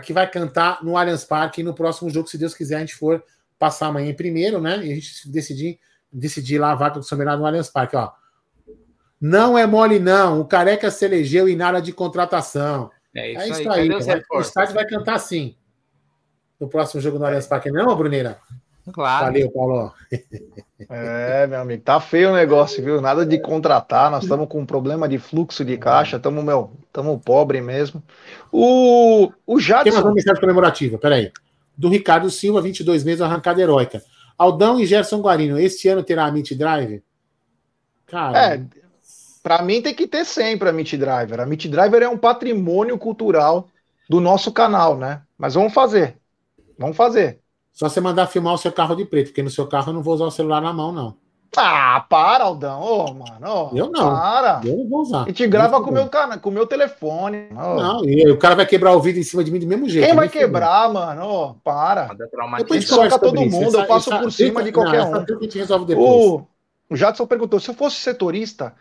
que 0.04 0.12
vai 0.12 0.28
cantar 0.28 0.84
no 0.84 0.96
Allianz 0.96 1.24
Parque 1.24 1.62
no 1.62 1.74
próximo 1.74 2.10
jogo, 2.10 2.28
se 2.28 2.38
Deus 2.38 2.54
quiser, 2.54 2.76
a 2.76 2.80
gente 2.80 2.94
for 2.94 3.22
passar 3.58 3.86
amanhã 3.86 4.10
em 4.10 4.14
primeiro, 4.14 4.60
né? 4.60 4.84
E 4.84 4.92
a 4.92 4.94
gente 4.94 5.28
decidir, 5.28 5.78
decidir 6.12 6.58
lá 6.58 6.72
a 6.72 6.76
vaga 6.76 7.00
do 7.00 7.02
São 7.04 7.18
Bernardo 7.18 7.40
no 7.40 7.46
Allianz 7.46 7.68
Parque, 7.68 7.96
ó. 7.96 8.10
Não 9.20 9.58
é 9.58 9.66
mole, 9.66 9.98
não. 9.98 10.40
O 10.40 10.44
careca 10.46 10.90
se 10.90 11.04
elegeu 11.04 11.48
e 11.48 11.54
nada 11.54 11.80
de 11.80 11.92
contratação. 11.92 12.90
É 13.14 13.32
isso, 13.32 13.40
é 13.40 13.48
isso 13.48 13.70
aí. 13.70 13.92
aí 13.92 14.04
vai, 14.04 14.22
o 14.32 14.40
estádio 14.40 14.74
vai 14.74 14.86
cantar 14.86 15.18
sim. 15.18 15.56
No 16.58 16.68
próximo 16.68 17.00
jogo 17.00 17.18
no 17.18 17.24
Allianz 17.24 17.46
Parque, 17.46 17.70
não, 17.70 17.96
Bruneira? 17.96 18.38
Claro. 18.92 19.26
Valeu, 19.26 19.50
Paulo. 19.50 19.92
É, 20.88 21.46
meu 21.46 21.60
amigo, 21.60 21.82
tá 21.84 22.00
feio 22.00 22.30
o 22.30 22.34
negócio, 22.34 22.82
viu? 22.82 23.00
Nada 23.00 23.24
de 23.24 23.38
contratar, 23.38 24.10
nós 24.10 24.24
estamos 24.24 24.48
com 24.48 24.60
um 24.60 24.66
problema 24.66 25.06
de 25.06 25.18
fluxo 25.18 25.64
de 25.64 25.76
caixa, 25.76 26.16
estamos, 26.16 26.42
meu, 26.42 26.72
estamos 26.86 27.20
pobre 27.22 27.60
mesmo. 27.60 28.02
O, 28.50 29.30
o 29.46 29.60
Jadson... 29.60 29.90
Tem 29.90 29.92
uma 29.92 30.12
mensagem 30.12 30.40
comemorativa, 30.40 30.98
peraí. 30.98 31.30
Do 31.76 31.88
Ricardo 31.88 32.28
Silva, 32.30 32.60
22 32.62 33.04
meses, 33.04 33.20
arrancada 33.20 33.60
heróica. 33.60 34.02
Aldão 34.36 34.80
e 34.80 34.86
Gerson 34.86 35.20
Guarino, 35.20 35.60
este 35.60 35.86
ano 35.86 36.02
terá 36.02 36.24
a 36.24 36.32
Meet 36.32 36.54
Drive? 36.54 37.04
Cara... 38.06 38.54
É, 38.54 38.64
para 39.42 39.62
mim 39.62 39.80
tem 39.80 39.94
que 39.94 40.06
ter 40.06 40.24
sempre 40.24 40.68
a 40.68 40.72
Meet 40.72 40.94
Driver. 40.94 41.40
A 41.40 41.46
Meet 41.46 41.66
Driver 41.66 42.02
é 42.02 42.08
um 42.08 42.18
patrimônio 42.18 42.98
cultural 42.98 43.68
do 44.08 44.20
nosso 44.20 44.52
canal, 44.52 44.96
né? 44.96 45.22
Mas 45.38 45.54
vamos 45.54 45.72
fazer. 45.72 46.16
Vamos 46.78 46.96
fazer. 46.96 47.40
Só 47.72 47.88
você 47.88 48.00
mandar 48.00 48.26
filmar 48.26 48.54
o 48.54 48.58
seu 48.58 48.72
carro 48.72 48.94
de 48.94 49.04
preto, 49.04 49.28
porque 49.28 49.42
no 49.42 49.50
seu 49.50 49.66
carro 49.66 49.90
eu 49.90 49.94
não 49.94 50.02
vou 50.02 50.14
usar 50.14 50.24
o 50.24 50.30
celular 50.30 50.60
na 50.60 50.72
mão, 50.72 50.92
não. 50.92 51.16
Ah, 51.56 52.04
para, 52.08 52.44
Aldão. 52.44 52.80
Ô, 52.80 53.06
oh, 53.06 53.14
mano. 53.14 53.70
Oh, 53.72 53.76
eu 53.76 53.90
não. 53.90 54.14
Para. 54.14 54.60
Eu 54.64 54.76
não 54.76 54.88
vou 54.88 55.00
usar. 55.00 55.28
E 55.28 55.32
te 55.32 55.46
grava 55.48 55.80
com 55.82 55.90
o 55.90 55.92
meu, 55.92 56.08
com 56.40 56.50
meu 56.50 56.66
telefone. 56.66 57.48
Oh. 57.50 57.74
Não, 57.74 58.04
e 58.04 58.30
o 58.30 58.38
cara 58.38 58.54
vai 58.54 58.66
quebrar 58.66 58.92
o 58.92 59.00
vídeo 59.00 59.18
em 59.18 59.24
cima 59.24 59.42
de 59.42 59.50
mim 59.50 59.58
do 59.58 59.66
mesmo 59.66 59.88
jeito. 59.88 60.06
Quem 60.06 60.14
vai 60.14 60.28
quebrar, 60.28 60.84
filme. 60.84 60.94
mano? 60.94 61.22
Oh, 61.26 61.54
para. 61.64 62.10
Depois 62.56 62.86
soca 62.86 63.18
todo 63.18 63.40
mundo, 63.40 63.76
eu 63.76 63.86
passo 63.86 64.10
por 64.10 64.30
cima 64.30 64.62
de 64.62 64.70
qualquer 64.70 65.04
não, 65.04 65.12
um. 65.12 65.14
A 65.16 65.42
gente 65.42 65.58
resolve 65.58 65.86
depois. 65.86 66.08
O, 66.08 66.46
o 66.90 66.96
Jadson 66.96 67.26
perguntou: 67.26 67.58
se 67.58 67.68
eu 67.68 67.74
fosse 67.74 67.96
setorista, 67.96 68.72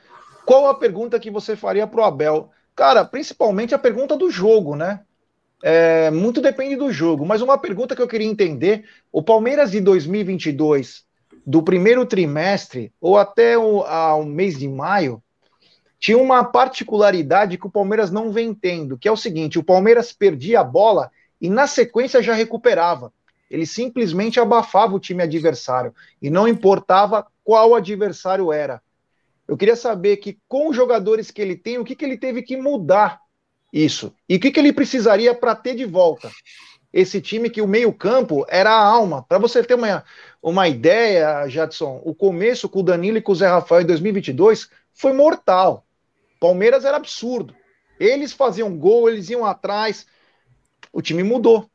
qual 0.49 0.67
a 0.67 0.73
pergunta 0.73 1.19
que 1.19 1.29
você 1.29 1.55
faria 1.55 1.85
pro 1.85 2.03
Abel? 2.03 2.49
Cara, 2.75 3.05
principalmente 3.05 3.75
a 3.75 3.79
pergunta 3.79 4.17
do 4.17 4.31
jogo, 4.31 4.75
né? 4.75 5.01
é, 5.61 6.09
muito 6.11 6.41
depende 6.41 6.75
do 6.75 6.91
jogo. 6.91 7.25
Mas 7.25 7.41
uma 7.41 7.57
pergunta 7.57 7.95
que 7.95 8.01
eu 8.01 8.07
queria 8.07 8.27
entender: 8.27 8.85
o 9.11 9.21
Palmeiras 9.21 9.71
de 9.71 9.79
2022, 9.81 11.03
do 11.45 11.61
primeiro 11.61 12.05
trimestre 12.05 12.91
ou 12.99 13.17
até 13.17 13.57
o 13.57 13.81
ao 13.81 14.25
mês 14.25 14.57
de 14.57 14.67
maio, 14.67 15.21
tinha 15.99 16.17
uma 16.17 16.43
particularidade 16.43 17.57
que 17.57 17.67
o 17.67 17.71
Palmeiras 17.71 18.11
não 18.11 18.31
vem 18.31 18.53
tendo, 18.53 18.97
que 18.97 19.07
é 19.07 19.11
o 19.11 19.17
seguinte: 19.17 19.59
o 19.59 19.63
Palmeiras 19.63 20.13
perdia 20.13 20.61
a 20.61 20.63
bola 20.63 21.11
e 21.39 21.49
na 21.49 21.67
sequência 21.67 22.23
já 22.23 22.33
recuperava. 22.33 23.11
Ele 23.49 23.65
simplesmente 23.65 24.39
abafava 24.39 24.95
o 24.95 24.99
time 24.99 25.23
adversário 25.23 25.93
e 26.21 26.29
não 26.29 26.47
importava 26.47 27.25
qual 27.43 27.73
adversário 27.73 28.53
era. 28.53 28.79
Eu 29.49 29.57
queria 29.57 29.75
saber 29.75 30.17
que 30.17 30.37
com 30.47 30.69
os 30.69 30.75
jogadores 30.75 31.31
que 31.31 31.41
ele 31.41 31.55
tem, 31.55 31.79
o 31.79 31.83
que, 31.83 31.95
que 31.95 32.05
ele 32.05 32.19
teve 32.19 32.43
que 32.43 32.55
mudar 32.55 33.19
isso 33.73 34.13
e 34.27 34.35
o 34.35 34.39
que, 34.39 34.51
que 34.51 34.59
ele 34.59 34.71
precisaria 34.71 35.33
para 35.33 35.55
ter 35.55 35.73
de 35.73 35.85
volta 35.85 36.29
esse 36.93 37.19
time 37.19 37.49
que 37.49 37.59
o 37.59 37.67
meio-campo 37.67 38.45
era 38.47 38.69
a 38.69 38.83
alma. 38.83 39.23
Para 39.23 39.39
você 39.39 39.63
ter 39.63 39.73
uma, 39.73 40.03
uma 40.41 40.67
ideia, 40.67 41.47
Jadson, 41.47 41.99
o 42.05 42.13
começo 42.13 42.69
com 42.69 42.81
o 42.81 42.83
Danilo 42.83 43.17
e 43.17 43.21
com 43.21 43.31
o 43.31 43.35
Zé 43.35 43.47
Rafael 43.47 43.81
em 43.81 43.87
2022 43.87 44.69
foi 44.93 45.13
mortal. 45.13 45.83
Palmeiras 46.39 46.85
era 46.85 46.97
absurdo. 46.97 47.55
Eles 47.99 48.31
faziam 48.31 48.77
gol, 48.77 49.09
eles 49.09 49.31
iam 49.31 49.45
atrás. 49.45 50.05
O 50.93 51.01
time 51.01 51.23
mudou. 51.23 51.67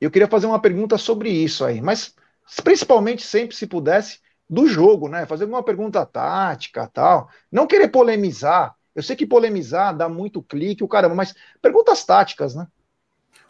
Eu 0.00 0.10
queria 0.10 0.28
fazer 0.28 0.46
uma 0.46 0.60
pergunta 0.60 0.98
sobre 0.98 1.30
isso 1.30 1.64
aí, 1.64 1.80
mas 1.80 2.16
principalmente 2.64 3.24
sempre 3.24 3.54
se 3.54 3.68
pudesse 3.68 4.18
do 4.52 4.66
jogo, 4.66 5.08
né? 5.08 5.24
Fazer 5.24 5.46
uma 5.46 5.62
pergunta 5.62 6.04
tática, 6.04 6.86
tal. 6.92 7.30
Não 7.50 7.66
querer 7.66 7.88
polemizar. 7.88 8.74
Eu 8.94 9.02
sei 9.02 9.16
que 9.16 9.24
polemizar 9.24 9.96
dá 9.96 10.10
muito 10.10 10.42
clique, 10.42 10.84
o 10.84 10.88
caramba, 10.88 11.14
mas 11.14 11.34
perguntas 11.62 12.04
táticas, 12.04 12.54
né? 12.54 12.66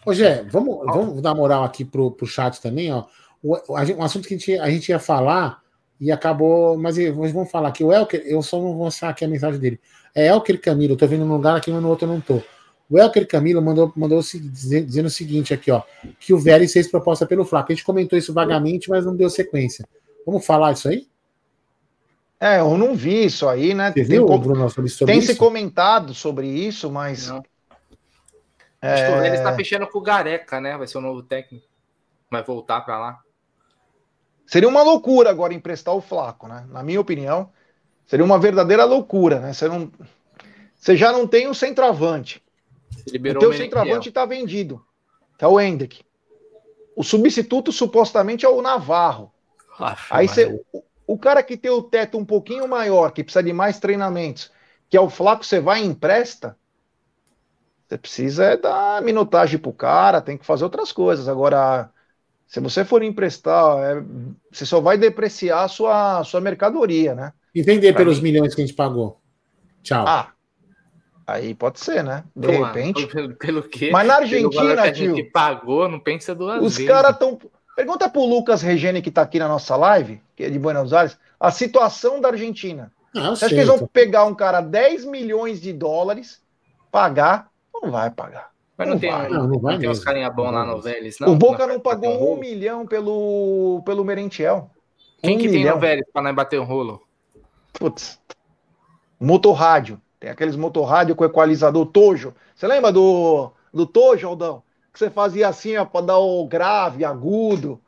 Ô, 0.06 0.14
Gé, 0.14 0.44
vamos, 0.44 0.78
vamos 0.86 1.20
dar 1.20 1.34
moral 1.34 1.64
aqui 1.64 1.84
pro, 1.84 2.12
pro 2.12 2.24
chat 2.24 2.62
também, 2.62 2.92
ó. 2.92 3.06
O, 3.42 3.56
um 3.98 4.02
assunto 4.04 4.28
que 4.28 4.34
a 4.34 4.38
gente, 4.38 4.58
a 4.60 4.70
gente 4.70 4.90
ia 4.90 5.00
falar 5.00 5.60
e 6.00 6.12
acabou, 6.12 6.78
mas 6.78 6.96
vamos 6.96 7.50
falar 7.50 7.70
aqui. 7.70 7.82
O 7.82 7.92
Elker, 7.92 8.22
eu 8.24 8.40
só 8.40 8.60
vou 8.60 8.72
mostrar 8.72 9.08
aqui 9.08 9.24
a 9.24 9.28
mensagem 9.28 9.58
dele. 9.58 9.80
É 10.14 10.28
Elker 10.28 10.60
Camilo, 10.60 10.92
eu 10.92 10.96
tô 10.96 11.08
vendo 11.08 11.24
num 11.24 11.34
lugar 11.34 11.56
aqui, 11.56 11.72
mas 11.72 11.82
no 11.82 11.88
outro 11.88 12.06
eu 12.06 12.12
não 12.12 12.20
tô. 12.20 12.40
O 12.88 12.96
Elker 12.96 13.26
Camilo 13.26 13.60
mandou, 13.60 13.92
mandou 13.96 14.20
dizendo 14.20 15.06
o 15.06 15.10
seguinte 15.10 15.52
aqui, 15.52 15.72
ó, 15.72 15.82
que 16.20 16.32
o 16.32 16.38
Vélez 16.38 16.72
fez 16.72 16.86
proposta 16.86 17.26
pelo 17.26 17.44
Flaco. 17.44 17.72
A 17.72 17.74
gente 17.74 17.84
comentou 17.84 18.16
isso 18.16 18.32
vagamente, 18.32 18.88
mas 18.88 19.04
não 19.04 19.16
deu 19.16 19.28
sequência. 19.28 19.84
Vamos 20.26 20.44
falar 20.44 20.72
isso 20.72 20.88
aí? 20.88 21.06
É, 22.38 22.58
eu 22.58 22.76
não 22.76 22.94
vi 22.94 23.24
isso 23.24 23.48
aí, 23.48 23.72
né? 23.72 23.92
Você 23.92 24.02
viu, 24.02 24.26
tem, 24.26 24.40
Bruno, 24.40 24.68
sobre, 24.68 24.90
sobre 24.90 25.12
tem 25.12 25.22
se 25.22 25.36
comentado 25.36 26.12
sobre 26.12 26.48
isso, 26.48 26.90
mas. 26.90 27.28
Não. 27.28 27.42
É... 28.80 28.94
Acho 28.94 29.04
que 29.04 29.12
o 29.12 29.20
Vélez 29.20 29.38
está 29.38 29.54
fechando 29.54 29.86
com 29.86 29.98
o 29.98 30.02
Gareca, 30.02 30.60
né? 30.60 30.76
Vai 30.76 30.88
ser 30.88 30.98
o 30.98 31.00
novo 31.00 31.22
técnico. 31.22 31.64
Vai 32.28 32.42
voltar 32.42 32.80
para 32.80 32.98
lá. 32.98 33.20
Seria 34.44 34.68
uma 34.68 34.82
loucura 34.82 35.30
agora 35.30 35.54
emprestar 35.54 35.94
o 35.94 36.00
Flaco, 36.00 36.48
né? 36.48 36.66
Na 36.68 36.82
minha 36.82 37.00
opinião, 37.00 37.50
seria 38.06 38.24
uma 38.24 38.40
verdadeira 38.40 38.84
loucura, 38.84 39.38
né? 39.38 39.52
Você, 39.52 39.68
não... 39.68 39.90
Você 40.74 40.96
já 40.96 41.12
não 41.12 41.28
tem 41.28 41.46
o 41.46 41.54
centroavante. 41.54 42.42
o 43.06 43.38
teu 43.38 43.52
centroavante 43.52 44.08
está 44.08 44.26
vendido, 44.26 44.84
que 45.38 45.44
é 45.44 45.48
o 45.48 45.60
Hendrick. 45.60 46.04
O 46.96 47.04
substituto 47.04 47.70
supostamente 47.70 48.44
é 48.44 48.48
o 48.48 48.60
Navarro. 48.60 49.32
Aí 50.10 50.28
você, 50.28 50.60
o, 50.72 50.84
o, 51.06 51.18
cara 51.18 51.42
que 51.42 51.56
tem 51.56 51.70
o 51.70 51.82
teto 51.82 52.18
um 52.18 52.24
pouquinho 52.24 52.68
maior, 52.68 53.12
que 53.12 53.24
precisa 53.24 53.42
de 53.42 53.52
mais 53.52 53.78
treinamentos, 53.78 54.50
que 54.88 54.96
é 54.96 55.00
o 55.00 55.10
Flaco, 55.10 55.44
você 55.44 55.60
vai 55.60 55.82
e 55.82 55.86
empresta. 55.86 56.56
Você 57.88 57.98
precisa 57.98 58.44
é 58.44 58.56
dar 58.56 59.02
minutagem 59.02 59.58
pro 59.58 59.72
cara, 59.72 60.20
tem 60.20 60.38
que 60.38 60.46
fazer 60.46 60.64
outras 60.64 60.92
coisas. 60.92 61.28
Agora, 61.28 61.90
se 62.46 62.60
você 62.60 62.84
for 62.84 63.02
emprestar, 63.02 63.78
é, 63.78 64.04
você 64.50 64.66
só 64.66 64.80
vai 64.80 64.98
depreciar 64.98 65.64
a 65.64 65.68
sua, 65.68 66.18
a 66.18 66.24
sua 66.24 66.40
mercadoria, 66.40 67.14
né? 67.14 67.32
E 67.54 67.62
vender 67.62 67.94
pelos 67.94 68.18
mim. 68.18 68.32
milhões 68.32 68.54
que 68.54 68.62
a 68.62 68.66
gente 68.66 68.76
pagou. 68.76 69.20
Tchau. 69.82 70.04
Ah, 70.06 70.32
aí 71.26 71.54
pode 71.54 71.80
ser, 71.80 72.04
né? 72.04 72.24
De 72.36 72.46
Pô, 72.46 72.64
repente. 72.64 73.06
Pelo, 73.06 73.34
pelo 73.36 73.62
quê? 73.62 73.90
Mas 73.90 74.06
na 74.06 74.16
Argentina, 74.16 74.82
que 74.82 74.92
tio. 74.92 75.12
A 75.12 75.16
gente 75.16 75.30
pagou, 75.30 75.88
não 75.88 75.98
pensa 75.98 76.34
duas 76.34 76.62
os 76.62 76.76
vezes. 76.76 76.80
Os 76.80 76.86
caras 76.86 77.12
estão. 77.12 77.38
Pergunta 77.74 78.08
pro 78.08 78.24
Lucas 78.24 78.62
Regeni, 78.62 79.00
que 79.00 79.10
tá 79.10 79.22
aqui 79.22 79.38
na 79.38 79.48
nossa 79.48 79.74
live, 79.76 80.20
que 80.36 80.44
é 80.44 80.50
de 80.50 80.58
Buenos 80.58 80.92
Aires, 80.92 81.18
a 81.40 81.50
situação 81.50 82.20
da 82.20 82.28
Argentina. 82.28 82.92
Ah, 83.16 83.30
Você 83.30 83.46
acha 83.46 83.54
que 83.54 83.60
eles 83.60 83.66
vão 83.66 83.86
pegar 83.86 84.24
um 84.24 84.34
cara 84.34 84.60
10 84.60 85.04
milhões 85.04 85.60
de 85.60 85.72
dólares, 85.72 86.40
pagar 86.90 87.52
não 87.82 87.90
vai 87.90 88.10
pagar. 88.10 88.50
Mas 88.78 88.86
não, 88.86 88.94
não 88.94 89.00
tem, 89.00 89.10
vai, 89.10 89.28
não, 89.28 89.48
não 89.48 89.58
vai 89.58 89.78
tem 89.78 89.88
uns 89.88 90.02
carinha 90.02 90.30
bom 90.30 90.50
lá 90.50 90.64
no 90.64 90.80
Vélez, 90.80 91.18
não? 91.18 91.32
O 91.32 91.36
Boca 91.36 91.66
não 91.66 91.80
pagou 91.80 92.32
um 92.32 92.38
milhão 92.38 92.86
pelo, 92.86 93.82
pelo 93.84 94.04
Merentiel. 94.04 94.70
Quem 95.20 95.36
um 95.36 95.40
que 95.40 95.48
milhão. 95.48 95.62
tem 95.62 95.74
no 95.74 95.80
Vélez 95.80 96.06
para 96.12 96.22
não 96.22 96.34
bater 96.34 96.60
um 96.60 96.64
rolo? 96.64 97.02
Putz. 97.72 98.18
Motorrádio. 99.20 100.00
Tem 100.18 100.30
aqueles 100.30 100.56
motorrádio 100.56 101.14
com 101.16 101.24
equalizador 101.24 101.86
Tojo. 101.86 102.34
Você 102.54 102.66
lembra 102.66 102.92
do, 102.92 103.50
do 103.74 103.86
Tojo, 103.86 104.26
Aldão? 104.26 104.62
Que 104.92 104.98
você 104.98 105.10
fazia 105.10 105.48
assim, 105.48 105.76
ó, 105.76 105.84
para 105.84 106.06
dar 106.06 106.18
o 106.18 106.46
grave, 106.46 107.04
agudo. 107.04 107.80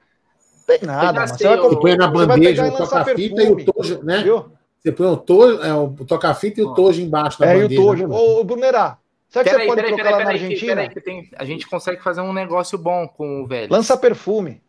Não 0.68 0.78
tem 0.78 0.86
nada, 0.86 1.20
mas 1.20 1.32
você, 1.32 1.44
vai, 1.44 1.76
põe 1.76 1.96
na 1.96 2.08
bandeja 2.08 2.66
o 2.66 2.76
toca-fita 2.76 3.42
e 3.42 3.52
o 3.52 3.64
Tojo, 3.64 4.02
né? 4.02 4.22
Viu? 4.22 4.46
Você 4.80 4.92
põe 4.92 5.06
o, 5.06 5.16
tojo, 5.16 5.62
é, 5.62 5.74
o 5.74 5.88
toca-fita 6.06 6.60
e 6.60 6.64
o 6.64 6.74
Tojo 6.74 7.00
embaixo 7.00 7.38
da 7.38 7.46
é, 7.46 7.54
bandeja. 7.54 7.74
É, 7.74 7.76
e 7.76 7.78
o 7.78 7.86
Tojo. 7.86 8.08
Né? 8.08 8.16
Ô, 8.16 8.44
Brunerá, 8.44 8.98
Sabe 9.34 9.50
que 9.50 9.56
você 9.56 9.66
pode 9.66 9.82
peraí, 9.82 9.94
trocar 9.94 10.04
peraí, 10.04 10.18
lá 10.18 10.24
na 10.24 10.30
Argentina? 10.30 10.74
Peraí, 10.76 10.88
que 10.90 11.00
tem, 11.00 11.28
a 11.36 11.44
gente 11.44 11.66
consegue 11.66 12.00
fazer 12.00 12.20
um 12.20 12.32
negócio 12.32 12.78
bom 12.78 13.08
com 13.08 13.42
o 13.42 13.46
Vélez. 13.48 13.68
Lança 13.68 13.96
perfume. 13.96 14.62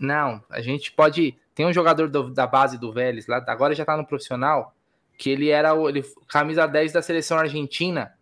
Não, 0.00 0.42
a 0.50 0.60
gente 0.60 0.90
pode. 0.90 1.36
Tem 1.54 1.64
um 1.64 1.72
jogador 1.72 2.08
do, 2.08 2.28
da 2.28 2.44
base 2.44 2.76
do 2.76 2.92
Vélez, 2.92 3.28
lá, 3.28 3.44
agora 3.46 3.76
já 3.76 3.84
tá 3.84 3.96
no 3.96 4.04
profissional, 4.04 4.74
que 5.16 5.30
ele 5.30 5.50
era 5.50 5.72
o 5.72 5.88
ele, 5.88 6.02
camisa 6.28 6.66
10 6.66 6.94
da 6.94 7.00
seleção 7.00 7.38
argentina, 7.38 8.12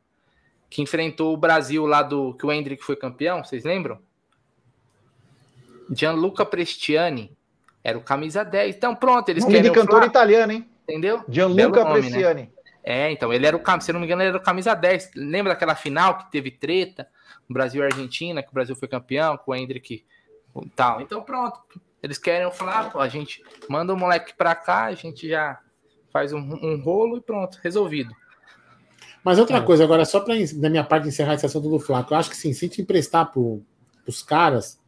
que 0.71 0.81
enfrentou 0.81 1.35
o 1.35 1.37
Brasil 1.37 1.85
lá 1.85 2.03
do. 2.03 2.33
que 2.35 2.47
o 2.47 2.53
Hendrick 2.53 2.83
foi 2.83 2.95
campeão, 2.95 3.45
vocês 3.45 3.65
lembram? 3.65 3.99
Gianluca 5.93 6.47
Prestiani 6.47 7.37
era 7.83 7.99
o 7.99 8.01
camisa 8.01 8.45
10. 8.45 8.77
Então, 8.77 8.95
pronto, 8.95 9.29
eles 9.29 9.45
Nome 9.45 9.61
de 9.61 9.73
cantor 9.73 10.05
italiano, 10.05 10.53
hein? 10.53 10.71
Entendeu? 10.85 11.25
Gianluca 11.29 11.85
nome, 11.85 11.95
né? 11.95 12.01
Prestiani. 12.01 12.43
Né? 12.43 12.49
É, 12.83 13.11
então, 13.11 13.33
ele 13.33 13.47
era 13.47 13.57
o, 13.57 13.81
se 13.81 13.93
não 13.93 14.01
me 14.01 14.07
engano, 14.07 14.23
ele 14.23 14.31
era 14.31 14.39
o 14.39 14.43
camisa 14.43 14.73
10. 14.73 15.11
Lembra 15.17 15.53
daquela 15.53 15.75
final 15.75 16.17
que 16.17 16.31
teve 16.31 16.51
treta? 16.51 17.09
Brasil 17.53 17.83
e 17.83 17.85
Argentina, 17.85 18.43
que 18.43 18.51
o 18.51 18.55
Brasil 18.55 18.77
foi 18.77 18.87
campeão, 18.87 19.37
com 19.37 19.51
o 19.51 19.55
Hendrick 19.55 20.05
e 20.63 20.69
tal. 20.71 21.01
Então, 21.01 21.21
pronto. 21.23 21.61
Eles 22.03 22.17
querem 22.17 22.51
falar, 22.53 22.91
pô, 22.91 23.01
a 23.01 23.09
gente 23.09 23.43
manda 23.69 23.93
o 23.93 23.97
moleque 23.97 24.33
pra 24.35 24.55
cá, 24.55 24.85
a 24.85 24.95
gente 24.95 25.29
já 25.29 25.59
faz 26.13 26.33
um, 26.33 26.39
um 26.39 26.81
rolo 26.81 27.19
e 27.19 27.21
pronto, 27.21 27.59
resolvido. 27.63 28.15
Mas 29.25 29.39
outra 29.39 29.59
é. 29.59 29.61
coisa, 29.61 29.85
agora, 29.85 30.05
só 30.05 30.21
para 30.21 30.35
da 30.55 30.71
minha 30.71 30.85
parte 30.85 31.09
encerrar 31.09 31.35
esse 31.35 31.47
assunto 31.47 31.69
do 31.69 31.79
Flaco, 31.79 32.15
eu 32.15 32.19
acho 32.19 32.31
que 32.31 32.37
sim, 32.37 32.53
se 32.53 32.65
a 32.65 32.69
gente 32.69 32.83
emprestar 32.83 33.31
pro, 33.31 33.63
pros 34.05 34.23
caras, 34.23 34.79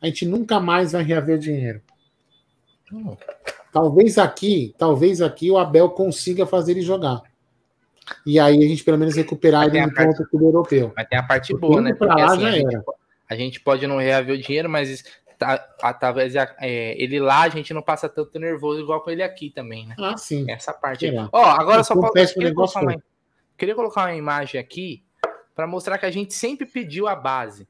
a 0.00 0.06
gente 0.06 0.26
nunca 0.26 0.60
mais 0.60 0.92
vai 0.92 1.02
reaver 1.02 1.36
o 1.36 1.40
dinheiro. 1.40 1.80
Hum. 2.92 3.16
Talvez 3.72 4.18
aqui, 4.18 4.74
talvez 4.76 5.22
aqui 5.22 5.50
o 5.50 5.56
Abel 5.56 5.88
consiga 5.90 6.44
fazer 6.44 6.72
ele 6.72 6.82
jogar. 6.82 7.22
E 8.26 8.38
aí 8.38 8.58
a 8.58 8.68
gente 8.68 8.84
pelo 8.84 8.98
menos 8.98 9.16
recuperar 9.16 9.66
ele 9.66 9.80
no 9.80 9.94
ponto 9.94 10.28
clube 10.28 10.44
europeu. 10.44 10.92
Mas 10.94 11.08
tem 11.08 11.18
a 11.18 11.22
parte 11.22 11.56
boa, 11.56 11.80
né? 11.80 11.94
Porque 11.94 12.20
assim, 12.20 12.44
a, 12.44 12.50
gente, 12.50 12.80
a, 13.30 13.36
gente, 13.36 13.60
pode 13.60 13.86
não 13.86 13.96
reaver 13.96 14.36
o 14.36 14.42
dinheiro, 14.42 14.68
mas 14.68 15.02
tá, 15.38 15.56
talvez 15.98 16.34
é, 16.34 16.94
ele 17.02 17.18
lá 17.18 17.42
a 17.42 17.48
gente 17.48 17.72
não 17.72 17.80
passa 17.80 18.08
tanto 18.08 18.38
nervoso 18.38 18.80
igual 18.80 19.00
com 19.00 19.10
ele 19.10 19.22
aqui 19.22 19.48
também, 19.48 19.86
né? 19.86 19.94
Ah, 19.98 20.16
sim. 20.18 20.44
Essa 20.50 20.74
parte. 20.74 21.10
Ó, 21.16 21.28
oh, 21.32 21.38
agora 21.38 21.82
só 21.82 21.94
posso, 21.94 22.34
queria, 22.34 22.52
colocar 22.52 22.82
uma, 22.82 23.02
queria 23.56 23.74
colocar 23.74 24.02
uma 24.02 24.14
imagem 24.14 24.60
aqui 24.60 25.04
para 25.54 25.66
mostrar 25.66 25.98
que 25.98 26.06
a 26.06 26.10
gente 26.10 26.34
sempre 26.34 26.66
pediu 26.66 27.06
a 27.06 27.14
base. 27.14 27.68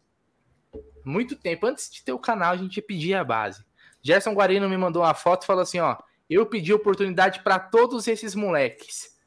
Muito 1.04 1.36
tempo 1.36 1.66
antes 1.66 1.90
de 1.90 2.02
ter 2.02 2.12
o 2.12 2.18
canal, 2.18 2.52
a 2.52 2.56
gente 2.56 2.80
pedia 2.80 3.20
a 3.20 3.24
base. 3.24 3.64
Gerson 4.00 4.32
Guarino 4.32 4.68
me 4.68 4.76
mandou 4.76 5.02
uma 5.02 5.14
foto 5.14 5.42
e 5.42 5.46
falou 5.46 5.62
assim: 5.62 5.80
ó, 5.80 5.96
eu 6.28 6.46
pedi 6.46 6.72
oportunidade 6.72 7.42
para 7.42 7.58
todos 7.58 8.06
esses 8.08 8.34
moleques. 8.34 9.18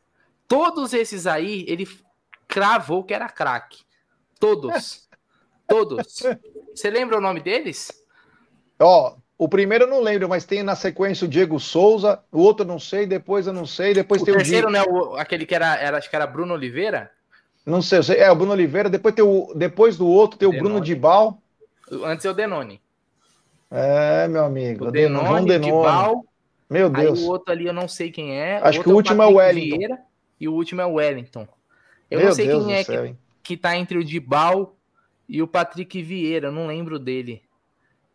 Todos 0.47 0.93
esses 0.93 1.25
aí, 1.25 1.65
ele 1.67 1.87
cravou 2.47 3.03
que 3.03 3.13
era 3.13 3.29
craque. 3.29 3.83
Todos. 4.39 5.09
Todos. 5.67 6.21
Você 6.75 6.89
lembra 6.91 7.17
o 7.17 7.21
nome 7.21 7.39
deles? 7.39 7.91
Ó, 8.79 9.17
o 9.37 9.49
primeiro 9.49 9.83
eu 9.83 9.89
não 9.89 10.01
lembro, 10.01 10.29
mas 10.29 10.45
tem 10.45 10.63
na 10.63 10.75
sequência 10.75 11.25
o 11.25 11.27
Diego 11.27 11.59
Souza, 11.59 12.19
o 12.31 12.39
outro 12.39 12.63
eu 12.63 12.67
não 12.67 12.79
sei, 12.79 13.05
depois 13.05 13.47
eu 13.47 13.53
não 13.53 13.65
sei, 13.65 13.93
depois 13.93 14.21
o 14.21 14.25
tem 14.25 14.33
terceiro, 14.33 14.69
o 14.69 14.71
terceiro, 14.71 14.93
né, 14.93 14.99
o, 15.01 15.15
aquele 15.17 15.45
que 15.45 15.53
era, 15.53 15.75
era, 15.75 15.97
acho 15.97 16.09
que 16.09 16.15
era 16.15 16.25
Bruno 16.25 16.53
Oliveira? 16.53 17.11
Não 17.65 17.81
sei, 17.81 18.01
sei, 18.01 18.17
é 18.17 18.31
o 18.31 18.35
Bruno 18.35 18.53
Oliveira, 18.53 18.89
depois 18.89 19.13
tem 19.13 19.25
o 19.25 19.53
depois 19.53 19.97
do 19.97 20.07
outro 20.07 20.39
tem 20.39 20.47
o 20.47 20.51
Denone. 20.51 20.69
Bruno 20.69 20.85
Dibal. 20.85 21.41
Antes 22.03 22.25
é 22.25 22.29
o 22.29 22.33
Denone. 22.33 22.81
É, 23.69 24.27
meu 24.27 24.45
amigo. 24.45 24.85
O 24.87 24.91
Denone, 24.91 25.27
João 25.27 25.45
Denone. 25.45 25.71
Dibal, 25.71 26.25
meu 26.69 26.89
Deus. 26.89 27.19
Aí 27.19 27.25
o 27.25 27.29
outro 27.29 27.51
ali 27.51 27.65
eu 27.65 27.73
não 27.73 27.87
sei 27.87 28.11
quem 28.11 28.39
é. 28.39 28.59
Acho 28.63 28.79
o 28.79 28.83
que 28.83 28.89
o 28.89 28.93
último 28.93 29.21
é 29.21 29.25
o, 29.25 29.29
é 29.29 29.33
o 29.33 29.35
Wellington. 29.37 29.77
Vieira, 29.77 29.99
e 30.39 30.47
o 30.47 30.53
último 30.53 30.81
é 30.81 30.85
o 30.85 30.93
Wellington. 30.93 31.47
Eu 32.09 32.19
Meu 32.19 32.27
não 32.29 32.35
sei 32.35 32.47
Deus 32.47 32.65
quem 32.65 32.75
é 32.75 32.83
céu, 32.83 33.03
que, 33.03 33.15
que 33.43 33.57
tá 33.57 33.75
entre 33.75 33.97
o 33.97 34.03
Dibal 34.03 34.75
e 35.27 35.41
o 35.41 35.47
Patrick 35.47 36.01
Vieira, 36.01 36.47
eu 36.47 36.51
não 36.51 36.67
lembro 36.67 36.97
dele. 36.99 37.41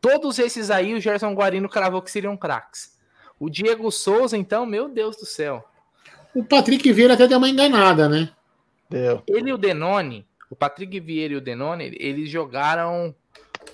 Todos 0.01 0.39
esses 0.39 0.71
aí, 0.71 0.95
o 0.95 1.01
Gerson 1.01 1.35
Guarino 1.35 1.69
cravou 1.69 2.01
que 2.01 2.11
seriam 2.11 2.37
craques. 2.37 2.99
O 3.39 3.51
Diego 3.51 3.91
Souza, 3.91 4.37
então, 4.37 4.65
meu 4.65 4.89
Deus 4.89 5.17
do 5.17 5.27
céu. 5.27 5.65
O 6.35 6.45
Patrick 6.45 6.93
Vieira 6.93 7.15
até 7.15 7.27
deu 7.27 7.39
uma 7.39 7.49
enganada, 7.49 8.09
né? 8.09 8.31
Deu. 8.89 9.23
Ele 9.27 9.51
e 9.51 9.53
o 9.53 9.59
Denone, 9.59 10.27
o 10.49 10.57
Patrick 10.57 10.99
Vieira 11.01 11.35
e 11.35 11.37
o 11.37 11.41
Denone, 11.41 11.97
eles 11.99 12.31
jogaram 12.31 13.15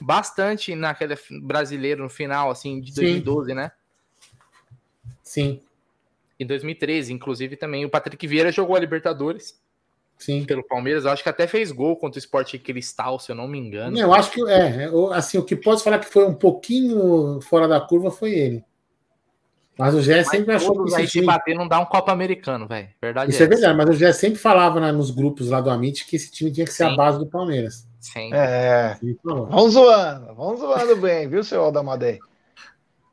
bastante 0.00 0.74
naquele 0.74 1.16
brasileiro 1.42 2.02
no 2.02 2.08
final, 2.08 2.50
assim, 2.50 2.80
de 2.80 2.92
2012, 2.94 3.48
Sim. 3.48 3.54
né? 3.54 3.72
Sim. 5.22 5.62
Em 6.38 6.46
2013, 6.46 7.12
inclusive, 7.12 7.56
também. 7.56 7.84
O 7.84 7.90
Patrick 7.90 8.26
Vieira 8.26 8.52
jogou 8.52 8.76
a 8.76 8.80
Libertadores. 8.80 9.60
Sim. 10.18 10.44
Pelo 10.44 10.62
Palmeiras, 10.62 11.04
eu 11.04 11.10
acho 11.10 11.22
que 11.22 11.28
até 11.28 11.46
fez 11.46 11.70
gol 11.70 11.96
contra 11.96 12.18
o 12.18 12.20
Sport 12.20 12.58
Cristal, 12.58 13.18
se 13.18 13.30
eu 13.30 13.36
não 13.36 13.46
me 13.46 13.58
engano. 13.58 13.98
Eu 13.98 14.14
acho 14.14 14.30
que 14.30 14.42
é, 14.48 14.88
assim, 15.12 15.38
o 15.38 15.44
que 15.44 15.54
posso 15.54 15.84
falar 15.84 15.98
que 15.98 16.06
foi 16.06 16.26
um 16.26 16.34
pouquinho 16.34 17.40
fora 17.42 17.68
da 17.68 17.80
curva 17.80 18.10
foi 18.10 18.32
ele. 18.32 18.64
Mas 19.78 19.94
o 19.94 20.00
Gé 20.00 20.24
sempre 20.24 20.54
achou 20.54 20.84
que 20.84 20.94
aí 20.94 21.06
se 21.06 21.20
bater 21.20 21.54
não 21.54 21.68
dá 21.68 21.78
um 21.78 21.84
Copa 21.84 22.10
Americano, 22.10 22.66
velho. 22.66 22.88
Verdade. 23.00 23.30
Isso 23.30 23.42
é, 23.42 23.46
é 23.46 23.48
verdade, 23.48 23.76
mas 23.76 23.90
o 23.90 23.92
Gé 23.92 24.10
sempre 24.12 24.38
falava 24.38 24.80
né, 24.80 24.90
nos 24.90 25.10
grupos 25.10 25.50
lá 25.50 25.60
do 25.60 25.68
Amit 25.68 26.06
que 26.06 26.16
esse 26.16 26.30
time 26.30 26.50
tinha 26.50 26.64
que 26.64 26.72
ser 26.72 26.86
Sim. 26.86 26.94
a 26.94 26.96
base 26.96 27.18
do 27.18 27.26
Palmeiras. 27.26 27.86
Sim. 28.00 28.32
É. 28.32 28.96
Vamos 29.22 29.74
zoando, 29.74 30.34
vamos 30.34 30.60
zoando 30.60 30.96
bem, 30.96 31.28
viu, 31.28 31.44
seu 31.44 31.62
Aldamadei? 31.62 32.18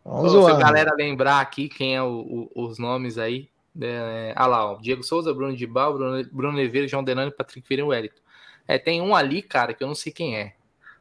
Vamos 0.06 0.22
Pô, 0.22 0.30
zoando. 0.30 0.56
Se 0.56 0.64
a 0.64 0.66
galera 0.66 0.96
lembrar 0.96 1.42
aqui 1.42 1.68
quem 1.68 1.98
é 1.98 2.02
o, 2.02 2.50
o, 2.56 2.64
os 2.64 2.80
nomes 2.80 3.18
aí. 3.18 3.50
É, 3.80 4.34
ah 4.36 4.46
lá, 4.46 4.72
ó, 4.72 4.76
Diego 4.80 5.04
Souza, 5.04 5.34
Bruno 5.34 5.56
de 5.56 5.66
Bal, 5.66 5.94
Bruno, 5.94 6.30
Bruno 6.32 6.58
Oliveira, 6.58 6.88
João 6.88 7.04
Denani, 7.04 7.32
Patrick 7.32 7.68
Vieira 7.68 7.84
e 7.84 7.88
Wellington. 7.88 8.22
É, 8.68 8.78
tem 8.78 9.02
um 9.02 9.16
ali, 9.16 9.42
cara, 9.42 9.74
que 9.74 9.84
eu 9.84 9.88
não 9.88 9.96
sei 9.96 10.12
quem 10.12 10.38
é. 10.38 10.54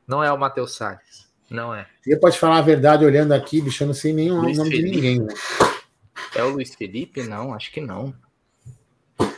Não 0.07 0.25
é 0.25 0.33
o 0.33 0.39
Matheus 0.39 0.75
Salles. 0.75 1.31
Não 1.51 1.75
é. 1.75 1.87
Você 2.01 2.17
pode 2.17 2.39
falar 2.39 2.59
a 2.59 2.63
verdade 2.63 3.05
olhando 3.05 3.33
aqui, 3.33 3.61
bicho, 3.61 3.83
eu 3.83 3.89
não 3.89 3.95
sei 3.95 4.13
nem 4.13 4.33
o 4.33 4.37
nome 4.37 4.55
Felipe. 4.57 4.77
de 4.77 4.91
ninguém. 4.91 5.21
Né? 5.21 5.35
É 6.35 6.43
o 6.43 6.49
Luiz 6.51 6.75
Felipe? 6.75 7.23
Não, 7.23 7.53
acho 7.53 7.71
que 7.71 7.81
não. 7.81 8.15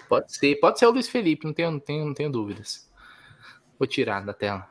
Pode 0.09 0.35
ser, 0.35 0.55
pode 0.57 0.79
ser 0.79 0.87
o 0.87 0.91
Luiz 0.91 1.09
Felipe, 1.09 1.45
não 1.45 1.53
tenho, 1.53 1.73
não 1.73 1.81
tenho, 1.81 2.07
não 2.07 2.15
tenho 2.15 2.31
dúvidas. 2.31 2.89
Vou 3.79 3.87
tirar 3.87 4.25
da 4.25 4.33
tela. 4.33 4.69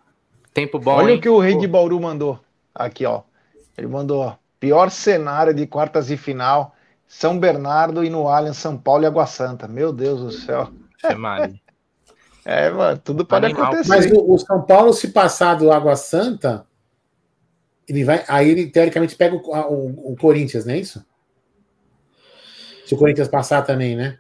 Tempo 0.53 0.79
bom. 0.79 0.93
Olha 0.93 1.11
hein? 1.11 1.17
o 1.17 1.21
que 1.21 1.27
o 1.27 1.39
Rei 1.39 1.57
de 1.57 1.67
Bauru 1.67 1.99
mandou. 1.99 2.39
Aqui, 2.73 3.05
ó. 3.05 3.23
Ele 3.77 3.87
mandou, 3.87 4.21
ó. 4.21 4.35
Pior 4.59 4.89
cenário 4.89 5.53
de 5.53 5.67
quartas 5.67 6.07
de 6.07 6.15
final. 6.15 6.72
São 7.13 7.39
Bernardo 7.39 8.03
e 8.03 8.09
no 8.09 8.27
Allianz 8.27 8.57
São 8.57 8.75
Paulo 8.75 9.03
e 9.03 9.05
Água 9.05 9.27
Santa. 9.27 9.67
Meu 9.67 9.93
Deus 9.93 10.19
do 10.19 10.31
céu. 10.31 10.69
É, 12.45 12.69
mano, 12.69 12.99
tudo 12.99 13.25
pode 13.25 13.45
Animal. 13.45 13.67
acontecer. 13.67 13.89
Mas 13.89 14.11
o, 14.11 14.33
o, 14.33 14.37
São 14.37 14.61
Paulo, 14.63 14.91
se 14.91 15.13
passar 15.13 15.53
do 15.53 15.71
Água 15.71 15.95
Santa, 15.95 16.67
ele 17.87 18.03
vai. 18.03 18.25
Aí 18.27 18.49
ele 18.49 18.69
teoricamente 18.69 19.15
pega 19.15 19.33
o, 19.33 19.39
o, 19.39 20.11
o 20.11 20.15
Corinthians, 20.17 20.65
não 20.65 20.73
é 20.73 20.77
isso? 20.77 21.05
Se 22.85 22.93
o 22.93 22.97
Corinthians 22.97 23.29
passar 23.29 23.61
também, 23.61 23.95
né? 23.95 24.19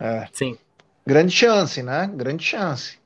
É. 0.00 0.26
Sim. 0.32 0.56
Grande 1.06 1.30
chance, 1.30 1.82
né? 1.82 2.10
Grande 2.14 2.42
chance. 2.42 2.98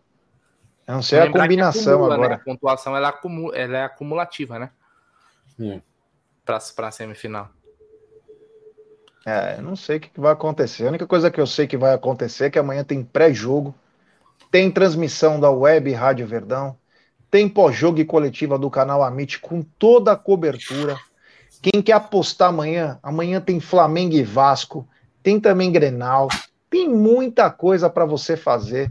Eu 0.86 0.94
não 0.94 1.02
sei 1.02 1.19
a 1.19 1.32
combinação 1.32 1.94
acumula, 1.94 2.09
né? 2.10 2.14
agora. 2.14 2.28
Né? 2.28 2.35
A 2.36 2.44
pontuação 2.44 2.97
ela, 2.97 3.09
acumula, 3.09 3.56
ela 3.56 3.78
é 3.78 3.85
acumulativa, 3.85 4.56
né? 4.56 4.70
É. 5.60 5.81
Para 6.44 6.59
a 6.86 6.90
semifinal. 6.93 7.51
É, 9.24 9.61
não 9.61 9.77
sei 9.77 9.99
o 9.99 10.01
que 10.01 10.11
vai 10.20 10.32
acontecer. 10.32 10.85
A 10.85 10.89
única 10.89 11.07
coisa 11.07 11.31
que 11.31 11.40
eu 11.40 11.47
sei 11.47 11.66
que 11.66 11.77
vai 11.77 11.94
acontecer 11.94 12.47
é 12.47 12.51
que 12.51 12.59
amanhã 12.59 12.82
tem 12.82 13.05
pré-jogo, 13.05 13.74
tem 14.51 14.70
transmissão 14.70 15.39
da 15.39 15.51
Web 15.51 15.93
Rádio 15.93 16.27
Verdão, 16.27 16.77
tem 17.31 17.49
pós-jogo 17.49 18.01
e 18.01 18.05
coletiva 18.05 18.59
do 18.59 18.69
canal 18.69 19.03
Amit 19.03 19.39
com 19.39 19.62
toda 19.62 20.12
a 20.12 20.16
cobertura. 20.16 20.97
Quem 21.62 21.81
quer 21.81 21.93
apostar 21.93 22.49
amanhã, 22.49 22.99
amanhã 23.03 23.40
tem 23.40 23.61
Flamengo 23.61 24.15
e 24.15 24.23
Vasco, 24.23 24.86
tem 25.23 25.39
também 25.39 25.70
Grenal, 25.70 26.28
tem 26.69 26.89
muita 26.89 27.51
coisa 27.51 27.89
para 27.89 28.05
você 28.05 28.36
fazer. 28.36 28.90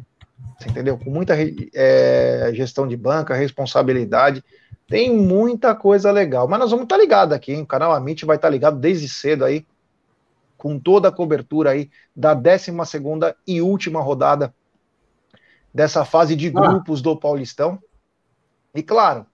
Você 0.58 0.70
entendeu? 0.70 0.98
Com 0.98 1.10
muita 1.10 1.36
é, 1.74 2.52
gestão 2.53 2.88
de 2.88 2.95
banca, 2.95 3.36
responsabilidade. 3.36 4.44
Tem 4.88 5.16
muita 5.16 5.76
coisa 5.76 6.12
legal. 6.12 6.48
Mas 6.48 6.60
nós 6.60 6.72
vamos 6.72 6.84
estar 6.84 6.95
tá 6.95 7.02
ligados 7.02 7.36
aqui, 7.36 7.53
hein? 7.53 7.62
O 7.62 7.68
canal 7.68 7.91
Amit 7.91 8.26
vai 8.26 8.38
estar 8.38 8.48
tá 8.48 8.52
ligado 8.52 8.78
desde 8.78 9.10
cedo 9.10 9.44
aí, 9.44 9.66
com 10.62 10.80
toda 10.80 11.08
a 11.08 11.12
cobertura 11.12 11.72
aí 11.72 11.90
da 12.16 12.36
12 12.36 12.72
e 13.48 13.62
última 13.62 14.00
rodada 14.00 14.54
dessa 15.74 16.06
fase 16.06 16.36
de 16.36 16.50
ah. 16.50 16.52
grupos 16.52 17.02
do 17.02 17.18
Paulistão. 17.18 17.82
E 18.76 18.84
claro, 18.84 19.26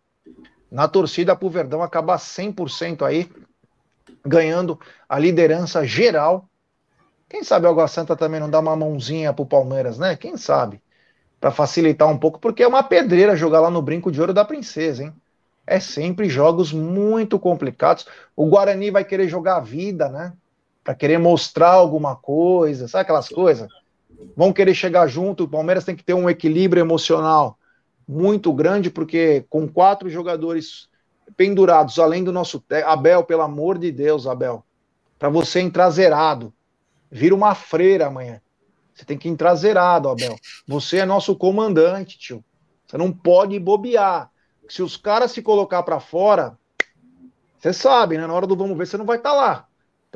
na 0.72 0.88
torcida 0.88 1.36
para 1.36 1.46
o 1.46 1.50
Verdão 1.50 1.84
acabar 1.84 2.18
100% 2.18 3.06
aí, 3.06 3.30
ganhando 4.26 4.80
a 5.10 5.20
liderança 5.20 5.86
geral. 5.86 6.50
Quem 7.28 7.44
sabe 7.44 7.68
o 7.68 7.70
Água 7.70 7.90
Santa 7.90 8.16
também 8.16 8.40
não 8.40 8.50
dá 8.50 8.60
uma 8.60 8.76
mãozinha 8.76 9.34
para 9.34 9.44
o 9.44 9.46
Palmeiras, 9.46 9.98
né? 10.00 10.16
Quem 10.16 10.38
sabe? 10.38 10.82
para 11.40 11.52
facilitar 11.52 12.08
um 12.08 12.18
pouco, 12.18 12.40
porque 12.40 12.64
é 12.64 12.68
uma 12.68 12.84
pedreira 12.84 13.36
jogar 13.36 13.60
lá 13.60 13.70
no 13.70 13.82
Brinco 13.82 14.12
de 14.12 14.20
Ouro 14.20 14.34
da 14.34 14.44
Princesa, 14.44 15.04
hein? 15.04 15.14
É 15.66 15.80
sempre 15.80 16.30
jogos 16.30 16.72
muito 16.72 17.38
complicados. 17.38 18.08
O 18.36 18.48
Guarani 18.48 18.90
vai 18.90 19.04
querer 19.04 19.28
jogar 19.28 19.58
a 19.58 19.62
vida, 19.62 20.08
né? 20.08 20.34
Para 20.88 20.96
querer 20.96 21.18
mostrar 21.18 21.72
alguma 21.72 22.16
coisa, 22.16 22.88
sabe 22.88 23.02
aquelas 23.02 23.28
coisas? 23.28 23.68
Vão 24.38 24.54
querer 24.54 24.74
chegar 24.74 25.06
junto. 25.06 25.44
O 25.44 25.48
Palmeiras 25.50 25.84
tem 25.84 25.94
que 25.94 26.02
ter 26.02 26.14
um 26.14 26.30
equilíbrio 26.30 26.80
emocional 26.80 27.60
muito 28.08 28.54
grande, 28.54 28.90
porque 28.90 29.46
com 29.50 29.68
quatro 29.68 30.10
jogadores 30.10 30.88
pendurados, 31.36 32.00
além 32.00 32.24
do 32.24 32.32
nosso. 32.32 32.64
Abel, 32.86 33.26
pelo 33.26 33.42
amor 33.42 33.78
de 33.78 33.92
Deus, 33.92 34.26
Abel, 34.26 34.64
para 35.20 35.28
você 35.28 35.60
entrar 35.60 35.90
zerado, 35.90 36.54
vira 37.12 37.36
uma 37.36 37.54
freira 37.54 38.08
amanhã. 38.08 38.42
Você 38.96 39.04
tem 39.04 39.18
que 39.18 39.28
entrar 39.28 39.56
zerado, 39.56 40.08
Abel. 40.08 40.38
Você 40.66 41.00
é 41.00 41.06
nosso 41.06 41.36
comandante, 41.36 42.18
tio. 42.18 42.42
Você 42.88 42.98
não 42.98 43.12
pode 43.12 43.60
bobear. 43.60 44.32
Se 44.70 44.82
os 44.82 44.96
caras 44.96 45.34
se 45.34 45.42
colocar 45.42 45.84
para 45.84 46.00
fora, 46.00 46.58
você 47.60 47.74
sabe, 47.74 48.18
né? 48.18 48.26
Na 48.26 48.34
hora 48.34 48.48
do 48.48 48.56
vamos 48.56 48.78
ver, 48.78 48.88
você 48.88 48.96
não 48.96 49.06
vai 49.06 49.18
estar 49.18 49.32
tá 49.32 49.36
lá. 49.36 49.67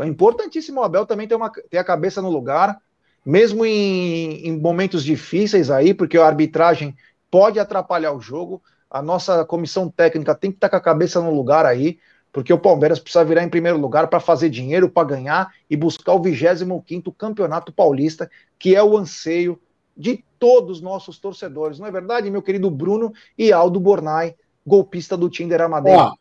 Então 0.02 0.08
é 0.08 0.12
importantíssimo 0.12 0.82
o 0.82 0.84
Abel 0.84 1.06
também 1.06 1.28
ter, 1.28 1.36
uma, 1.36 1.52
ter 1.52 1.78
a 1.78 1.84
cabeça 1.84 2.22
no 2.22 2.30
lugar, 2.30 2.82
mesmo 3.24 3.64
em, 3.64 4.48
em 4.48 4.60
momentos 4.60 5.04
difíceis 5.04 5.70
aí, 5.70 5.94
porque 5.94 6.18
a 6.18 6.26
arbitragem 6.26 6.96
pode 7.30 7.60
atrapalhar 7.60 8.12
o 8.12 8.20
jogo. 8.20 8.62
A 8.90 9.02
nossa 9.02 9.46
comissão 9.46 9.88
técnica 9.90 10.34
tem 10.34 10.50
que 10.50 10.58
estar 10.58 10.70
tá 10.70 10.72
com 10.72 10.78
a 10.78 10.94
cabeça 10.94 11.22
no 11.22 11.34
lugar 11.34 11.66
aí 11.66 12.00
porque 12.34 12.54
o 12.54 12.58
Palmeiras 12.58 12.98
precisa 12.98 13.26
virar 13.26 13.44
em 13.44 13.50
primeiro 13.50 13.78
lugar 13.78 14.08
para 14.08 14.20
fazer 14.20 14.50
dinheiro, 14.50 14.90
para 14.90 15.06
ganhar 15.06 15.54
e 15.70 15.76
buscar 15.76 16.14
o 16.14 16.22
25º 16.22 17.14
Campeonato 17.14 17.74
Paulista, 17.74 18.32
que 18.58 18.74
é 18.74 18.82
o 18.82 18.98
anseio 18.98 19.60
de 19.98 20.24
todos 20.40 20.78
os 20.78 20.82
nossos 20.82 21.20
torcedores. 21.20 21.78
Não 21.78 21.88
é 21.88 21.92
verdade, 21.92 22.32
meu 22.32 22.42
querido 22.42 22.72
Bruno 22.72 23.12
e 23.38 23.52
Aldo 23.52 23.82
Bornai, 23.82 24.34
golpista 24.66 25.18
do 25.18 25.30
Tinder 25.30 25.60
Amadeira? 25.60 26.04
Ó, 26.04 26.16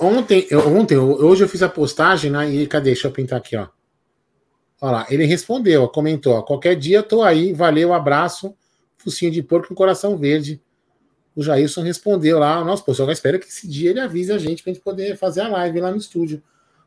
ontem, 0.00 0.46
ontem, 0.54 0.96
hoje 0.96 1.44
eu 1.44 1.48
fiz 1.48 1.62
a 1.62 1.68
postagem, 1.68 2.30
né, 2.30 2.50
e 2.50 2.66
cadê? 2.66 2.90
Deixa 2.90 3.08
eu 3.08 3.12
pintar 3.12 3.38
aqui, 3.38 3.56
ó. 3.56 3.68
Olha 4.80 4.92
lá, 4.92 5.06
ele 5.10 5.24
respondeu, 5.24 5.88
comentou, 5.88 6.34
ó, 6.34 6.42
qualquer 6.42 6.74
dia 6.74 7.02
tô 7.02 7.22
aí, 7.22 7.52
valeu, 7.52 7.92
abraço, 7.92 8.54
focinho 8.98 9.30
de 9.30 9.42
porco 9.42 9.68
com 9.68 9.74
coração 9.74 10.16
verde 10.16 10.60
o 11.34 11.42
Jailson 11.42 11.82
respondeu 11.82 12.38
lá, 12.38 12.62
nossa, 12.62 12.82
pô, 12.82 12.92
só 12.92 13.10
espero 13.10 13.38
que 13.38 13.46
esse 13.46 13.66
dia 13.66 13.90
ele 13.90 14.00
avise 14.00 14.32
a 14.32 14.38
gente 14.38 14.62
pra 14.62 14.72
gente 14.72 14.82
poder 14.82 15.16
fazer 15.16 15.40
a 15.40 15.48
live 15.48 15.80
lá 15.80 15.90
no 15.90 15.96
estúdio. 15.96 16.42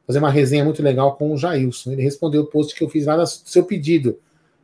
Fazer 0.05 0.19
uma 0.19 0.29
resenha 0.29 0.63
muito 0.63 0.83
legal 0.83 1.15
com 1.15 1.33
o 1.33 1.37
Jailson. 1.37 1.93
Ele 1.93 2.03
respondeu 2.03 2.43
o 2.43 2.45
post 2.45 2.75
que 2.75 2.83
eu 2.83 2.89
fiz 2.89 3.07
lá 3.07 3.17
do 3.17 3.25
seu 3.25 3.63
pedido, 3.63 4.19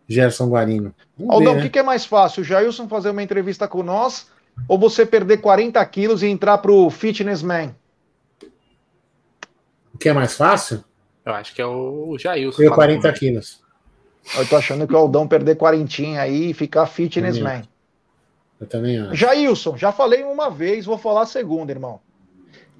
Gerson 0.07 0.47
Guarino. 0.47 0.93
Vamos 1.17 1.33
Aldão, 1.33 1.53
o 1.53 1.55
né? 1.55 1.63
que, 1.63 1.69
que, 1.69 1.79
é 1.79 1.83
mais 1.83 2.05
fácil? 2.05 2.41
O 2.41 2.43
Jailson 2.43 2.87
fazer 2.87 3.09
uma 3.09 3.23
entrevista 3.23 3.67
com 3.67 3.81
nós 3.81 4.27
ou 4.67 4.77
você 4.77 5.03
perder 5.03 5.37
40 5.37 5.83
quilos 5.87 6.21
e 6.21 6.27
entrar 6.27 6.59
pro 6.59 6.89
Fitness 6.91 7.41
Man? 7.41 7.73
Que 10.01 10.09
é 10.09 10.13
mais 10.13 10.33
fácil? 10.33 10.83
Eu 11.23 11.33
acho 11.35 11.53
que 11.53 11.61
é 11.61 11.65
o 11.65 12.17
Jailson. 12.17 12.57
Foi 12.57 12.69
40 12.69 13.13
quilos. 13.13 13.61
Eu 14.35 14.47
tô 14.47 14.57
achando 14.57 14.87
que 14.87 14.93
o 14.93 14.97
Aldão 14.97 15.27
perder 15.27 15.55
quarentinha 15.55 16.21
aí 16.21 16.49
e 16.49 16.53
ficar 16.55 16.87
Fitness 16.87 17.37
Man. 17.37 17.61
Eu 18.59 18.65
também 18.65 18.99
acho. 18.99 19.15
Jailson, 19.15 19.77
já 19.77 19.91
falei 19.91 20.23
uma 20.23 20.49
vez, 20.49 20.85
vou 20.85 20.97
falar 20.97 21.21
a 21.21 21.25
segunda, 21.27 21.71
irmão. 21.71 21.99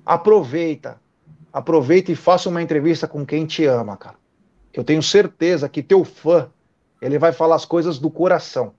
Aproveita. 0.03 0.99
Aproveita 1.53 2.11
e 2.11 2.15
faça 2.15 2.49
uma 2.49 2.61
entrevista 2.61 3.07
com 3.07 3.23
quem 3.23 3.45
te 3.45 3.65
ama, 3.65 3.95
cara. 3.95 4.15
Eu 4.73 4.83
tenho 4.83 5.03
certeza 5.03 5.69
que 5.69 5.83
teu 5.83 6.03
fã, 6.03 6.49
ele 6.99 7.19
vai 7.19 7.31
falar 7.31 7.55
as 7.55 7.65
coisas 7.65 7.99
do 7.99 8.09
coração. 8.09 8.73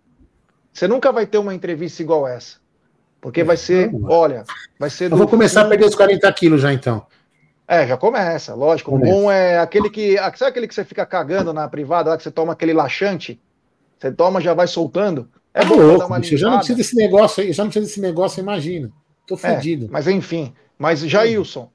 Você 0.72 0.88
nunca 0.88 1.12
vai 1.12 1.26
ter 1.26 1.38
uma 1.38 1.54
entrevista 1.54 2.02
igual 2.02 2.26
essa. 2.26 2.56
Porque 3.20 3.44
vai 3.44 3.56
ser, 3.56 3.92
não, 3.92 4.10
olha, 4.10 4.42
vai 4.80 4.90
ser. 4.90 5.12
Eu 5.12 5.16
vou 5.16 5.28
começar 5.28 5.62
a 5.62 5.68
perder 5.68 5.84
os 5.84 5.94
40 5.94 6.32
quilos 6.32 6.60
já 6.60 6.72
então. 6.72 7.06
É, 7.72 7.86
já 7.86 7.96
começa, 7.96 8.54
lógico. 8.54 8.90
Começa. 8.90 9.10
O 9.10 9.22
bom 9.22 9.32
é 9.32 9.58
aquele 9.58 9.88
que. 9.88 10.18
Sabe 10.36 10.50
aquele 10.50 10.68
que 10.68 10.74
você 10.74 10.84
fica 10.84 11.06
cagando 11.06 11.54
na 11.54 11.66
privada, 11.66 12.10
lá 12.10 12.18
que 12.18 12.22
você 12.22 12.30
toma 12.30 12.52
aquele 12.52 12.74
laxante? 12.74 13.40
Você 13.98 14.12
toma, 14.12 14.42
já 14.42 14.52
vai 14.52 14.66
soltando. 14.66 15.30
É 15.54 15.64
bom 15.64 15.76
louco, 15.76 16.14
bicho, 16.20 16.34
eu 16.34 16.38
já 16.38 16.50
não 16.50 16.58
preciso 16.58 16.76
desse 16.76 16.94
negócio 16.94 17.42
aí, 17.42 17.50
já 17.50 17.62
não 17.62 17.70
preciso 17.70 17.86
desse 17.86 18.00
negócio, 18.00 18.40
imagina. 18.42 18.92
Tô 19.26 19.38
fodido. 19.38 19.86
É, 19.86 19.88
mas 19.88 20.06
enfim, 20.06 20.52
mas 20.78 21.00
Jailson, 21.00 21.70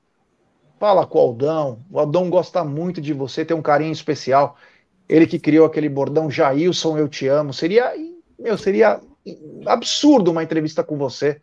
fala 0.80 1.04
com 1.08 1.18
o 1.18 1.22
Aldão. 1.22 1.80
O 1.90 2.00
Aldão 2.00 2.30
gosta 2.30 2.64
muito 2.64 3.02
de 3.02 3.12
você, 3.12 3.44
tem 3.44 3.58
um 3.58 3.62
carinho 3.62 3.92
especial. 3.92 4.56
Ele 5.10 5.26
que 5.26 5.40
criou 5.40 5.66
aquele 5.66 5.90
bordão 5.90 6.30
Jailson, 6.30 6.96
eu 7.00 7.08
te 7.08 7.28
amo. 7.28 7.52
Seria, 7.54 7.92
meu, 8.38 8.56
seria 8.56 9.00
absurdo 9.66 10.30
uma 10.30 10.44
entrevista 10.44 10.84
com 10.84 10.96
você. 10.96 11.42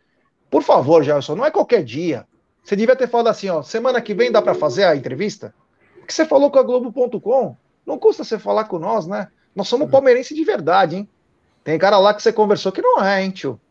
Por 0.49 0.63
favor, 0.63 1.03
Jailson, 1.03 1.35
não 1.35 1.45
é 1.45 1.51
qualquer 1.51 1.83
dia. 1.83 2.25
Você 2.65 2.75
devia 2.75 2.95
ter 2.95 3.07
falado 3.07 3.27
assim, 3.27 3.47
ó, 3.47 3.61
semana 3.61 4.01
que 4.01 4.15
vem 4.15 4.31
dá 4.31 4.41
para 4.41 4.55
fazer 4.55 4.85
a 4.85 4.95
entrevista? 4.95 5.53
Porque 5.99 6.11
você 6.11 6.25
falou 6.25 6.49
com 6.49 6.57
a 6.57 6.63
Globo.com. 6.63 7.55
Não 7.85 7.99
custa 7.99 8.23
você 8.23 8.39
falar 8.39 8.63
com 8.63 8.79
nós, 8.79 9.05
né? 9.05 9.27
Nós 9.55 9.67
somos 9.67 9.89
palmeirense 9.89 10.33
de 10.33 10.43
verdade, 10.43 10.95
hein? 10.95 11.09
Tem 11.63 11.77
cara 11.77 11.99
lá 11.99 12.11
que 12.11 12.23
você 12.23 12.33
conversou 12.33 12.71
que 12.71 12.81
não 12.81 13.03
é, 13.03 13.23
hein, 13.23 13.29
tio? 13.29 13.61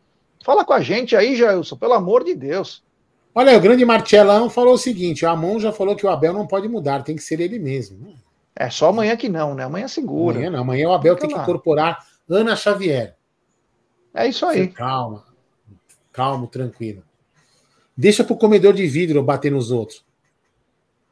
Fala 0.45 0.63
com 0.63 0.71
a 0.71 0.79
gente 0.79 1.13
aí, 1.13 1.35
Jailson, 1.35 1.75
pelo 1.75 1.91
amor 1.91 2.23
de 2.23 2.33
Deus. 2.35 2.83
Olha, 3.33 3.57
o 3.57 3.59
grande 3.59 3.83
Marcelão 3.83 4.49
falou 4.49 4.75
o 4.75 4.77
seguinte: 4.77 5.25
o 5.25 5.29
Amon 5.29 5.59
já 5.59 5.73
falou 5.73 5.93
que 5.93 6.05
o 6.05 6.09
Abel 6.09 6.31
não 6.31 6.47
pode 6.47 6.69
mudar, 6.69 7.03
tem 7.03 7.17
que 7.17 7.21
ser 7.21 7.41
ele 7.41 7.59
mesmo. 7.59 8.15
É 8.55 8.69
só 8.69 8.89
amanhã 8.89 9.17
que 9.17 9.27
não, 9.27 9.53
né? 9.53 9.65
Amanhã 9.65 9.89
segura. 9.89 10.37
Amanhã 10.37 10.51
não, 10.51 10.61
amanhã 10.61 10.87
o 10.87 10.93
Abel 10.93 11.15
Fica 11.15 11.27
tem 11.27 11.35
que 11.35 11.41
incorporar 11.41 11.99
Ana 12.29 12.55
Xavier. 12.55 13.17
É 14.13 14.25
isso 14.25 14.45
aí. 14.45 14.69
calma, 14.69 15.25
calmo, 16.13 16.47
tranquilo. 16.47 17.03
Deixa 17.97 18.23
pro 18.23 18.35
comedor 18.35 18.73
de 18.73 18.85
vidro 18.87 19.23
bater 19.23 19.51
nos 19.51 19.71
outros. 19.71 20.03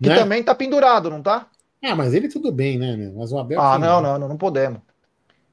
Que 0.01 0.10
né? 0.10 0.15
também 0.15 0.43
tá 0.43 0.53
pendurado, 0.53 1.10
não 1.10 1.22
tá? 1.22 1.47
Ah, 1.84 1.95
mas 1.95 2.14
ele 2.14 2.27
tudo 2.27 2.51
bem, 2.51 2.77
né, 2.77 2.95
meu? 2.95 3.14
Mas 3.14 3.31
o 3.31 3.38
Abel. 3.38 3.61
Ah, 3.61 3.77
não, 3.77 4.01
não, 4.01 4.18
não, 4.18 4.27
não 4.30 4.38
podemos. 4.38 4.80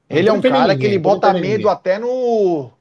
Ele 0.09 0.27
é 0.27 0.33
um 0.33 0.41
cara 0.41 0.61
ninguém, 0.61 0.77
que 0.77 0.85
ele 0.85 0.99
bota 0.99 1.33
medo 1.33 1.45
ninguém. 1.45 1.69
até 1.69 1.99
no. 1.99 2.71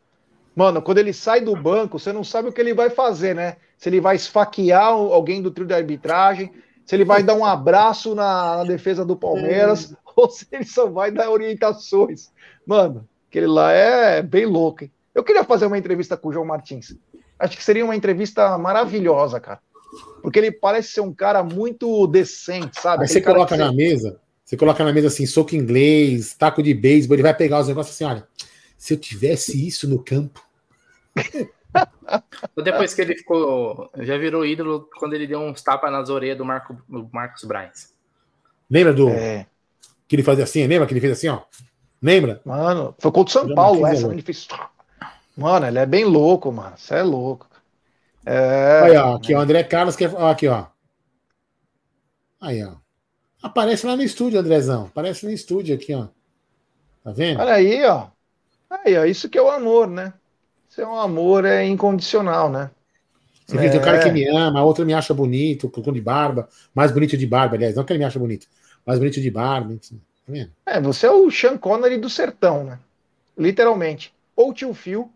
Mano, 0.55 0.83
quando 0.83 0.99
ele 0.99 1.13
sai 1.13 1.41
do 1.41 1.55
banco, 1.55 1.99
você 1.99 2.13
não 2.13 2.25
sabe 2.25 2.49
o 2.49 2.53
que 2.53 2.61
ele 2.61 2.75
vai 2.75 2.91
fazer, 2.91 3.35
né? 3.35 3.57
Se 3.79 3.89
ele 3.89 4.01
vai 4.01 4.17
esfaquear 4.17 4.89
alguém 4.89 5.41
do 5.41 5.51
trio 5.51 5.67
de 5.67 5.75
arbitragem, 5.75 6.53
se 6.85 6.95
ele 6.95 7.05
vai 7.05 7.23
dar 7.23 7.35
um 7.35 7.45
abraço 7.45 8.15
na, 8.15 8.59
na 8.59 8.65
defesa 8.65 9.05
do 9.05 9.17
Palmeiras, 9.17 9.95
ou 10.17 10.29
se 10.29 10.47
ele 10.51 10.65
só 10.65 10.89
vai 10.89 11.11
dar 11.11 11.31
orientações. 11.31 12.31
Mano, 12.67 13.09
aquele 13.29 13.47
lá 13.47 13.73
é 13.73 14.23
bem 14.23 14.45
louco, 14.45 14.85
hein? 14.85 14.93
Eu 15.15 15.25
queria 15.25 15.45
fazer 15.45 15.67
uma 15.67 15.79
entrevista 15.79 16.17
com 16.17 16.29
o 16.29 16.33
João 16.33 16.47
Martins. 16.47 16.97
Acho 17.41 17.57
que 17.57 17.65
seria 17.65 17.85
uma 17.85 17.97
entrevista 17.97 18.57
maravilhosa, 18.59 19.41
cara. 19.41 19.61
Porque 20.23 20.39
ele 20.39 20.53
parece 20.53 20.93
ser 20.93 21.01
um 21.01 21.13
cara 21.13 21.43
muito 21.43 22.07
decente, 22.07 22.81
sabe? 22.81 23.03
Aí 23.03 23.09
você 23.09 23.21
coloca 23.21 23.57
na 23.57 23.73
mesa, 23.73 24.21
você 24.45 24.57
coloca 24.57 24.85
na 24.85 24.93
mesa 24.93 25.09
assim, 25.09 25.25
soco 25.27 25.57
inglês, 25.57 26.35
taco 26.35 26.63
de 26.63 26.75
beisebol, 26.75 27.17
ele 27.17 27.23
vai 27.23 27.35
pegar 27.35 27.61
os 27.61 27.69
negócios 27.69 27.97
assim, 27.97 28.05
olha, 28.05 28.27
se 28.77 28.93
eu 28.93 28.99
tivesse 28.99 29.67
isso 29.67 29.89
no 29.89 30.03
campo. 30.03 30.43
Depois 32.63 32.93
que 32.93 33.01
ele 33.01 33.17
ficou, 33.17 33.91
já 33.99 34.19
virou 34.19 34.45
ídolo 34.45 34.89
quando 34.99 35.15
ele 35.15 35.27
deu 35.27 35.41
uns 35.41 35.63
tapas 35.63 35.91
nas 35.91 36.11
orelhas 36.11 36.37
do, 36.37 36.45
Marco, 36.45 36.77
do 36.89 37.09
Marcos 37.13 37.45
Braz. 37.45 37.95
Lembra 38.69 38.93
do 38.93 39.09
é. 39.09 39.47
que 40.07 40.17
ele 40.17 40.23
fazia 40.23 40.45
assim? 40.45 40.67
Lembra 40.67 40.87
que 40.87 40.93
ele 40.93 41.01
fez 41.01 41.13
assim, 41.13 41.29
ó? 41.29 41.43
Lembra? 42.03 42.41
Mano, 42.45 42.95
foi 42.99 43.11
contra 43.13 43.31
o 43.31 43.33
São 43.33 43.55
Paulo 43.55 43.87
essa, 43.87 44.09
ele 44.09 44.23
fez. 44.23 44.47
Mano, 45.41 45.67
ele 45.67 45.79
é 45.79 45.87
bem 45.87 46.05
louco, 46.05 46.53
mano. 46.53 46.77
Você 46.77 46.97
é 46.97 47.03
louco. 47.03 47.47
É... 48.27 48.81
Aí, 48.85 48.97
ó, 48.99 49.17
aqui, 49.17 49.35
o 49.35 49.39
André 49.39 49.63
Carlos 49.65 49.97
quer. 49.97 50.15
Ó, 50.15 50.29
aqui, 50.29 50.47
ó. 50.47 50.67
Aí, 52.39 52.63
ó. 52.63 52.73
Aparece 53.43 53.87
lá 53.87 53.97
no 53.97 54.03
estúdio, 54.03 54.39
Andrezão. 54.39 54.85
Aparece 54.85 55.25
no 55.25 55.33
estúdio 55.33 55.75
aqui, 55.75 55.95
ó. 55.95 56.09
Tá 57.03 57.13
vendo? 57.13 57.41
Olha 57.41 57.55
aí, 57.55 57.83
ó. 57.87 58.09
Aí, 58.69 58.99
ó. 58.99 59.07
Isso 59.07 59.31
que 59.31 59.39
é 59.39 59.43
o 59.43 59.51
amor, 59.51 59.89
né? 59.89 60.13
Isso 60.69 60.83
é 60.83 60.87
um 60.87 60.99
amor 60.99 61.47
é 61.47 61.65
incondicional, 61.65 62.51
né? 62.51 62.71
Você 63.47 63.57
é... 63.57 63.69
vê 63.69 63.79
o 63.79 63.81
cara 63.81 63.99
que 63.99 64.11
me 64.11 64.29
ama, 64.29 64.61
a 64.61 64.63
outra 64.63 64.85
me 64.85 64.93
acha 64.93 65.15
bonito, 65.15 65.71
com 65.71 65.91
de 65.91 66.03
barba, 66.03 66.51
mais 66.75 66.93
bonito 66.93 67.17
de 67.17 67.27
barba, 67.27 67.57
aliás, 67.57 67.75
não 67.75 67.83
que 67.83 67.95
ele 67.95 67.99
me 67.99 68.05
acha 68.05 68.19
bonito, 68.19 68.47
mais 68.87 68.99
bonito 68.99 69.21
de 69.21 69.31
barba, 69.31 69.75
tá 69.75 69.97
vendo? 70.29 70.53
É, 70.67 70.81
você 70.81 71.07
é 71.07 71.11
o 71.11 71.31
Sean 71.31 71.57
Connery 71.57 71.97
do 71.97 72.11
sertão, 72.11 72.63
né? 72.63 72.79
Literalmente. 73.37 74.13
Ou 74.37 74.53
tio 74.53 74.73
Phil 74.75 75.11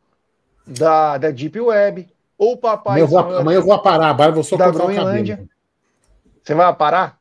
da, 0.66 1.18
da 1.18 1.30
Deep 1.30 1.60
Web, 1.60 2.08
ou 2.38 2.54
o 2.54 2.56
papai. 2.56 3.00
Amanhã 3.00 3.04
eu 3.04 3.08
vou, 3.08 3.36
amanhã 3.38 3.56
eu 3.56 3.62
vou 3.62 3.78
parar, 3.82 4.08
agora 4.08 4.32
vou 4.32 4.42
só 4.42 4.56
cortar 4.56 4.84
o 4.84 4.94
cabelo. 4.94 5.48
Você 6.42 6.54
vai 6.54 6.74
parar? 6.74 7.20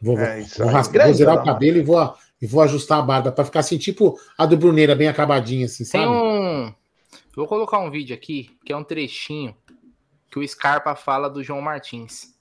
Vou, 0.00 0.18
é, 0.18 0.42
vou, 0.42 0.70
vou, 0.70 0.82
vou 0.82 1.14
zerar 1.14 1.36
o 1.36 1.44
cabelo 1.44 1.78
e 1.78 1.82
vou, 1.82 2.14
e 2.40 2.46
vou 2.46 2.62
ajustar 2.62 2.98
a 2.98 3.02
barba 3.02 3.32
para 3.32 3.44
ficar 3.44 3.60
assim, 3.60 3.78
tipo 3.78 4.18
a 4.36 4.46
do 4.46 4.56
Bruneira, 4.56 4.94
bem 4.94 5.08
acabadinha, 5.08 5.66
assim, 5.66 5.84
sabe? 5.84 6.04
Tem 6.04 6.12
um. 6.12 6.74
Vou 7.34 7.46
colocar 7.46 7.78
um 7.78 7.90
vídeo 7.90 8.14
aqui, 8.14 8.56
que 8.64 8.72
é 8.72 8.76
um 8.76 8.84
trechinho 8.84 9.54
que 10.30 10.38
o 10.38 10.46
Scarpa 10.46 10.94
fala 10.94 11.28
do 11.28 11.42
João 11.42 11.60
Martins. 11.60 12.34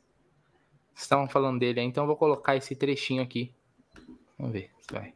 Estavam 0.96 1.28
falando 1.28 1.60
dele, 1.60 1.82
então 1.82 2.04
eu 2.04 2.08
vou 2.08 2.16
colocar 2.16 2.56
esse 2.56 2.76
trechinho 2.76 3.22
aqui. 3.22 3.54
Vamos 4.38 4.54
ver 4.54 4.70
se 4.80 4.94
vai. 4.94 5.14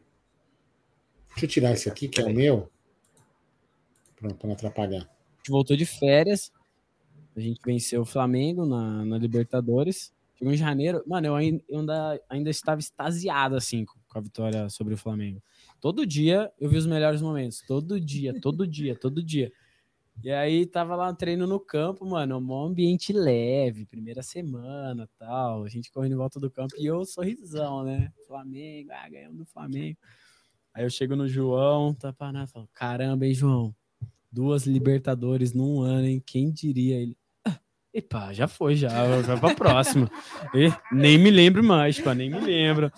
Deixa 1.30 1.46
eu 1.46 1.50
tirar 1.50 1.72
esse 1.72 1.90
aqui, 1.90 2.08
que 2.08 2.20
é 2.20 2.26
o 2.26 2.34
meu. 2.34 2.70
Para 4.20 4.36
não 4.44 4.54
atrapalhar. 4.54 5.02
A 5.02 5.38
gente 5.38 5.50
voltou 5.50 5.78
de 5.78 5.86
férias. 5.86 6.52
A 7.36 7.40
gente 7.40 7.60
venceu 7.66 8.02
o 8.02 8.06
Flamengo 8.06 8.66
na, 8.66 9.06
na 9.06 9.18
Libertadores. 9.18 10.14
Chegou 10.38 10.54
em 10.54 10.58
janeiro. 10.58 11.04
Mano, 11.08 11.28
eu 11.28 11.36
ainda, 11.36 12.22
ainda, 12.30 12.50
estava 12.50 12.80
extasiado, 12.80 13.56
assim, 13.56 13.86
com 13.86 14.18
a 14.18 14.22
vitória 14.22 14.70
sobre 14.70 14.94
o 14.94 14.98
Flamengo. 14.98 15.42
Todo 15.80 16.06
dia 16.06 16.52
eu 16.60 16.70
vi 16.70 16.78
os 16.78 16.86
melhores 16.86 17.22
momentos. 17.22 17.64
Todo 17.68 18.00
dia, 18.00 18.34
todo 18.42 18.68
dia, 18.68 18.96
todo 18.96 19.24
dia. 19.24 19.52
E 20.22 20.32
aí 20.32 20.66
tava 20.66 20.98
lá 20.98 21.14
treino 21.14 21.48
no 21.48 21.62
campo, 21.62 22.06
mano, 22.06 22.40
um 22.40 22.66
ambiente 22.66 23.14
leve, 23.14 23.86
primeira 23.86 24.22
semana 24.22 25.10
tal. 25.18 25.64
A 25.64 25.70
gente 25.70 25.90
correndo 25.92 26.14
em 26.14 26.18
volta 26.18 26.40
do 26.42 26.52
campo 26.52 26.76
e 26.78 26.86
eu 26.86 27.06
sorrisão, 27.06 27.86
né? 27.86 28.12
Flamengo, 28.28 28.92
ah, 28.92 29.08
ganhamos 29.10 29.38
do 29.38 29.46
Flamengo. 29.46 29.98
Aí 30.74 30.84
eu 30.84 30.90
chego 30.90 31.16
no 31.16 31.28
João, 31.28 31.94
tá 31.94 32.12
parado, 32.12 32.52
falo, 32.52 32.70
caramba, 32.74 33.26
hein, 33.26 33.34
João? 33.34 33.74
Duas 34.32 34.66
Libertadores 34.66 35.54
num 35.54 35.82
ano, 35.82 36.06
hein? 36.06 36.24
Quem 36.26 36.52
diria 36.52 36.98
ele? 36.98 37.18
E 37.92 38.02
pá, 38.02 38.32
já 38.32 38.48
foi, 38.48 38.76
já. 38.76 38.90
Vai 39.22 39.40
pra 39.40 39.56
próxima. 39.56 40.10
E 40.54 40.72
nem 40.92 41.18
me 41.18 41.30
lembro 41.30 41.64
mais, 41.64 42.00
pá, 42.00 42.14
nem 42.16 42.30
me 42.30 42.40
lembro. 42.40 42.92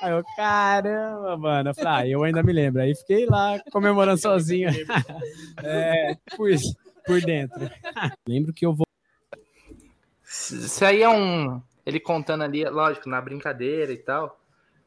Aí 0.00 0.12
eu, 0.12 0.24
caramba, 0.36 1.36
mano. 1.36 1.70
Eu 1.70 1.74
falei, 1.74 1.92
ah, 1.92 2.08
eu 2.08 2.24
ainda 2.24 2.42
me 2.42 2.52
lembro. 2.52 2.80
Aí 2.80 2.94
fiquei 2.94 3.26
lá 3.26 3.60
comemorando 3.70 4.20
sozinho. 4.20 4.70
é, 5.62 6.16
por, 6.36 6.48
por 7.04 7.20
dentro. 7.20 7.70
Lembro 8.26 8.52
que 8.52 8.64
eu 8.64 8.72
vou. 8.72 8.86
Isso 10.24 10.84
aí 10.84 11.02
é 11.02 11.08
um. 11.08 11.60
Ele 11.84 12.00
contando 12.00 12.42
ali, 12.42 12.64
lógico, 12.64 13.08
na 13.08 13.20
brincadeira 13.20 13.92
e 13.92 13.98
tal. 13.98 14.40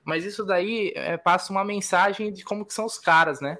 Mas 0.03 0.25
isso 0.25 0.45
daí 0.45 0.91
é, 0.95 1.17
passa 1.17 1.51
uma 1.51 1.63
mensagem 1.63 2.31
de 2.31 2.43
como 2.43 2.65
que 2.65 2.73
são 2.73 2.85
os 2.85 2.97
caras, 2.97 3.39
né? 3.39 3.59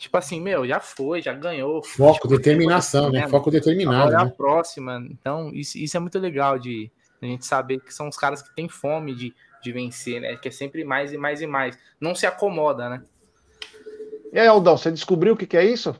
Tipo 0.00 0.16
assim, 0.16 0.40
meu, 0.40 0.66
já 0.66 0.80
foi, 0.80 1.20
já 1.20 1.34
ganhou. 1.34 1.82
Foco, 1.82 2.14
tipo, 2.14 2.28
determinação, 2.28 3.10
né? 3.10 3.28
Foco 3.28 3.50
determinado. 3.50 4.14
Agora 4.14 4.14
é 4.14 4.24
né? 4.24 4.30
a 4.30 4.34
próxima. 4.34 5.06
Então, 5.10 5.50
isso, 5.52 5.76
isso 5.76 5.94
é 5.94 6.00
muito 6.00 6.18
legal 6.18 6.58
de 6.58 6.90
a 7.20 7.26
gente 7.26 7.44
saber 7.44 7.80
que 7.80 7.92
são 7.92 8.08
os 8.08 8.16
caras 8.16 8.40
que 8.40 8.48
têm 8.54 8.66
fome 8.66 9.14
de, 9.14 9.34
de 9.62 9.70
vencer, 9.70 10.22
né? 10.22 10.36
Que 10.36 10.48
é 10.48 10.50
sempre 10.50 10.84
mais 10.84 11.12
e 11.12 11.18
mais 11.18 11.42
e 11.42 11.46
mais. 11.46 11.78
Não 12.00 12.14
se 12.14 12.24
acomoda, 12.24 12.88
né? 12.88 13.02
E 14.32 14.38
aí, 14.38 14.46
Aldão, 14.46 14.78
você 14.78 14.90
descobriu 14.90 15.34
o 15.34 15.36
que, 15.36 15.46
que 15.46 15.58
é 15.58 15.66
isso? 15.66 15.94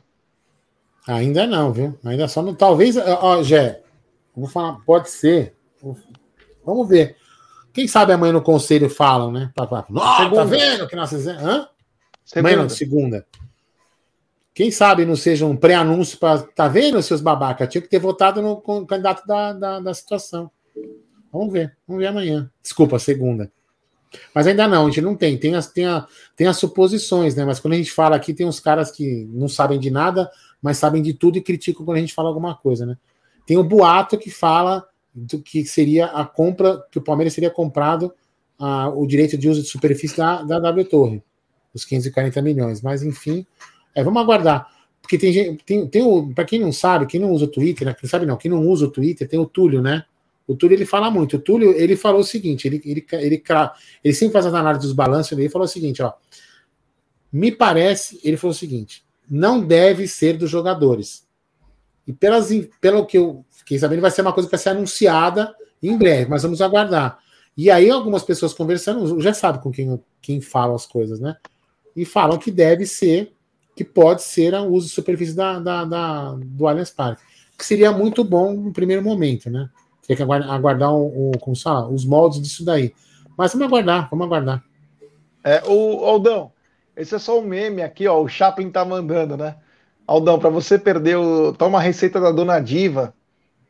Ainda 1.06 1.46
não, 1.46 1.70
viu? 1.70 1.98
Ainda 2.02 2.26
só 2.26 2.40
não. 2.40 2.54
Talvez, 2.54 2.96
ó, 2.96 3.42
Jé, 3.42 3.82
vou 4.34 4.48
falar, 4.48 4.80
pode 4.86 5.10
ser. 5.10 5.54
Vamos 6.64 6.88
ver. 6.88 7.16
Quem 7.70 7.86
sabe 7.86 8.14
amanhã 8.14 8.32
no 8.32 8.40
conselho 8.40 8.88
falam, 8.88 9.30
né? 9.30 9.52
Nossa, 9.90 10.34
tá 10.34 10.44
vendo 10.44 10.88
que 10.88 10.96
nós 10.96 11.10
fizemos? 11.10 11.42
Hã? 11.42 11.68
Segunda. 12.24 12.48
Amanhã 12.48 12.62
não, 12.62 12.68
segunda. 12.70 13.26
Quem 14.60 14.70
sabe 14.70 15.06
não 15.06 15.16
seja 15.16 15.46
um 15.46 15.56
pré-anúncio 15.56 16.18
para. 16.18 16.42
Tá 16.42 16.68
vendo, 16.68 17.02
seus 17.02 17.22
babacas? 17.22 17.66
Tinha 17.66 17.80
que 17.80 17.88
ter 17.88 17.98
votado 17.98 18.42
no 18.42 18.60
candidato 18.84 19.26
da, 19.26 19.54
da, 19.54 19.80
da 19.80 19.94
situação. 19.94 20.50
Vamos 21.32 21.50
ver, 21.50 21.74
vamos 21.88 22.02
ver 22.02 22.08
amanhã. 22.08 22.50
Desculpa, 22.62 22.98
segunda. 22.98 23.50
Mas 24.34 24.46
ainda 24.46 24.68
não, 24.68 24.84
a 24.84 24.86
gente 24.90 25.00
não 25.00 25.16
tem. 25.16 25.38
Tem 25.38 25.54
as, 25.54 25.66
tem, 25.72 25.86
a, 25.86 26.06
tem 26.36 26.46
as 26.46 26.58
suposições, 26.58 27.34
né? 27.34 27.42
Mas 27.42 27.58
quando 27.58 27.72
a 27.72 27.76
gente 27.78 27.90
fala 27.90 28.16
aqui, 28.16 28.34
tem 28.34 28.46
uns 28.46 28.60
caras 28.60 28.90
que 28.90 29.26
não 29.32 29.48
sabem 29.48 29.80
de 29.80 29.90
nada, 29.90 30.30
mas 30.60 30.76
sabem 30.76 31.00
de 31.00 31.14
tudo 31.14 31.38
e 31.38 31.40
criticam 31.40 31.82
quando 31.82 31.96
a 31.96 32.00
gente 32.00 32.12
fala 32.12 32.28
alguma 32.28 32.54
coisa, 32.54 32.84
né? 32.84 32.98
Tem 33.46 33.56
o 33.56 33.64
boato 33.64 34.18
que 34.18 34.30
fala 34.30 34.86
do 35.14 35.40
que 35.40 35.64
seria 35.64 36.04
a 36.04 36.26
compra, 36.26 36.84
que 36.92 36.98
o 36.98 37.02
Palmeiras 37.02 37.32
seria 37.32 37.50
comprado 37.50 38.12
a, 38.58 38.90
o 38.90 39.06
direito 39.06 39.38
de 39.38 39.48
uso 39.48 39.62
de 39.62 39.68
superfície 39.68 40.18
da, 40.18 40.42
da 40.42 40.58
W 40.58 40.84
Torre, 40.84 41.22
os 41.72 41.86
540 41.86 42.42
milhões. 42.42 42.82
Mas 42.82 43.02
enfim, 43.02 43.46
é, 43.94 44.02
vamos 44.02 44.22
aguardar. 44.22 44.68
Porque 45.00 45.18
tem 45.18 45.32
gente, 45.32 45.64
tem, 45.64 45.86
tem 45.86 46.32
para 46.32 46.44
quem 46.44 46.60
não 46.60 46.72
sabe, 46.72 47.06
quem 47.06 47.20
não 47.20 47.30
usa 47.30 47.46
o 47.46 47.48
Twitter, 47.48 47.86
né? 47.86 47.94
Quem 47.98 48.08
sabe 48.08 48.26
não, 48.26 48.36
quem 48.36 48.50
não 48.50 48.66
usa 48.66 48.86
o 48.86 48.90
Twitter, 48.90 49.28
tem 49.28 49.38
o 49.38 49.46
Túlio, 49.46 49.82
né? 49.82 50.04
O 50.46 50.54
Túlio 50.54 50.76
ele 50.76 50.84
fala 50.84 51.10
muito. 51.10 51.36
O 51.36 51.38
Túlio 51.38 51.72
ele 51.72 51.96
falou 51.96 52.20
o 52.20 52.24
seguinte: 52.24 52.66
ele, 52.66 52.80
ele, 52.84 53.06
ele, 53.12 53.42
ele 54.04 54.14
sempre 54.14 54.32
faz 54.32 54.46
as 54.46 54.54
análises 54.54 54.88
dos 54.88 54.94
balanços. 54.94 55.32
Ele 55.32 55.48
falou 55.48 55.64
o 55.64 55.68
seguinte: 55.68 56.02
ó, 56.02 56.12
Me 57.32 57.52
parece, 57.52 58.20
ele 58.22 58.36
falou 58.36 58.52
o 58.52 58.58
seguinte: 58.58 59.04
não 59.28 59.64
deve 59.64 60.08
ser 60.08 60.36
dos 60.36 60.50
jogadores. 60.50 61.24
E 62.06 62.12
pelas, 62.12 62.48
pelo 62.80 63.06
que 63.06 63.16
eu 63.16 63.44
fiquei 63.50 63.78
sabendo, 63.78 64.02
vai 64.02 64.10
ser 64.10 64.22
uma 64.22 64.32
coisa 64.32 64.48
que 64.48 64.56
vai 64.56 64.60
ser 64.60 64.70
anunciada 64.70 65.54
em 65.80 65.96
breve, 65.96 66.28
mas 66.28 66.42
vamos 66.42 66.60
aguardar. 66.60 67.18
E 67.56 67.70
aí, 67.70 67.88
algumas 67.88 68.24
pessoas 68.24 68.52
conversando, 68.52 69.20
já 69.20 69.32
sabe 69.32 69.62
com 69.62 69.70
quem, 69.70 70.00
quem 70.20 70.40
fala 70.40 70.74
as 70.74 70.86
coisas, 70.86 71.20
né? 71.20 71.36
E 71.94 72.04
falam 72.04 72.38
que 72.38 72.50
deve 72.50 72.86
ser, 72.86 73.32
que 73.80 73.84
pode 73.84 74.22
ser 74.22 74.52
o 74.52 74.66
uso 74.66 74.88
de 74.88 74.92
superfície 74.92 75.34
da, 75.34 75.58
da, 75.58 75.86
da, 75.86 76.34
do 76.36 76.68
Allianz 76.68 76.90
Parque. 76.90 77.22
Que 77.56 77.64
seria 77.64 77.90
muito 77.90 78.22
bom 78.22 78.52
no 78.52 78.74
primeiro 78.74 79.02
momento, 79.02 79.48
né? 79.48 79.70
Tem 80.06 80.14
que 80.14 80.22
aguardar, 80.22 80.92
o, 80.92 81.30
o, 81.30 81.38
como 81.38 81.56
fala, 81.56 81.88
os 81.88 82.04
moldes 82.04 82.42
disso 82.42 82.62
daí. 82.62 82.92
Mas 83.38 83.54
vamos 83.54 83.68
aguardar, 83.68 84.06
vamos 84.10 84.26
aguardar. 84.26 84.62
É, 85.42 85.62
o 85.66 86.04
Aldão, 86.04 86.52
esse 86.94 87.14
é 87.14 87.18
só 87.18 87.40
um 87.40 87.42
meme 87.42 87.80
aqui, 87.80 88.06
ó. 88.06 88.20
O 88.20 88.28
Chaplin 88.28 88.70
tá 88.70 88.84
mandando, 88.84 89.34
né? 89.34 89.56
Aldão, 90.06 90.38
para 90.38 90.50
você 90.50 90.78
perder 90.78 91.16
o. 91.16 91.54
Toma 91.54 91.78
a 91.78 91.80
receita 91.80 92.20
da 92.20 92.30
dona 92.30 92.60
Diva, 92.60 93.14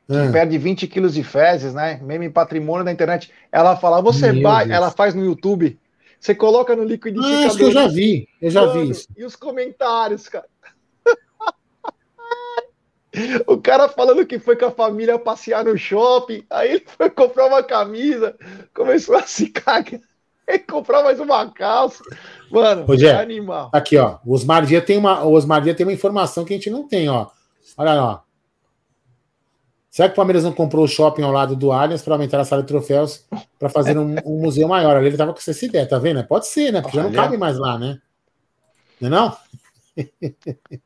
que 0.08 0.16
é. 0.16 0.32
perde 0.32 0.58
20 0.58 0.88
quilos 0.88 1.14
de 1.14 1.22
fezes, 1.22 1.72
né? 1.72 2.00
Meme 2.02 2.28
patrimônio 2.30 2.84
da 2.84 2.90
internet. 2.90 3.30
Ela 3.52 3.76
fala, 3.76 4.02
você 4.02 4.32
vai, 4.42 4.72
ela 4.72 4.90
faz 4.90 5.14
no 5.14 5.24
YouTube. 5.24 5.78
Você 6.20 6.34
coloca 6.34 6.76
no 6.76 6.84
liquidificador. 6.84 7.42
Ah, 7.42 7.46
acho 7.46 7.56
que 7.56 7.62
eu 7.64 7.72
já 7.72 7.88
vi, 7.88 8.28
eu 8.42 8.50
já 8.50 8.60
Mano, 8.66 8.72
vi 8.84 8.90
isso. 8.90 9.08
E 9.16 9.24
os 9.24 9.34
comentários, 9.34 10.28
cara. 10.28 10.46
O 13.44 13.58
cara 13.58 13.88
falando 13.88 14.24
que 14.24 14.38
foi 14.38 14.54
com 14.54 14.66
a 14.66 14.70
família 14.70 15.18
passear 15.18 15.64
no 15.64 15.76
shopping, 15.76 16.44
aí 16.48 16.74
ele 16.74 16.84
foi 16.86 17.10
comprar 17.10 17.46
uma 17.46 17.60
camisa, 17.60 18.36
começou 18.72 19.16
a 19.16 19.22
se 19.22 19.48
cagar 19.48 20.00
e 20.46 20.58
comprar 20.60 21.02
mais 21.02 21.18
uma 21.18 21.50
calça. 21.50 22.04
Mano, 22.48 22.84
Rogério, 22.84 23.18
é 23.18 23.22
animal. 23.22 23.68
Aqui, 23.72 23.96
ó. 23.96 24.18
O 24.24 24.32
Osmar 24.32 24.64
Dia 24.64 24.80
tem 24.80 24.96
uma, 24.96 25.24
o 25.24 25.32
Osmar 25.32 25.60
Dia 25.60 25.74
tem 25.74 25.84
uma 25.84 25.92
informação 25.92 26.44
que 26.44 26.52
a 26.52 26.56
gente 26.56 26.70
não 26.70 26.86
tem, 26.86 27.08
ó. 27.08 27.26
Olha 27.76 27.94
lá. 27.94 28.22
Será 29.90 30.08
que 30.08 30.12
o 30.12 30.16
Palmeiras 30.16 30.44
não 30.44 30.52
comprou 30.52 30.84
o 30.84 30.88
shopping 30.88 31.22
ao 31.22 31.32
lado 31.32 31.56
do 31.56 31.72
Allianz 31.72 32.00
para 32.00 32.14
aumentar 32.14 32.38
a 32.38 32.44
sala 32.44 32.62
de 32.62 32.68
troféus 32.68 33.24
para 33.58 33.68
fazer 33.68 33.98
um, 33.98 34.14
um, 34.24 34.40
museu 34.40 34.68
maior? 34.68 34.96
Ali 34.96 35.08
ele 35.08 35.16
tava 35.16 35.32
com 35.32 35.38
essa 35.38 35.64
ideia, 35.64 35.86
tá 35.86 35.98
vendo? 35.98 36.22
Pode 36.24 36.46
ser, 36.46 36.72
né? 36.72 36.80
Porque 36.80 36.96
já 36.96 37.02
não 37.02 37.12
cabe 37.12 37.36
mais 37.36 37.58
lá, 37.58 37.76
né? 37.76 37.98
Não 39.00 39.08
é 39.08 39.10
não? 39.10 39.36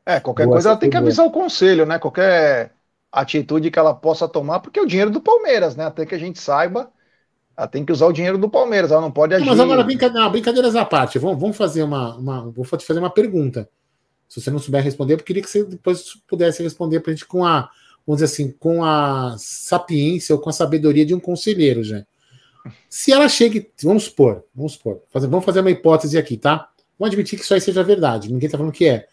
É, 0.05 0.19
qualquer 0.19 0.45
boa, 0.45 0.55
coisa 0.55 0.69
ela 0.69 0.77
tem 0.77 0.89
que 0.89 0.97
avisar 0.97 1.27
boa. 1.29 1.37
o 1.37 1.43
conselho, 1.43 1.85
né? 1.85 1.99
Qualquer 1.99 2.71
atitude 3.11 3.69
que 3.69 3.77
ela 3.77 3.93
possa 3.93 4.27
tomar, 4.27 4.59
porque 4.59 4.79
é 4.79 4.81
o 4.81 4.87
dinheiro 4.87 5.11
do 5.11 5.21
Palmeiras, 5.21 5.75
né? 5.75 5.85
Até 5.85 6.05
que 6.05 6.15
a 6.15 6.17
gente 6.17 6.39
saiba, 6.39 6.89
ela 7.55 7.67
tem 7.67 7.85
que 7.85 7.91
usar 7.91 8.07
o 8.07 8.11
dinheiro 8.11 8.37
do 8.37 8.49
Palmeiras, 8.49 8.91
ela 8.91 9.01
não 9.01 9.11
pode 9.11 9.35
agir. 9.35 9.45
Mas 9.45 9.59
agora, 9.59 9.83
brincadeira, 9.83 10.27
brincadeiras 10.29 10.75
à 10.75 10.83
parte, 10.83 11.19
vamos, 11.19 11.39
vamos 11.39 11.55
fazer 11.55 11.83
uma, 11.83 12.15
uma. 12.15 12.51
Vou 12.51 12.65
te 12.65 12.85
fazer 12.85 12.99
uma 12.99 13.09
pergunta. 13.09 13.69
Se 14.27 14.41
você 14.41 14.49
não 14.49 14.59
souber 14.59 14.83
responder, 14.83 15.13
eu 15.13 15.17
queria 15.19 15.43
que 15.43 15.49
você 15.49 15.63
depois 15.63 16.15
pudesse 16.27 16.61
responder 16.63 16.99
para 16.99 17.11
a 17.11 17.15
gente 17.15 17.25
com 17.25 17.45
a, 17.45 17.69
vamos 18.05 18.21
dizer 18.21 18.25
assim, 18.25 18.51
com 18.51 18.83
a 18.83 19.35
sapiência 19.37 20.35
ou 20.35 20.41
com 20.41 20.49
a 20.49 20.53
sabedoria 20.53 21.05
de 21.05 21.13
um 21.13 21.19
conselheiro, 21.19 21.83
já. 21.83 22.05
Se 22.89 23.11
ela 23.11 23.27
chega, 23.29 23.65
vamos 23.83 24.05
supor, 24.05 24.43
vamos 24.53 24.73
supor, 24.73 25.01
fazer, 25.09 25.27
vamos 25.27 25.45
fazer 25.45 25.59
uma 25.59 25.71
hipótese 25.71 26.17
aqui, 26.17 26.37
tá? 26.37 26.69
Vamos 26.97 27.13
admitir 27.13 27.37
que 27.37 27.43
isso 27.43 27.53
aí 27.53 27.61
seja 27.61 27.83
verdade. 27.83 28.31
Ninguém 28.31 28.47
está 28.47 28.57
falando 28.57 28.73
que 28.73 28.87
é. 28.87 29.07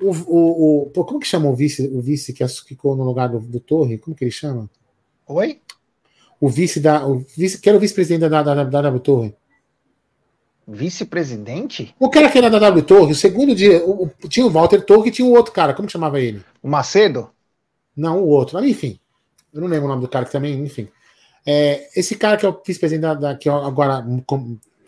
O, 0.00 0.10
o, 0.10 0.82
o, 0.94 1.04
como 1.04 1.18
que 1.18 1.26
chama 1.26 1.48
o 1.48 1.54
vice, 1.54 1.86
o 1.86 2.00
vice 2.00 2.32
que 2.32 2.46
ficou 2.46 2.94
no 2.94 3.04
lugar 3.04 3.28
do, 3.28 3.40
do 3.40 3.58
Torre? 3.58 3.98
Como 3.98 4.14
que 4.14 4.24
ele 4.24 4.30
chama? 4.30 4.68
Oi? 5.26 5.60
O 6.38 6.48
vice 6.48 6.78
da. 6.78 7.06
O 7.06 7.24
vice, 7.36 7.58
que 7.58 7.68
era 7.68 7.78
o 7.78 7.80
vice-presidente 7.80 8.28
da, 8.28 8.42
da, 8.42 8.54
da, 8.54 8.64
da 8.64 8.82
W 8.82 9.00
Torre. 9.00 9.34
Vice-presidente? 10.68 11.94
O 11.98 12.10
cara 12.10 12.30
que 12.30 12.36
era 12.36 12.50
da 12.50 12.58
W 12.58 12.82
Torre, 12.84 13.12
o 13.12 13.16
segundo 13.16 13.54
dia. 13.54 13.82
O, 13.84 14.10
tinha 14.28 14.44
o 14.44 14.50
Walter 14.50 14.84
Torre 14.84 15.08
e 15.08 15.12
tinha 15.12 15.26
o 15.26 15.32
outro 15.32 15.52
cara. 15.52 15.72
Como 15.72 15.86
que 15.86 15.92
chamava 15.92 16.20
ele? 16.20 16.42
O 16.62 16.68
Macedo? 16.68 17.30
Não, 17.96 18.22
o 18.22 18.28
outro. 18.28 18.62
Enfim. 18.64 18.98
Eu 19.52 19.60
não 19.60 19.68
lembro 19.68 19.86
o 19.86 19.88
nome 19.88 20.02
do 20.02 20.08
cara 20.08 20.24
que 20.24 20.32
também, 20.32 20.54
enfim. 20.60 20.88
É, 21.46 21.88
esse 21.98 22.16
cara 22.16 22.36
que 22.36 22.44
é 22.44 22.48
o 22.48 22.60
vice-presidente 22.66 23.02
da, 23.02 23.14
da, 23.14 23.34
que 23.36 23.48
agora 23.48 24.04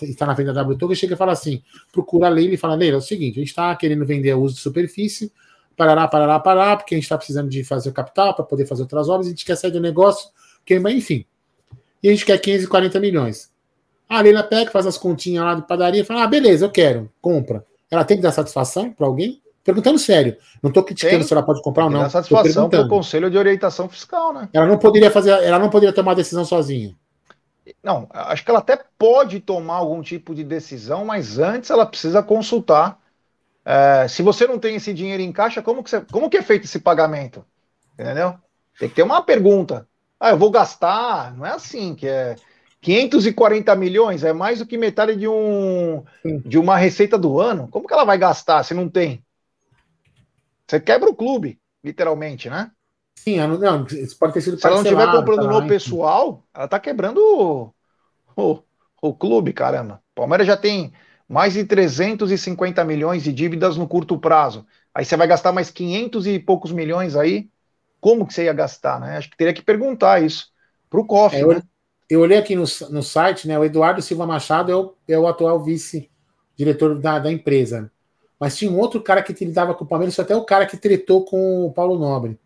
está 0.03 0.27
na 0.27 0.35
venda 0.35 0.53
da 0.53 0.63
W 0.63 0.95
chega 0.95 1.15
e 1.15 1.17
fala 1.17 1.33
assim: 1.33 1.63
procura 1.93 2.27
a 2.27 2.31
Leila 2.31 2.55
e 2.55 2.57
fala: 2.57 2.75
Leila, 2.75 2.97
é 2.97 2.99
o 2.99 3.03
seguinte, 3.03 3.37
a 3.37 3.41
gente 3.41 3.49
está 3.49 3.75
querendo 3.77 4.05
vender 4.05 4.35
o 4.35 4.41
uso 4.41 4.57
de 4.57 4.61
superfície, 4.61 5.33
parará, 5.77 6.09
parará, 6.09 6.39
parará, 6.41 6.77
porque 6.77 6.95
a 6.95 6.99
gente 6.99 7.05
está 7.05 7.17
precisando 7.17 7.49
de 7.49 7.63
fazer 7.65 7.89
o 7.89 7.93
capital 7.93 8.35
para 8.35 8.45
poder 8.45 8.67
fazer 8.67 8.83
outras 8.83 9.09
obras, 9.09 9.27
a 9.27 9.31
gente 9.31 9.45
quer 9.45 9.57
sair 9.57 9.71
do 9.71 9.81
negócio, 9.81 10.29
que, 10.67 10.77
enfim. 10.77 11.25
E 12.03 12.09
a 12.09 12.11
gente 12.11 12.27
quer 12.27 12.39
540 12.39 13.01
milhões. 13.01 13.51
A 14.09 14.21
Leila 14.21 14.43
pega, 14.43 14.71
faz 14.71 14.87
as 14.87 14.99
continhas 14.99 15.45
lá 15.45 15.55
de 15.55 15.67
padaria 15.67 16.03
e 16.03 16.05
fala: 16.05 16.25
ah, 16.25 16.27
beleza, 16.27 16.67
eu 16.67 16.71
quero, 16.71 17.11
compra. 17.21 17.65
Ela 17.91 18.05
tem 18.05 18.17
que 18.17 18.23
dar 18.23 18.33
satisfação 18.33 18.93
para 18.93 19.07
alguém? 19.07 19.41
Perguntando 19.69 19.99
sério. 19.99 20.35
Não 20.63 20.71
estou 20.71 20.83
criticando 20.83 21.19
tem, 21.19 21.27
se 21.27 21.31
ela 21.31 21.43
pode 21.43 21.61
comprar 21.61 21.85
ou 21.85 21.91
não. 21.91 22.01
Dar 22.01 22.09
satisfação 22.09 22.71
para 22.71 22.81
o 22.81 22.89
Conselho 22.89 23.31
de 23.31 23.37
Orientação 23.37 23.87
Fiscal, 23.87 24.33
né? 24.33 24.49
Ela 24.51 24.65
não 24.65 24.79
poderia 24.79 25.11
fazer, 25.11 25.31
ela 25.43 25.59
não 25.59 25.69
poderia 25.69 25.95
tomar 25.95 26.13
a 26.13 26.15
decisão 26.15 26.43
sozinha. 26.43 26.97
Não, 27.85 28.09
acho 28.11 28.43
que 28.43 28.51
ela 28.51 28.61
até 28.61 28.83
pode 28.99 29.41
tomar 29.41 29.75
algum 29.75 30.01
tipo 30.01 30.35
de 30.35 30.43
decisão, 30.43 31.05
mas 31.05 31.39
antes 31.39 31.69
ela 31.69 31.85
precisa 31.85 32.23
consultar. 32.23 32.99
É, 33.63 34.09
se 34.09 34.23
você 34.23 34.47
não 34.47 34.59
tem 34.59 34.77
esse 34.77 34.95
dinheiro 34.95 35.23
em 35.23 35.31
caixa, 35.31 35.61
como 35.61 35.85
que, 35.85 35.91
você, 35.91 36.01
como 36.11 36.31
que 36.31 36.39
é 36.39 36.43
feito 36.43 36.65
esse 36.65 36.79
pagamento? 36.79 37.45
Entendeu? 37.93 38.37
Tem 38.79 38.89
que 38.89 38.95
ter 38.95 39.03
uma 39.03 39.21
pergunta. 39.21 39.87
Ah, 40.19 40.31
eu 40.31 40.39
vou 40.39 40.51
gastar. 40.51 41.37
Não 41.37 41.45
é 41.45 41.51
assim 41.51 41.95
que 41.95 42.09
é. 42.09 42.37
540 42.81 43.75
milhões 43.77 44.25
é 44.25 44.33
mais 44.33 44.61
do 44.61 44.67
que 44.67 44.79
metade 44.79 45.15
de, 45.15 45.29
um, 45.29 46.03
de 46.47 46.57
uma 46.57 46.79
receita 46.79 47.19
do 47.19 47.39
ano. 47.39 47.69
Como 47.69 47.87
que 47.87 47.93
ela 47.93 48.05
vai 48.05 48.17
gastar 48.17 48.63
se 48.63 48.73
não 48.73 48.89
tem? 48.89 49.23
Você 50.69 50.79
quebra 50.79 51.09
o 51.09 51.15
clube, 51.15 51.59
literalmente, 51.83 52.51
né? 52.51 52.71
Sim, 53.19 53.39
não, 53.39 53.85
isso 53.87 54.17
pode 54.19 54.35
ter 54.35 54.41
sido 54.41 54.59
Se 54.59 54.67
ela 54.67 54.77
não 54.77 54.83
estiver 54.83 55.11
comprando 55.11 55.47
tá 55.47 55.61
no 55.61 55.67
pessoal, 55.67 56.45
ela 56.55 56.67
está 56.67 56.79
quebrando 56.79 57.19
o, 57.19 57.75
o, 58.37 58.63
o 59.03 59.15
clube, 59.15 59.53
caramba. 59.53 60.01
O 60.13 60.21
Palmeiras 60.21 60.47
já 60.47 60.57
tem 60.57 60.93
mais 61.29 61.55
de 61.55 61.65
350 61.65 62.85
milhões 62.85 63.23
de 63.23 63.33
dívidas 63.33 63.77
no 63.77 63.89
curto 63.89 64.19
prazo. 64.19 64.67
Aí 64.95 65.05
você 65.05 65.17
vai 65.17 65.27
gastar 65.27 65.53
mais 65.53 65.71
500 65.71 66.27
e 66.27 66.39
poucos 66.39 66.71
milhões 66.71 67.17
aí. 67.17 67.49
Como 68.01 68.27
que 68.27 68.33
você 68.33 68.45
ia 68.45 68.53
gastar, 68.53 69.01
né? 69.01 69.17
Acho 69.17 69.31
que 69.31 69.37
teria 69.37 69.53
que 69.53 69.63
perguntar 69.63 70.23
isso 70.23 70.49
para 70.89 71.01
o 71.01 71.07
cofre. 71.07 71.41
É, 71.41 71.43
eu, 71.43 71.49
né? 71.49 71.63
eu, 72.09 72.21
olhei 72.21 72.39
aqui 72.39 72.55
no, 72.55 72.65
no 72.91 73.03
site, 73.03 73.49
né? 73.49 73.59
O 73.59 73.65
Eduardo 73.65 74.01
Silva 74.01 74.27
Machado 74.27 74.71
é 74.71 74.77
o, 74.77 74.95
é 75.09 75.19
o 75.19 75.27
atual 75.27 75.63
vice-diretor 75.63 76.99
da, 76.99 77.19
da 77.19 77.33
empresa. 77.33 77.91
Mas 78.39 78.57
tinha 78.57 78.71
um 78.71 78.79
outro 78.79 79.03
cara 79.03 79.23
que 79.23 79.33
lidava 79.45 79.75
com 79.75 79.85
o 79.85 79.87
Palmeiras, 79.87 80.19
até 80.19 80.35
o 80.35 80.45
cara 80.45 80.67
que 80.67 80.77
tretou 80.77 81.25
com 81.25 81.67
o 81.67 81.73
Paulo 81.73 81.99
Nobre. 81.99 82.39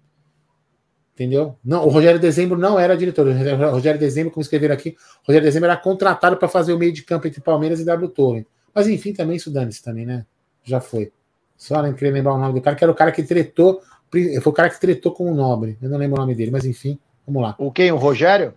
Entendeu? 1.15 1.57
Não, 1.63 1.85
o 1.85 1.91
Rogério 1.91 2.19
Dezembro 2.19 2.59
não 2.59 2.81
era 2.81 2.97
diretor. 2.97 3.27
O 3.27 3.71
Rogério 3.73 4.01
Dezembro, 4.01 4.33
como 4.33 4.43
escreveram 4.43 4.75
aqui, 4.75 4.97
o 5.23 5.29
Rogério 5.29 5.47
Dezembro 5.47 5.69
era 5.69 5.77
contratado 5.77 6.39
para 6.39 6.49
fazer 6.49 6.73
o 6.73 6.79
meio 6.79 6.93
de 6.93 7.03
campo 7.03 7.27
entre 7.27 7.41
Palmeiras 7.41 7.81
e 7.81 7.85
W 7.85 8.09
Torre. 8.09 8.47
Mas 8.75 8.89
enfim, 8.89 9.13
também 9.13 9.37
isso 9.37 9.51
dane-se 9.51 9.83
também, 9.83 10.07
né? 10.07 10.25
Já 10.65 10.81
foi. 10.81 11.13
Só 11.57 11.83
não 11.83 11.93
queria 11.93 12.15
lembrar 12.15 12.33
o 12.33 12.39
nome 12.39 12.55
do 12.55 12.63
cara, 12.63 12.75
que 12.75 12.83
era 12.83 12.91
o 12.91 12.95
cara 12.97 13.13
que 13.13 13.23
tretou. 13.23 13.83
Foi 14.11 14.39
o 14.47 14.53
cara 14.53 14.71
que 14.71 14.81
tretou 14.81 15.13
com 15.13 15.31
o 15.31 15.35
Nobre. 15.35 15.77
Eu 15.83 15.91
não 15.91 15.99
lembro 15.99 16.17
o 16.17 16.21
nome 16.21 16.35
dele, 16.35 16.51
mas 16.51 16.65
enfim, 16.65 16.99
vamos 17.27 17.43
lá. 17.43 17.55
O 17.59 17.71
quem? 17.71 17.93
O 17.93 17.97
Rogério? 17.97 18.55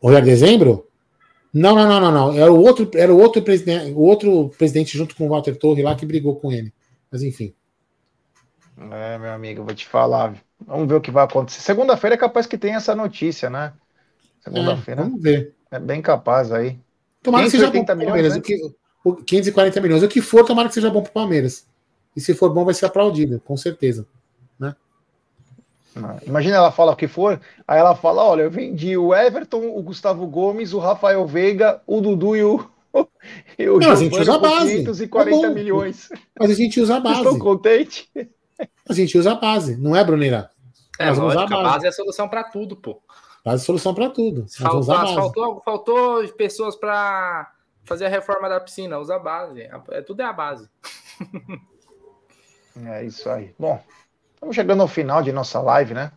O 0.00 0.06
Rogério 0.06 0.26
Dezembro? 0.26 0.88
Não, 1.52 1.74
não, 1.74 1.86
não, 1.86 2.00
não, 2.00 2.12
não. 2.12 2.38
Era 2.38 2.50
o 2.50 2.58
outro, 2.58 2.90
era 2.94 3.12
o 3.12 3.18
outro 3.18 3.42
presidente, 3.42 3.92
o 3.92 4.00
outro 4.00 4.48
presidente 4.56 4.96
junto 4.96 5.14
com 5.14 5.26
o 5.26 5.28
Walter 5.28 5.56
Torre 5.56 5.82
lá 5.82 5.94
que 5.94 6.06
brigou 6.06 6.36
com 6.36 6.50
ele. 6.50 6.72
Mas 7.10 7.22
enfim. 7.22 7.54
É, 8.90 9.18
meu 9.18 9.32
amigo, 9.32 9.62
vou 9.62 9.74
te 9.74 9.86
falar. 9.86 10.34
Vamos 10.66 10.88
ver 10.88 10.94
o 10.94 11.00
que 11.00 11.10
vai 11.10 11.24
acontecer. 11.24 11.60
Segunda-feira 11.60 12.14
é 12.14 12.18
capaz 12.18 12.46
que 12.46 12.56
tenha 12.56 12.76
essa 12.76 12.94
notícia, 12.94 13.50
né? 13.50 13.72
Segunda-feira. 14.40 15.02
É, 15.02 15.04
vamos 15.04 15.20
ver. 15.20 15.54
É 15.70 15.78
bem 15.78 16.00
capaz 16.00 16.50
aí. 16.50 16.78
Tomara 17.22 17.44
que 17.44 17.50
seja 17.50 17.70
bom 17.70 17.84
para 17.84 17.94
o 17.94 18.04
Palmeiras. 18.04 18.32
Né? 18.32 18.38
O, 18.38 18.42
que, 18.42 18.72
o 19.04 19.14
540 19.16 19.80
milhões. 19.80 20.02
O 20.02 20.08
que 20.08 20.20
for, 20.22 20.44
tomara 20.44 20.68
que 20.68 20.74
seja 20.74 20.90
bom 20.90 21.02
para 21.02 21.10
o 21.10 21.12
Palmeiras. 21.12 21.66
E 22.16 22.20
se 22.20 22.34
for 22.34 22.52
bom, 22.52 22.64
vai 22.64 22.74
ser 22.74 22.86
aplaudido, 22.86 23.40
com 23.40 23.56
certeza. 23.56 24.06
Né? 25.94 26.18
Imagina 26.26 26.56
ela 26.56 26.72
fala 26.72 26.92
o 26.92 26.96
que 26.96 27.08
for, 27.08 27.40
aí 27.66 27.78
ela 27.78 27.94
fala: 27.94 28.24
olha, 28.24 28.42
eu 28.42 28.50
vendi 28.50 28.96
o 28.96 29.14
Everton, 29.14 29.76
o 29.76 29.82
Gustavo 29.82 30.26
Gomes, 30.26 30.72
o 30.72 30.78
Rafael 30.78 31.26
Veiga, 31.26 31.82
o 31.86 32.00
Dudu 32.00 32.36
e 32.36 32.44
o. 32.44 32.70
E 33.58 33.68
o 33.68 33.78
Não, 33.78 33.90
a 33.90 33.94
gente 33.94 34.20
usa 34.20 34.34
a 34.34 34.38
base. 34.38 34.76
540 34.78 35.46
é 35.46 35.50
milhões. 35.50 36.08
Mas 36.38 36.50
a 36.50 36.54
gente 36.54 36.80
usa 36.80 36.96
a 36.96 37.00
base. 37.00 37.20
Estão 37.20 37.38
contentes? 37.38 38.06
A 38.88 38.92
gente 38.92 39.16
usa 39.16 39.32
a 39.32 39.34
base, 39.34 39.76
não 39.76 39.96
é, 39.96 40.04
Bruneira? 40.04 40.50
É, 40.98 41.06
Nós 41.06 41.18
lógico, 41.18 41.40
a 41.40 41.46
base. 41.46 41.54
a 41.54 41.62
base 41.62 41.86
é 41.86 41.88
a 41.88 41.92
solução 41.92 42.28
para 42.28 42.44
tudo, 42.44 42.76
pô. 42.76 43.02
Base 43.44 43.62
é 43.62 43.66
solução 43.66 43.94
para 43.94 44.10
tudo. 44.10 44.46
Faltou, 44.50 44.94
faltou, 44.94 45.62
faltou 45.64 46.28
pessoas 46.34 46.76
para 46.76 47.50
fazer 47.84 48.06
a 48.06 48.08
reforma 48.08 48.48
da 48.48 48.60
piscina, 48.60 48.98
usa 48.98 49.16
a 49.16 49.18
base. 49.18 49.62
É, 49.90 50.02
tudo 50.02 50.20
é 50.20 50.24
a 50.24 50.32
base. 50.32 50.68
É 52.86 53.04
isso 53.04 53.28
aí. 53.28 53.54
Bom, 53.58 53.78
estamos 54.42 54.56
chegando 54.56 54.80
ao 54.82 54.88
final 54.88 55.22
de 55.22 55.30
nossa 55.32 55.60
live, 55.60 55.94
né? 55.94 56.10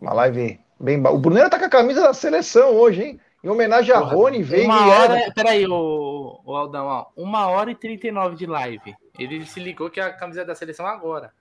Uma 0.00 0.12
live 0.12 0.60
bem. 0.78 1.04
O 1.06 1.18
Bruneira 1.18 1.50
tá 1.50 1.58
com 1.58 1.64
a 1.64 1.68
camisa 1.70 2.00
da 2.00 2.14
seleção 2.14 2.70
hoje, 2.76 3.02
hein? 3.02 3.20
Em 3.42 3.48
homenagem 3.48 3.92
a 3.92 3.98
Porra, 4.00 4.14
Rony, 4.14 4.42
veio 4.42 4.66
Uma 4.66 4.86
hora. 4.86 5.32
Peraí, 5.34 5.66
o, 5.66 6.40
o 6.44 6.54
Aldão, 6.56 6.86
ó. 6.86 7.06
Uma 7.16 7.48
hora 7.48 7.70
e 7.70 7.74
39 7.74 8.36
de 8.36 8.46
live. 8.46 8.94
Ele 9.18 9.44
se 9.46 9.58
ligou 9.58 9.90
que 9.90 9.98
é 9.98 10.04
a 10.04 10.12
camisa 10.12 10.44
da 10.44 10.54
seleção 10.54 10.86
agora. 10.86 11.32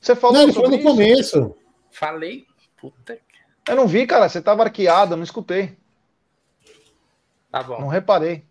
Você 0.00 0.16
falou 0.16 0.36
Não, 0.36 0.42
ele 0.44 0.52
falou 0.52 0.70
sobre 0.70 0.82
no 0.82 0.90
isso? 0.90 1.38
começo. 1.38 1.56
Falei. 1.90 2.46
Puta 2.80 3.14
que. 3.14 3.70
Eu 3.70 3.76
não 3.76 3.86
vi, 3.86 4.06
cara. 4.06 4.28
Você 4.28 4.40
tava 4.42 4.62
arqueado, 4.64 5.14
não 5.14 5.22
escutei. 5.22 5.76
Tá 7.52 7.62
bom. 7.62 7.80
Não 7.80 7.88
reparei. 7.88 8.44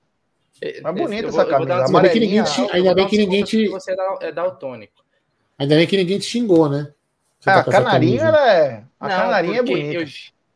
É 0.61 0.79
Mas 0.81 0.95
bonita 0.95 1.23
eu 1.23 1.29
essa 1.29 1.43
vou- 1.43 1.51
eu 1.51 1.57
vou 1.57 1.65
dar 1.65 1.75
camisa, 1.85 1.97
Ainda 1.97 2.01
bem 2.01 2.11
que 2.11 2.19
ninguém 2.19 2.43
te, 2.43 2.71
ainda 2.71 2.93
bem 2.95 3.07
que 3.07 3.17
ninguém 3.17 3.43
te, 3.43 3.67
Você 3.69 3.91
é 3.91 3.95
é 4.27 4.31
daltônico. 4.31 5.08
Ainda 5.59 5.75
bem 5.75 5.85
que 5.85 5.97
ninguém 5.97 6.17
te 6.17 6.25
xingou, 6.25 6.67
né? 6.69 6.91
Você 7.39 7.49
Ah, 7.49 7.63
tá 7.63 7.69
a 7.69 7.71
canarinha, 7.71 8.23
ela 8.23 8.53
é. 8.53 8.85
A 8.99 9.07
Não, 9.07 9.15
canarinha 9.15 9.59
é 9.59 9.63
bonita. 9.63 10.01
Eu, 10.01 10.07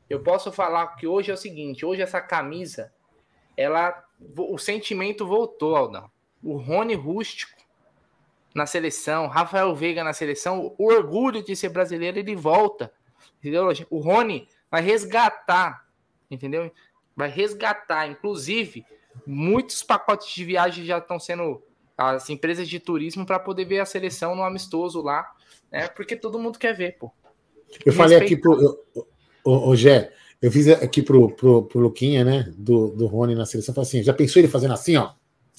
eu 0.10 0.20
posso 0.22 0.52
falar 0.52 0.88
que 0.96 1.06
hoje 1.06 1.30
é 1.30 1.34
o 1.34 1.38
seguinte: 1.38 1.86
hoje 1.86 2.02
essa 2.02 2.20
camisa, 2.20 2.92
ela. 3.56 4.04
O 4.38 4.58
sentimento 4.58 5.28
voltou, 5.28 5.76
Aldão. 5.76 6.10
O 6.42 6.56
Rony 6.58 6.94
Rústico 6.94 7.62
na 8.54 8.66
seleção, 8.66 9.28
Rafael 9.28 9.74
Veiga 9.76 10.04
na 10.04 10.14
seleção, 10.14 10.76
o 10.78 10.86
orgulho 10.86 11.44
de 11.44 11.56
ser 11.56 11.70
brasileiro, 11.70 12.20
ele 12.20 12.36
volta. 12.36 12.92
Entendeu? 13.40 13.68
O 13.90 14.00
Rony 14.00 14.48
vai 14.70 14.82
resgatar, 14.82 15.86
entendeu? 16.30 16.72
Vai 17.16 17.30
resgatar. 17.30 18.08
Inclusive, 18.08 18.86
muitos 19.26 19.84
pacotes 19.84 20.34
de 20.34 20.46
viagem 20.46 20.86
já 20.86 21.00
estão 21.00 21.20
sendo. 21.20 21.64
As 21.98 22.30
empresas 22.30 22.68
de 22.68 22.80
turismo 22.80 23.26
para 23.26 23.40
poder 23.40 23.66
ver 23.66 23.80
a 23.80 23.86
seleção 23.86 24.36
no 24.36 24.44
amistoso 24.44 25.02
lá, 25.02 25.30
né? 25.72 25.88
Porque 25.88 26.16
todo 26.16 26.40
mundo 26.40 26.58
quer 26.58 26.74
ver, 26.74 26.98
pô. 26.98 27.12
Eu 27.86 27.94
falei 27.94 28.18
aqui 28.18 28.36
pro. 28.36 28.62
eu- 28.62 29.08
Ô, 29.46 29.70
ô, 29.70 29.76
Gé, 29.76 30.12
eu 30.42 30.52
fiz 30.52 30.68
aqui 30.70 31.02
pro, 31.02 31.30
pro, 31.30 31.64
pro 31.64 31.80
Luquinha, 31.80 32.24
né? 32.24 32.52
Do, 32.58 32.90
do 32.90 33.06
Rony 33.08 33.36
na 33.36 33.46
seleção. 33.46 33.76
Falei 33.76 33.88
assim: 33.88 34.04
já 34.04 34.14
pensou 34.14 34.40
ele 34.40 34.48
fazendo 34.48 34.74
assim, 34.74 34.96
ó? 34.98 35.12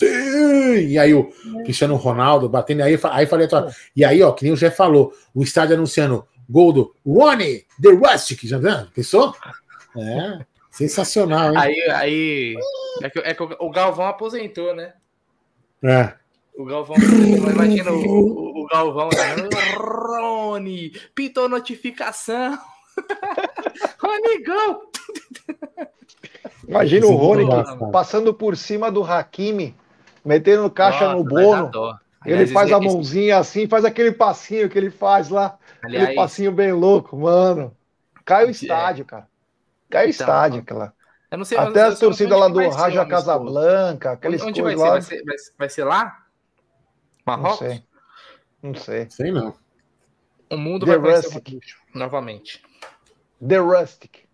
E 0.03 0.99
aí 0.99 1.15
o 1.15 1.31
Cristiano 1.65 1.95
Ronaldo 1.97 2.49
batendo. 2.49 2.83
Aí, 2.83 2.99
aí 3.11 3.27
falei, 3.27 3.47
e 3.95 4.05
aí, 4.05 4.23
ó, 4.23 4.33
que 4.33 4.43
nem 4.45 4.53
o 4.53 4.57
Gé 4.57 4.71
falou, 4.71 5.13
o 5.35 5.43
estádio 5.43 5.77
anunciando 5.77 6.27
gol 6.49 6.73
do 6.73 6.95
Rony, 7.07 7.65
The 7.81 7.91
Rustic. 7.91 8.45
Já 8.45 8.59
viu? 8.59 8.71
Pensou? 8.95 9.35
É, 9.97 10.45
sensacional, 10.71 11.53
hein? 11.53 11.59
Aí, 11.59 11.91
aí 11.91 12.55
é 13.03 13.11
que, 13.11 13.19
é 13.21 13.35
que 13.35 13.43
o 13.43 13.71
Galvão 13.71 14.07
aposentou, 14.07 14.75
né? 14.75 14.95
É. 15.83 16.15
O 16.57 16.65
Galvão 16.65 16.97
aposentou. 16.97 17.51
Imagina 17.51 17.93
o, 17.93 17.97
o, 18.07 18.63
o 18.63 18.67
Galvão. 18.67 19.09
Né? 19.09 19.49
Rony, 19.77 20.93
pintou 21.15 21.49
notificação. 21.49 22.59
Rony, 23.99 24.45
gol! 24.45 24.91
Imagina 26.69 27.07
o 27.07 27.11
Esse 27.11 27.19
Rony 27.19 27.47
passando 27.93 28.33
por 28.33 28.57
cima 28.57 28.91
do 28.91 29.03
Hakimi, 29.03 29.75
metendo 30.25 30.71
caixa 30.71 31.05
Nossa, 31.07 31.17
no 31.17 31.25
bono. 31.25 31.99
Ele 32.25 32.47
faz 32.47 32.73
a 32.73 32.81
mãozinha 32.81 33.37
assim, 33.39 33.67
faz 33.69 33.85
aquele 33.85 34.13
passinho 34.13 34.69
que 34.71 34.79
ele 34.79 34.91
faz 34.91 35.29
lá. 35.29 35.59
Aquele 35.83 35.99
Aliás, 35.99 36.15
passinho 36.17 36.53
bem 36.53 36.73
louco, 36.73 37.17
mano. 37.17 37.77
Cai 38.25 38.45
o 38.47 38.49
É. 38.49 38.51
estádio, 38.53 39.05
cara. 39.05 39.29
Cai 39.91 40.07
o 40.07 40.09
Então, 40.09 40.27
estádio, 40.27 40.61
aquela. 40.61 40.95
eu 41.31 41.37
não 41.39 41.45
sei. 41.45 41.59
eu 41.59 41.63
Até 41.63 41.83
a 41.83 41.95
torcida 41.95 42.35
lá 42.37 42.49
do 42.49 42.67
Raja. 42.71 43.05
Casablanca, 43.05 44.13
aqueles 44.13 44.41
coisas 44.43 44.81
lá. 44.81 44.91
Vai 44.91 45.03
ser, 45.03 45.23
vai, 45.25 45.37
vai 45.59 45.69
ser 45.69 45.85
lá? 45.85 46.24
Não 47.27 47.37
Marrocos? 47.37 47.59
sei. 47.59 47.83
Não 48.63 48.75
sei. 48.75 49.11
Sei 49.11 49.31
não. 49.31 49.55
O 50.51 50.57
mundo 50.57 50.87
The 50.87 50.99
vai 50.99 51.17
Rustic. 51.17 51.51
Gaúcho 51.51 51.79
novamente. 51.95 52.63
The 53.47 53.59
Rustic. 53.59 54.25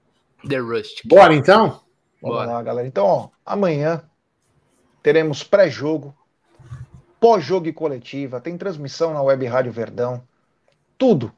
The 0.49 0.59
Rustic. 0.59 1.07
Bora 1.07 1.35
então? 1.35 1.81
Vamos 2.21 2.37
Bora. 2.39 2.53
lá, 2.53 2.63
galera. 2.63 2.87
Então, 2.87 3.07
ó, 3.07 3.29
amanhã 3.45 4.03
teremos 5.03 5.43
pré-jogo, 5.43 6.15
pós-jogo 7.19 7.67
e 7.69 7.73
coletiva, 7.73 8.41
tem 8.41 8.57
transmissão 8.59 9.15
na 9.15 9.23
Web 9.23 9.47
Rádio 9.47 9.73
Verdão. 9.73 10.23
Tudo, 10.99 11.33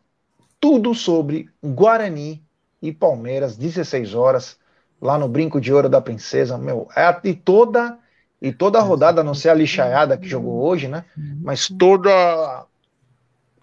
tudo 0.60 0.94
sobre 0.94 1.48
Guarani 1.62 2.44
e 2.80 2.92
Palmeiras, 2.92 3.56
16 3.56 4.14
horas, 4.14 4.58
lá 5.00 5.16
no 5.16 5.28
Brinco 5.28 5.60
de 5.60 5.72
Ouro 5.72 5.88
da 5.88 6.00
Princesa. 6.00 6.58
Meu, 6.58 6.88
é, 6.96 7.20
e 7.28 7.34
toda 7.34 7.98
e 8.42 8.52
toda 8.52 8.80
a 8.80 8.82
rodada, 8.82 9.20
a 9.20 9.24
não 9.24 9.34
ser 9.34 9.50
a 9.50 9.54
lixaiada 9.54 10.18
que 10.18 10.26
jogou 10.28 10.64
hoje, 10.64 10.88
né? 10.88 11.04
Mas 11.40 11.68
toda 11.68 12.66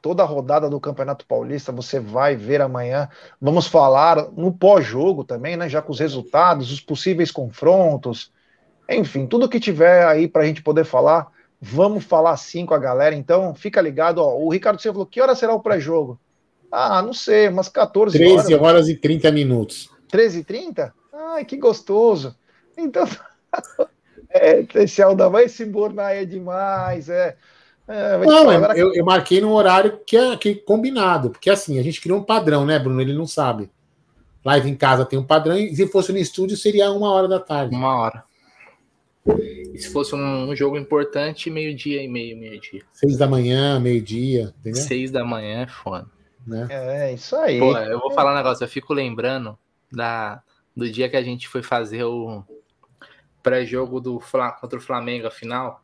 toda 0.01 0.23
a 0.23 0.25
rodada 0.25 0.69
do 0.69 0.79
Campeonato 0.79 1.25
Paulista 1.25 1.73
você 1.73 1.99
vai 1.99 2.33
ver 2.33 2.61
amanhã. 2.61 3.09
Vamos 3.41 3.67
falar 3.67 4.31
no 4.31 4.53
pós-jogo 4.53 5.25
também, 5.25 5.57
né? 5.57 5.67
Já 5.67 5.81
com 5.81 5.91
os 5.91 5.99
resultados, 5.99 6.71
os 6.71 6.79
possíveis 6.79 7.29
confrontos, 7.29 8.31
enfim, 8.89 9.27
tudo 9.27 9.49
que 9.49 9.59
tiver 9.59 10.07
aí 10.07 10.27
para 10.27 10.43
a 10.43 10.45
gente 10.45 10.63
poder 10.63 10.85
falar, 10.85 11.27
vamos 11.61 12.05
falar 12.05 12.35
sim 12.37 12.65
com 12.65 12.73
a 12.73 12.79
galera. 12.79 13.13
Então, 13.13 13.53
fica 13.53 13.81
ligado. 13.81 14.19
Ó, 14.19 14.37
o 14.39 14.49
Ricardo 14.49 14.81
Silva 14.81 14.95
falou: 14.95 15.05
que 15.05 15.21
hora 15.21 15.35
será 15.35 15.53
o 15.53 15.59
pré-jogo? 15.59 16.17
Ah, 16.71 17.01
não 17.01 17.13
sei, 17.13 17.49
umas 17.49 17.67
14 17.67 18.17
13 18.17 18.53
horas. 18.53 18.67
horas 18.67 18.89
e 18.89 18.95
30 18.95 19.29
minutos. 19.31 19.89
13h30? 20.11 20.93
Ai, 21.13 21.43
que 21.43 21.57
gostoso. 21.57 22.35
Então, 22.77 23.05
é, 24.31 24.65
esse 24.75 25.01
Aldão 25.01 25.31
vai 25.31 25.49
se 25.49 25.63
embornar 25.63 26.13
é 26.13 26.25
demais. 26.25 27.09
É, 27.09 27.35
é, 27.87 28.17
Não, 28.19 28.45
falar, 28.45 28.77
eu, 28.77 28.93
eu, 28.93 29.03
marquei 29.03 29.41
num 29.41 29.51
horário 29.51 29.99
que 30.05 30.15
é, 30.15 30.37
que 30.37 30.49
é 30.49 30.55
combinado, 30.55 31.31
porque 31.31 31.49
assim, 31.49 31.79
a 31.79 31.83
gente 31.83 31.99
criou 31.99 32.19
um 32.19 32.23
padrão, 32.23 32.65
né, 32.65 32.77
Bruno? 32.77 33.01
Ele 33.01 33.13
não 33.13 33.25
sabe. 33.25 33.69
Live 34.45 34.69
em 34.69 34.75
casa 34.75 35.05
tem 35.05 35.17
um 35.17 35.23
padrão, 35.23 35.57
e 35.57 35.75
se 35.75 35.87
fosse 35.87 36.11
no 36.11 36.17
estúdio 36.17 36.55
seria 36.55 36.91
uma 36.91 37.11
hora 37.11 37.27
da 37.27 37.39
tarde. 37.39 37.75
Uma 37.75 37.95
hora. 37.95 38.23
E 39.73 39.77
se 39.77 39.91
fosse 39.91 40.15
um, 40.15 40.49
um 40.49 40.55
jogo 40.55 40.77
importante, 40.77 41.49
meio-dia 41.49 42.01
e 42.01 42.07
meio, 42.07 42.37
meio-dia. 42.37 42.81
Seis 42.93 43.17
da 43.17 43.27
manhã, 43.27 43.79
meio-dia, 43.79 44.53
entendeu? 44.59 44.81
Seis 44.81 45.11
da 45.11 45.25
manhã 45.25 45.63
é 45.63 45.67
foda. 45.67 46.07
Né? 46.47 46.67
É, 46.69 47.13
isso 47.13 47.35
aí. 47.35 47.59
Pô, 47.59 47.77
eu 47.77 47.99
vou 47.99 48.11
falar 48.11 48.33
um 48.33 48.37
negócio, 48.37 48.63
eu 48.63 48.67
fico 48.67 48.93
lembrando 48.93 49.57
da, 49.91 50.41
do 50.75 50.89
dia 50.89 51.09
que 51.09 51.17
a 51.17 51.21
gente 51.21 51.47
foi 51.47 51.61
fazer 51.61 52.03
o 52.03 52.43
pré-jogo 53.49 53.99
do 53.99 54.19
Fla- 54.19 54.51
contra 54.51 54.77
o 54.77 54.81
Flamengo, 54.81 55.27
a 55.27 55.31
final, 55.31 55.83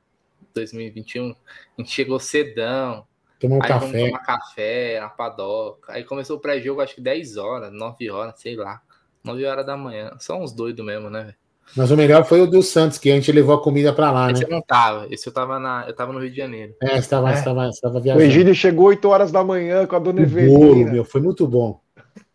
2021. 0.53 1.31
A 1.31 1.81
gente 1.81 1.91
chegou 1.91 2.19
cedão, 2.19 3.05
Tomar 3.39 3.55
um 3.57 3.61
aí 3.63 3.67
café. 3.67 4.05
tomar 4.05 4.19
café 4.19 4.99
na 5.01 5.09
padoca. 5.09 5.91
Aí 5.93 6.03
começou 6.03 6.37
o 6.37 6.39
pré-jogo, 6.39 6.81
acho 6.81 6.95
que 6.95 7.01
10 7.01 7.37
horas, 7.37 7.71
9 7.73 8.09
horas, 8.09 8.39
sei 8.39 8.55
lá. 8.55 8.81
9 9.23 9.43
horas 9.45 9.65
da 9.65 9.75
manhã. 9.75 10.11
São 10.19 10.41
uns 10.43 10.53
doidos 10.53 10.85
mesmo, 10.85 11.09
né, 11.09 11.23
velho? 11.23 11.35
Mas 11.75 11.89
o 11.89 11.97
melhor 11.97 12.23
foi 12.25 12.41
o 12.41 12.45
do 12.47 12.61
Santos, 12.61 12.99
que 12.99 13.09
a 13.11 13.15
gente 13.15 13.31
levou 13.31 13.55
a 13.55 13.61
comida 13.61 13.91
pra 13.91 14.11
lá, 14.11 14.27
né? 14.27 14.33
Esse 14.33 14.43
eu 14.43 14.49
não 14.49 14.61
tava, 14.61 15.07
esse 15.11 15.27
eu 15.27 15.33
tava, 15.33 15.57
na, 15.57 15.85
eu 15.87 15.95
tava 15.95 16.13
no 16.13 16.19
Rio 16.19 16.29
de 16.29 16.37
Janeiro. 16.37 16.75
É, 16.79 16.89
você 16.89 16.95
estava 16.99 17.31
É. 17.31 17.35
você 17.35 17.43
tava, 17.43 17.65
você 17.65 17.81
tava 17.81 17.97
O 17.97 18.01
viajando. 18.01 18.23
Egídio 18.23 18.53
chegou 18.53 18.85
8 18.85 19.09
horas 19.09 19.31
da 19.31 19.43
manhã 19.43 19.87
com 19.87 19.95
a 19.95 19.99
dona 19.99 20.21
O 20.21 20.25
bolo, 20.27 20.39
Evelina. 20.71 20.91
meu, 20.91 21.03
foi 21.03 21.21
muito 21.21 21.47
bom. 21.47 21.81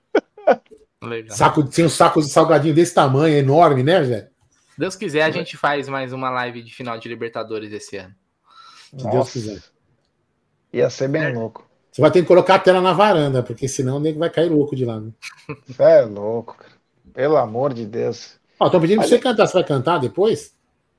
Legal. 1.02 1.36
Saco, 1.36 1.62
tinha 1.62 1.86
um 1.86 1.90
saco 1.90 2.20
de 2.20 2.28
salgadinho 2.28 2.74
desse 2.74 2.93
tamanho, 2.94 3.36
enorme, 3.39 3.82
né, 3.85 4.02
Zé? 4.05 4.30
Se 4.81 4.82
Deus 4.82 4.97
quiser, 4.97 5.24
a 5.24 5.31
gente 5.31 5.59
faz 5.59 5.90
mais 5.90 6.11
uma 6.11 6.31
live 6.31 6.62
de 6.62 6.74
final 6.74 6.98
de 6.98 7.07
Libertadores 7.07 7.70
esse 7.70 7.98
ano. 7.98 8.15
Se 8.97 9.11
Deus 9.11 9.31
quiser. 9.31 9.62
Ia 10.73 10.89
ser 10.89 11.07
bem 11.07 11.35
louco. 11.35 11.69
Você 11.93 12.01
vai 12.01 12.11
ter 12.11 12.23
que 12.23 12.27
colocar 12.27 12.55
a 12.55 12.59
tela 12.59 12.81
na 12.81 12.94
varanda, 12.94 13.43
porque 13.43 13.69
senão 13.69 13.98
o 13.98 14.01
nego 14.01 14.19
vai 14.19 14.31
cair 14.31 14.48
louco 14.48 14.74
de 14.74 14.86
lá. 14.86 14.98
Né? 14.98 15.11
Você 15.66 15.82
é 15.82 16.01
louco, 16.01 16.57
cara. 16.57 16.73
Pelo 17.12 17.36
amor 17.36 17.74
de 17.74 17.85
Deus. 17.85 18.40
Ó, 18.59 18.70
tô 18.70 18.81
pedindo 18.81 19.01
pra 19.01 19.07
você 19.07 19.19
cantar. 19.19 19.47
Você 19.47 19.52
vai 19.52 19.65
cantar 19.65 19.98
depois? 19.98 20.57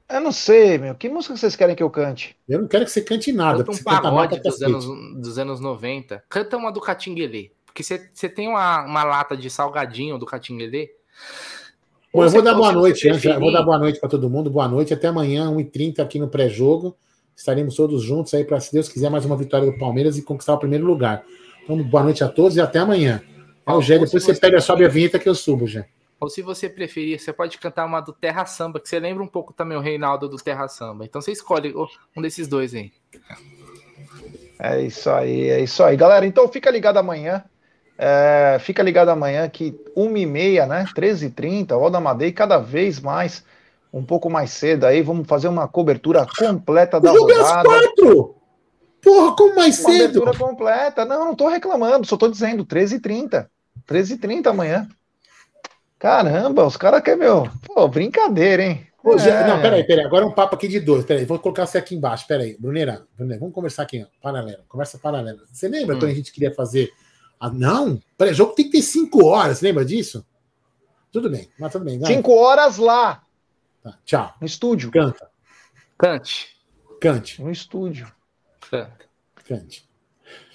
Eu 0.07 0.21
não 0.21 0.31
sei, 0.31 0.77
meu. 0.77 0.93
Que 0.93 1.09
música 1.09 1.35
vocês 1.35 1.55
querem 1.55 1.75
que 1.75 1.81
eu 1.81 1.89
cante? 1.89 2.37
Eu 2.47 2.61
não 2.61 2.67
quero 2.67 2.85
que 2.85 2.91
você 2.91 3.01
cante 3.01 3.33
nada. 3.33 3.63
Canta 3.63 3.71
um 3.71 3.73
você 3.73 3.83
canta 3.83 4.01
pagode 4.03 4.27
pra 4.27 4.43
dos 4.43 4.59
cacete. 4.59 4.71
anos, 4.71 4.85
dos 5.19 5.39
anos 5.39 5.59
90. 5.59 6.23
Canta 6.29 6.55
uma 6.55 6.71
do 6.71 6.79
Catinguelê. 6.79 7.51
Porque 7.65 7.81
você 7.81 8.11
você 8.13 8.29
tem 8.29 8.47
uma, 8.47 8.85
uma 8.85 9.03
lata 9.03 9.35
de 9.35 9.49
salgadinho 9.49 10.19
do 10.19 10.25
Catinguelê. 10.27 10.91
Bom, 12.13 12.19
Ou 12.19 12.25
eu 12.25 12.29
vou 12.29 12.41
dar 12.41 12.53
boa 12.53 12.73
noite 12.73 13.09
antes. 13.09 13.23
Eu 13.23 13.39
vou 13.39 13.53
dar 13.53 13.63
boa 13.63 13.79
noite 13.79 13.99
para 13.99 14.09
todo 14.09 14.29
mundo. 14.29 14.49
Boa 14.49 14.67
noite. 14.67 14.93
Até 14.93 15.07
amanhã, 15.07 15.49
1h30 15.49 15.99
aqui 15.99 16.19
no 16.19 16.27
pré-jogo. 16.27 16.97
Estaremos 17.35 17.75
todos 17.75 18.03
juntos 18.03 18.33
aí 18.33 18.43
para, 18.43 18.59
se 18.59 18.71
Deus 18.73 18.89
quiser, 18.89 19.09
mais 19.09 19.23
uma 19.23 19.37
vitória 19.37 19.71
do 19.71 19.77
Palmeiras 19.77 20.17
e 20.17 20.21
conquistar 20.21 20.53
o 20.53 20.57
primeiro 20.57 20.85
lugar. 20.85 21.23
Então, 21.63 21.81
boa 21.81 22.03
noite 22.03 22.23
a 22.23 22.27
todos 22.27 22.57
e 22.57 22.61
até 22.61 22.79
amanhã. 22.79 23.21
É 23.65 23.71
o 23.71 23.81
Gé, 23.81 23.93
depois 23.93 24.09
se 24.11 24.19
você 24.19 24.33
você 24.33 24.39
pega, 24.39 24.59
sobe 24.59 24.83
a 24.83 24.89
vinheta 24.89 25.17
que 25.17 25.29
eu 25.29 25.33
subo, 25.33 25.65
Gé. 25.65 25.87
Ou 26.19 26.29
se 26.29 26.41
você 26.41 26.69
preferir, 26.69 27.19
você 27.19 27.31
pode 27.31 27.57
cantar 27.57 27.85
uma 27.85 28.01
do 28.01 28.11
Terra 28.11 28.45
Samba, 28.45 28.79
que 28.79 28.89
você 28.89 28.99
lembra 28.99 29.23
um 29.23 29.27
pouco 29.27 29.53
também 29.53 29.77
o 29.77 29.81
Reinaldo 29.81 30.27
do 30.27 30.35
Terra 30.35 30.67
Samba. 30.67 31.05
Então 31.05 31.21
você 31.21 31.31
escolhe 31.31 31.73
um 32.15 32.21
desses 32.21 32.47
dois 32.47 32.75
aí. 32.75 32.91
É 34.59 34.81
isso 34.81 35.09
aí, 35.09 35.49
é 35.49 35.61
isso 35.61 35.81
aí. 35.81 35.95
Galera, 35.95 36.25
então 36.25 36.47
fica 36.47 36.69
ligado 36.69 36.97
amanhã. 36.97 37.43
É, 38.03 38.57
fica 38.57 38.81
ligado 38.81 39.09
amanhã 39.09 39.47
que 39.47 39.79
1h30, 39.95 40.65
né? 40.67 40.85
13h30, 40.95 41.73
Oda 41.73 41.99
Madei, 41.99 42.31
cada 42.31 42.57
vez 42.57 42.99
mais, 42.99 43.45
um 43.93 44.03
pouco 44.03 44.27
mais 44.27 44.49
cedo 44.49 44.85
aí. 44.85 45.03
Vamos 45.03 45.27
fazer 45.27 45.47
uma 45.47 45.67
cobertura 45.67 46.25
completa 46.35 46.99
da 46.99 47.13
O 47.13 47.15
jogo 47.15 47.31
é 47.31 47.35
às 47.35 47.41
rodada. 47.41 47.63
quatro! 47.63 48.35
Porra, 49.03 49.35
como 49.35 49.55
mais 49.55 49.79
Uma 49.79 49.91
cedo? 49.91 50.03
abertura 50.23 50.35
completa. 50.35 51.05
Não, 51.05 51.25
não 51.25 51.35
tô 51.35 51.47
reclamando, 51.47 52.07
só 52.07 52.17
tô 52.17 52.27
dizendo 52.27 52.65
13h30. 52.65 53.47
13h30 53.87 54.47
amanhã. 54.47 54.87
Caramba, 55.99 56.65
os 56.65 56.77
caras 56.77 57.03
querem, 57.03 57.19
meu. 57.19 57.47
Pô, 57.67 57.87
brincadeira, 57.87 58.63
hein? 58.63 58.87
Ô, 59.03 59.13
é. 59.13 59.47
Não, 59.47 59.61
peraí, 59.61 59.83
peraí. 59.83 60.05
Agora 60.05 60.25
é 60.25 60.27
um 60.27 60.31
papo 60.31 60.55
aqui 60.55 60.67
de 60.67 60.79
dois. 60.79 61.05
Peraí, 61.05 61.23
vou 61.25 61.37
colocar 61.37 61.67
você 61.67 61.77
aqui 61.77 61.93
embaixo. 61.93 62.25
Peraí, 62.27 62.57
Bruneira, 62.59 63.05
Bruneira 63.15 63.39
vamos 63.39 63.53
conversar 63.53 63.83
aqui, 63.83 64.03
ó. 64.03 64.21
Paralela. 64.21 64.63
Conversa 64.67 64.97
paralela. 64.97 65.41
Você 65.51 65.67
lembra 65.67 65.95
hum. 65.95 65.99
quando 65.99 66.11
a 66.11 66.15
gente 66.15 66.31
queria 66.31 66.51
fazer. 66.51 66.91
Ah, 67.41 67.49
não? 67.49 67.99
Peraí, 68.15 68.33
o 68.33 68.35
jogo 68.35 68.53
tem 68.53 68.65
que 68.65 68.73
ter 68.73 68.83
cinco 68.83 69.25
horas. 69.25 69.61
Lembra 69.61 69.83
disso? 69.83 70.23
Tudo 71.11 71.27
bem, 71.27 71.49
mas 71.57 71.71
tudo 71.71 71.83
bem. 71.83 71.97
Vai. 71.97 72.13
Cinco 72.13 72.35
horas 72.35 72.77
lá. 72.77 73.23
Tá, 73.81 73.97
tchau. 74.05 74.35
No 74.39 74.45
estúdio. 74.45 74.91
Canta. 74.91 75.27
Cante. 75.97 76.55
Cante. 77.01 77.41
No 77.41 77.49
estúdio. 77.49 78.05
Canta. 78.69 79.09
Cante. 79.43 79.89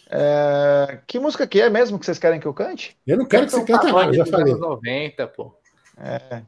É... 0.09 1.01
Que 1.09 1.19
música 1.19 1.45
que 1.45 1.61
é 1.61 1.69
mesmo 1.69 1.99
que 1.99 2.07
vocês 2.07 2.21
querem 2.21 2.39
que 2.39 2.47
eu 2.47 2.55
cante? 2.55 2.97
Eu 3.05 3.19
não 3.19 3.27
quero 3.27 3.47
que 3.47 3.53
você 3.53 3.65
cante 3.65 3.91
nada, 3.91 4.13
já 4.13 4.25
falei. 4.25 4.55
90, 4.55 5.27
pô. 5.27 5.59
É. 5.99 6.43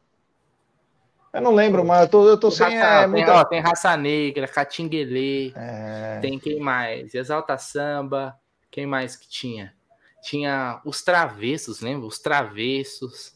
Eu 1.32 1.40
não 1.40 1.52
lembro, 1.52 1.84
mas 1.84 2.02
eu 2.02 2.08
tô, 2.08 2.28
eu 2.28 2.38
tô 2.38 2.48
sem. 2.48 2.78
Raça, 2.78 2.86
é, 2.86 3.00
tem, 3.00 3.08
muita... 3.08 3.34
ó, 3.34 3.44
tem 3.44 3.60
Raça 3.60 3.96
Negra, 3.96 4.46
Catinguelê, 4.46 5.52
é... 5.56 6.20
tem 6.20 6.38
quem 6.38 6.60
mais? 6.60 7.12
Exalta 7.12 7.58
Samba, 7.58 8.38
quem 8.70 8.86
mais 8.86 9.16
que 9.16 9.28
tinha? 9.28 9.76
Tinha 10.22 10.80
os 10.84 11.02
Travessos, 11.02 11.80
lembra? 11.80 12.06
Os 12.06 12.18
Travessos. 12.18 13.34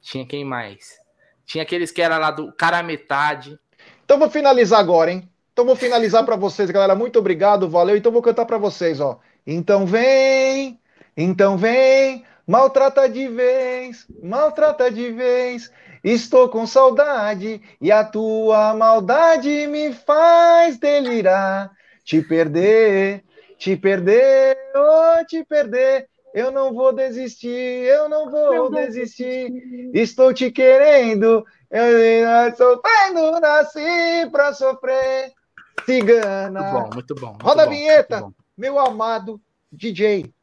Tinha 0.00 0.26
quem 0.26 0.44
mais? 0.44 0.98
Tinha 1.44 1.62
aqueles 1.62 1.90
que 1.90 2.02
era 2.02 2.18
lá 2.18 2.30
do 2.30 2.52
cara 2.52 2.82
metade. 2.82 3.58
Então 4.04 4.18
vou 4.18 4.30
finalizar 4.30 4.80
agora, 4.80 5.12
hein? 5.12 5.28
Então 5.52 5.64
vou 5.64 5.76
finalizar 5.76 6.24
para 6.24 6.36
vocês, 6.36 6.70
galera. 6.70 6.94
Muito 6.94 7.18
obrigado, 7.18 7.68
valeu. 7.68 7.96
Então 7.96 8.12
vou 8.12 8.22
cantar 8.22 8.44
para 8.44 8.58
vocês, 8.58 9.00
ó. 9.00 9.18
Então 9.46 9.86
vem, 9.86 10.78
então 11.16 11.56
vem, 11.56 12.24
maltrata 12.46 13.08
de 13.08 13.28
vez, 13.28 14.06
maltrata 14.22 14.90
de 14.90 15.12
vez. 15.12 15.72
Estou 16.04 16.48
com 16.48 16.66
saudade 16.66 17.60
e 17.80 17.90
a 17.90 18.04
tua 18.04 18.74
maldade 18.74 19.66
me 19.66 19.92
faz 19.92 20.78
delirar. 20.78 21.70
Te 22.04 22.22
perder, 22.22 23.24
te 23.58 23.76
perder, 23.76 24.56
oh, 24.74 25.24
te 25.24 25.44
perder. 25.44 26.08
Eu 26.34 26.50
não 26.50 26.72
vou 26.72 26.92
desistir, 26.92 27.48
eu 27.48 28.08
não 28.08 28.30
vou 28.30 28.70
desistir. 28.70 29.50
Estou 29.94 30.34
te 30.34 30.50
querendo, 30.50 31.44
eu 31.70 32.56
sofrendo, 32.56 33.40
nasci 33.40 34.28
pra 34.30 34.52
sofrer. 34.52 35.32
Cigana. 35.84 36.60
Muito 36.60 36.72
bom, 36.72 36.90
muito 36.94 37.14
bom. 37.14 37.26
Muito 37.28 37.44
Roda 37.44 37.64
bom, 37.64 37.70
a 37.70 37.74
vinheta, 37.74 38.28
meu 38.56 38.78
amado 38.78 39.40
DJ 39.70 40.34